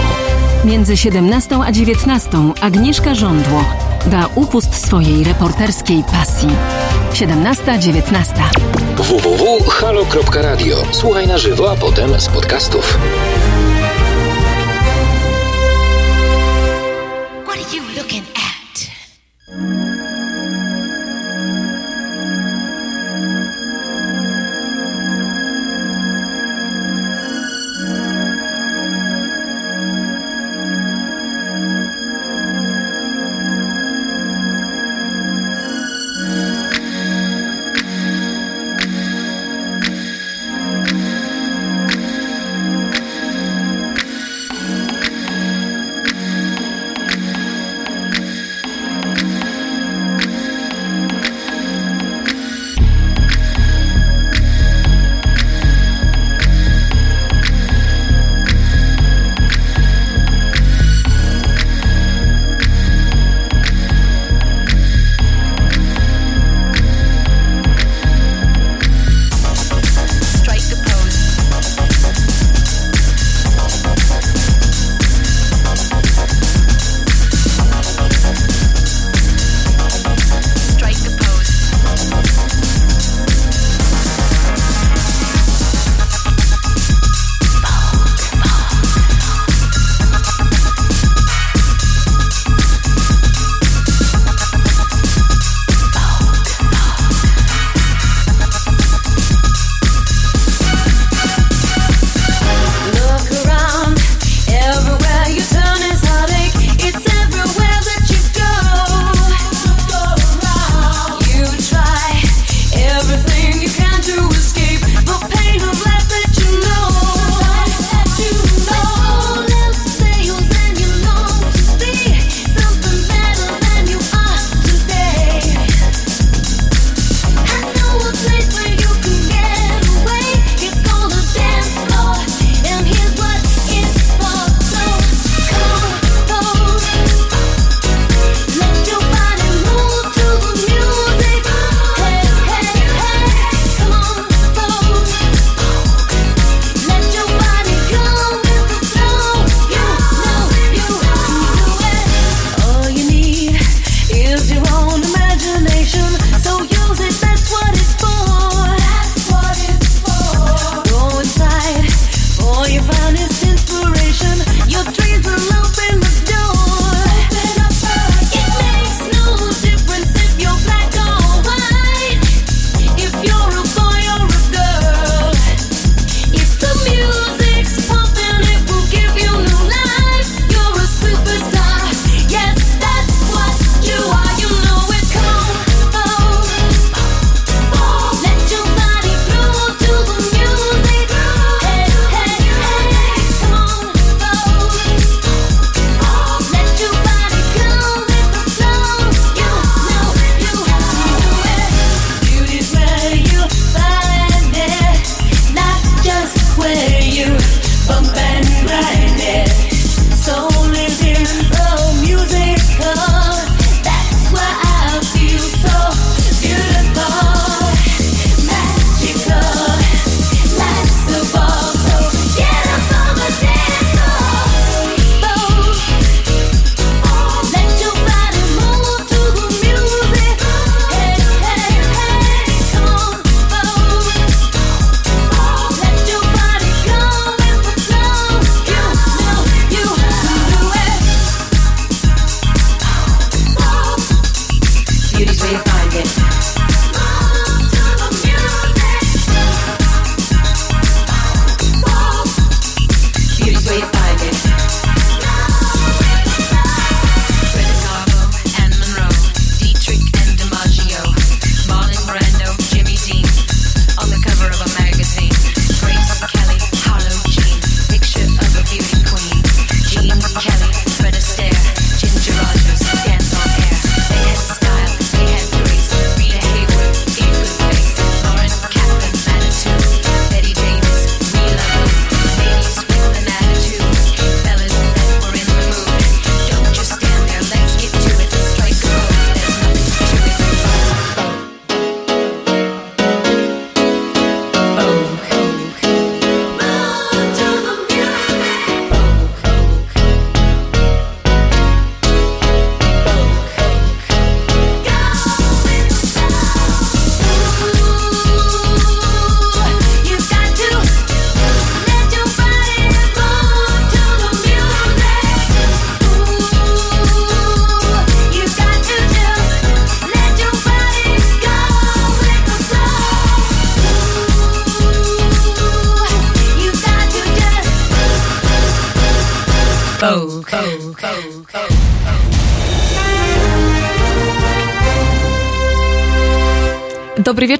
Między 0.65 0.97
17 0.97 1.59
a 1.65 1.71
19 1.71 2.53
Agnieszka 2.61 3.15
Żądło 3.15 3.65
da 4.05 4.27
upust 4.35 4.85
swojej 4.85 5.23
reporterskiej 5.23 6.03
pasji. 6.11 6.49
17-19. 7.15 8.43
www.halo.radio. 8.97 10.83
Słuchaj 10.91 11.27
na 11.27 11.37
żywo, 11.37 11.71
a 11.71 11.75
potem 11.75 12.19
z 12.19 12.27
podcastów. 12.27 12.97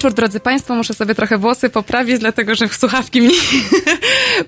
Wieczór, 0.05 0.15
drodzy 0.15 0.39
Państwo. 0.39 0.75
Muszę 0.75 0.93
sobie 0.93 1.15
trochę 1.15 1.37
włosy 1.37 1.69
poprawić, 1.69 2.19
dlatego 2.19 2.55
że 2.55 2.67
słuchawki 2.69 3.21
mi 3.21 3.33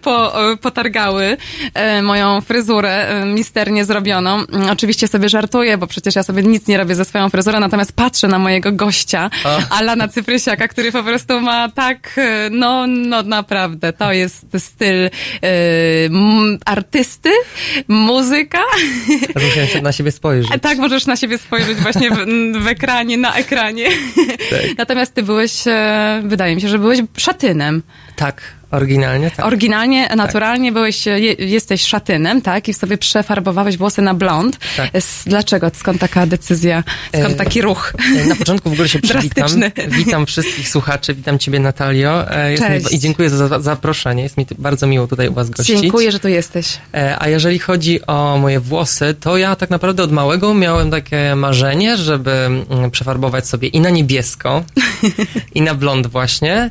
po, 0.01 0.51
e, 0.51 0.57
potargały 0.57 1.38
e, 1.73 2.01
moją 2.01 2.41
fryzurę 2.41 3.09
e, 3.09 3.26
misternie 3.26 3.85
zrobioną. 3.85 4.35
Mm, 4.35 4.69
Oczywiście 4.69 5.07
sobie 5.07 5.30
żartuję, 5.30 5.77
bo 5.77 5.88
przecież 5.88 6.15
ja 6.15 6.23
sobie 6.23 6.43
nic 6.43 6.68
nie 6.68 6.77
robię 6.77 6.95
ze 6.95 7.05
swoją 7.05 7.30
fryzurą, 7.30 7.59
natomiast 7.59 7.91
patrzę 7.93 8.27
na 8.27 8.39
mojego 8.39 8.72
gościa, 8.72 9.30
Alana 9.80 10.07
Cyprysiaka, 10.07 10.68
który 10.68 10.91
po 10.91 11.03
prostu 11.03 11.41
ma 11.41 11.69
tak, 11.69 12.19
no, 12.51 12.88
no 12.88 13.23
naprawdę, 13.23 13.93
to 13.93 14.14
jest 14.14 14.45
styl 14.59 15.09
m, 15.41 16.57
artysty, 16.65 17.30
muzyka. 17.88 18.59
Aż 19.35 19.43
musiałem 19.43 19.69
się 19.69 19.81
na 19.81 19.91
siebie 19.91 20.11
spojrzeć. 20.11 20.51
Tak, 20.61 20.77
możesz 20.77 21.05
na 21.05 21.15
siebie 21.15 21.38
spojrzeć 21.38 21.77
właśnie 21.77 22.11
w, 22.11 22.18
w 22.64 22.68
ekranie, 22.68 23.18
na 23.18 23.35
ekranie. 23.35 23.89
Natomiast 24.77 25.14
ty 25.14 25.23
byłeś, 25.23 25.64
wydaje 26.23 26.55
mi 26.55 26.61
się, 26.61 26.68
że 26.68 26.80
byłeś 26.80 26.99
szatynem. 27.18 27.84
Tak, 28.15 28.41
oryginalnie 28.72 29.31
tak. 29.31 29.45
Oryginalnie, 29.45 30.10
naturalnie 30.15 30.72
byłeś, 30.72 31.07
e, 31.07 31.19
je, 31.19 31.34
jesteś 31.34 31.81
szatynem, 31.81 32.41
tak? 32.41 32.68
I 32.68 32.73
sobie 32.73 32.98
przefarbowałeś 32.98 33.77
włosy 33.77 34.02
na 34.02 34.14
blond. 34.14 34.57
Tak. 34.77 34.89
S- 34.94 35.23
Dlaczego? 35.26 35.72
Skąd 35.76 35.99
taka 36.02 36.26
decyzja? 36.27 36.84
Skąd 37.10 37.34
E, 37.34 37.35
taki 37.35 37.61
ruch? 37.61 37.94
Na 38.27 38.35
początku 38.35 38.69
w 38.69 38.73
ogóle 38.73 38.89
się 38.89 38.99
przywitam. 38.99 39.48
Witam 39.88 40.26
wszystkich 40.26 40.69
słuchaczy, 40.69 41.14
witam 41.14 41.39
ciebie 41.39 41.60
Natalio. 41.60 42.31
E, 42.31 42.57
Cześć. 42.57 42.91
Mi, 42.91 42.95
I 42.95 42.99
dziękuję 42.99 43.30
za 43.30 43.48
za 43.48 43.60
zaproszenie. 43.60 44.23
Jest 44.23 44.38
mi 44.38 44.45
bardzo 44.57 44.88
miło 44.88 45.07
tutaj 45.07 45.27
u 45.30 45.34
was 45.34 45.49
gościć. 45.49 45.80
Dziękuję, 45.80 46.11
że 46.11 46.19
tu 46.19 46.27
jesteś. 46.27 46.77
E, 46.94 47.15
A 47.19 47.27
jeżeli 47.27 47.60
chodzi 47.60 48.06
o 48.07 48.38
moje 48.38 48.60
włosy, 48.60 49.15
to 49.19 49.38
ja 49.38 49.56
tak 49.56 49.69
naprawdę 49.69 50.03
od 50.03 50.11
małego 50.11 50.53
miałem 50.53 50.91
takie 50.91 51.35
marzenie, 51.35 51.98
żeby 51.98 52.31
mm, 52.31 52.91
przefarbować 52.91 53.48
sobie 53.48 53.68
i 53.68 53.80
na 53.81 53.89
niebiesko, 53.89 54.64
i 55.56 55.61
na 55.61 55.73
blond 55.76 56.07
właśnie. 56.07 56.69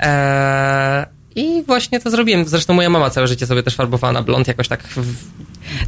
E, 0.00 1.06
I 1.36 1.62
właśnie 1.66 2.00
to 2.00 2.10
zrobiłem. 2.10 2.44
Zresztą 2.48 2.74
moja 2.74 2.90
mama 2.90 3.10
całe 3.10 3.28
życie 3.28 3.46
sobie 3.46 3.62
też 3.62 3.74
farbowała 3.74 4.12
na 4.12 4.22
blond, 4.22 4.48
jakoś 4.48 4.68
tak 4.68 4.82
w, 4.82 5.14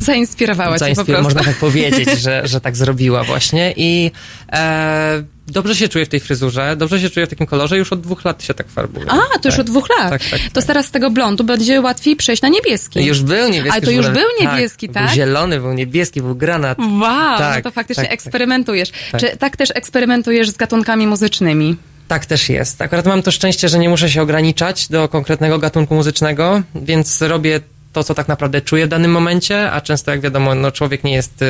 Zainspirowała 0.01 0.78
cię 0.78 0.85
po 0.85 0.85
zainspir- 1.02 1.05
prostu. 1.05 1.23
można 1.23 1.43
tak 1.44 1.56
powiedzieć, 1.66 2.09
że, 2.20 2.43
że 2.48 2.60
tak 2.60 2.77
zrobiła 2.77 3.24
właśnie. 3.24 3.74
I 3.77 4.10
e, 4.52 5.23
dobrze 5.48 5.77
się 5.77 5.89
czuję 5.89 6.06
w 6.06 6.09
tej 6.09 6.20
fryzurze, 6.20 6.77
dobrze 6.77 7.01
się 7.01 7.10
czuję 7.10 7.27
w 7.27 7.31
takim 7.31 7.47
kolorze, 7.47 7.78
już 7.78 7.93
od 7.93 8.01
dwóch 8.01 8.24
lat 8.24 8.43
się 8.44 8.55
tak 8.55 8.69
farbuję. 8.69 9.06
A, 9.09 9.39
to 9.39 9.48
już 9.48 9.55
tak. 9.55 9.60
od 9.60 9.66
dwóch 9.66 9.89
lat. 9.98 10.10
Tak, 10.10 10.23
tak, 10.31 10.40
To 10.40 10.60
tak. 10.60 10.64
teraz 10.64 10.86
z 10.86 10.90
tego 10.90 11.10
blondu 11.10 11.44
będzie 11.44 11.81
łatwiej 11.81 12.16
przejść 12.16 12.43
na 12.43 12.48
niebieski. 12.48 13.05
Już 13.05 13.23
był 13.23 13.48
niebieski. 13.48 13.70
Ale 13.70 13.81
to 13.81 13.90
już 13.90 14.06
był- 14.06 14.14
był 14.14 14.28
niebieski, 14.40 14.89
tak? 14.89 15.06
Był 15.06 15.14
zielony, 15.14 15.60
był 15.60 15.73
niebieski, 15.73 16.23
był 16.23 16.35
granat. 16.35 16.78
Wow, 16.78 17.39
Tak, 17.39 17.64
no 17.64 17.70
to 17.70 17.74
faktycznie 17.74 18.02
tak, 18.05 18.10
tak. 18.10 18.14
eksperymentujesz. 18.14 18.90
Tak. 19.12 19.20
Czy 19.20 19.36
tak 19.36 19.56
też 19.56 19.69
eksperymentujesz 19.74 20.51
z 20.51 20.56
gatunkami 20.56 21.06
muzycznymi? 21.06 21.77
Tak 22.13 22.27
też 22.27 22.49
jest. 22.49 22.83
Akurat 22.83 23.07
mam 23.07 23.23
to 23.23 23.31
szczęście, 23.31 23.69
że 23.69 23.79
nie 23.79 23.89
muszę 23.89 24.11
się 24.11 24.23
ograniczać 24.23 24.89
do 24.89 25.09
konkretnego 25.09 25.59
gatunku 25.59 25.95
muzycznego, 25.95 26.63
więc 26.75 27.23
robię 27.23 27.61
to, 27.93 28.05
co 28.05 28.14
tak 28.14 28.28
naprawdę 28.28 28.60
czuję 28.60 28.86
w 28.86 28.89
danym 28.89 29.10
momencie, 29.10 29.70
a 29.73 29.81
często, 29.81 30.10
jak 30.10 30.20
wiadomo, 30.20 30.55
no, 30.55 30.70
człowiek 30.73 31.05
nie 31.05 31.12
jest 31.12 31.43
y, 31.43 31.47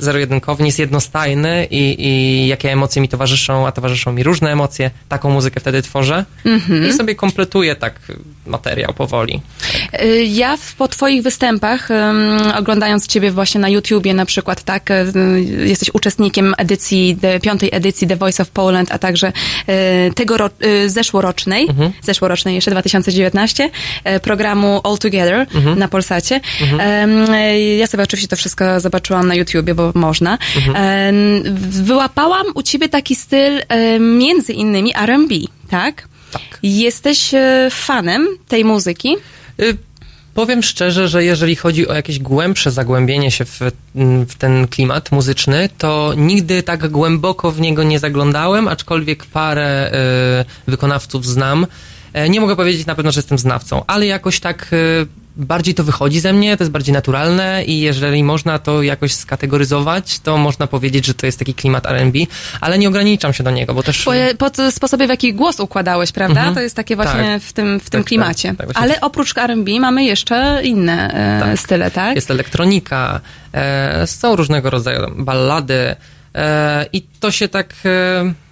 zero-jedynkowy, 0.00 0.62
nie 0.62 0.68
jest 0.68 0.78
jednostajny 0.78 1.66
i, 1.70 2.06
i 2.06 2.46
jakie 2.48 2.72
emocje 2.72 3.02
mi 3.02 3.08
towarzyszą, 3.08 3.66
a 3.66 3.72
towarzyszą 3.72 4.12
mi 4.12 4.22
różne 4.22 4.52
emocje, 4.52 4.90
taką 5.08 5.30
muzykę 5.30 5.60
wtedy 5.60 5.82
tworzę 5.82 6.24
i 6.88 6.92
sobie 6.92 7.14
kompletuję 7.14 7.76
tak 7.76 7.94
materiał 8.46 8.94
powoli. 8.94 9.40
Y, 10.02 10.24
Ja 10.24 10.56
w, 10.56 10.74
po 10.74 10.88
twoich 10.88 11.22
występach, 11.22 11.88
um, 11.90 12.38
oglądając 12.58 13.06
ciebie 13.06 13.30
właśnie 13.30 13.60
na 13.60 13.68
YouTubie 13.68 14.14
na 14.14 14.26
przykład, 14.26 14.62
tak, 14.62 14.90
y, 14.90 15.04
jesteś 15.66 15.90
uczestnikiem 15.94 16.54
edycji, 16.58 17.16
de, 17.16 17.40
piątej 17.40 17.68
edycji 17.72 18.06
The 18.08 18.16
Voice 18.16 18.42
of 18.42 18.50
Poland, 18.50 18.92
a 18.92 18.98
także 18.98 19.32
y, 19.68 20.14
tego 20.14 20.36
ro, 20.36 20.50
y, 20.64 20.90
zeszłorocznej, 20.90 21.68
zeszłorocznej 22.02 22.54
jeszcze 22.54 22.70
2019, 22.70 23.70
y, 24.16 24.20
programu 24.20 24.80
All 24.84 24.98
Together 24.98 25.46
na 25.78 25.88
Polsacie. 25.88 26.40
Y, 27.50 27.76
ja 27.76 27.86
sobie 27.86 28.02
oczywiście 28.02 28.28
to 28.28 28.36
wszystko 28.36 28.80
zobaczyłam 28.80 29.28
na 29.28 29.34
YouTubie, 29.34 29.74
bo 29.74 29.92
można. 29.94 30.38
Em, 30.74 31.42
wyłapałam 31.70 32.46
u 32.54 32.62
ciebie 32.62 32.88
taki 32.88 33.14
styl 33.14 33.62
między 34.00 34.52
innymi 34.52 34.92
R&B, 34.96 35.34
tak? 35.70 36.08
Tak. 36.32 36.58
Jesteś 36.62 37.34
y, 37.34 37.38
fanem 37.70 38.26
tej 38.48 38.64
muzyki? 38.64 39.16
Y, 39.60 39.76
Powiem 40.34 40.62
szczerze, 40.62 41.08
że 41.08 41.24
jeżeli 41.24 41.56
chodzi 41.56 41.88
o 41.88 41.94
jakieś 41.94 42.18
głębsze 42.18 42.70
zagłębienie 42.70 43.30
się 43.30 43.44
w, 43.44 43.60
mm, 43.96 44.26
w 44.26 44.34
ten 44.34 44.68
klimat 44.68 45.12
muzyczny, 45.12 45.68
to 45.78 46.12
nigdy 46.16 46.62
tak 46.62 46.88
głęboko 46.88 47.50
w 47.52 47.60
niego 47.60 47.82
nie 47.82 47.98
zaglądałem, 47.98 48.68
aczkolwiek 48.68 49.26
parę 49.26 49.92
y, 50.68 50.70
wykonawców 50.70 51.26
znam. 51.26 51.66
E, 52.12 52.28
Nie 52.28 52.40
mogę 52.40 52.56
powiedzieć 52.56 52.86
na 52.86 52.94
pewno, 52.94 53.12
że 53.12 53.18
jestem 53.18 53.38
znawcą, 53.38 53.84
ale 53.86 54.06
jakoś 54.06 54.40
tak 54.40 54.70
y, 54.72 55.06
bardziej 55.38 55.74
to 55.74 55.84
wychodzi 55.84 56.20
ze 56.20 56.32
mnie, 56.32 56.56
to 56.56 56.64
jest 56.64 56.72
bardziej 56.72 56.92
naturalne 56.92 57.64
i 57.64 57.80
jeżeli 57.80 58.24
można 58.24 58.58
to 58.58 58.82
jakoś 58.82 59.14
skategoryzować, 59.14 60.18
to 60.18 60.38
można 60.38 60.66
powiedzieć, 60.66 61.06
że 61.06 61.14
to 61.14 61.26
jest 61.26 61.38
taki 61.38 61.54
klimat 61.54 61.86
R&B, 61.86 62.18
ale 62.60 62.78
nie 62.78 62.88
ograniczam 62.88 63.32
się 63.32 63.44
do 63.44 63.50
niego, 63.50 63.74
bo 63.74 63.82
też... 63.82 64.04
Po, 64.04 64.12
pod 64.38 64.56
sposobie, 64.70 65.06
w 65.06 65.10
jaki 65.10 65.34
głos 65.34 65.60
układałeś, 65.60 66.12
prawda? 66.12 66.40
Mhm. 66.40 66.54
To 66.54 66.60
jest 66.60 66.76
takie 66.76 66.96
właśnie 66.96 67.22
Tak. 67.34 67.42
w 67.42 67.52
tym, 67.52 67.80
w 67.80 67.90
tym 67.90 68.00
Tak, 68.00 68.08
klimacie. 68.08 68.54
tak, 68.54 68.66
tak, 68.66 68.76
Ale 68.82 68.94
tak. 68.94 69.04
oprócz 69.04 69.36
R&B 69.36 69.80
mamy 69.80 70.04
jeszcze 70.04 70.60
inne 70.64 71.10
e, 71.36 71.40
Tak. 71.40 71.58
style, 71.58 71.90
tak? 71.90 72.14
Jest 72.16 72.30
elektronika, 72.30 73.20
e, 73.52 74.06
są 74.06 74.36
różnego 74.36 74.70
rodzaju 74.70 75.00
ballady 75.16 75.96
e, 76.34 76.86
i 76.92 77.02
to 77.20 77.30
się 77.30 77.48
tak... 77.48 77.74
E, 77.84 78.47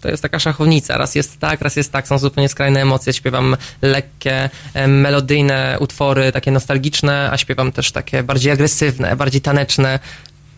to 0.00 0.08
jest 0.08 0.22
taka 0.22 0.38
szachownica. 0.38 0.98
Raz 0.98 1.14
jest 1.14 1.38
tak, 1.38 1.60
raz 1.60 1.76
jest 1.76 1.92
tak. 1.92 2.08
Są 2.08 2.18
zupełnie 2.18 2.48
skrajne 2.48 2.82
emocje. 2.82 3.12
Śpiewam 3.12 3.56
lekkie, 3.82 4.50
melodyjne 4.88 5.76
utwory, 5.80 6.32
takie 6.32 6.50
nostalgiczne, 6.50 7.30
a 7.32 7.36
śpiewam 7.36 7.72
też 7.72 7.92
takie 7.92 8.22
bardziej 8.22 8.52
agresywne, 8.52 9.16
bardziej 9.16 9.40
taneczne. 9.40 9.98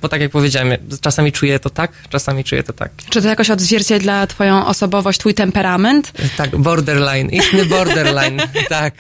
Bo 0.03 0.09
tak 0.09 0.21
jak 0.21 0.31
powiedziałem, 0.31 0.73
czasami 1.01 1.33
czuję 1.33 1.59
to 1.59 1.71
tak, 1.71 1.93
czasami 2.09 2.45
czuję 2.45 2.63
to 2.63 2.73
tak. 2.73 2.91
Czy 3.11 3.23
to 3.23 3.29
jakoś 3.29 3.51
odzwierciedla 3.51 4.27
twoją 4.27 4.67
osobowość, 4.67 5.19
twój 5.19 5.35
temperament? 5.35 6.13
Tak, 6.37 6.57
borderline, 6.57 7.31
istny 7.31 7.67
borderline, 7.67 8.43
tak. 8.69 8.95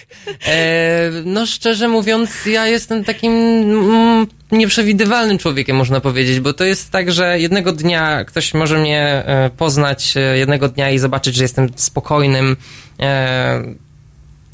E, 0.46 1.10
no 1.24 1.46
szczerze 1.46 1.88
mówiąc, 1.88 2.46
ja 2.46 2.66
jestem 2.66 3.04
takim 3.04 3.32
mm, 3.32 4.26
nieprzewidywalnym 4.52 5.38
człowiekiem, 5.38 5.76
można 5.76 6.00
powiedzieć, 6.00 6.40
bo 6.40 6.52
to 6.52 6.64
jest 6.64 6.90
tak, 6.90 7.12
że 7.12 7.40
jednego 7.40 7.72
dnia 7.72 8.24
ktoś 8.24 8.54
może 8.54 8.78
mnie 8.78 9.02
e, 9.26 9.50
poznać, 9.56 10.14
e, 10.16 10.38
jednego 10.38 10.68
dnia 10.68 10.90
i 10.90 10.98
zobaczyć, 10.98 11.34
że 11.34 11.44
jestem 11.44 11.68
spokojnym, 11.76 12.56
e, 13.00 13.62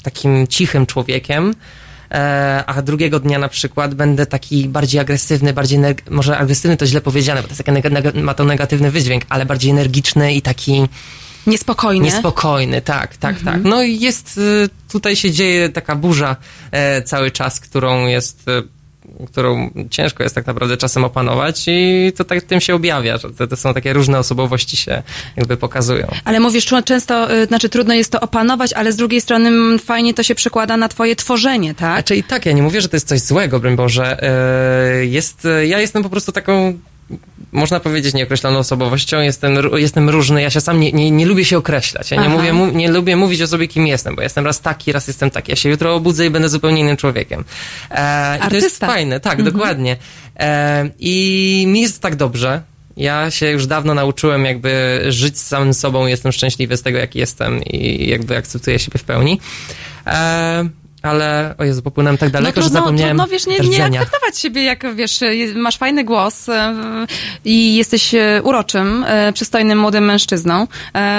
takim 0.03 0.47
cichym 0.47 0.85
człowiekiem, 0.85 1.55
a 2.65 2.81
drugiego 2.81 3.19
dnia 3.19 3.39
na 3.39 3.49
przykład 3.49 3.93
będę 3.93 4.25
taki 4.25 4.69
bardziej 4.69 5.01
agresywny, 5.01 5.53
bardziej, 5.53 5.79
może 6.09 6.37
agresywny 6.37 6.77
to 6.77 6.85
źle 6.85 7.01
powiedziane, 7.01 7.41
bo 7.41 7.47
to 7.47 7.53
jest 7.53 7.63
taki 7.65 8.21
ma 8.21 8.33
to 8.33 8.43
negatywny 8.43 8.91
wydźwięk, 8.91 9.23
ale 9.29 9.45
bardziej 9.45 9.71
energiczny 9.71 10.33
i 10.33 10.41
taki 10.41 10.87
Niespokojnie. 11.47 12.05
Niespokojny, 12.05 12.81
tak, 12.81 13.17
tak, 13.17 13.39
tak. 13.45 13.63
No 13.63 13.83
i 13.83 13.99
jest, 13.99 14.37
y, 14.37 14.69
tutaj 14.91 15.15
się 15.15 15.31
dzieje 15.31 15.69
taka 15.69 15.95
burza 15.95 16.35
e, 16.71 17.01
cały 17.01 17.31
czas, 17.31 17.59
którą 17.59 18.07
jest, 18.07 18.47
e, 18.47 18.61
którą 19.27 19.71
ciężko 19.89 20.23
jest 20.23 20.35
tak 20.35 20.47
naprawdę 20.47 20.77
czasem 20.77 21.03
opanować 21.03 21.63
i 21.67 22.11
to 22.17 22.23
tak 22.25 22.41
tym 22.41 22.61
się 22.61 22.75
objawia, 22.75 23.17
że 23.17 23.29
to, 23.29 23.47
to 23.47 23.55
są 23.55 23.73
takie 23.73 23.93
różne 23.93 24.19
osobowości 24.19 24.77
się 24.77 25.03
jakby 25.37 25.57
pokazują. 25.57 26.07
Ale 26.25 26.39
mówisz, 26.39 26.65
często, 26.85 27.33
y, 27.35 27.45
znaczy 27.45 27.69
trudno 27.69 27.93
jest 27.93 28.11
to 28.11 28.19
opanować, 28.19 28.73
ale 28.73 28.91
z 28.91 28.95
drugiej 28.95 29.21
strony 29.21 29.47
mm, 29.47 29.79
fajnie 29.79 30.13
to 30.13 30.23
się 30.23 30.35
przekłada 30.35 30.77
na 30.77 30.87
twoje 30.87 31.15
tworzenie, 31.15 31.75
tak? 31.75 31.93
Znaczy 31.93 32.15
i 32.15 32.23
tak, 32.23 32.45
ja 32.45 32.51
nie 32.51 32.61
mówię, 32.61 32.81
że 32.81 32.89
to 32.89 32.95
jest 32.95 33.07
coś 33.07 33.19
złego, 33.19 33.59
broń 33.59 33.75
Boże. 33.75 34.23
E, 34.23 35.05
Jest, 35.05 35.45
e, 35.45 35.67
ja 35.67 35.79
jestem 35.79 36.03
po 36.03 36.09
prostu 36.09 36.31
taką, 36.31 36.79
można 37.51 37.79
powiedzieć, 37.79 38.13
nieokreśloną 38.13 38.59
osobowością. 38.59 39.21
Jestem, 39.21 39.57
jestem 39.73 40.09
różny, 40.09 40.41
ja 40.41 40.49
się 40.49 40.61
sam 40.61 40.79
nie, 40.79 40.91
nie, 40.91 41.11
nie 41.11 41.25
lubię 41.25 41.45
się 41.45 41.57
określać. 41.57 42.11
Ja 42.11 42.17
nie, 42.17 42.27
Aha. 42.27 42.35
mówię, 42.37 42.53
mu, 42.53 42.65
nie 42.65 42.91
lubię 42.91 43.15
mówić 43.15 43.41
o 43.41 43.47
sobie, 43.47 43.67
kim 43.67 43.87
jestem, 43.87 44.15
bo 44.15 44.21
jestem 44.21 44.45
raz 44.45 44.61
taki, 44.61 44.91
raz 44.91 45.07
jestem 45.07 45.31
taki. 45.31 45.51
Ja 45.51 45.55
się 45.55 45.69
jutro 45.69 45.95
obudzę 45.95 46.25
i 46.25 46.29
będę 46.29 46.49
zupełnie 46.49 46.81
innym 46.81 46.97
człowiekiem. 46.97 47.43
E, 47.91 48.37
I 48.37 48.49
to 48.49 48.55
jest 48.55 48.79
fajne, 48.79 49.19
tak, 49.19 49.43
dokładnie. 49.43 49.97
E, 50.39 50.89
I 50.99 51.65
mi 51.67 51.81
jest 51.81 52.01
tak 52.01 52.15
dobrze. 52.15 52.61
Ja 52.97 53.31
się 53.31 53.51
już 53.51 53.67
dawno 53.67 53.93
nauczyłem 53.93 54.45
jakby 54.45 55.01
żyć 55.09 55.39
z 55.39 55.47
samym 55.47 55.73
sobą, 55.73 56.05
jestem 56.05 56.31
szczęśliwy 56.31 56.77
z 56.77 56.81
tego, 56.81 56.97
jaki 56.97 57.19
jestem 57.19 57.63
i 57.63 58.09
jakby 58.09 58.37
akceptuję 58.37 58.79
siebie 58.79 58.99
w 58.99 59.03
pełni. 59.03 59.39
E, 60.07 60.69
ale 61.01 61.55
o 61.57 61.63
Jezu, 61.63 61.81
popłynąłem 61.81 62.17
tak 62.17 62.29
daleko, 62.29 62.59
no, 62.59 62.63
że 62.63 62.69
trudno, 62.69 62.79
zapomniałem 62.79 63.17
trudno, 63.17 63.31
wiesz, 63.31 63.47
nie, 63.47 63.59
nie 63.59 63.83
akceptować 63.83 64.39
siebie, 64.39 64.63
jak 64.63 64.95
wiesz, 64.95 65.19
masz 65.55 65.77
fajny 65.77 66.03
głos 66.03 66.49
e, 66.49 66.75
i 67.45 67.75
jesteś 67.75 68.13
e, 68.13 68.41
uroczym, 68.43 69.05
e, 69.07 69.33
przystojnym 69.33 69.79
młodym 69.79 70.05
mężczyzną, 70.05 70.67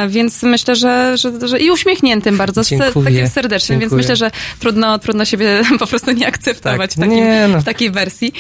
więc 0.09 0.43
myślę, 0.43 0.77
że, 0.77 1.17
że, 1.17 1.49
że 1.49 1.61
i 1.61 1.71
uśmiechniętym 1.71 2.37
bardzo, 2.37 2.65
Dziękuję, 2.65 3.05
takim 3.05 3.29
serdecznym, 3.29 3.81
więc 3.81 3.93
myślę, 3.93 4.17
że 4.17 4.31
trudno, 4.59 4.99
trudno 4.99 5.25
siebie 5.25 5.63
po 5.79 5.87
prostu 5.87 6.11
nie 6.13 6.27
akceptować 6.27 6.91
Tak, 6.91 6.91
w, 6.91 7.01
takim, 7.01 7.25
nie, 7.25 7.49
no. 7.49 7.61
w 7.61 7.65
takiej 7.65 7.91
wersji. 7.91 8.33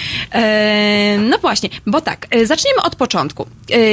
No 1.18 1.38
właśnie, 1.38 1.68
bo 1.86 2.00
tak, 2.00 2.26
zacznijmy 2.44 2.82
od 2.82 2.96
początku. 2.96 3.46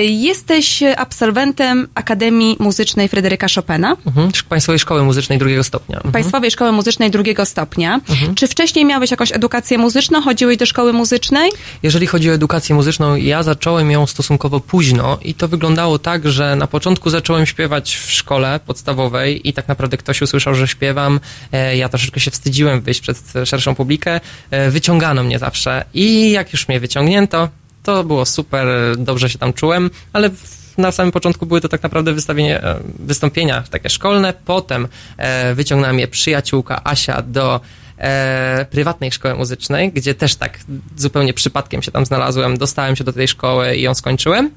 Jesteś 0.04 0.84
absolwentem 0.98 1.88
Akademii 1.96 2.56
Muzycznej 2.60 3.08
Fryderyka 3.08 3.48
Chopina. 3.56 3.98
Mhm. 4.06 4.32
Państwowej 4.50 4.80
Szkoły 4.80 5.04
Muzycznej 5.04 5.38
drugiego 5.38 5.64
stopnia. 5.64 5.96
Mhm. 5.96 6.12
Państwowej 6.12 6.52
Szkoły 6.52 6.72
Muzycznej 6.72 7.12
drugiego 7.12 7.37
stopnia. 7.46 8.00
Czy 8.36 8.48
wcześniej 8.48 8.86
miałeś 8.86 9.12
jakąś 9.12 9.32
edukację 9.32 9.78
muzyczną? 9.78 10.22
Chodziłeś 10.22 10.58
do 10.58 10.66
szkoły 10.66 10.94
muzycznej? 10.94 11.52
Jeżeli 11.84 12.08
chodzi 12.08 12.30
o 12.30 12.34
edukację 12.34 12.76
muzyczną, 12.76 13.16
ja 13.16 13.44
zacząłem 13.44 13.92
ją 13.92 14.06
stosunkowo 14.08 14.60
późno 14.60 15.18
i 15.22 15.34
to 15.34 15.48
wyglądało 15.48 16.00
tak, 16.00 16.30
że 16.30 16.56
na 16.56 16.68
początku 16.68 17.10
zacząłem 17.10 17.46
śpiewać 17.46 17.96
w 17.96 18.12
szkole 18.12 18.60
podstawowej 18.66 19.50
i 19.50 19.54
tak 19.54 19.68
naprawdę 19.68 19.98
ktoś 19.98 20.22
usłyszał, 20.22 20.56
że 20.56 20.68
śpiewam. 20.68 21.20
E, 21.52 21.78
Ja 21.78 21.90
troszeczkę 21.90 22.20
się 22.20 22.32
wstydziłem 22.32 22.82
wyjść 22.82 23.02
przed 23.02 23.18
szerszą 23.46 23.76
publikę. 23.76 24.20
E, 24.52 24.72
Wyciągano 24.72 25.24
mnie 25.24 25.40
zawsze 25.40 25.86
i 25.94 26.32
jak 26.32 26.54
już 26.54 26.68
mnie 26.68 26.80
wyciągnięto, 26.80 27.50
to 27.84 28.04
było 28.04 28.26
super, 28.26 28.68
dobrze 28.98 29.30
się 29.30 29.40
tam 29.40 29.54
czułem, 29.54 29.90
ale 30.14 30.30
na 30.78 30.92
samym 30.92 31.12
początku 31.12 31.46
były 31.46 31.62
to 31.62 31.70
tak 31.70 31.84
naprawdę 31.84 32.14
wystawienie, 32.14 32.64
e, 32.64 32.80
wystąpienia 33.00 33.64
takie 33.70 33.90
szkolne. 33.90 34.34
Potem 34.46 34.88
e, 35.18 35.56
wyciągnęła 35.56 35.94
mnie 35.94 36.08
przyjaciółka 36.08 36.82
Asia 36.84 37.22
do 37.22 37.60
e, 37.98 38.66
prywatnej 38.70 39.12
szkoły 39.12 39.36
muzycznej, 39.36 39.92
gdzie 39.92 40.16
też 40.16 40.36
tak 40.36 40.60
zupełnie 40.98 41.34
przypadkiem 41.34 41.82
się 41.82 41.92
tam 41.92 42.06
znalazłem. 42.06 42.58
Dostałem 42.58 42.96
się 42.96 43.04
do 43.04 43.14
tej 43.14 43.28
szkoły 43.28 43.76
i 43.76 43.82
ją 43.82 43.94
skończyłem. 43.94 44.52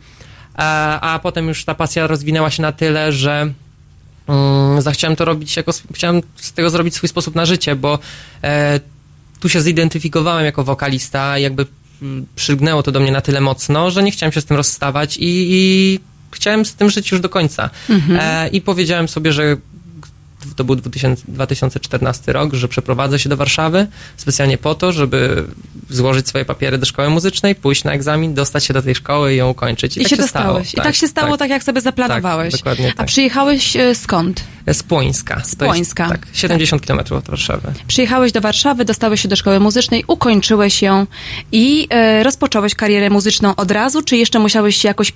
A, 0.55 1.01
a 1.15 1.19
potem 1.19 1.49
już 1.49 1.65
ta 1.65 1.75
pasja 1.75 2.07
rozwinęła 2.07 2.51
się 2.51 2.63
na 2.63 2.73
tyle, 2.73 3.13
że 3.13 3.53
mm, 4.29 4.83
zachciałem 4.83 5.17
to 5.17 5.25
robić 5.25 5.57
jako, 5.57 5.73
chciałem 5.95 6.23
z 6.37 6.53
tego 6.53 6.71
zrobić 6.71 6.95
swój 6.95 7.09
sposób 7.09 7.35
na 7.35 7.47
życie, 7.47 7.77
bo 7.77 7.99
e, 8.45 8.81
tu 9.41 9.49
się 9.49 9.61
zidentyfikowałem 9.61 10.45
jako 10.45 10.65
wokalista, 10.65 11.39
jakby 11.39 11.67
mm, 12.03 12.27
przylgnęło 12.37 12.83
to 12.83 12.93
do 12.93 13.01
mnie 13.01 13.13
na 13.13 13.21
tyle 13.21 13.41
mocno, 13.41 13.91
że 13.91 14.03
nie 14.03 14.11
chciałem 14.11 14.33
się 14.33 14.41
z 14.41 14.45
tym 14.45 14.57
rozstawać 14.57 15.17
i, 15.17 15.47
i 15.51 16.01
chciałem 16.31 16.65
z 16.65 16.75
tym 16.75 16.91
żyć 16.91 17.11
już 17.11 17.21
do 17.21 17.29
końca. 17.29 17.71
E, 18.21 18.49
I 18.49 18.61
powiedziałem 18.61 19.09
sobie, 19.09 19.33
że 19.33 19.57
to 20.57 20.65
był 20.65 20.77
2000, 20.77 21.23
2014 21.29 22.33
rok, 22.33 22.55
że 22.55 22.69
przeprowadzę 22.69 23.19
się 23.19 23.29
do 23.29 23.37
Warszawy 23.37 23.87
specjalnie 24.17 24.59
po 24.59 24.75
to, 24.75 24.93
żeby 24.93 25.45
złożyć 25.91 26.29
swoje 26.29 26.45
papiery 26.45 26.79
do 26.79 26.87
szkoły 26.87 27.11
muzycznej, 27.11 27.55
pójść 27.55 27.85
na 27.85 27.93
egzamin, 27.93 28.35
dostać 28.35 28.65
się 28.65 28.75
do 28.75 28.83
tej 28.83 28.95
szkoły 28.95 29.35
i 29.35 29.37
ją 29.37 29.49
ukończyć. 29.49 29.97
I, 29.97 30.01
I 30.01 30.03
tak 30.03 30.11
się 30.11 30.17
dostałeś. 30.17 30.69
stało. 30.69 30.83
I 30.85 30.87
tak 30.87 30.95
się 30.95 31.09
stało, 31.09 31.37
tak, 31.37 31.51
jak 31.51 31.63
sobie 31.63 31.81
zaplanowałeś. 31.81 32.53
Tak, 32.53 32.61
dokładnie 32.61 32.91
A 32.95 32.97
tak. 32.97 33.07
przyjechałeś 33.07 33.77
e, 33.77 33.95
skąd? 33.95 34.45
Z 34.73 34.83
Płońska. 34.83 35.35
Z 35.45 35.57
To 35.57 35.65
jest, 35.65 35.75
Płońska. 35.75 36.09
tak, 36.09 36.27
70 36.33 36.83
kilometrów 36.83 37.19
od 37.19 37.29
Warszawy. 37.29 37.73
Przyjechałeś 37.87 38.33
do 38.33 38.41
Warszawy, 38.41 38.85
dostałeś 38.85 39.21
się 39.21 39.29
do 39.29 39.37
szkoły 39.37 39.61
muzycznej, 39.61 40.05
ukończyłeś 40.07 40.83
ją 40.83 41.07
i 41.53 41.87
e, 41.91 42.23
rozpocząłeś 42.23 42.75
karierę 42.75 43.11
muzyczną 43.11 43.57
od 43.57 43.71
razu, 43.71 44.03
czy 44.03 44.17
jeszcze 44.17 44.39
musiałeś 44.39 44.77
się 44.77 44.89
jakoś 44.89 45.13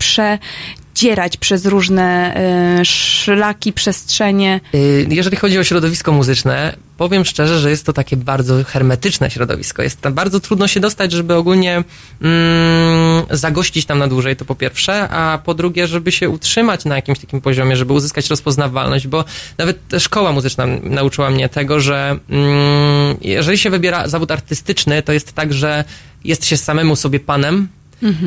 przedzierać 0.95 1.37
przez 1.37 1.67
różne 1.67 2.35
e, 2.81 2.85
szlaki, 2.85 3.73
przestrzenie? 3.73 4.61
Y, 4.75 5.07
Jeżeli 5.11 5.37
chodzi 5.37 5.59
o 5.59 5.65
środowisko 5.65 6.13
muzyczne, 6.13 6.77
powiem 6.97 7.25
szczerze, 7.25 7.59
że 7.59 7.71
jest 7.71 7.87
to 7.87 7.93
takie 7.93 8.17
bardzo 8.17 8.65
hermetyczne 8.65 9.31
środowisko. 9.31 9.83
Jest 9.83 10.01
tam 10.01 10.15
bardzo 10.15 10.41
trudno 10.41 10.69
się 10.69 10.81
dostać, 10.81 11.13
żeby 11.13 11.35
ogólnie 11.35 11.85
mm, 12.23 13.23
zagościć 13.31 13.87
tam 13.87 13.99
na 13.99 14.09
dłużej, 14.09 14.37
to 14.37 14.45
po 14.45 14.55
pierwsze, 14.55 15.09
a 15.09 15.39
po 15.45 15.55
drugie, 15.55 15.87
żeby 15.87 16.13
się 16.13 16.29
utrzymać 16.29 16.85
na 16.85 16.97
jakimś 16.97 17.19
takim 17.19 17.41
poziomie, 17.41 17.77
żeby 17.77 17.93
uzyskać 17.93 18.31
rozpoznawalność, 18.31 19.07
bo 19.07 19.25
nawet 19.59 19.79
szkoła 19.99 20.33
muzyczna 20.33 20.67
nauczyła 20.83 21.31
mnie 21.31 21.49
tego, 21.49 21.81
że 21.81 22.19
mm, 22.31 23.17
jeżeli 23.21 23.59
się 23.59 23.71
wybiera 23.71 24.09
zawód 24.09 24.31
artystyczny, 24.31 25.03
to 25.03 25.13
jest 25.13 25.33
tak, 25.33 25.53
że 25.53 25.85
jest 26.25 26.47
się 26.47 26.57
samemu 26.57 26.97
sobie 26.97 27.21
panem, 27.21 27.69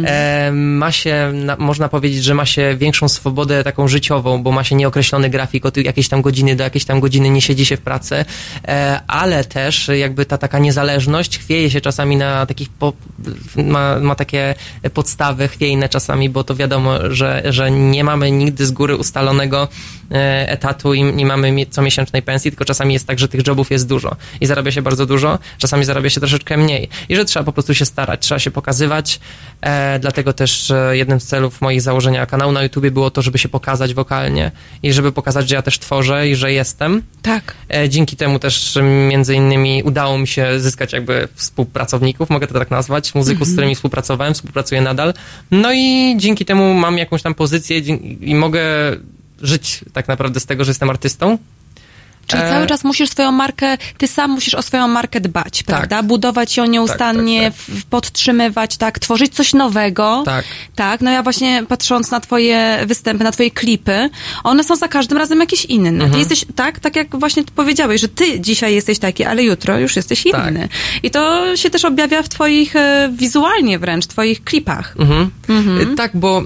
E, 0.05 0.51
ma 0.51 0.91
się, 0.91 1.31
na, 1.33 1.55
można 1.59 1.89
powiedzieć, 1.89 2.23
że 2.23 2.33
ma 2.33 2.45
się 2.45 2.75
większą 2.77 3.09
swobodę 3.09 3.63
taką 3.63 3.87
życiową, 3.87 4.43
bo 4.43 4.51
ma 4.51 4.63
się 4.63 4.75
nieokreślony 4.75 5.29
grafik 5.29 5.65
od 5.65 5.77
jakiejś 5.77 6.07
tam 6.07 6.21
godziny 6.21 6.55
do 6.55 6.63
jakiejś 6.63 6.85
tam 6.85 6.99
godziny, 6.99 7.29
nie 7.29 7.41
siedzi 7.41 7.65
się 7.65 7.77
w 7.77 7.81
pracy, 7.81 8.25
e, 8.67 8.99
ale 9.07 9.43
też 9.43 9.89
jakby 9.93 10.25
ta 10.25 10.37
taka 10.37 10.59
niezależność 10.59 11.39
chwieje 11.39 11.71
się 11.71 11.81
czasami 11.81 12.17
na 12.17 12.45
takich, 12.45 12.69
po, 12.69 12.93
ma, 13.55 13.99
ma 13.99 14.15
takie 14.15 14.55
podstawy 14.93 15.47
chwiejne 15.47 15.89
czasami, 15.89 16.29
bo 16.29 16.43
to 16.43 16.55
wiadomo, 16.55 17.11
że, 17.11 17.43
że 17.45 17.71
nie 17.71 18.03
mamy 18.03 18.31
nigdy 18.31 18.65
z 18.65 18.71
góry 18.71 18.95
ustalonego 18.95 19.67
etatu 20.47 20.93
i 20.93 21.03
nie 21.03 21.25
mamy 21.25 21.51
mi- 21.51 21.67
comiesięcznej 21.67 22.21
pensji, 22.21 22.51
tylko 22.51 22.65
czasami 22.65 22.93
jest 22.93 23.07
tak, 23.07 23.19
że 23.19 23.27
tych 23.27 23.47
jobów 23.47 23.71
jest 23.71 23.87
dużo 23.87 24.15
i 24.41 24.45
zarabia 24.45 24.71
się 24.71 24.81
bardzo 24.81 25.05
dużo, 25.05 25.39
czasami 25.57 25.85
zarabia 25.85 26.09
się 26.09 26.19
troszeczkę 26.19 26.57
mniej 26.57 26.89
i 27.09 27.15
że 27.15 27.25
trzeba 27.25 27.43
po 27.43 27.53
prostu 27.53 27.73
się 27.73 27.85
starać, 27.85 28.21
trzeba 28.21 28.39
się 28.39 28.51
pokazywać, 28.51 29.19
e, 29.61 29.99
dlatego 29.99 30.33
też 30.33 30.71
e, 30.71 30.97
jednym 30.97 31.19
z 31.19 31.25
celów 31.25 31.61
moich 31.61 31.81
założenia 31.81 32.25
kanału 32.25 32.51
na 32.51 32.63
YouTubie 32.63 32.91
było 32.91 33.11
to, 33.11 33.21
żeby 33.21 33.37
się 33.37 33.49
pokazać 33.49 33.93
wokalnie 33.93 34.51
i 34.83 34.93
żeby 34.93 35.11
pokazać, 35.11 35.49
że 35.49 35.55
ja 35.55 35.61
też 35.61 35.79
tworzę 35.79 36.29
i 36.29 36.35
że 36.35 36.53
jestem. 36.53 37.03
Tak. 37.21 37.53
E, 37.73 37.89
Dzięki 37.89 38.15
temu 38.15 38.39
też 38.39 38.77
między 39.09 39.35
innymi 39.35 39.83
udało 39.83 40.17
mi 40.17 40.27
się 40.27 40.59
zyskać 40.59 40.93
jakby 40.93 41.27
współpracowników, 41.35 42.29
mogę 42.29 42.47
to 42.47 42.53
tak 42.53 42.71
nazwać, 42.71 43.15
muzyków, 43.15 43.47
z 43.47 43.51
którymi 43.53 43.75
współpracowałem, 43.75 44.33
współpracuję 44.33 44.81
nadal. 44.81 45.13
No 45.51 45.73
i 45.73 46.15
dzięki 46.17 46.45
temu 46.45 46.73
mam 46.73 46.97
jakąś 46.97 47.21
tam 47.21 47.33
pozycję 47.33 47.77
i 48.21 48.35
mogę 48.35 48.61
żyć 49.41 49.79
tak 49.93 50.07
naprawdę 50.07 50.39
z 50.39 50.45
tego, 50.45 50.63
że 50.63 50.69
jestem 50.71 50.89
artystą. 50.89 51.37
Czyli 52.27 52.43
E, 52.43 52.49
cały 52.49 52.67
czas 52.67 52.83
musisz 52.83 53.09
swoją 53.09 53.31
markę, 53.31 53.77
ty 53.97 54.07
sam 54.07 54.31
musisz 54.31 54.53
o 54.55 54.61
swoją 54.61 54.87
markę 54.87 55.21
dbać, 55.21 55.63
prawda? 55.63 56.03
Budować 56.03 56.57
ją 56.57 56.65
nieustannie, 56.65 57.41
tak, 57.51 57.53
tak. 57.67 57.75
w- 57.75 57.85
podtrzymywać, 57.85 58.77
tak? 58.77 58.99
Tworzyć 58.99 59.33
coś 59.35 59.53
nowego. 59.53 60.23
Tak. 60.25 60.45
Tak, 60.75 61.01
no 61.01 61.11
ja 61.11 61.23
właśnie 61.23 61.63
patrząc 61.67 62.11
na 62.11 62.19
twoje 62.19 62.79
występy, 62.85 63.23
na 63.23 63.31
twoje 63.31 63.51
klipy, 63.51 64.09
one 64.43 64.63
są 64.63 64.75
za 64.75 64.87
każdym 64.87 65.17
razem 65.17 65.39
jakieś 65.39 65.65
inne. 65.65 65.89
Mhm. 65.89 66.11
Ty 66.11 66.19
jesteś, 66.19 66.45
tak, 66.55 66.79
tak 66.79 66.95
jak 66.95 67.19
właśnie 67.19 67.43
powiedziałeś, 67.55 68.01
że 68.01 68.07
ty 68.09 68.39
dzisiaj 68.39 68.75
jesteś 68.75 68.99
taki, 68.99 69.23
ale 69.23 69.43
jutro 69.43 69.79
już 69.79 69.95
jesteś 69.95 70.23
Tak. 70.31 70.51
inny. 70.51 70.69
I 71.03 71.11
to 71.11 71.55
się 71.57 71.69
też 71.69 71.85
objawia 71.85 72.23
w 72.23 72.29
twoich, 72.29 72.75
e, 72.75 73.09
wizualnie 73.13 73.79
wręcz, 73.79 74.07
twoich 74.07 74.43
klipach. 74.43 74.95
Mhm. 74.99 75.31
Y, 75.93 75.95
Tak, 75.95 76.11
bo 76.17 76.41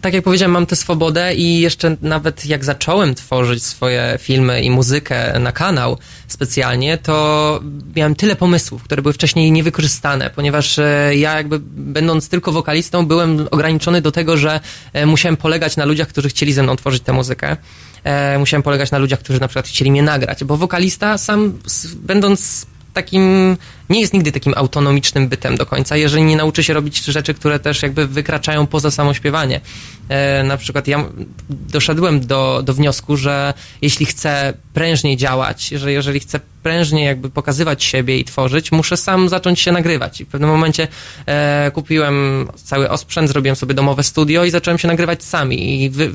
tak 0.00 0.14
jak 0.14 0.24
powiedziałem, 0.24 0.52
mam 0.52 0.66
tę 0.66 0.76
swobodę 0.76 1.34
i 1.34 1.60
jeszcze 1.60 1.96
nawet 2.02 2.46
jak 2.46 2.64
zacząłem 2.64 3.14
tworzyć 3.14 3.64
swoje 3.64 4.18
filmy 4.20 4.62
i 4.62 4.70
muzykę 4.70 5.38
na 5.38 5.52
kanał 5.52 5.98
specjalnie, 6.28 6.98
to 6.98 7.60
miałem 7.96 8.14
tyle 8.14 8.36
pomysłów, 8.36 8.82
które 8.82 9.02
były 9.02 9.12
wcześniej 9.12 9.52
niewykorzystane, 9.52 10.30
ponieważ 10.30 10.78
e, 10.78 11.10
ja 11.16 11.34
jakby 11.34 11.58
będąc 11.76 12.28
tylko 12.28 12.52
wokalistą 12.52 13.06
byłem 13.06 13.48
ograniczony 13.50 14.00
do 14.00 14.12
tego, 14.12 14.36
że 14.36 14.60
e, 14.92 15.06
musiałem 15.06 15.36
polegać 15.36 15.76
na 15.76 15.84
ludziach, 15.84 16.08
którzy 16.08 16.28
chcieli 16.28 16.52
ze 16.52 16.62
mną 16.62 16.76
tworzyć 16.76 17.02
tę 17.02 17.12
muzykę. 17.12 17.56
E, 18.04 18.38
Musiałem 18.38 18.62
polegać 18.62 18.90
na 18.90 18.98
ludziach, 18.98 19.18
którzy 19.18 19.40
na 19.40 19.48
przykład 19.48 19.68
chcieli 19.68 19.90
mnie 19.90 20.02
nagrać, 20.02 20.44
bo 20.44 20.56
wokalista 20.56 21.18
sam 21.18 21.58
będąc 21.96 22.66
takim, 22.96 23.56
nie 23.90 24.00
jest 24.00 24.12
nigdy 24.12 24.32
takim 24.32 24.52
autonomicznym 24.56 25.28
bytem 25.28 25.56
do 25.56 25.66
końca, 25.66 25.96
jeżeli 25.96 26.22
nie 26.24 26.36
nauczy 26.36 26.64
się 26.64 26.74
robić 26.74 27.04
rzeczy, 27.04 27.34
które 27.34 27.58
też 27.58 27.82
jakby 27.82 28.06
wykraczają 28.06 28.66
poza 28.66 28.90
samo 28.90 29.14
śpiewanie. 29.14 29.60
E, 30.08 30.42
na 30.42 30.56
przykład 30.56 30.88
ja 30.88 31.04
doszedłem 31.50 32.26
do, 32.26 32.62
do 32.64 32.74
wniosku, 32.74 33.16
że 33.16 33.54
jeśli 33.82 34.06
chcę 34.06 34.54
prężniej 34.74 35.16
działać, 35.16 35.68
że 35.68 35.92
jeżeli 35.92 36.20
chcę 36.20 36.40
prężniej 36.62 37.06
jakby 37.06 37.30
pokazywać 37.30 37.84
siebie 37.84 38.18
i 38.18 38.24
tworzyć, 38.24 38.72
muszę 38.72 38.96
sam 38.96 39.28
zacząć 39.28 39.60
się 39.60 39.72
nagrywać. 39.72 40.20
I 40.20 40.24
w 40.24 40.28
pewnym 40.28 40.50
momencie 40.50 40.88
e, 41.26 41.70
kupiłem 41.74 42.48
cały 42.64 42.90
osprzęt, 42.90 43.28
zrobiłem 43.28 43.56
sobie 43.56 43.74
domowe 43.74 44.02
studio 44.02 44.44
i 44.44 44.50
zacząłem 44.50 44.78
się 44.78 44.88
nagrywać 44.88 45.24
sami 45.24 45.82
i 45.82 45.90
wy, 45.90 46.10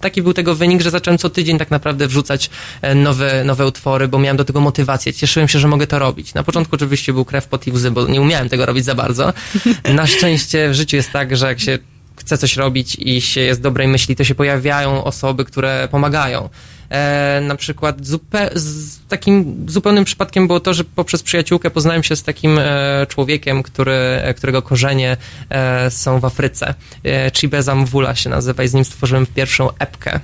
taki 0.00 0.22
był 0.22 0.32
tego 0.32 0.54
wynik, 0.54 0.82
że 0.82 0.90
zacząłem 0.90 1.18
co 1.18 1.30
tydzień 1.30 1.58
tak 1.58 1.70
naprawdę 1.70 2.08
wrzucać 2.08 2.50
e, 2.82 2.94
nowe, 2.94 3.44
nowe 3.44 3.66
utwory, 3.66 4.08
bo 4.08 4.18
miałem 4.18 4.36
do 4.36 4.44
tego 4.44 4.60
motywację. 4.60 5.12
Cieszyłem 5.12 5.48
się, 5.48 5.58
że 5.58 5.68
mogę 5.68 5.86
to 5.86 5.98
robić. 5.98 6.34
Na 6.34 6.42
początku 6.42 6.74
oczywiście 6.76 7.12
był 7.12 7.24
krew, 7.24 7.46
pot 7.46 7.66
i 7.66 7.72
łzy, 7.72 7.90
bo 7.90 8.06
nie 8.06 8.20
umiałem 8.20 8.48
tego 8.48 8.66
robić 8.66 8.84
za 8.84 8.94
bardzo. 8.94 9.32
Na 9.94 10.06
szczęście 10.06 10.70
w 10.70 10.74
życiu 10.74 10.96
jest 10.96 11.12
tak, 11.12 11.36
że 11.36 11.46
jak 11.46 11.60
się 11.60 11.78
chce 12.16 12.38
coś 12.38 12.56
robić 12.56 12.96
i 12.98 13.20
się 13.20 13.40
jest 13.40 13.60
dobrej 13.60 13.88
myśli, 13.88 14.16
to 14.16 14.24
się 14.24 14.34
pojawiają 14.34 15.04
osoby, 15.04 15.44
które 15.44 15.88
pomagają. 15.90 16.48
E, 16.90 17.40
na 17.44 17.56
przykład 17.56 18.00
zupe- 18.00 18.50
z 18.54 18.98
takim 19.08 19.64
zupełnym 19.68 20.04
przypadkiem 20.04 20.46
było 20.46 20.60
to, 20.60 20.74
że 20.74 20.84
poprzez 20.84 21.22
przyjaciółkę 21.22 21.70
poznałem 21.70 22.02
się 22.02 22.16
z 22.16 22.22
takim 22.22 22.58
e, 22.58 23.06
człowiekiem, 23.08 23.62
który, 23.62 23.92
e, 23.92 24.34
którego 24.34 24.62
korzenie 24.62 25.16
e, 25.50 25.90
są 25.90 26.20
w 26.20 26.24
Afryce. 26.24 26.74
E, 27.04 27.30
Chibeza 27.34 27.74
Mvula 27.74 28.14
się 28.14 28.30
nazywa 28.30 28.62
i 28.62 28.68
z 28.68 28.74
nim 28.74 28.84
stworzyłem 28.84 29.26
pierwszą 29.34 29.68
epkę. 29.78 30.20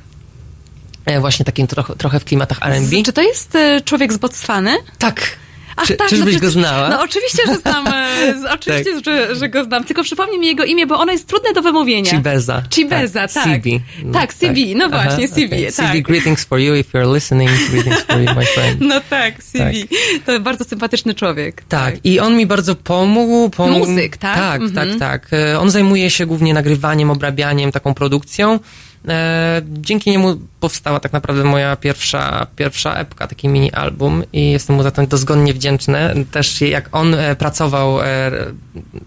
e, 1.04 1.20
właśnie 1.20 1.44
takim 1.44 1.66
trochę, 1.66 1.96
trochę 1.96 2.20
w 2.20 2.24
klimatach 2.24 2.58
R&B. 2.62 2.96
Czy 3.04 3.12
to 3.12 3.22
jest 3.22 3.56
e, 3.56 3.80
człowiek 3.80 4.12
z 4.12 4.16
Botswany? 4.16 4.76
Tak. 4.98 5.36
Ach, 5.76 5.86
Czy, 5.86 5.94
tak, 5.94 6.08
czyżbyś 6.08 6.34
no, 6.34 6.40
go 6.40 6.50
znała? 6.50 6.88
No 6.88 7.00
oczywiście, 7.02 7.42
że 7.46 7.54
znam, 7.54 7.86
e, 7.86 8.34
z- 8.40 8.44
oczywiście, 8.44 8.94
Tak. 8.94 9.04
że, 9.04 9.36
że 9.36 9.48
go 9.48 9.64
znam, 9.64 9.84
tylko 9.84 10.02
przypomnij 10.02 10.38
mi 10.38 10.46
jego 10.46 10.64
imię, 10.64 10.86
bo 10.86 10.98
ono 10.98 11.12
jest 11.12 11.26
trudne 11.28 11.52
do 11.52 11.62
wymówienia. 11.62 12.10
Chibeza. 12.10 12.62
Chibeza, 12.74 13.28
tak. 13.28 13.44
CB. 13.44 13.68
Tak, 14.12 14.34
CB, 14.34 14.56
no 14.76 14.88
właśnie, 14.88 15.28
CB, 15.28 15.46
okay. 15.56 15.72
tak. 15.76 15.92
CB, 15.92 16.02
greetings 16.02 16.44
for 16.44 16.58
you 16.60 16.74
if 16.74 16.98
you're 16.98 17.14
listening. 17.14 17.50
Greetings 17.70 18.00
for 18.02 18.20
you, 18.20 18.34
my 18.36 18.44
friend. 18.46 18.80
No 18.80 19.00
tak, 19.10 19.44
CB. 19.44 19.72
To 20.26 20.40
bardzo 20.40 20.64
sympatyczny 20.64 21.14
człowiek. 21.14 21.62
Tak, 21.68 21.94
i 22.04 22.20
on 22.20 22.36
mi 22.36 22.46
bardzo 22.46 22.74
pomógł. 22.74 23.50
pomógł 23.50 23.86
Muzyk, 23.90 24.16
tak? 24.16 24.36
Tak, 24.36 24.60
Mhm. 24.62 24.98
tak, 24.98 25.20
tak. 25.30 25.40
On 25.60 25.70
zajmuje 25.70 26.10
się 26.10 26.26
głównie 26.26 26.54
nagrywaniem, 26.54 27.10
obrabianiem, 27.10 27.72
taką 27.72 27.94
produkcją. 27.94 28.58
E, 29.08 29.62
dzięki 29.66 30.10
niemu 30.10 30.36
powstała 30.60 31.00
tak 31.00 31.12
naprawdę 31.12 31.44
moja 31.44 31.76
pierwsza, 31.76 32.46
pierwsza 32.56 32.94
epka, 32.94 33.26
taki 33.26 33.48
mini 33.48 33.72
album 33.72 34.22
i 34.32 34.50
jestem 34.50 34.76
mu 34.76 34.82
za 34.82 34.90
to 34.90 35.06
dozgonnie 35.06 35.54
wdzięczny. 35.54 36.26
Też 36.30 36.60
jak 36.60 36.88
on 36.92 37.14
e, 37.14 37.36
pracował 37.36 38.02
e, 38.02 38.30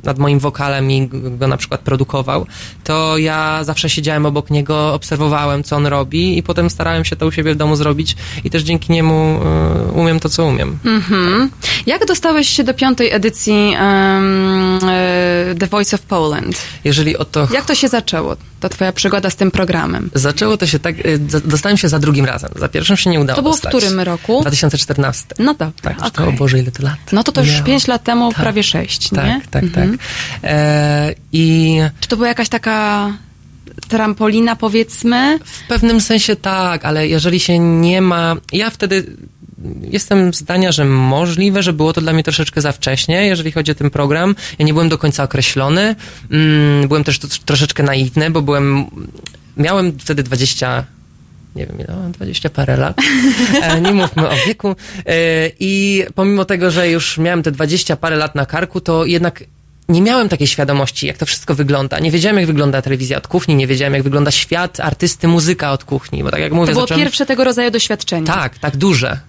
nad 0.04 0.20
moim 0.20 0.40
wokalem 0.40 0.92
i 0.92 1.10
go 1.12 1.48
na 1.48 1.58
przykład 1.58 1.82
produkował, 1.82 2.46
to 2.84 3.18
ja 3.18 3.64
zawsze 3.64 3.90
siedziałem 3.90 4.26
obok 4.26 4.50
niego, 4.50 4.94
obserwowałem, 4.94 5.64
co 5.64 5.76
on 5.76 5.88
robi 5.88 6.38
i 6.38 6.44
potem 6.44 6.70
starałem 6.70 7.06
się 7.06 7.16
to 7.16 7.28
u 7.28 7.32
siebie 7.32 7.54
w 7.54 7.58
domu 7.58 7.76
zrobić 7.76 8.16
i 8.44 8.50
też 8.50 8.64
dzięki 8.64 8.92
niemu 8.92 9.40
umiem 9.94 10.20
to, 10.20 10.30
co 10.30 10.46
umiem. 10.46 10.80
Mhm. 10.86 11.50
Jak 11.86 12.06
dostałeś 12.06 12.50
się 12.50 12.64
do 12.64 12.74
piątej 12.74 13.12
edycji 13.12 13.76
e, 13.80 15.56
The 15.60 15.68
Voice 15.68 15.96
of 15.96 16.02
Poland? 16.02 16.62
Jeżeli 16.84 17.18
o 17.18 17.26
to 17.26 17.48
Jak 17.54 17.66
to 17.66 17.76
się 17.76 17.88
zaczęło, 17.88 18.36
ta 18.60 18.70
twoja 18.70 18.92
przygoda 18.92 19.30
z 19.30 19.36
tym 19.36 19.52
programem? 19.52 19.89
Zaczęło 20.14 20.58
to 20.58 20.68
się 20.68 20.80
tak, 20.80 21.06
y, 21.06 21.20
dostałem 21.46 21.78
się 21.78 21.90
za 21.90 22.00
drugim 22.00 22.26
razem. 22.26 22.52
Za 22.56 22.70
pierwszym 22.70 22.98
się 22.98 23.10
nie 23.10 23.20
udało 23.20 23.36
To 23.36 23.42
było 23.42 23.54
w 23.54 23.62
dostać. 23.62 23.76
którym 23.84 24.00
roku? 24.00 24.42
2014. 24.42 25.26
No 25.40 25.54
dobra, 25.54 25.72
Tak, 25.82 25.98
okej. 25.98 26.12
to, 26.12 26.28
o 26.28 26.32
Boże, 26.32 26.60
ile 26.60 26.72
to 26.72 26.84
lat. 26.84 26.98
No 27.12 27.24
to 27.24 27.32
to 27.32 27.42
już 27.42 27.50
Minęło. 27.50 27.66
pięć 27.68 27.88
lat 27.88 28.04
temu, 28.04 28.30
Tak. 28.34 28.42
prawie 28.42 28.64
sześć, 28.64 29.10
Tak, 29.10 29.26
nie? 29.26 29.42
tak, 29.52 29.64
Mhm. 29.64 29.98
tak. 29.98 30.00
E, 30.44 31.16
I 31.34 31.78
Czy 32.00 32.08
to 32.10 32.16
była 32.16 32.28
jakaś 32.28 32.50
taka 32.50 33.10
trampolina, 33.88 34.56
powiedzmy? 34.56 35.40
w 35.46 35.68
pewnym 35.68 36.02
sensie 36.02 36.36
tak, 36.36 36.86
ale 36.86 37.08
jeżeli 37.08 37.40
się 37.40 37.60
nie 37.60 38.02
ma... 38.02 38.36
Ja 38.54 38.70
wtedy 38.70 39.06
jestem 39.82 40.34
zdania, 40.34 40.72
że 40.72 40.86
możliwe, 40.86 41.64
że 41.64 41.74
było 41.74 41.94
to 41.94 42.02
dla 42.02 42.14
mnie 42.14 42.24
troszeczkę 42.24 42.62
za 42.62 42.72
wcześnie, 42.72 43.26
jeżeli 43.26 43.52
chodzi 43.52 43.72
o 43.72 43.76
ten 43.76 43.90
program. 43.90 44.36
Ja 44.60 44.66
nie 44.66 44.74
byłem 44.74 44.90
do 44.90 44.98
końca 44.98 45.24
określony. 45.24 45.96
Mm, 46.32 46.88
byłem 46.88 47.04
też 47.04 47.20
tr- 47.20 47.40
troszeczkę 47.46 47.84
naiwny, 47.84 48.30
bo 48.32 48.42
byłem... 48.42 48.86
Miałem 49.60 50.00
wtedy 50.00 50.24
20 50.24 50.86
nie 51.56 51.66
wiem, 51.66 51.80
ile, 51.80 51.96
mam, 51.96 52.12
20 52.12 52.50
parę 52.50 52.78
lat. 52.78 52.98
E, 53.62 53.82
nie 53.82 53.92
mówmy 53.92 54.30
o 54.30 54.36
wieku. 54.48 54.76
E, 55.06 55.14
I 55.60 56.04
pomimo 56.16 56.46
tego, 56.46 56.72
że 56.72 56.90
już 56.90 57.18
miałem 57.18 57.44
te 57.44 57.52
20 57.52 57.96
parę 57.98 58.16
lat 58.16 58.36
na 58.36 58.46
karku, 58.46 58.82
to 58.82 59.06
jednak 59.06 59.44
nie 59.90 60.02
miałem 60.02 60.30
takiej 60.30 60.48
świadomości, 60.48 61.08
jak 61.08 61.18
to 61.18 61.26
wszystko 61.26 61.56
wygląda. 61.56 62.00
Nie 62.00 62.12
wiedziałem, 62.12 62.38
jak 62.38 62.48
wygląda 62.48 62.82
telewizja 62.82 63.18
od 63.18 63.28
kuchni, 63.28 63.56
nie 63.56 63.68
wiedziałem, 63.68 63.94
jak 63.94 64.04
wygląda 64.04 64.32
świat 64.32 64.80
artysty, 64.80 65.28
muzyka 65.28 65.72
od 65.72 65.84
kuchni, 65.84 66.24
bo 66.24 66.32
tak 66.32 66.40
jak 66.40 66.52
mówię, 66.52 66.68
To 66.68 66.72
było 66.74 66.84
zacząłem... 66.84 67.04
pierwsze 67.04 67.26
tego 67.26 67.44
rodzaju 67.44 67.72
doświadczenie. 67.72 68.28
Tak, 68.28 68.60
tak, 68.60 68.78
duże. 68.78 69.20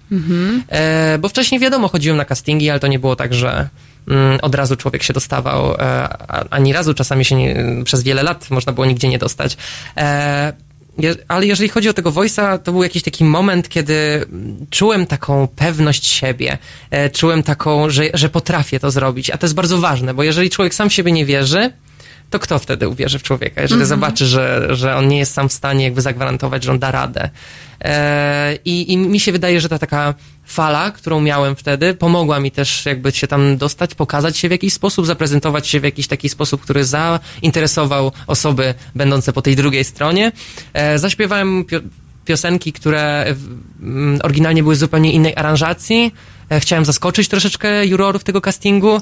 E, 0.69 1.17
bo 1.19 1.29
wcześniej 1.29 1.61
wiadomo, 1.61 1.87
chodziłem 1.87 2.17
na 2.17 2.25
castingi, 2.25 2.69
ale 2.69 2.79
to 2.79 2.87
nie 2.87 2.99
było 2.99 3.15
tak, 3.15 3.33
że 3.33 3.69
od 4.41 4.55
razu 4.55 4.75
człowiek 4.75 5.03
się 5.03 5.13
dostawał, 5.13 5.75
e, 5.75 6.07
ani 6.49 6.73
razu 6.73 6.93
czasami 6.93 7.25
się 7.25 7.35
nie, 7.35 7.55
przez 7.85 8.03
wiele 8.03 8.23
lat 8.23 8.49
można 8.49 8.73
było 8.73 8.85
nigdzie 8.85 9.09
nie 9.09 9.19
dostać. 9.19 9.57
E, 9.97 10.53
ale 11.27 11.45
jeżeli 11.45 11.69
chodzi 11.69 11.89
o 11.89 11.93
tego 11.93 12.11
voice'a, 12.11 12.59
to 12.59 12.71
był 12.71 12.83
jakiś 12.83 13.03
taki 13.03 13.23
moment, 13.23 13.69
kiedy 13.69 13.93
mm, 13.93 14.65
czułem 14.69 15.05
taką 15.05 15.47
pewność 15.55 16.07
siebie, 16.07 16.57
e, 16.91 17.09
czułem 17.09 17.43
taką, 17.43 17.89
że, 17.89 18.03
że 18.13 18.29
potrafię 18.29 18.79
to 18.79 18.91
zrobić, 18.91 19.29
a 19.29 19.37
to 19.37 19.45
jest 19.45 19.55
bardzo 19.55 19.77
ważne, 19.77 20.13
bo 20.13 20.23
jeżeli 20.23 20.49
człowiek 20.49 20.73
sam 20.73 20.89
w 20.89 20.93
siebie 20.93 21.11
nie 21.11 21.25
wierzy, 21.25 21.71
to 22.31 22.39
kto 22.39 22.59
wtedy 22.59 22.89
uwierzy 22.89 23.19
w 23.19 23.23
człowieka, 23.23 23.61
jeżeli 23.61 23.85
zobaczy, 23.85 24.25
że, 24.25 24.75
że 24.75 24.95
on 24.95 25.07
nie 25.07 25.17
jest 25.17 25.33
sam 25.33 25.49
w 25.49 25.53
stanie 25.53 25.83
jakby 25.83 26.01
zagwarantować, 26.01 26.63
że 26.63 26.71
on 26.71 26.79
da 26.79 26.91
radę. 26.91 27.29
E, 27.81 28.57
i, 28.65 28.93
I 28.93 28.97
mi 28.97 29.19
się 29.19 29.31
wydaje, 29.31 29.61
że 29.61 29.69
ta 29.69 29.79
taka 29.79 30.13
fala, 30.45 30.91
którą 30.91 31.21
miałem 31.21 31.55
wtedy, 31.55 31.93
pomogła 31.93 32.39
mi 32.39 32.51
też 32.51 32.85
jakby 32.85 33.11
się 33.11 33.27
tam 33.27 33.57
dostać, 33.57 33.95
pokazać 33.95 34.37
się 34.37 34.47
w 34.47 34.51
jakiś 34.51 34.73
sposób, 34.73 35.05
zaprezentować 35.05 35.67
się 35.67 35.79
w 35.79 35.83
jakiś 35.83 36.07
taki 36.07 36.29
sposób, 36.29 36.61
który 36.61 36.85
zainteresował 36.85 38.11
osoby 38.27 38.73
będące 38.95 39.33
po 39.33 39.41
tej 39.41 39.55
drugiej 39.55 39.83
stronie. 39.83 40.31
E, 40.73 40.99
zaśpiewałem 40.99 41.65
pio- 41.65 41.81
piosenki, 42.25 42.73
które 42.73 43.35
mm, 43.81 44.19
oryginalnie 44.23 44.63
były 44.63 44.75
zupełnie 44.75 45.11
innej 45.11 45.35
aranżacji. 45.35 46.13
E, 46.49 46.59
chciałem 46.59 46.85
zaskoczyć 46.85 47.27
troszeczkę 47.27 47.85
jurorów 47.85 48.23
tego 48.23 48.41
castingu. 48.41 49.01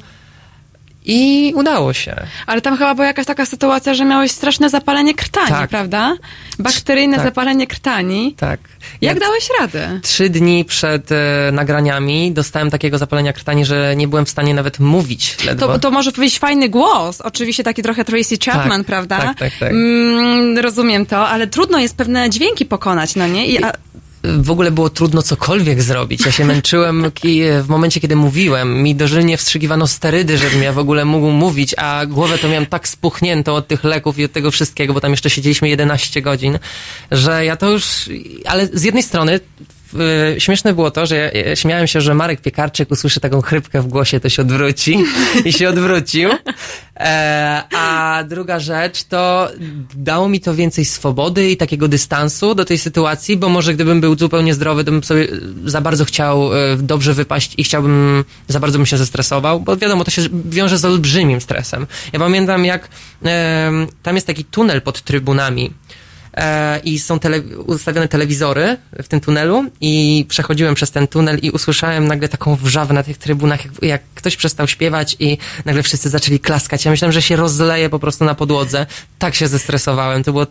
I 1.06 1.54
udało 1.56 1.94
się. 1.94 2.16
Ale 2.48 2.62
tam 2.62 2.78
chyba 2.78 2.96
była 2.96 3.08
jakaś 3.08 3.26
taka 3.26 3.46
sytuacja, 3.46 3.94
że 3.94 4.06
miałeś 4.06 4.32
straszne 4.32 4.70
zapalenie 4.70 5.14
krtani, 5.14 5.48
Tak. 5.48 5.70
prawda? 5.70 6.16
Bakteryjne 6.60 7.16
Tak. 7.18 7.26
zapalenie 7.26 7.68
krtani. 7.68 8.34
Tak. 8.38 8.60
Jak 9.02 9.16
Ja 9.16 9.20
dałeś 9.22 9.50
radę? 9.60 10.00
Trzy 10.04 10.30
dni 10.30 10.66
przed 10.66 11.12
e, 11.12 11.16
nagraniami 11.54 12.32
dostałem 12.32 12.70
takiego 12.72 12.98
zapalenia 12.98 13.34
krtani, 13.34 13.66
że 13.66 13.94
nie 13.96 14.08
byłem 14.08 14.26
w 14.26 14.30
stanie 14.30 14.54
nawet 14.54 14.80
mówić 14.80 15.44
ledwo. 15.46 15.68
To, 15.68 15.80
to 15.80 15.92
może 15.92 16.12
powiedzieć 16.12 16.40
fajny 16.40 16.70
głos. 16.70 17.22
Oczywiście 17.22 17.64
taki 17.64 17.84
trochę 17.84 18.06
Tracy 18.06 18.36
Chapman, 18.46 18.80
Tak, 18.80 18.88
prawda? 18.88 19.18
tak, 19.20 19.38
tak, 19.40 19.54
tak. 19.60 19.72
Mm, 19.72 20.58
rozumiem 20.58 21.06
to, 21.06 21.28
ale 21.30 21.48
trudno 21.48 21.80
jest 21.80 21.98
pewne 21.98 22.30
dźwięki 22.30 22.66
pokonać, 22.66 23.16
no 23.16 23.28
nie? 23.28 23.48
I, 23.48 23.64
a, 23.64 23.72
w 24.24 24.52
ogóle 24.52 24.72
było 24.72 24.90
trudno 24.90 25.22
cokolwiek 25.22 25.82
zrobić. 25.82 26.26
Ja 26.26 26.32
się 26.32 26.46
męczyłem 26.46 27.12
w 27.64 27.66
momencie, 27.68 28.00
kiedy 28.00 28.16
mówiłem. 28.16 28.84
Mi 28.84 28.96
dożylnie 28.96 29.38
wstrzykiwano 29.38 29.88
sterydy, 29.88 30.38
żebym 30.38 30.64
ja 30.64 30.74
w 30.74 30.78
ogóle 30.80 31.06
mógł 31.06 31.30
mówić, 31.30 31.76
a 31.78 32.06
głowę 32.06 32.38
to 32.38 32.48
miałem 32.48 32.66
tak 32.66 32.88
spuchniętą 32.88 33.56
od 33.56 33.68
tych 33.68 33.84
leków 33.84 34.20
i 34.20 34.26
od 34.26 34.32
tego 34.32 34.52
wszystkiego, 34.52 34.94
bo 34.94 35.02
tam 35.02 35.12
jeszcze 35.12 35.30
siedzieliśmy 35.30 35.70
11 35.70 36.22
godzin, 36.22 36.60
że 37.12 37.46
ja 37.46 37.56
to 37.56 37.70
już... 37.70 38.10
Ale 38.46 38.68
z 38.68 38.84
jednej 38.84 39.04
strony 39.04 39.40
śmieszne 40.38 40.74
było 40.74 40.92
to, 40.92 41.06
że 41.06 41.16
ja, 41.16 41.32
ja 41.32 41.56
śmiałem 41.56 41.88
się, 41.88 42.02
że 42.02 42.14
Marek 42.14 42.42
Piekarczyk 42.42 42.92
usłyszy 42.92 43.20
taką 43.20 43.42
chrypkę 43.42 43.82
w 43.82 43.88
głosie, 43.88 44.20
to 44.20 44.30
się 44.30 44.42
odwróci 44.42 44.98
i 45.46 45.54
się 45.54 45.70
odwrócił. 45.70 46.30
E, 47.00 47.64
a 47.76 48.24
druga 48.24 48.60
rzecz 48.60 49.04
to 49.04 49.50
dało 49.96 50.30
mi 50.30 50.40
to 50.40 50.56
więcej 50.56 50.86
swobody 50.86 51.50
i 51.50 51.58
takiego 51.58 51.88
dystansu 51.88 52.56
do 52.56 52.66
tej 52.66 52.78
sytuacji, 52.78 53.38
bo 53.38 53.50
może 53.50 53.74
gdybym 53.74 54.02
był 54.02 54.18
zupełnie 54.18 54.54
zdrowy, 54.54 54.84
to 54.84 54.92
bym 54.92 55.04
sobie 55.04 55.28
za 55.66 55.82
bardzo 55.82 56.06
chciał 56.06 56.56
e, 56.56 56.78
dobrze 56.78 57.14
wypaść 57.14 57.54
i 57.58 57.64
chciałbym, 57.64 58.26
za 58.48 58.60
bardzo 58.60 58.78
bym 58.78 58.86
się 58.86 58.98
zestresował, 58.98 59.60
bo 59.60 59.78
wiadomo, 59.78 60.04
to 60.04 60.12
się 60.12 60.22
wiąże 60.46 60.78
z 60.78 60.86
olbrzymim 60.86 61.42
stresem. 61.42 61.88
Ja 62.14 62.20
pamiętam 62.20 62.66
jak 62.66 62.90
tam 64.04 64.16
jest 64.16 64.28
taki 64.28 64.46
tunel 64.46 64.82
pod 64.82 65.02
trybunami, 65.02 65.66
e, 65.66 66.09
i 66.84 67.00
są 67.00 67.20
tele, 67.20 67.42
ustawione 67.66 68.08
telewizory 68.08 68.78
w 69.04 69.08
tym 69.08 69.20
tunelu 69.20 69.66
i 69.82 70.26
przechodziłem 70.30 70.76
przez 70.76 70.92
ten 70.92 71.08
tunel 71.08 71.40
i 71.42 71.52
usłyszałem 71.52 72.08
nagle 72.08 72.30
taką 72.30 72.56
wrzawę 72.56 72.94
na 72.94 73.04
tych 73.04 73.18
trybunach, 73.18 73.66
jak, 73.66 73.74
jak 73.82 74.02
ktoś 74.16 74.36
przestał 74.36 74.68
śpiewać 74.68 75.16
i 75.20 75.38
nagle 75.66 75.84
wszyscy 75.84 76.10
zaczęli 76.10 76.40
klaskać. 76.40 76.86
Ja 76.86 76.92
myślałem, 76.92 77.12
że 77.12 77.22
się 77.22 77.36
rozleje 77.36 77.90
po 77.90 78.00
prostu 78.00 78.26
na 78.26 78.36
podłodze. 78.36 78.86
Tak 79.20 79.36
się 79.36 79.48
zestresowałem. 79.48 80.24
To 80.24 80.32
była 80.32 80.48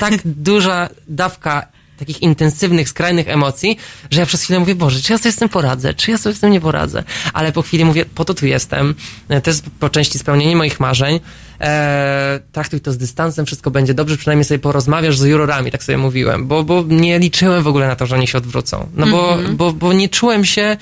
tak 0.00 0.14
duża 0.50 0.88
dawka 1.08 1.66
takich 2.00 2.22
intensywnych, 2.22 2.88
skrajnych 2.88 3.28
emocji, 3.28 3.76
że 4.10 4.20
ja 4.20 4.26
przez 4.26 4.42
chwilę 4.42 4.60
mówię, 4.60 4.74
Boże, 4.74 5.00
czy 5.00 5.12
ja 5.12 5.18
sobie 5.18 5.32
z 5.32 5.36
tym 5.36 5.48
poradzę? 5.48 5.94
Czy 5.94 6.10
ja 6.10 6.18
sobie 6.18 6.34
z 6.34 6.40
tym 6.40 6.50
nie 6.50 6.60
poradzę? 6.60 7.04
Ale 7.32 7.52
po 7.52 7.62
chwili 7.62 7.84
mówię, 7.84 8.04
po 8.04 8.24
to 8.24 8.34
tu 8.34 8.46
jestem. 8.46 8.94
E, 9.28 9.40
To 9.40 9.50
jest 9.50 9.64
po 9.80 9.88
części 9.88 10.18
spełnienie 10.18 10.56
moich 10.56 10.80
marzeń. 10.80 11.20
E, 11.60 12.40
traktuj 12.52 12.80
to 12.80 12.92
z 12.92 12.98
dystansem, 12.98 13.46
wszystko 13.46 13.70
będzie 13.70 13.94
dobrze, 13.94 14.16
przynajmniej 14.16 14.44
sobie 14.44 14.58
porozmawiasz 14.58 15.18
z 15.18 15.24
jurorami, 15.24 15.70
tak 15.70 15.82
sobie 15.82 15.98
mówiłem, 15.98 16.46
bo, 16.46 16.64
bo 16.64 16.84
nie 16.88 17.18
liczyłem 17.18 17.62
w 17.62 17.66
ogóle 17.66 17.86
na 17.88 17.96
to, 17.96 18.06
że 18.06 18.14
oni 18.16 18.26
się 18.26 18.38
odwrócą. 18.38 18.88
No 18.94 19.06
bo, 19.06 19.38
bo, 19.52 19.72
bo 19.72 19.92
nie 19.92 20.08
czułem 20.08 20.44
się 20.44 20.76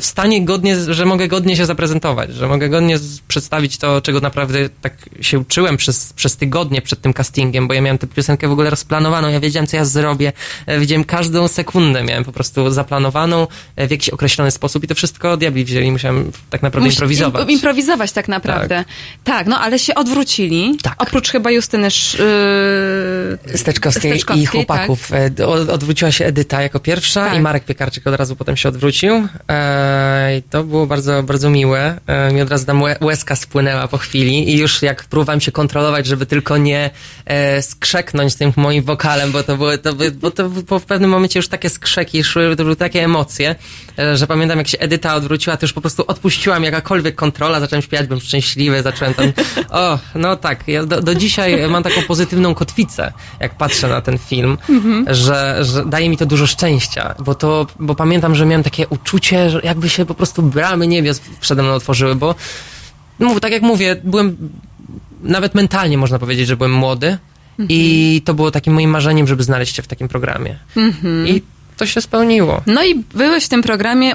w 0.00 0.04
stanie 0.04 0.44
godnie, 0.44 0.76
że 0.76 1.04
mogę 1.06 1.28
godnie 1.28 1.56
się 1.56 1.66
zaprezentować, 1.66 2.34
że 2.34 2.48
mogę 2.48 2.68
godnie 2.68 2.98
przedstawić 3.28 3.78
to, 3.78 4.00
czego 4.00 4.20
naprawdę 4.20 4.68
tak 4.82 4.94
się 5.20 5.38
uczyłem 5.38 5.76
przez, 5.76 6.12
przez 6.12 6.36
tygodnie 6.36 6.82
przed 6.82 7.00
tym 7.00 7.12
castingiem, 7.12 7.68
bo 7.68 7.74
ja 7.74 7.80
miałem 7.80 7.98
tę 7.98 8.06
piosenkę 8.06 8.48
w 8.48 8.52
ogóle 8.52 8.70
rozplanowaną, 8.70 9.28
ja 9.28 9.40
wiedziałem, 9.40 9.66
co 9.66 9.76
ja 9.76 9.84
zrobię, 9.84 10.32
e, 10.66 10.80
wiedziałem 10.80 11.04
każdą 11.04 11.48
sekundę, 11.48 12.04
miałem 12.04 12.24
po 12.24 12.32
prostu 12.32 12.70
zaplanowaną 12.70 13.46
e, 13.76 13.86
w 13.88 13.90
jakiś 13.90 14.08
określony 14.08 14.50
sposób 14.50 14.84
i 14.84 14.86
to 14.88 14.94
wszystko 14.94 15.36
diabli 15.36 15.64
wzięli, 15.64 15.92
musiałem 15.92 16.32
tak 16.50 16.62
naprawdę 16.62 16.86
Musisz 16.86 16.98
improwizować. 16.98 17.42
im- 17.42 17.50
improwizować 17.50 18.12
tak 18.12 18.28
naprawdę. 18.28 18.84
Tak. 19.24 19.46
no 19.46 19.60
ale 19.60 19.78
się 19.78 19.94
odwrócili. 20.00 20.76
Tak. 20.82 20.94
Oprócz 21.02 21.30
chyba 21.30 21.50
Justyny 21.50 21.88
yy, 21.88 23.58
Steczkowskiej, 23.58 24.10
Steczkowskiej, 24.12 24.42
i 24.42 24.46
chłopaków. 24.46 25.10
E, 25.38 25.46
od- 25.46 25.68
Odwróciła 25.68 26.10
się 26.12 26.24
Edyta 26.26 26.62
jako 26.62 26.80
pierwsza 26.80 27.24
Tak. 27.24 27.36
i 27.38 27.40
Marek 27.40 27.64
Piekarczyk 27.64 28.06
od 28.06 28.14
razu 28.14 28.36
potem 28.36 28.56
się 28.56 28.68
odwrócił. 28.68 29.28
E, 29.50 30.36
I 30.38 30.42
to 30.42 30.64
było 30.64 30.86
bardzo, 30.86 31.22
bardzo 31.22 31.50
miłe. 31.50 32.00
E, 32.06 32.32
mi 32.32 32.42
od 32.42 32.50
razu 32.50 32.66
tam 32.66 32.82
łe- 32.82 33.04
łezka 33.04 33.36
spłynęła 33.36 33.88
po 33.88 33.98
chwili 33.98 34.50
i 34.54 34.58
już 34.58 34.82
jak 34.82 35.04
próbowałem 35.04 35.40
się 35.40 35.52
kontrolować, 35.52 36.06
żeby 36.06 36.26
tylko 36.26 36.56
nie 36.56 36.90
e, 37.24 37.62
skrzeknąć 37.62 38.34
tym 38.34 38.52
moim 38.56 38.82
wokalem, 38.84 39.32
bo 39.32 39.42
to 39.42 39.56
były, 39.56 39.78
to, 39.78 39.90
bo 40.20 40.30
to 40.30 40.48
było 40.48 40.80
w 40.80 40.84
pewnym 40.84 41.10
momencie 41.10 41.38
już 41.38 41.48
takie 41.48 41.70
skrzeki 41.70 42.24
szły, 42.24 42.56
to 42.56 42.62
były 42.64 42.76
takie 42.76 43.04
emocje, 43.04 43.54
e, 43.98 44.16
że 44.16 44.26
pamiętam 44.26 44.58
jak 44.58 44.68
się 44.68 44.78
Edyta 44.78 45.14
odwróciła, 45.14 45.56
to 45.56 45.64
już 45.64 45.72
po 45.72 45.80
prostu 45.80 46.04
odpuściłam 46.06 46.64
jakakolwiek 46.64 47.14
kontrola, 47.14 47.60
zacząłem 47.60 47.82
śpiewać, 47.82 48.06
byłem 48.06 48.20
szczęśliwy, 48.20 48.82
zacząłem 48.82 49.14
tam, 49.14 49.32
o, 49.70 49.89
no 50.14 50.36
tak, 50.36 50.68
ja 50.68 50.86
do, 50.86 51.02
do 51.02 51.14
dzisiaj 51.14 51.68
mam 51.68 51.82
taką 51.82 52.02
pozytywną 52.02 52.54
kotwicę, 52.54 53.12
jak 53.40 53.54
patrzę 53.54 53.88
na 53.88 54.00
ten 54.00 54.18
film, 54.18 54.58
że, 55.06 55.58
że 55.64 55.84
daje 55.86 56.08
mi 56.08 56.16
to 56.16 56.26
dużo 56.26 56.46
szczęścia, 56.46 57.14
bo 57.18 57.34
to, 57.34 57.66
bo 57.80 57.94
pamiętam, 57.94 58.34
że 58.34 58.46
miałem 58.46 58.62
takie 58.62 58.88
uczucie, 58.88 59.50
że 59.50 59.60
jakby 59.64 59.88
się 59.88 60.06
po 60.06 60.14
prostu 60.14 60.42
bramy 60.42 60.86
niebios 60.86 61.20
przede 61.40 61.62
mną 61.62 61.72
otworzyły, 61.72 62.14
bo 62.14 62.34
no, 63.18 63.40
tak 63.40 63.52
jak 63.52 63.62
mówię, 63.62 63.96
byłem 64.04 64.36
nawet 65.22 65.54
mentalnie 65.54 65.98
można 65.98 66.18
powiedzieć, 66.18 66.46
że 66.46 66.56
byłem 66.56 66.72
młody 66.72 67.18
i 67.68 68.22
to 68.24 68.34
było 68.34 68.50
takim 68.50 68.74
moim 68.74 68.90
marzeniem, 68.90 69.26
żeby 69.26 69.42
znaleźć 69.42 69.76
się 69.76 69.82
w 69.82 69.86
takim 69.86 70.08
programie. 70.08 70.58
I 71.26 71.42
to 71.80 71.86
się 71.86 72.00
spełniło. 72.00 72.62
No 72.66 72.84
i 72.84 72.94
byłeś 73.14 73.44
w 73.44 73.48
tym 73.48 73.62
programie, 73.62 74.14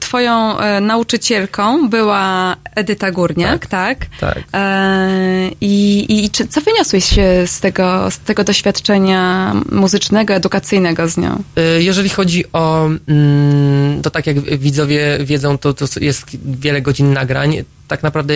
twoją 0.00 0.58
e, 0.58 0.80
nauczycielką 0.80 1.88
była 1.88 2.56
Edyta 2.74 3.10
Górniak, 3.10 3.66
tak? 3.66 4.06
Tak. 4.20 4.38
E, 4.54 5.50
I, 5.60 6.06
i 6.24 6.30
czy, 6.30 6.48
co 6.48 6.60
wyniosłeś 6.60 7.04
się 7.04 7.42
z 7.46 7.60
tego, 7.60 8.10
z 8.10 8.18
tego 8.18 8.44
doświadczenia 8.44 9.52
muzycznego, 9.72 10.34
edukacyjnego 10.34 11.08
z 11.08 11.16
nią? 11.16 11.42
Y, 11.58 11.82
Jeżeli 11.82 12.08
chodzi 12.08 12.44
o, 12.52 12.88
mm, 13.08 14.02
to 14.02 14.10
tak 14.10 14.26
jak 14.26 14.40
widzowie 14.40 15.18
wiedzą, 15.20 15.58
to, 15.58 15.74
to 15.74 15.84
jest 16.00 16.26
wiele 16.44 16.82
godzin 16.82 17.12
nagrań. 17.12 17.64
Tak 17.88 18.02
naprawdę 18.02 18.34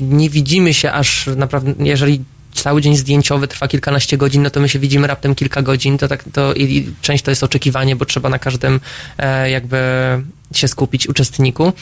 nie 0.00 0.30
widzimy 0.30 0.74
się 0.74 0.92
aż 0.92 1.26
naprawdę, 1.36 1.74
jeżeli 1.78 2.24
cały 2.60 2.80
dzień 2.82 2.96
zdjęciowy 2.96 3.48
trwa 3.48 3.68
kilkanaście 3.68 4.16
godzin, 4.16 4.42
no 4.42 4.50
to 4.50 4.60
my 4.60 4.68
się 4.68 4.78
widzimy 4.78 5.06
raptem 5.06 5.34
kilka 5.34 5.62
godzin, 5.62 5.98
to 5.98 6.08
tak, 6.08 6.24
to 6.32 6.54
i, 6.54 6.90
część 7.02 7.24
to 7.24 7.30
jest 7.30 7.42
oczekiwanie, 7.44 7.96
bo 7.96 8.04
trzeba 8.04 8.28
na 8.28 8.38
każdym 8.38 8.80
e, 9.18 9.50
jakby 9.50 9.78
się 10.54 10.68
skupić 10.68 11.08
uczestniku. 11.08 11.72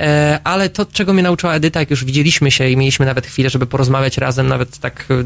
E, 0.00 0.40
ale 0.44 0.68
to, 0.68 0.86
czego 0.86 1.12
mnie 1.12 1.22
nauczyła 1.22 1.54
Edyta, 1.54 1.80
jak 1.80 1.90
już 1.90 2.04
widzieliśmy 2.04 2.50
się 2.50 2.68
i 2.68 2.76
mieliśmy 2.76 3.06
nawet 3.06 3.26
chwilę, 3.26 3.50
żeby 3.50 3.66
porozmawiać 3.66 4.18
razem, 4.18 4.48
nawet 4.48 4.78
tak 4.78 5.06
e, 5.10 5.24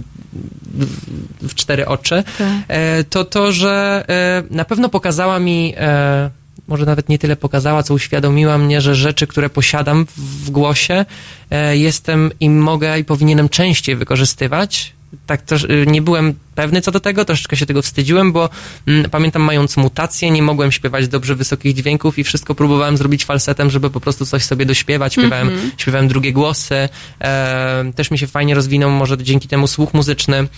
w- 0.73 1.48
w 1.48 1.55
cztery 1.55 1.86
oczy, 1.86 2.24
e, 2.69 3.05
to 3.05 3.24
to, 3.24 3.52
że 3.52 4.05
e, 4.09 4.43
na 4.55 4.64
pewno 4.64 4.89
pokazała 4.89 5.39
mi, 5.39 5.74
e, 5.77 6.31
może 6.69 6.87
nawet 6.87 7.09
nie 7.09 7.19
tyle 7.19 7.37
pokazała, 7.37 7.83
co 7.83 7.95
uświadomiła 7.95 8.59
mnie, 8.59 8.81
że 8.81 8.95
rzeczy, 8.95 9.27
które 9.27 9.51
posiadam 9.51 10.07
w, 10.17 10.51
głosie, 10.51 11.05
e, 11.51 11.77
jestem 11.77 12.31
i 12.41 12.51
mogę 12.51 12.99
i 12.99 13.05
powinienem 13.05 13.49
częściej 13.49 13.97
wykorzystywać. 13.97 14.93
Tak 15.27 15.43
też 15.43 15.67
nie 15.87 16.03
byłem 16.03 16.35
pewny 16.55 16.81
co 16.81 16.91
do 16.91 17.01
tego, 17.01 17.25
troszeczkę 17.25 17.57
się 17.57 17.67
tego 17.67 17.83
wstydziłem, 17.83 18.33
bo 18.33 18.51
mm, 18.87 19.11
pamiętam 19.11 19.43
mając 19.43 19.77
mutację, 19.77 20.31
nie 20.31 20.43
mogłem 20.43 20.73
śpiewać 20.73 21.09
dobrze 21.09 21.35
wysokich 21.35 21.75
dźwięków 21.75 22.19
i 22.19 22.25
wszystko 22.25 22.55
próbowałem 22.55 22.97
zrobić 22.97 23.25
falsetem, 23.25 23.71
żeby 23.71 23.91
po 23.91 24.01
prostu 24.01 24.27
coś 24.27 24.45
sobie 24.45 24.67
dośpiewać. 24.67 25.13
Śpiewałem, 25.13 25.51
śpiewałem 25.77 26.09
drugie 26.09 26.33
głosy. 26.33 26.89
E, 27.21 27.93
też 27.97 28.11
mi 28.11 28.19
się 28.19 28.27
fajnie 28.27 28.55
rozwinął 28.55 28.91
może 28.91 29.19
dzięki 29.19 29.49
temu 29.49 29.67
słuch 29.67 29.95
muzyczny. 29.95 30.49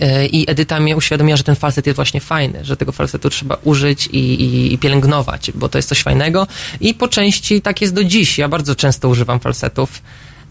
E, 0.00 0.26
I 0.26 0.50
Edyta 0.50 0.80
mnie 0.80 0.96
uświadomiła, 0.96 1.36
że 1.36 1.44
ten 1.44 1.56
falset 1.56 1.86
jest 1.86 1.96
właśnie 1.96 2.20
fajny, 2.20 2.64
że 2.64 2.76
tego 2.76 2.92
falsetu 2.92 3.30
trzeba 3.30 3.56
użyć 3.64 4.06
i, 4.06 4.18
i, 4.18 4.74
i 4.74 4.78
pielęgnować, 4.78 5.50
bo 5.54 5.68
to 5.68 5.78
jest 5.78 5.88
coś 5.88 6.02
fajnego. 6.02 6.46
I 6.80 6.94
po 6.94 7.08
części 7.08 7.62
tak 7.62 7.80
jest 7.80 7.94
do 7.94 8.04
dziś. 8.04 8.38
Ja 8.38 8.48
bardzo 8.48 8.74
często 8.74 9.08
używam 9.08 9.40
falsetów 9.40 10.02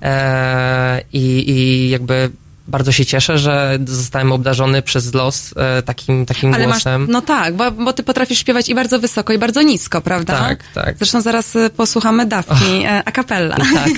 e, 0.02 1.02
i, 1.14 1.50
i 1.52 1.90
jakby 1.90 2.32
bardzo 2.70 2.92
się 2.92 3.06
cieszę, 3.06 3.38
że 3.38 3.80
zostałem 3.86 4.32
obdarzony 4.32 4.82
przez 4.82 5.14
los 5.14 5.54
e, 5.58 5.82
takim, 5.82 6.26
takim 6.26 6.54
Ale 6.54 6.68
masz, 6.68 6.76
głosem. 6.76 7.08
no 7.10 7.22
tak, 7.22 7.56
bo, 7.56 7.72
bo 7.72 7.94
ty 7.94 8.04
potrafisz 8.04 8.40
śpiewać 8.40 8.70
i 8.70 8.76
bardzo 8.76 9.00
wysoko, 9.00 9.34
i 9.34 9.38
bardzo 9.38 9.62
nisko, 9.62 10.02
prawda? 10.02 10.40
Tak, 10.40 10.64
tak. 10.74 10.98
Zresztą 10.98 11.22
zaraz 11.22 11.56
e, 11.56 11.70
posłuchamy 11.70 12.26
dawki 12.26 12.84
e, 12.86 13.04
a 13.06 13.12
cappella. 13.12 13.56
Tak. 13.56 13.90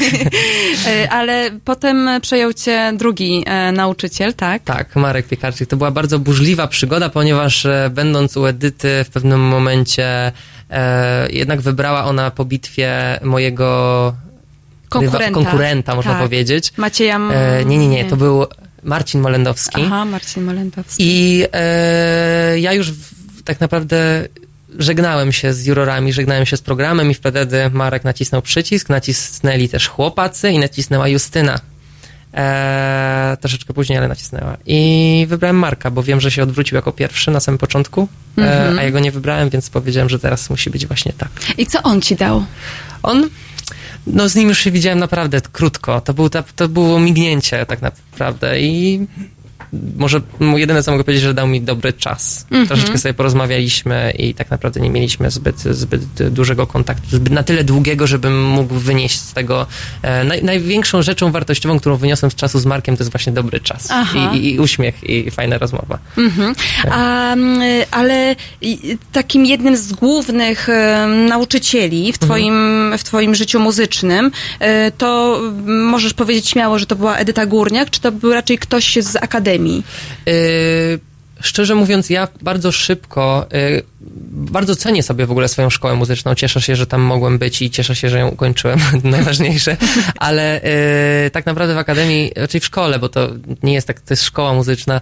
Ale 1.18 1.49
potem 1.65 2.10
przejął 2.22 2.53
cię 2.53 2.93
drugi 2.98 3.45
nauczyciel, 3.73 4.34
tak? 4.34 4.64
Tak, 4.64 4.95
Marek 4.95 5.27
Piekarczyk. 5.27 5.69
To 5.69 5.77
była 5.77 5.91
bardzo 5.91 6.19
burzliwa 6.19 6.68
przygoda, 6.68 7.10
ponieważ 7.10 7.68
będąc 7.89 8.38
u 8.38 8.45
Edyty 8.45 9.03
w 9.03 9.10
pewnym 9.10 9.41
momencie 9.41 10.31
jednak 11.30 11.61
wybrała 11.61 12.06
ona 12.06 12.31
po 12.31 12.45
bitwie 12.45 13.19
mojego 13.23 14.14
Konkurenta. 14.91 15.27
rywa- 15.27 15.34
konkurenta 15.34 15.95
można 15.95 16.11
Tak. 16.11 16.22
powiedzieć. 16.22 16.73
Macieja... 16.77 17.19
E, 17.34 17.65
nie, 17.65 17.77
nie, 17.77 17.88
nie, 17.88 18.05
to 18.05 18.18
był 18.18 18.45
Marcin 18.84 19.22
Molendowski. 19.22 19.81
Aha, 19.85 20.05
Marcin 20.05 20.43
Malentowski. 20.43 21.03
I 21.03 21.43
e, 21.53 22.59
ja 22.59 22.73
już 22.73 22.91
w, 22.91 23.43
tak 23.43 23.59
naprawdę 23.59 24.27
żegnałem 24.80 25.31
się 25.31 25.53
z 25.53 25.65
jurorami, 25.65 26.13
żegnałem 26.13 26.45
się 26.45 26.57
z 26.57 26.61
programem 26.61 27.11
i 27.11 27.13
wtedy 27.13 27.69
Marek 27.73 28.03
nacisnął 28.03 28.41
przycisk, 28.41 28.89
nacisnęli 28.89 29.69
też 29.69 29.88
chłopacy 29.88 30.49
i 30.51 30.59
nacisnęła 30.59 31.07
Justyna. 31.07 31.59
E, 32.34 33.38
troszeczkę 33.41 33.73
później, 33.73 33.97
ale 33.97 34.07
nacisnęła. 34.07 34.57
I 34.65 35.26
wybrałem 35.30 35.55
Marka, 35.55 35.91
bo 35.91 36.03
wiem, 36.03 36.22
że 36.22 36.31
się 36.31 36.43
odwrócił 36.43 36.76
jako 36.76 36.91
pierwszy 36.91 37.31
na 37.31 37.39
samym 37.39 37.57
początku, 37.57 38.07
e, 38.38 38.76
a 38.80 38.84
ja 38.84 38.91
go 38.91 38.99
nie 38.99 39.11
wybrałem, 39.11 39.49
więc 39.49 39.69
powiedziałem, 39.69 40.09
że 40.09 40.19
teraz 40.19 40.49
musi 40.49 40.69
być 40.69 40.88
właśnie 40.88 41.13
tak. 41.18 41.30
I 41.57 41.65
co 41.65 41.84
on 41.84 42.01
ci 42.01 42.15
dał? 42.15 42.45
On, 43.03 43.30
no 44.07 44.29
z 44.29 44.35
nim 44.35 44.49
już 44.49 44.59
się 44.59 44.71
widziałem 44.71 44.99
naprawdę 44.99 45.41
krótko. 45.41 46.01
To, 46.01 46.13
był 46.13 46.29
to 46.55 46.69
było 46.69 46.99
mignięcie 46.99 47.65
tak 47.65 47.81
naprawdę 47.81 48.61
i 48.61 49.07
może 49.97 50.21
jedyne 50.55 50.83
co 50.83 50.91
mogę 50.91 51.03
powiedzieć, 51.03 51.23
że 51.23 51.33
dał 51.33 51.47
mi 51.47 51.61
dobry 51.61 51.93
czas. 51.93 52.45
Troszeczkę 52.67 52.97
sobie 52.97 53.13
porozmawialiśmy 53.13 54.13
i 54.17 54.33
tak 54.33 54.51
naprawdę 54.51 54.79
nie 54.79 54.89
mieliśmy 54.89 55.31
zbyt, 55.31 55.59
zbyt 55.59 56.29
dużego 56.29 56.67
kontaktu, 56.67 57.07
zbyt 57.09 57.33
na 57.33 57.43
tyle 57.43 57.63
długiego, 57.63 58.07
żebym 58.07 58.43
mógł 58.45 58.75
wynieść 58.75 59.19
z 59.19 59.33
tego. 59.33 59.67
E, 60.01 60.23
naj, 60.23 60.43
największą 60.43 61.01
rzeczą 61.01 61.31
wartościową, 61.31 61.79
którą 61.79 61.97
wyniosłem 61.97 62.31
z 62.31 62.35
czasu 62.35 62.59
z 62.59 62.65
Markiem, 62.65 62.97
to 62.97 63.03
jest 63.03 63.11
właśnie 63.11 63.33
dobry 63.33 63.59
czas. 63.59 63.89
I, 64.15 64.38
i, 64.38 64.53
i 64.53 64.59
uśmiech 64.59 65.03
i 65.03 65.31
fajna 65.31 65.57
rozmowa. 65.57 65.99
Mhm. 66.17 66.55
A, 66.91 67.33
mm, 67.33 67.61
ale 67.91 68.35
takim 69.11 69.45
jednym 69.45 69.77
z 69.77 69.93
głównych 69.93 70.69
em, 70.69 71.25
nauczycieli 71.25 72.13
w 72.13 72.17
twoim, 72.17 72.55
w 72.97 73.03
twoim 73.03 73.35
życiu 73.35 73.59
muzycznym, 73.59 74.31
e, 74.59 74.91
to 74.91 75.39
mm, 75.39 75.85
możesz 75.85 76.13
powiedzieć 76.13 76.49
śmiało, 76.49 76.79
że 76.79 76.85
to 76.85 76.95
była 76.95 77.17
Edyta 77.17 77.45
Górniak, 77.45 77.89
czy 77.89 78.01
to 78.01 78.11
był 78.11 78.33
raczej 78.33 78.57
ktoś 78.57 78.97
z 79.01 79.15
akademii? 79.15 79.50
Yy, 80.25 80.33
szczerze 81.41 81.75
mówiąc, 81.75 82.09
ja 82.09 82.27
bardzo 82.41 82.71
szybko, 82.71 83.47
yy, 83.51 83.83
bardzo 84.31 84.75
cenię 84.75 85.03
sobie 85.03 85.25
w 85.25 85.31
ogóle 85.31 85.47
swoją 85.47 85.69
szkołę 85.69 85.95
muzyczną. 85.95 86.35
Cieszę 86.35 86.61
się, 86.61 86.75
że 86.75 86.87
tam 86.87 87.01
mogłem 87.01 87.37
być 87.37 87.61
i 87.61 87.71
cieszę 87.71 87.95
się, 87.95 88.09
że 88.09 88.19
ją 88.19 88.27
ukończyłem, 88.27 88.79
najważniejsze. 89.03 89.77
Ale 90.15 90.61
yy, 91.23 91.31
tak 91.31 91.45
naprawdę 91.45 91.75
w 91.75 91.77
akademii, 91.77 92.31
raczej 92.35 92.61
w 92.61 92.65
szkole, 92.65 92.99
bo 92.99 93.09
to 93.09 93.29
nie 93.63 93.73
jest 93.73 93.87
tak, 93.87 94.01
to 94.01 94.13
jest 94.13 94.23
szkoła 94.23 94.53
muzyczna, 94.53 95.01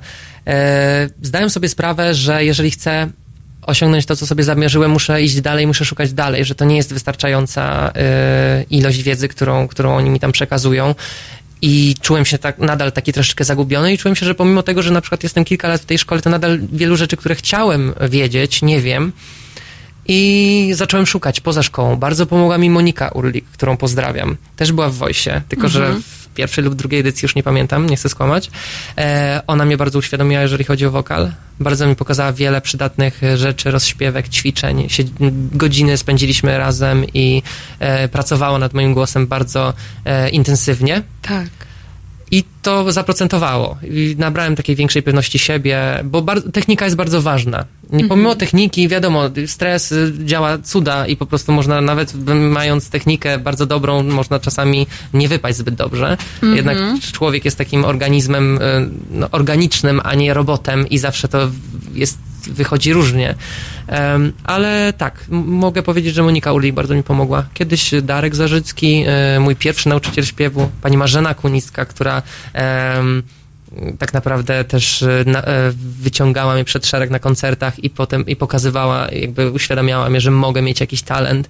zdałem 1.22 1.50
sobie 1.50 1.70
sprawę, 1.70 2.16
że 2.16 2.46
jeżeli 2.46 2.72
chcę 2.72 3.10
osiągnąć 3.70 4.06
to, 4.06 4.16
co 4.16 4.28
sobie 4.28 4.44
zamierzyłem, 4.44 4.92
muszę 4.92 5.22
iść 5.22 5.42
dalej, 5.42 5.68
muszę 5.68 5.86
szukać 5.86 6.14
dalej, 6.14 6.46
że 6.46 6.56
to 6.56 6.66
nie 6.66 6.78
jest 6.78 6.94
wystarczająca 6.94 7.92
y, 8.62 8.64
ilość 8.70 9.02
wiedzy, 9.04 9.28
którą, 9.28 9.68
którą 9.68 9.96
oni 9.96 10.10
mi 10.10 10.20
tam 10.20 10.32
przekazują. 10.32 10.96
I 11.62 11.96
czułem 12.02 12.26
się 12.26 12.38
tak, 12.38 12.58
nadal 12.58 12.92
taki 12.92 13.14
troszeczkę 13.14 13.44
zagubiony 13.44 13.94
i 13.94 13.98
czułem 13.98 14.16
się, 14.16 14.26
że 14.26 14.36
pomimo 14.36 14.64
tego, 14.64 14.82
że 14.82 14.92
na 14.92 15.02
przykład 15.02 15.24
jestem 15.24 15.46
kilka 15.46 15.68
lat 15.68 15.82
w 15.82 15.86
tej 15.86 15.98
szkole, 15.98 16.22
to 16.22 16.30
nadal 16.30 16.60
wielu 16.74 16.98
rzeczy, 16.98 17.18
które 17.18 17.36
chciałem 17.36 17.94
wiedzieć, 18.10 18.62
nie 18.62 18.82
wiem. 18.82 19.12
I 20.12 20.72
zacząłem 20.74 21.06
szukać 21.06 21.40
poza 21.40 21.64
szkołą. 21.64 21.96
Bardzo 21.96 22.26
pomogła 22.26 22.58
mi 22.58 22.70
Monika 22.70 23.10
Urlik, 23.10 23.46
którą 23.46 23.78
pozdrawiam. 23.78 24.38
Też 24.56 24.72
była 24.72 24.90
w 24.90 24.96
Wojsie, 24.96 25.42
tylko 25.50 25.70
że 25.70 25.94
w 25.94 26.19
pierwszej 26.36 26.64
lub 26.64 26.76
drugiej 26.76 27.00
edycji 27.00 27.26
już 27.26 27.36
nie 27.36 27.44
pamiętam, 27.44 27.90
nie 27.90 27.96
chcę 27.96 28.10
skłamać. 28.10 28.52
E, 28.98 29.42
ona 29.48 29.66
mnie 29.66 29.78
bardzo 29.78 30.00
uświadomiła, 30.00 30.42
jeżeli 30.42 30.64
chodzi 30.64 30.86
o 30.86 30.92
wokal. 30.92 31.32
Bardzo 31.60 31.88
mi 31.88 31.96
pokazała 31.96 32.34
wiele 32.34 32.62
przydatnych 32.62 33.22
rzeczy, 33.36 33.72
rozśpiewek, 33.72 34.30
ćwiczeń. 34.30 34.88
Godziny 35.52 35.98
spędziliśmy 35.98 36.58
razem 36.58 37.06
i 37.14 37.44
e, 37.80 38.08
pracowała 38.08 38.60
nad 38.60 38.74
moim 38.74 38.94
głosem 38.94 39.28
bardzo 39.28 39.74
e, 40.06 40.30
intensywnie. 40.30 41.04
Tak. 41.22 41.69
I 42.32 42.44
to 42.62 42.92
zaprocentowało. 42.92 43.78
I 43.84 44.16
nabrałem 44.18 44.56
takiej 44.56 44.76
większej 44.76 45.04
pewności 45.04 45.40
siebie, 45.40 46.04
bo 46.04 46.24
technika 46.54 46.86
jest 46.86 46.98
bardzo 46.98 47.22
ważna. 47.22 47.66
Nie, 47.92 48.06
pomimo 48.06 48.36
techniki, 48.36 48.88
wiadomo, 48.88 49.30
stres 49.46 49.94
działa 50.26 50.58
cuda 50.58 51.08
i 51.08 51.16
po 51.16 51.26
prostu 51.26 51.52
można, 51.52 51.82
nawet 51.82 52.14
mając 52.36 52.90
technikę 52.90 53.40
bardzo 53.40 53.66
dobrą, 53.66 54.04
można 54.04 54.40
czasami 54.40 54.88
nie 55.14 55.28
wypaść 55.28 55.58
zbyt 55.58 55.76
dobrze. 55.76 56.18
Jednak 56.56 56.78
człowiek 57.12 57.46
jest 57.46 57.58
takim 57.58 57.86
organizmem 57.86 58.58
y, 58.58 58.90
no, 59.12 59.28
organicznym, 59.32 60.02
a 60.04 60.16
nie 60.16 60.34
robotem 60.34 60.88
i 60.90 60.98
zawsze 60.98 61.28
to 61.28 61.50
jest, 61.94 62.18
wychodzi 62.48 62.94
różnie. 62.94 63.36
Ale 64.44 64.94
tak, 64.98 65.26
mogę 65.46 65.84
powiedzieć, 65.84 66.14
że 66.16 66.24
Monika 66.24 66.54
Urlik 66.54 66.76
bardzo 66.76 66.96
mi 66.96 67.04
pomogła. 67.04 67.46
Kiedyś 67.54 67.92
Darek 68.02 68.36
Zarzycki, 68.36 69.04
e, 69.08 69.40
mój 69.40 69.56
pierwszy 69.56 69.90
nauczyciel 69.90 70.26
śpiewu, 70.26 70.70
pani 70.82 70.98
Marzena 70.98 71.34
Kunicka, 71.34 71.86
która 71.86 72.22
tak 74.00 74.14
naprawdę 74.14 74.64
też 74.64 75.04
e, 75.04 75.24
na, 75.26 75.42
e, 75.44 75.72
wyciągała 76.02 76.54
mnie 76.54 76.64
przed 76.64 76.88
szereg 76.88 77.10
na 77.10 77.20
koncertach 77.20 77.84
i 77.84 77.90
potem 77.90 78.26
i 78.26 78.36
pokazywała, 78.36 79.08
jakby 79.12 79.52
uświadamiała 79.52 80.10
mnie, 80.10 80.22
że 80.22 80.32
mogę 80.32 80.62
mieć 80.62 80.80
jakiś 80.80 81.02
talent, 81.02 81.50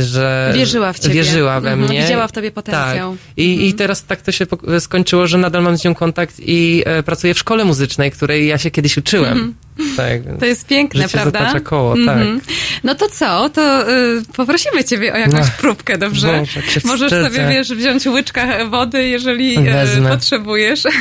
że 0.00 0.52
Wierzyła 0.54 0.92
w 0.92 0.98
ciebie. 0.98 1.14
Wierzyła 1.14 1.60
we 1.60 1.70
Mhm, 1.72 1.88
mnie. 1.90 2.02
widziała 2.02 2.28
w 2.28 2.32
tobie 2.32 2.50
potencjał. 2.50 3.10
Tak. 3.12 3.20
I, 3.36 3.68
I 3.68 3.74
teraz 3.74 4.04
tak 4.04 4.22
to 4.22 4.32
się 4.32 4.46
skończyło, 4.80 5.26
że 5.26 5.38
nadal 5.38 5.62
mam 5.62 5.78
z 5.78 5.84
nią 5.84 5.94
kontakt 5.94 6.34
i 6.38 6.84
pracuję 7.04 7.34
w 7.34 7.38
szkole 7.38 7.64
muzycznej, 7.64 8.10
której 8.10 8.46
ja 8.46 8.58
się 8.58 8.70
kiedyś 8.70 8.96
uczyłem. 8.96 9.54
Tak, 9.96 10.20
To 10.40 10.46
jest 10.46 10.66
piękne, 10.66 11.02
życie 11.02 11.12
prawda? 11.12 11.38
zatacza 11.38 11.60
koło, 11.60 11.92
Mhm. 11.92 12.40
tak. 12.40 12.54
No 12.84 12.94
to 12.94 13.08
co? 13.08 13.48
To 13.50 13.90
y, 13.92 14.22
poprosimy 14.36 14.84
ciebie 14.84 15.14
o 15.14 15.16
jakąś 15.16 15.40
No. 15.40 15.46
próbkę, 15.58 15.98
dobrze? 15.98 16.38
Boże, 16.38 16.60
Możesz 16.84 17.12
wstydzę. 17.12 17.30
sobie, 17.30 17.48
wiesz, 17.48 17.68
wziąć 17.74 18.06
łyczka 18.06 18.64
wody, 18.64 19.08
jeżeli 19.08 19.58
y, 19.58 20.08
potrzebujesz. 20.08 20.82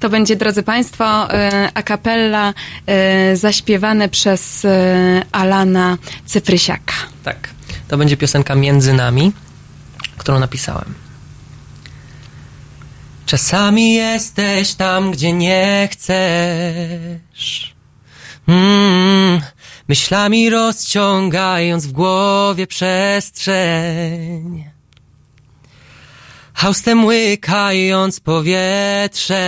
To 0.00 0.08
będzie, 0.10 0.36
drodzy 0.36 0.62
Państwo, 0.62 1.34
y, 1.34 1.38
a 1.74 1.82
cappella 1.82 2.54
y, 3.32 3.36
zaśpiewane 3.36 4.08
przez 4.08 4.64
y, 4.64 4.68
Alana 5.32 5.98
Cyprysiaka. 6.26 6.94
Tak. 7.24 7.48
To 7.88 7.96
będzie 7.98 8.16
piosenka 8.16 8.54
Między 8.54 8.92
nami, 8.92 9.32
którą 10.18 10.38
napisałem. 10.40 10.94
Czasami 13.28 13.94
jesteś 13.94 14.74
tam, 14.74 15.10
gdzie 15.10 15.32
nie 15.32 15.88
chcesz. 15.92 17.74
Mm, 18.48 19.40
myślami 19.88 20.50
rozciągając 20.50 21.86
w 21.86 21.92
głowie 21.92 22.66
przestrzeń. 22.66 24.64
Haustem 26.54 27.04
łykając 27.04 28.20
powietrze. 28.20 29.44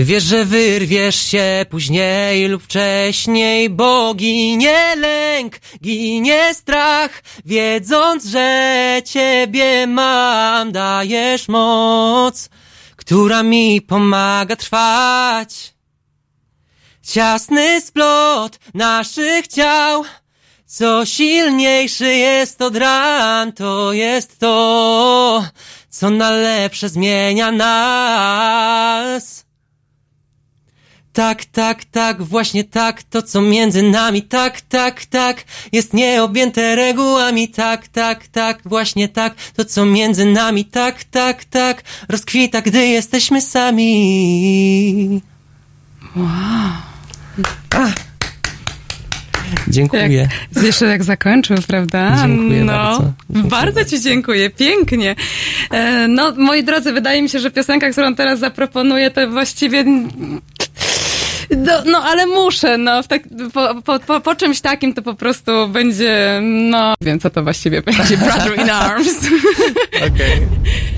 Wiesz, 0.00 0.24
że 0.24 0.44
wyrwiesz 0.44 1.16
się 1.16 1.66
później 1.70 2.48
lub 2.48 2.62
wcześniej, 2.62 3.70
bo 3.70 4.14
ginie 4.14 4.96
lęk, 4.96 5.58
ginie 5.82 6.54
strach, 6.54 7.22
wiedząc, 7.44 8.24
że 8.24 9.02
ciebie 9.04 9.86
mam, 9.86 10.72
dajesz 10.72 11.48
moc, 11.48 12.48
która 12.96 13.42
mi 13.42 13.82
pomaga 13.82 14.56
trwać. 14.56 15.74
Ciasny 17.02 17.80
splot 17.80 18.58
naszych 18.74 19.48
ciał, 19.48 20.04
co 20.66 21.06
silniejszy 21.06 22.14
jest 22.14 22.62
od 22.62 22.76
ran, 22.76 23.52
to 23.52 23.92
jest 23.92 24.38
to, 24.38 25.44
co 25.90 26.10
na 26.10 26.30
lepsze 26.30 26.88
zmienia 26.88 27.52
nas. 27.52 29.47
Tak, 31.18 31.44
tak, 31.44 31.84
tak, 31.84 32.22
właśnie 32.22 32.64
tak, 32.64 33.02
to 33.02 33.22
co 33.22 33.42
między 33.42 33.82
nami, 33.82 34.22
tak, 34.22 34.60
tak, 34.60 35.04
tak, 35.04 35.44
jest 35.72 35.94
nieobjęte 35.94 36.76
regułami, 36.76 37.48
tak, 37.48 37.88
tak, 37.88 38.26
tak, 38.26 38.58
właśnie 38.64 39.08
tak, 39.08 39.34
to 39.56 39.64
co 39.64 39.84
między 39.84 40.24
nami, 40.24 40.64
tak, 40.64 41.04
tak, 41.04 41.44
tak, 41.44 41.82
rozkwita, 42.08 42.62
gdy 42.62 42.86
jesteśmy 42.86 43.40
sami. 43.40 45.20
Wow. 46.16 46.88
Dziękuję. 49.68 50.28
Jeszcze 50.62 50.86
jak 50.86 51.04
zakończył, 51.04 51.56
prawda? 51.66 52.16
Dziękuję 52.22 52.64
no, 52.64 52.72
bardzo. 52.72 53.12
Dziękuję 53.30 53.50
bardzo 53.50 53.84
ci 53.84 54.00
dziękuję, 54.00 54.50
pięknie. 54.50 55.16
E, 55.70 56.08
No, 56.08 56.32
moi 56.36 56.64
drodzy, 56.64 56.92
wydaje 56.92 57.22
mi 57.22 57.28
się, 57.28 57.38
że 57.38 57.50
piosenka, 57.50 57.90
którą 57.90 58.14
teraz 58.14 58.38
zaproponuję, 58.38 59.10
to 59.10 59.30
właściwie... 59.30 59.84
No, 61.56 61.72
no 61.86 61.98
ale 61.98 62.26
muszę, 62.26 62.78
no, 62.78 63.02
w 63.02 63.08
tak, 63.08 63.22
po, 63.54 63.82
po, 63.82 63.98
po, 63.98 64.20
po 64.20 64.34
czymś 64.34 64.60
takim 64.60 64.94
to 64.94 65.02
po 65.02 65.14
prostu 65.14 65.68
będzie, 65.68 66.40
no, 66.42 66.94
wiem 67.00 67.20
co 67.20 67.30
to 67.30 67.42
właściwie 67.42 67.82
będzie, 67.82 68.16
Brother 68.16 68.58
in 68.60 68.70
Arms. 68.70 69.16
Okej. 70.08 70.46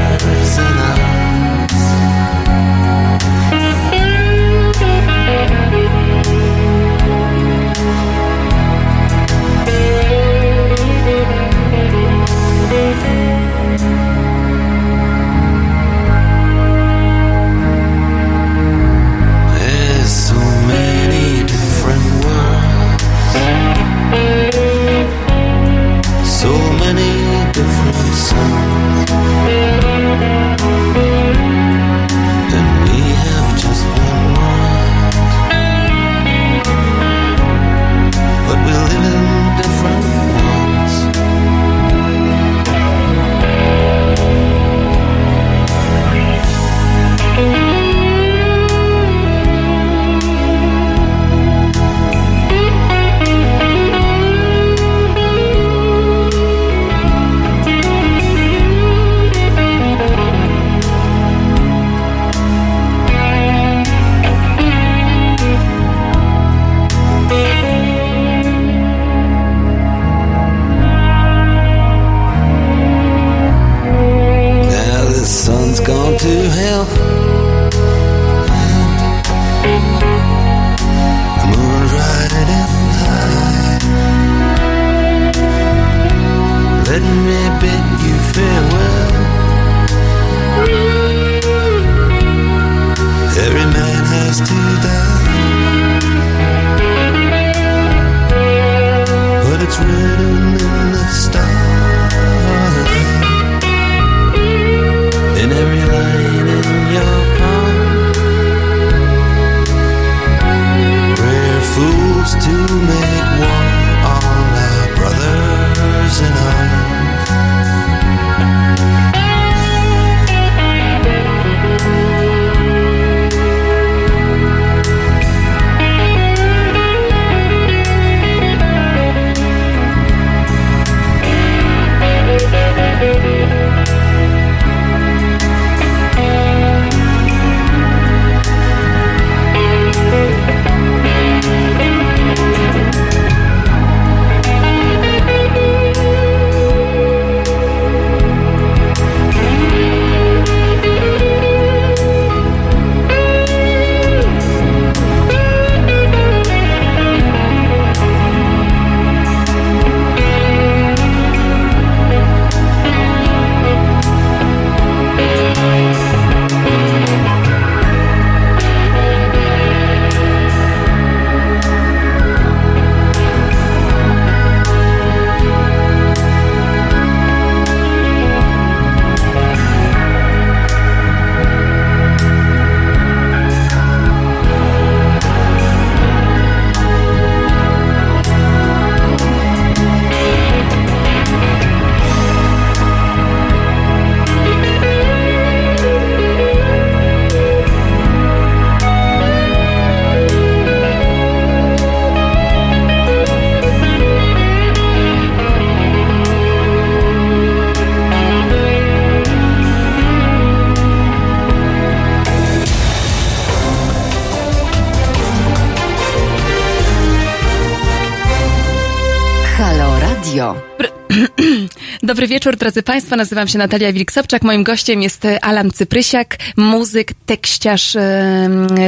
Dobry 222.19 222.27
wieczór, 222.27 222.55
drodzy 222.55 222.83
Państwo. 222.83 223.15
Nazywam 223.15 223.47
się 223.47 223.57
Natalia 223.57 223.93
Wilk-Sobczak. 223.93 224.43
Moim 224.43 224.63
gościem 224.63 225.01
jest 225.01 225.25
e, 225.25 225.43
Alan 225.43 225.71
Cyprysiak, 225.71 226.37
muzyk, 226.57 227.13
tekściarz, 227.25 227.97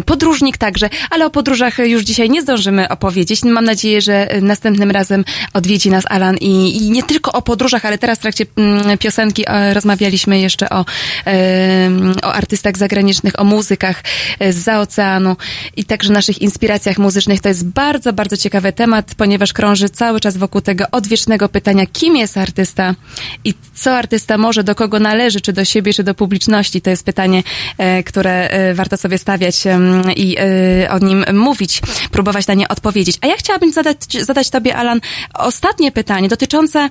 podróżnik 0.06 0.58
także, 0.58 0.90
ale 1.10 1.26
o 1.26 1.30
podróżach 1.30 1.78
już 1.78 2.04
dzisiaj 2.04 2.30
nie 2.30 2.42
zdążymy 2.42 2.90
opowiedzieć. 2.90 3.44
Mam 3.44 3.66
nadzieję, 3.66 4.02
że 4.02 4.28
następnym 4.42 4.92
razem 4.92 5.26
odwiedzi 5.54 5.90
nas 5.90 6.04
Alan 6.10 6.38
i, 6.38 6.78
i 6.78 6.92
nie 6.92 7.04
tylko 7.04 7.32
o 7.32 7.42
podróżach, 7.42 7.86
ale 7.86 7.98
teraz 7.98 8.18
w 8.20 8.22
trakcie 8.22 8.46
mm, 8.56 8.98
piosenki 8.98 9.44
e, 9.48 9.74
rozmawialiśmy 9.74 10.40
jeszcze 10.40 10.70
o, 10.70 10.86
o 12.24 12.34
artystach 12.34 12.78
zagranicznych, 12.78 13.40
o 13.40 13.44
muzykach 13.44 14.04
e, 14.40 14.54
z 14.54 14.68
oceanu 14.68 15.36
i 15.76 15.86
także 15.86 16.14
naszych 16.14 16.42
inspiracjach 16.42 16.98
muzycznych. 16.98 17.42
To 17.42 17.50
jest 17.50 17.66
bardzo, 17.66 18.14
bardzo 18.14 18.38
ciekawy 18.38 18.74
temat, 18.74 19.16
ponieważ 19.18 19.54
krąży 19.54 19.90
cały 19.90 20.20
czas 20.20 20.38
wokół 20.38 20.62
tego 20.62 20.86
odwiecznego 20.92 21.50
pytania, 21.50 21.86
kim 21.94 22.18
jest 22.18 22.38
artysta 22.38 22.96
i 23.44 23.54
co 23.76 23.98
artysta 23.98 24.38
może, 24.38 24.64
do 24.64 24.76
kogo 24.76 25.00
należy, 25.00 25.42
czy 25.42 25.54
do 25.54 25.66
siebie, 25.66 25.94
czy 25.94 26.04
do 26.04 26.14
publiczności. 26.14 26.82
To 26.82 26.90
jest 26.90 27.04
pytanie, 27.04 27.44
e, 27.78 28.04
które 28.04 28.50
e, 28.50 28.74
warto 28.74 28.98
sobie 28.98 29.18
stawiać 29.18 29.64
i 30.16 30.38
e, 30.40 30.92
o 30.92 31.00
nim 31.00 31.26
mówić, 31.34 31.82
próbować 32.12 32.48
na 32.48 32.54
nie 32.54 32.68
odpowiedzieć. 32.68 33.18
A 33.22 33.28
ja 33.28 33.36
chciałabym 33.38 33.72
zadać, 33.72 33.98
zadać 34.22 34.50
Tobie, 34.50 34.76
Alan, 34.76 35.02
ostatnie 35.34 35.92
pytanie 35.92 36.30
dotyczące 36.30 36.90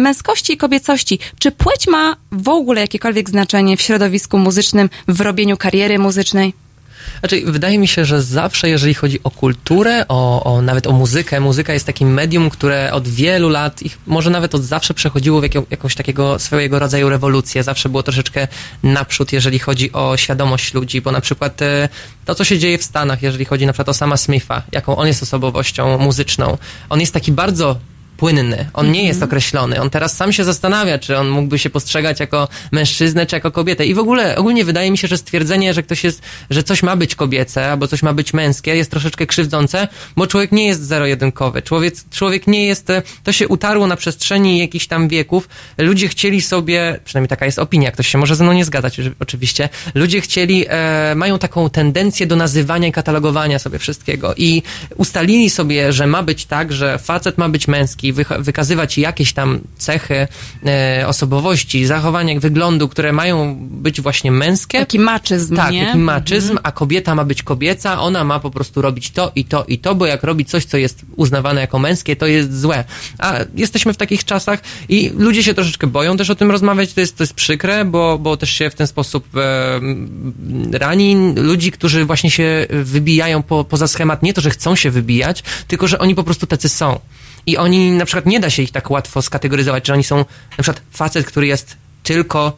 męskości 0.00 0.52
i 0.52 0.56
kobiecości. 0.56 1.18
Czy 1.38 1.50
płeć 1.50 1.86
ma 1.86 2.16
w 2.32 2.48
ogóle 2.48 2.80
jakiekolwiek 2.80 3.30
znaczenie 3.30 3.76
w 3.76 3.80
środowisku 3.80 4.38
muzycznym, 4.38 4.90
w 5.08 5.20
robieniu 5.20 5.56
kariery 5.56 5.98
muzycznej? 5.98 6.67
Znaczy, 7.20 7.42
wydaje 7.46 7.78
mi 7.78 7.88
się, 7.88 8.04
że 8.04 8.22
zawsze, 8.22 8.68
jeżeli 8.68 8.94
chodzi 8.94 9.22
o 9.24 9.30
kulturę, 9.30 10.04
o, 10.08 10.44
o 10.44 10.62
nawet 10.62 10.86
o 10.86 10.92
muzykę, 10.92 11.40
muzyka 11.40 11.72
jest 11.72 11.86
takim 11.86 12.14
medium, 12.14 12.50
które 12.50 12.92
od 12.92 13.08
wielu 13.08 13.48
lat, 13.48 13.82
ich 13.82 13.98
może 14.06 14.30
nawet 14.30 14.54
od 14.54 14.64
zawsze 14.64 14.94
przechodziło 14.94 15.40
w 15.40 15.42
jaką, 15.42 15.66
jakąś 15.70 15.94
takiego 15.94 16.38
swojego 16.38 16.78
rodzaju 16.78 17.08
rewolucję. 17.08 17.62
Zawsze 17.62 17.88
było 17.88 18.02
troszeczkę 18.02 18.48
naprzód, 18.82 19.32
jeżeli 19.32 19.58
chodzi 19.58 19.92
o 19.92 20.16
świadomość 20.16 20.74
ludzi, 20.74 21.00
bo 21.00 21.12
na 21.12 21.20
przykład 21.20 21.62
e, 21.62 21.88
to, 22.24 22.34
co 22.34 22.44
się 22.44 22.58
dzieje 22.58 22.78
w 22.78 22.84
Stanach, 22.84 23.22
jeżeli 23.22 23.44
chodzi 23.44 23.66
na 23.66 23.72
przykład 23.72 23.88
o 23.88 23.94
sama 23.94 24.16
Smitha, 24.16 24.62
jaką 24.72 24.96
on 24.96 25.06
jest 25.06 25.22
osobowością 25.22 25.98
muzyczną, 25.98 26.58
on 26.90 27.00
jest 27.00 27.14
taki 27.14 27.32
bardzo 27.32 27.78
płynny. 28.18 28.70
On 28.74 28.92
nie 28.92 29.04
jest 29.04 29.22
określony. 29.22 29.80
On 29.80 29.90
teraz 29.90 30.16
sam 30.16 30.32
się 30.32 30.44
zastanawia, 30.44 30.98
czy 30.98 31.16
on 31.16 31.28
mógłby 31.28 31.58
się 31.58 31.70
postrzegać 31.70 32.20
jako 32.20 32.48
mężczyznę, 32.72 33.26
czy 33.26 33.36
jako 33.36 33.50
kobietę. 33.50 33.86
I 33.86 33.94
w 33.94 33.98
ogóle, 33.98 34.36
ogólnie 34.36 34.64
wydaje 34.64 34.90
mi 34.90 34.98
się, 34.98 35.08
że 35.08 35.18
stwierdzenie, 35.18 35.74
że 35.74 35.82
ktoś 35.82 36.04
jest, 36.04 36.22
że 36.50 36.62
coś 36.62 36.82
ma 36.82 36.96
być 36.96 37.14
kobiece, 37.14 37.70
albo 37.70 37.88
coś 37.88 38.02
ma 38.02 38.12
być 38.12 38.34
męskie, 38.34 38.76
jest 38.76 38.90
troszeczkę 38.90 39.26
krzywdzące, 39.26 39.88
bo 40.16 40.26
człowiek 40.26 40.52
nie 40.52 40.66
jest 40.66 40.82
zero-jedynkowy. 40.82 41.62
Człowiek, 41.62 41.94
człowiek 42.10 42.46
nie 42.46 42.66
jest, 42.66 42.90
e, 42.90 43.02
to 43.24 43.32
się 43.32 43.48
utarło 43.48 43.86
na 43.86 43.96
przestrzeni 43.96 44.58
jakichś 44.58 44.86
tam 44.86 45.08
wieków. 45.08 45.48
Ludzie 45.78 46.08
chcieli 46.08 46.42
sobie, 46.42 47.00
przynajmniej 47.04 47.28
taka 47.28 47.46
jest 47.46 47.58
opinia, 47.58 47.90
ktoś 47.90 48.08
się 48.08 48.18
może 48.18 48.36
ze 48.36 48.44
mną 48.44 48.52
nie 48.52 48.64
zgadzać, 48.64 49.00
oczywiście. 49.20 49.68
Ludzie 49.94 50.20
chcieli, 50.20 50.66
e, 50.68 51.14
mają 51.16 51.38
taką 51.38 51.70
tendencję 51.70 52.26
do 52.26 52.36
nazywania 52.36 52.88
i 52.88 52.92
katalogowania 52.92 53.58
sobie 53.58 53.78
wszystkiego. 53.78 54.34
I 54.36 54.62
ustalili 54.96 55.50
sobie, 55.50 55.92
że 55.92 56.06
ma 56.06 56.22
być 56.22 56.46
tak, 56.46 56.72
że 56.72 56.98
facet 56.98 57.38
ma 57.38 57.48
być 57.48 57.68
męski, 57.68 58.07
wych- 58.12 58.40
wykazywać 58.42 58.98
jakieś 58.98 59.32
tam 59.32 59.60
cechy 59.78 60.28
e, 60.66 61.04
osobowości, 61.06 61.86
zachowania, 61.86 62.40
wyglądu, 62.40 62.88
które 62.88 63.12
mają 63.12 63.56
być 63.60 64.00
właśnie 64.00 64.32
męskie. 64.32 64.78
Taki 64.78 64.98
maczyzm, 64.98 65.56
Tak, 65.56 65.72
nie? 65.72 65.86
taki 65.86 65.98
maczyzm, 65.98 66.58
a 66.62 66.72
kobieta 66.72 67.14
ma 67.14 67.24
być 67.24 67.42
kobieca, 67.42 68.00
ona 68.00 68.24
ma 68.24 68.40
po 68.40 68.50
prostu 68.50 68.82
robić 68.82 69.10
to 69.10 69.32
i 69.34 69.44
to 69.44 69.64
i 69.68 69.78
to, 69.78 69.94
bo 69.94 70.06
jak 70.06 70.22
robi 70.22 70.44
coś, 70.44 70.64
co 70.64 70.76
jest 70.76 71.02
uznawane 71.16 71.60
jako 71.60 71.78
męskie, 71.78 72.16
to 72.16 72.26
jest 72.26 72.60
złe. 72.60 72.84
A 73.18 73.34
jesteśmy 73.54 73.92
w 73.92 73.96
takich 73.96 74.24
czasach 74.24 74.60
i 74.88 75.10
ludzie 75.16 75.42
się 75.42 75.54
troszeczkę 75.54 75.86
boją 75.86 76.16
też 76.16 76.30
o 76.30 76.34
tym 76.34 76.50
rozmawiać, 76.50 76.92
to 76.92 77.00
jest, 77.00 77.16
to 77.16 77.22
jest 77.22 77.34
przykre, 77.34 77.84
bo, 77.84 78.18
bo 78.18 78.36
też 78.36 78.50
się 78.50 78.70
w 78.70 78.74
ten 78.74 78.86
sposób 78.86 79.36
e, 79.36 79.80
rani 80.72 81.16
ludzi, 81.36 81.72
którzy 81.72 82.04
właśnie 82.04 82.30
się 82.30 82.66
wybijają 82.70 83.42
po, 83.42 83.64
poza 83.64 83.88
schemat, 83.88 84.22
nie 84.22 84.34
to, 84.34 84.40
że 84.40 84.50
chcą 84.50 84.76
się 84.76 84.90
wybijać, 84.90 85.42
tylko, 85.68 85.88
że 85.88 85.98
oni 85.98 86.14
po 86.14 86.24
prostu 86.24 86.46
tacy 86.46 86.68
są. 86.68 87.00
I 87.46 87.56
oni, 87.56 87.90
na 87.90 88.04
przykład, 88.04 88.26
nie 88.26 88.40
da 88.40 88.50
się 88.50 88.62
ich 88.62 88.72
tak 88.72 88.90
łatwo 88.90 89.22
skategoryzować, 89.22 89.86
że 89.86 89.92
oni 89.92 90.04
są, 90.04 90.16
na 90.18 90.62
przykład, 90.62 90.82
facet, 90.90 91.26
który 91.26 91.46
jest 91.46 91.76
tylko 92.02 92.56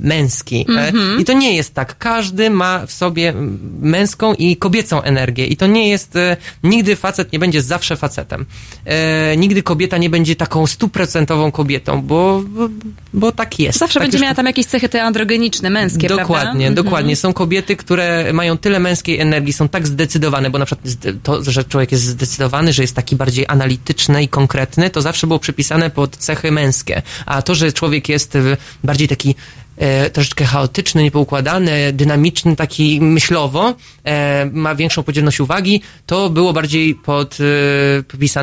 męski. 0.00 0.66
e, 0.76 0.92
I 1.20 1.24
to 1.24 1.32
nie 1.32 1.56
jest 1.56 1.74
tak. 1.74 1.98
Każdy 1.98 2.50
ma 2.50 2.86
w 2.86 2.92
sobie 2.92 3.34
męską 3.80 4.34
i 4.34 4.56
kobiecą 4.56 5.02
energię. 5.02 5.46
I 5.46 5.56
to 5.56 5.66
nie 5.66 5.88
jest, 5.88 6.16
e, 6.16 6.36
nigdy 6.62 6.96
facet 6.96 7.32
nie 7.32 7.38
będzie 7.38 7.62
zawsze 7.62 7.96
facetem. 7.96 8.46
E, 8.84 9.36
nigdy 9.36 9.62
kobieta 9.62 9.98
nie 9.98 10.10
będzie 10.10 10.36
taką 10.36 10.66
stuprocentową 10.66 11.52
kobietą, 11.52 12.02
bo, 12.02 12.42
bo, 12.48 12.68
bo 13.14 13.32
tak 13.32 13.58
jest. 13.58 13.78
Zawsze 13.78 13.94
tak 13.94 14.02
będzie 14.02 14.18
już 14.18 14.22
miała 14.22 14.34
tam 14.34 14.46
jakieś 14.46 14.66
cechy 14.66 14.88
te 14.88 15.02
androgeniczne, 15.02 15.70
męskie, 15.70 16.08
Dokładnie, 16.08 16.66
prawda? 16.66 16.82
Dokładnie. 16.82 17.16
Są 17.16 17.32
kobiety, 17.32 17.76
które 17.76 18.32
mają 18.32 18.58
tyle 18.58 18.78
męskiej 18.78 19.20
energii, 19.20 19.52
są 19.52 19.68
tak 19.68 19.86
zdecydowane, 19.86 20.50
bo 20.50 20.58
na 20.58 20.66
przykład 20.66 20.94
to, 21.22 21.42
że 21.42 21.64
człowiek 21.64 21.92
jest 21.92 22.04
zdecydowany, 22.04 22.72
że 22.72 22.82
jest 22.82 22.96
taki 22.96 23.16
bardziej 23.16 23.44
analityczny 23.48 24.22
i 24.22 24.28
konkretny, 24.28 24.90
to 24.90 25.02
zawsze 25.02 25.26
było 25.26 25.38
przypisane 25.38 25.90
pod 25.90 26.16
cechy 26.16 26.52
męskie. 26.52 27.02
A 27.26 27.42
to, 27.42 27.54
że 27.54 27.72
człowiek 27.72 28.08
jest 28.08 28.38
bardziej 28.84 29.08
taki 29.08 29.34
e, 29.76 30.10
troszeczkę 30.10 30.44
chaotyczny, 30.44 31.02
niepoukładany, 31.02 31.92
dynamiczny, 31.92 32.56
taki 32.56 33.00
myślowo, 33.00 33.74
e, 34.04 34.50
ma 34.52 34.74
większą 34.74 35.02
podzielność 35.02 35.40
uwagi, 35.40 35.82
to 36.06 36.30
było 36.30 36.52
bardziej 36.52 36.94
pod, 36.94 37.38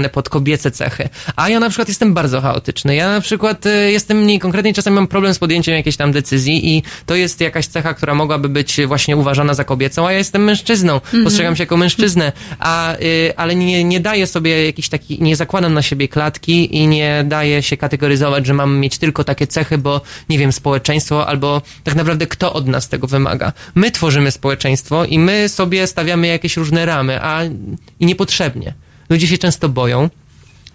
e, 0.02 0.10
pod 0.10 0.30
kobiece 0.30 0.72
cechy. 0.72 1.10
A 1.36 1.50
ja 1.50 1.60
na 1.60 1.70
przykład 1.70 1.88
jestem 1.88 2.14
bardzo 2.14 2.42
chaotyczny. 2.42 2.96
Ja 2.96 3.10
na 3.10 3.22
przykład 3.22 3.66
e, 3.66 3.92
jestem 3.92 4.18
mniej 4.18 4.40
konkretny, 4.40 4.74
czasami 4.74 4.96
mam 4.96 5.08
problem 5.08 5.34
z 5.34 5.40
podjęciem 5.40 5.76
jakiejś 5.76 5.98
tam 5.98 6.12
decyzji 6.12 6.78
i 6.78 6.84
to 7.06 7.16
jest 7.16 7.42
jakaś 7.42 7.68
cecha, 7.68 7.94
która 7.94 8.16
mogłaby 8.16 8.50
być 8.50 8.78
właśnie 8.88 9.18
uważana 9.18 9.54
za 9.54 9.64
kobiecą, 9.64 10.08
a 10.08 10.12
ja 10.12 10.18
jestem 10.18 10.44
mężczyzną. 10.44 11.02
Postrzegam 11.24 11.56
się 11.56 11.64
jako 11.64 11.78
mężczyznę, 11.78 12.32
a, 12.60 12.96
y, 12.96 13.34
ale 13.38 13.56
nie, 13.56 13.84
nie 13.84 14.00
daję 14.00 14.28
sobie 14.28 14.66
jakiś 14.66 14.90
taki, 14.90 15.24
nie 15.24 15.36
zakładam 15.36 15.74
na 15.74 15.82
siebie 15.82 16.08
klatki 16.08 16.78
i 16.78 16.88
nie 16.88 17.24
daję 17.28 17.64
się 17.64 17.78
kategoryzować, 17.78 18.46
że 18.46 18.54
mam 18.54 18.80
mieć 18.80 18.98
tylko 18.98 19.24
takie 19.24 19.48
cechy, 19.48 19.78
bo 19.78 20.02
nie 20.30 20.38
wiem, 20.38 20.52
społeczeństwo 20.52 21.23
albo 21.28 21.62
tak 21.84 21.96
naprawdę 21.96 22.28
kto 22.28 22.54
od 22.54 22.68
nas 22.68 22.90
tego 22.90 23.08
wymaga. 23.08 23.54
My 23.76 23.92
tworzymy 23.92 24.32
społeczeństwo 24.32 25.06
i 25.06 25.20
my 25.20 25.50
sobie 25.50 25.88
stawiamy 25.88 26.28
jakieś 26.28 26.58
różne 26.58 26.86
ramy, 26.86 27.24
a 27.24 27.44
i 28.00 28.06
niepotrzebnie. 28.06 28.74
Ludzie 29.10 29.28
się 29.28 29.38
często 29.38 29.70
boją. 29.70 30.10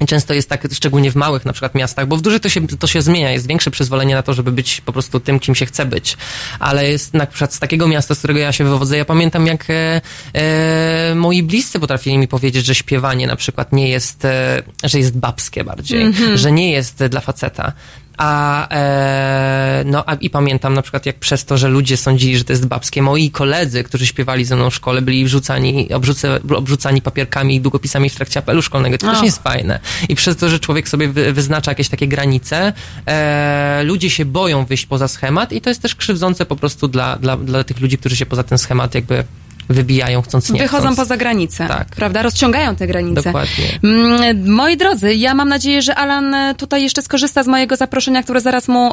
I 0.01 0.07
Często 0.07 0.35
jest 0.35 0.49
tak, 0.49 0.69
szczególnie 0.73 1.11
w 1.11 1.17
małych 1.17 1.45
na 1.45 1.53
przykład 1.53 1.75
miastach, 1.75 2.07
bo 2.07 2.17
w 2.17 2.23
dużych 2.23 2.41
to 2.41 2.49
się, 2.49 2.67
to 2.67 2.87
się 2.87 3.03
zmienia, 3.03 3.31
jest 3.31 3.47
większe 3.47 3.71
przyzwolenie 3.71 4.15
na 4.15 4.23
to, 4.23 4.35
żeby 4.35 4.53
być 4.53 4.81
po 4.81 4.93
prostu 4.93 5.21
tym, 5.21 5.41
kim 5.41 5.55
się 5.55 5.67
chce 5.67 5.87
być. 5.87 6.17
Ale 6.59 6.91
jest 6.91 7.15
na 7.15 7.27
przykład 7.27 7.55
z 7.55 7.59
takiego 7.59 7.89
miasta, 7.89 8.15
z 8.15 8.19
którego 8.19 8.41
ja 8.41 8.53
się 8.53 8.65
wywodzę, 8.65 8.97
ja 8.97 9.05
pamiętam 9.05 9.47
jak 9.47 9.71
e, 9.71 10.01
e, 10.35 11.15
moi 11.15 11.43
bliscy 11.43 11.81
potrafili 11.81 12.19
mi 12.19 12.29
powiedzieć, 12.29 12.67
że 12.67 12.75
śpiewanie 12.75 13.27
na 13.27 13.37
przykład 13.37 13.73
nie 13.73 13.89
jest, 13.89 14.25
e, 14.25 14.63
że 14.85 14.99
jest 14.99 15.19
babskie 15.19 15.65
bardziej, 15.65 16.07
że 16.35 16.53
nie 16.53 16.73
jest 16.73 17.05
dla 17.05 17.21
faceta. 17.21 17.73
A, 18.19 18.69
e, 18.71 19.83
no, 19.87 20.05
a 20.07 20.15
i 20.15 20.31
pamiętam 20.31 20.75
na 20.75 20.83
przykład, 20.83 21.07
jak 21.07 21.19
przez 21.19 21.45
to, 21.45 21.59
że 21.59 21.69
ludzie 21.69 21.97
sądzili, 21.97 22.39
że 22.39 22.45
to 22.45 22.53
jest 22.53 22.67
babskie, 22.67 23.03
moi 23.03 23.31
koledzy, 23.31 23.85
którzy 23.85 24.07
śpiewali 24.07 24.45
ze 24.45 24.57
mną 24.57 24.71
w 24.71 24.75
szkole, 24.75 25.03
byli 25.03 25.25
wrzucani, 25.25 25.93
obrzuce, 25.93 26.41
obrzucani 26.57 27.03
papierkami 27.03 27.55
i 27.57 27.61
długopisami 27.61 28.11
w 28.11 28.15
trakcie 28.15 28.41
apelu 28.41 28.63
szkolnego. 28.63 28.99
To 28.99 29.07
też 29.07 29.17
Och. 29.17 29.23
nie 29.23 29.27
jest 29.27 29.43
fajne. 29.43 29.81
I 30.09 30.15
przez 30.15 30.37
to, 30.37 30.49
że 30.49 30.61
człowiek 30.61 30.89
sobie 30.89 31.09
wy, 31.09 31.33
wyznacza 31.33 31.71
jakieś 31.71 31.89
takie 31.89 32.09
granice, 32.09 32.73
e, 33.07 33.83
ludzie 33.85 34.11
się 34.11 34.25
boją 34.25 34.65
wyjść 34.65 34.87
poza 34.87 35.09
schemat 35.09 35.53
i 35.53 35.61
to 35.61 35.71
jest 35.71 35.83
też 35.83 35.95
krzywdzące 35.95 36.47
po 36.47 36.57
prostu 36.57 36.89
dla, 36.89 37.17
dla, 37.17 37.37
dla 37.37 37.65
tych 37.65 37.81
ludzi, 37.81 37.99
którzy 37.99 38.17
się 38.17 38.27
poza 38.27 38.43
ten 38.43 38.59
schemat 38.59 38.95
jakby 38.95 39.25
wybijają, 39.69 40.23
chcąc 40.23 40.51
nie 40.51 40.61
Wychodzą 40.61 40.83
chcąc. 40.83 40.97
poza 40.97 41.17
granice, 41.17 41.69
Tak. 41.69 41.89
prawda? 41.89 42.23
Rozciągają 42.23 42.77
te 42.77 42.87
granice. 42.87 43.23
Dokładnie. 43.23 43.79
Mm, 43.85 44.51
Moi 44.51 44.77
drodzy, 44.77 45.15
ja 45.15 45.35
mam 45.35 45.49
nadzieję, 45.49 45.83
że 45.83 45.95
Alan 45.95 46.35
e, 46.35 46.55
tutaj 46.55 46.83
jeszcze 46.83 47.03
skorzysta 47.03 47.43
z 47.43 47.47
mojego 47.47 47.77
zaproszenia, 47.77 48.23
które 48.23 48.41
zaraz 48.41 48.69
mu 48.69 48.93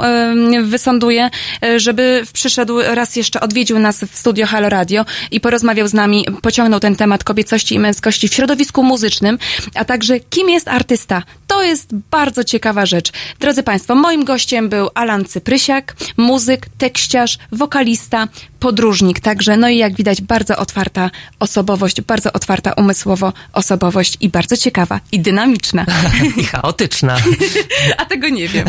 wysąduję, 0.63 1.29
e, 1.63 1.79
żeby 1.79 2.23
przyszedł 2.33 2.77
raz 2.81 3.15
jeszcze, 3.15 3.39
odwiedził 3.39 3.79
nas 3.79 4.03
w 4.11 4.17
studio 4.17 4.45
Halo 4.45 4.69
Radio 4.69 5.05
i 5.31 5.39
porozmawiał 5.39 5.87
z 5.87 5.93
nami, 5.93 6.25
pociągnął 6.41 6.79
ten 6.79 6.95
temat 6.95 7.23
kobiecości 7.23 7.75
i 7.75 7.79
męskości 7.79 8.27
w 8.27 8.33
środowisku 8.33 8.83
muzycznym, 8.83 9.37
a 9.75 9.85
także 9.85 10.19
kim 10.19 10.49
jest 10.49 10.67
artysta. 10.67 11.23
To 11.47 11.63
jest 11.63 11.95
bardzo 12.11 12.43
ciekawa 12.43 12.85
rzecz. 12.85 13.11
Drodzy 13.39 13.63
Państwo, 13.63 13.95
moim 13.95 14.25
gościem 14.25 14.69
był 14.69 14.89
Alan 14.95 15.25
Cyprysiak, 15.25 15.95
muzyk, 16.17 16.65
tekściarz, 16.77 17.37
wokalista, 17.51 18.27
podróżnik 18.59 19.19
także, 19.19 19.57
no 19.57 19.69
i 19.69 19.77
jak 19.77 19.95
widać 19.95 20.21
bardzo 20.21 20.57
otwarta 20.65 21.09
osobowość, 21.39 22.01
bardzo 22.01 22.33
otwarta 22.33 22.73
umysłowo 22.73 23.33
osobowość 23.53 24.17
i 24.21 24.29
bardzo 24.29 24.57
ciekawa 24.57 24.99
i 25.11 25.19
dynamiczna. 25.19 25.85
I 26.41 26.43
chaotyczna. 26.43 27.17
A 27.99 28.05
tego 28.05 28.29
nie 28.29 28.47
wiem. 28.47 28.67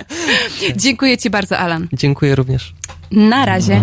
Dziękuję 0.84 1.18
Ci 1.18 1.30
bardzo, 1.30 1.58
Alan. 1.58 1.88
Dziękuję 1.92 2.34
również. 2.34 2.74
Na 3.10 3.44
razie. 3.46 3.82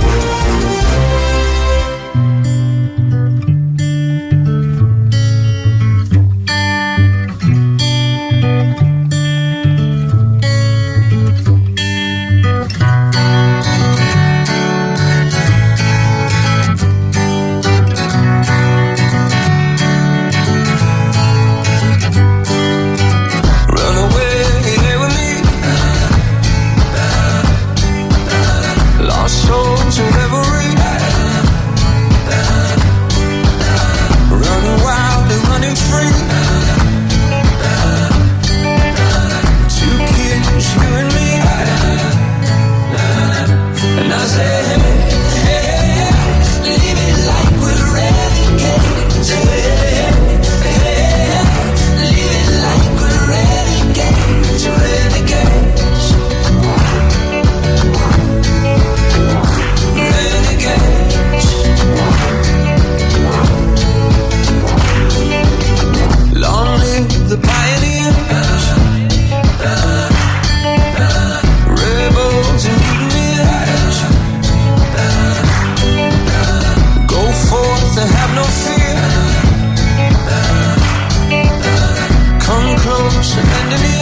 Listen 83.33 83.45
to 83.69 83.77
me, 83.77 83.95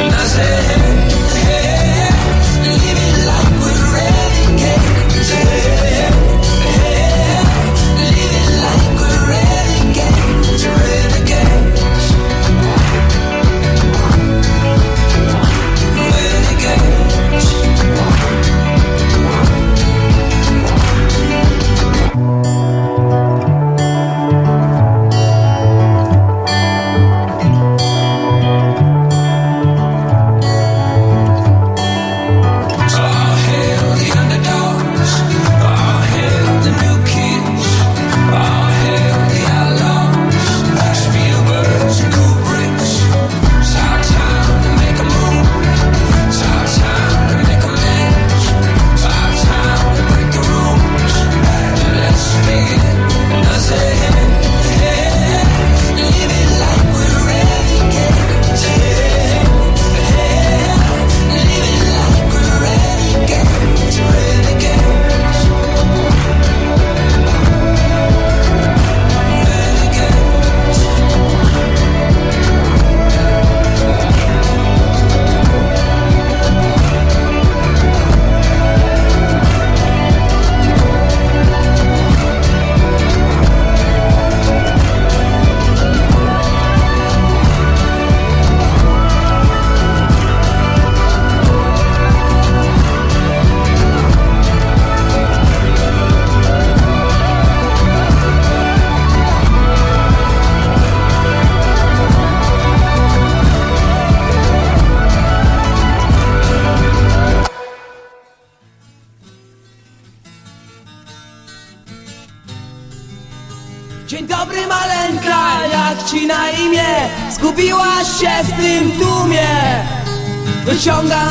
and 0.00 0.14
I 0.14 0.24
said. 0.24 0.83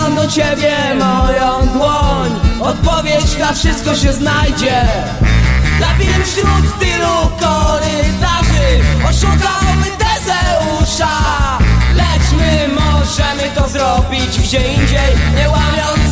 Wyciągam 0.04 0.26
do 0.26 0.32
ciebie 0.32 0.76
moją 1.00 1.68
dłoń. 1.68 2.32
Odpowiedź 2.62 3.38
na 3.40 3.54
wszystko 3.54 3.96
się 3.96 4.14
znajdzie. 4.14 4.82
Labirynt 5.82 6.28
wśród 6.28 6.80
tylu 6.80 7.30
korytarzy 7.40 8.82
Oszukałby 9.10 9.90
Tezeusza. 9.98 11.08
Lecz 11.96 12.32
my 12.38 12.68
możemy 12.68 13.44
to 13.56 13.70
zrobić 13.70 14.40
gdzie 14.40 14.74
indziej 14.74 15.12
Nie 15.36 15.50
łamiąc 15.50 16.03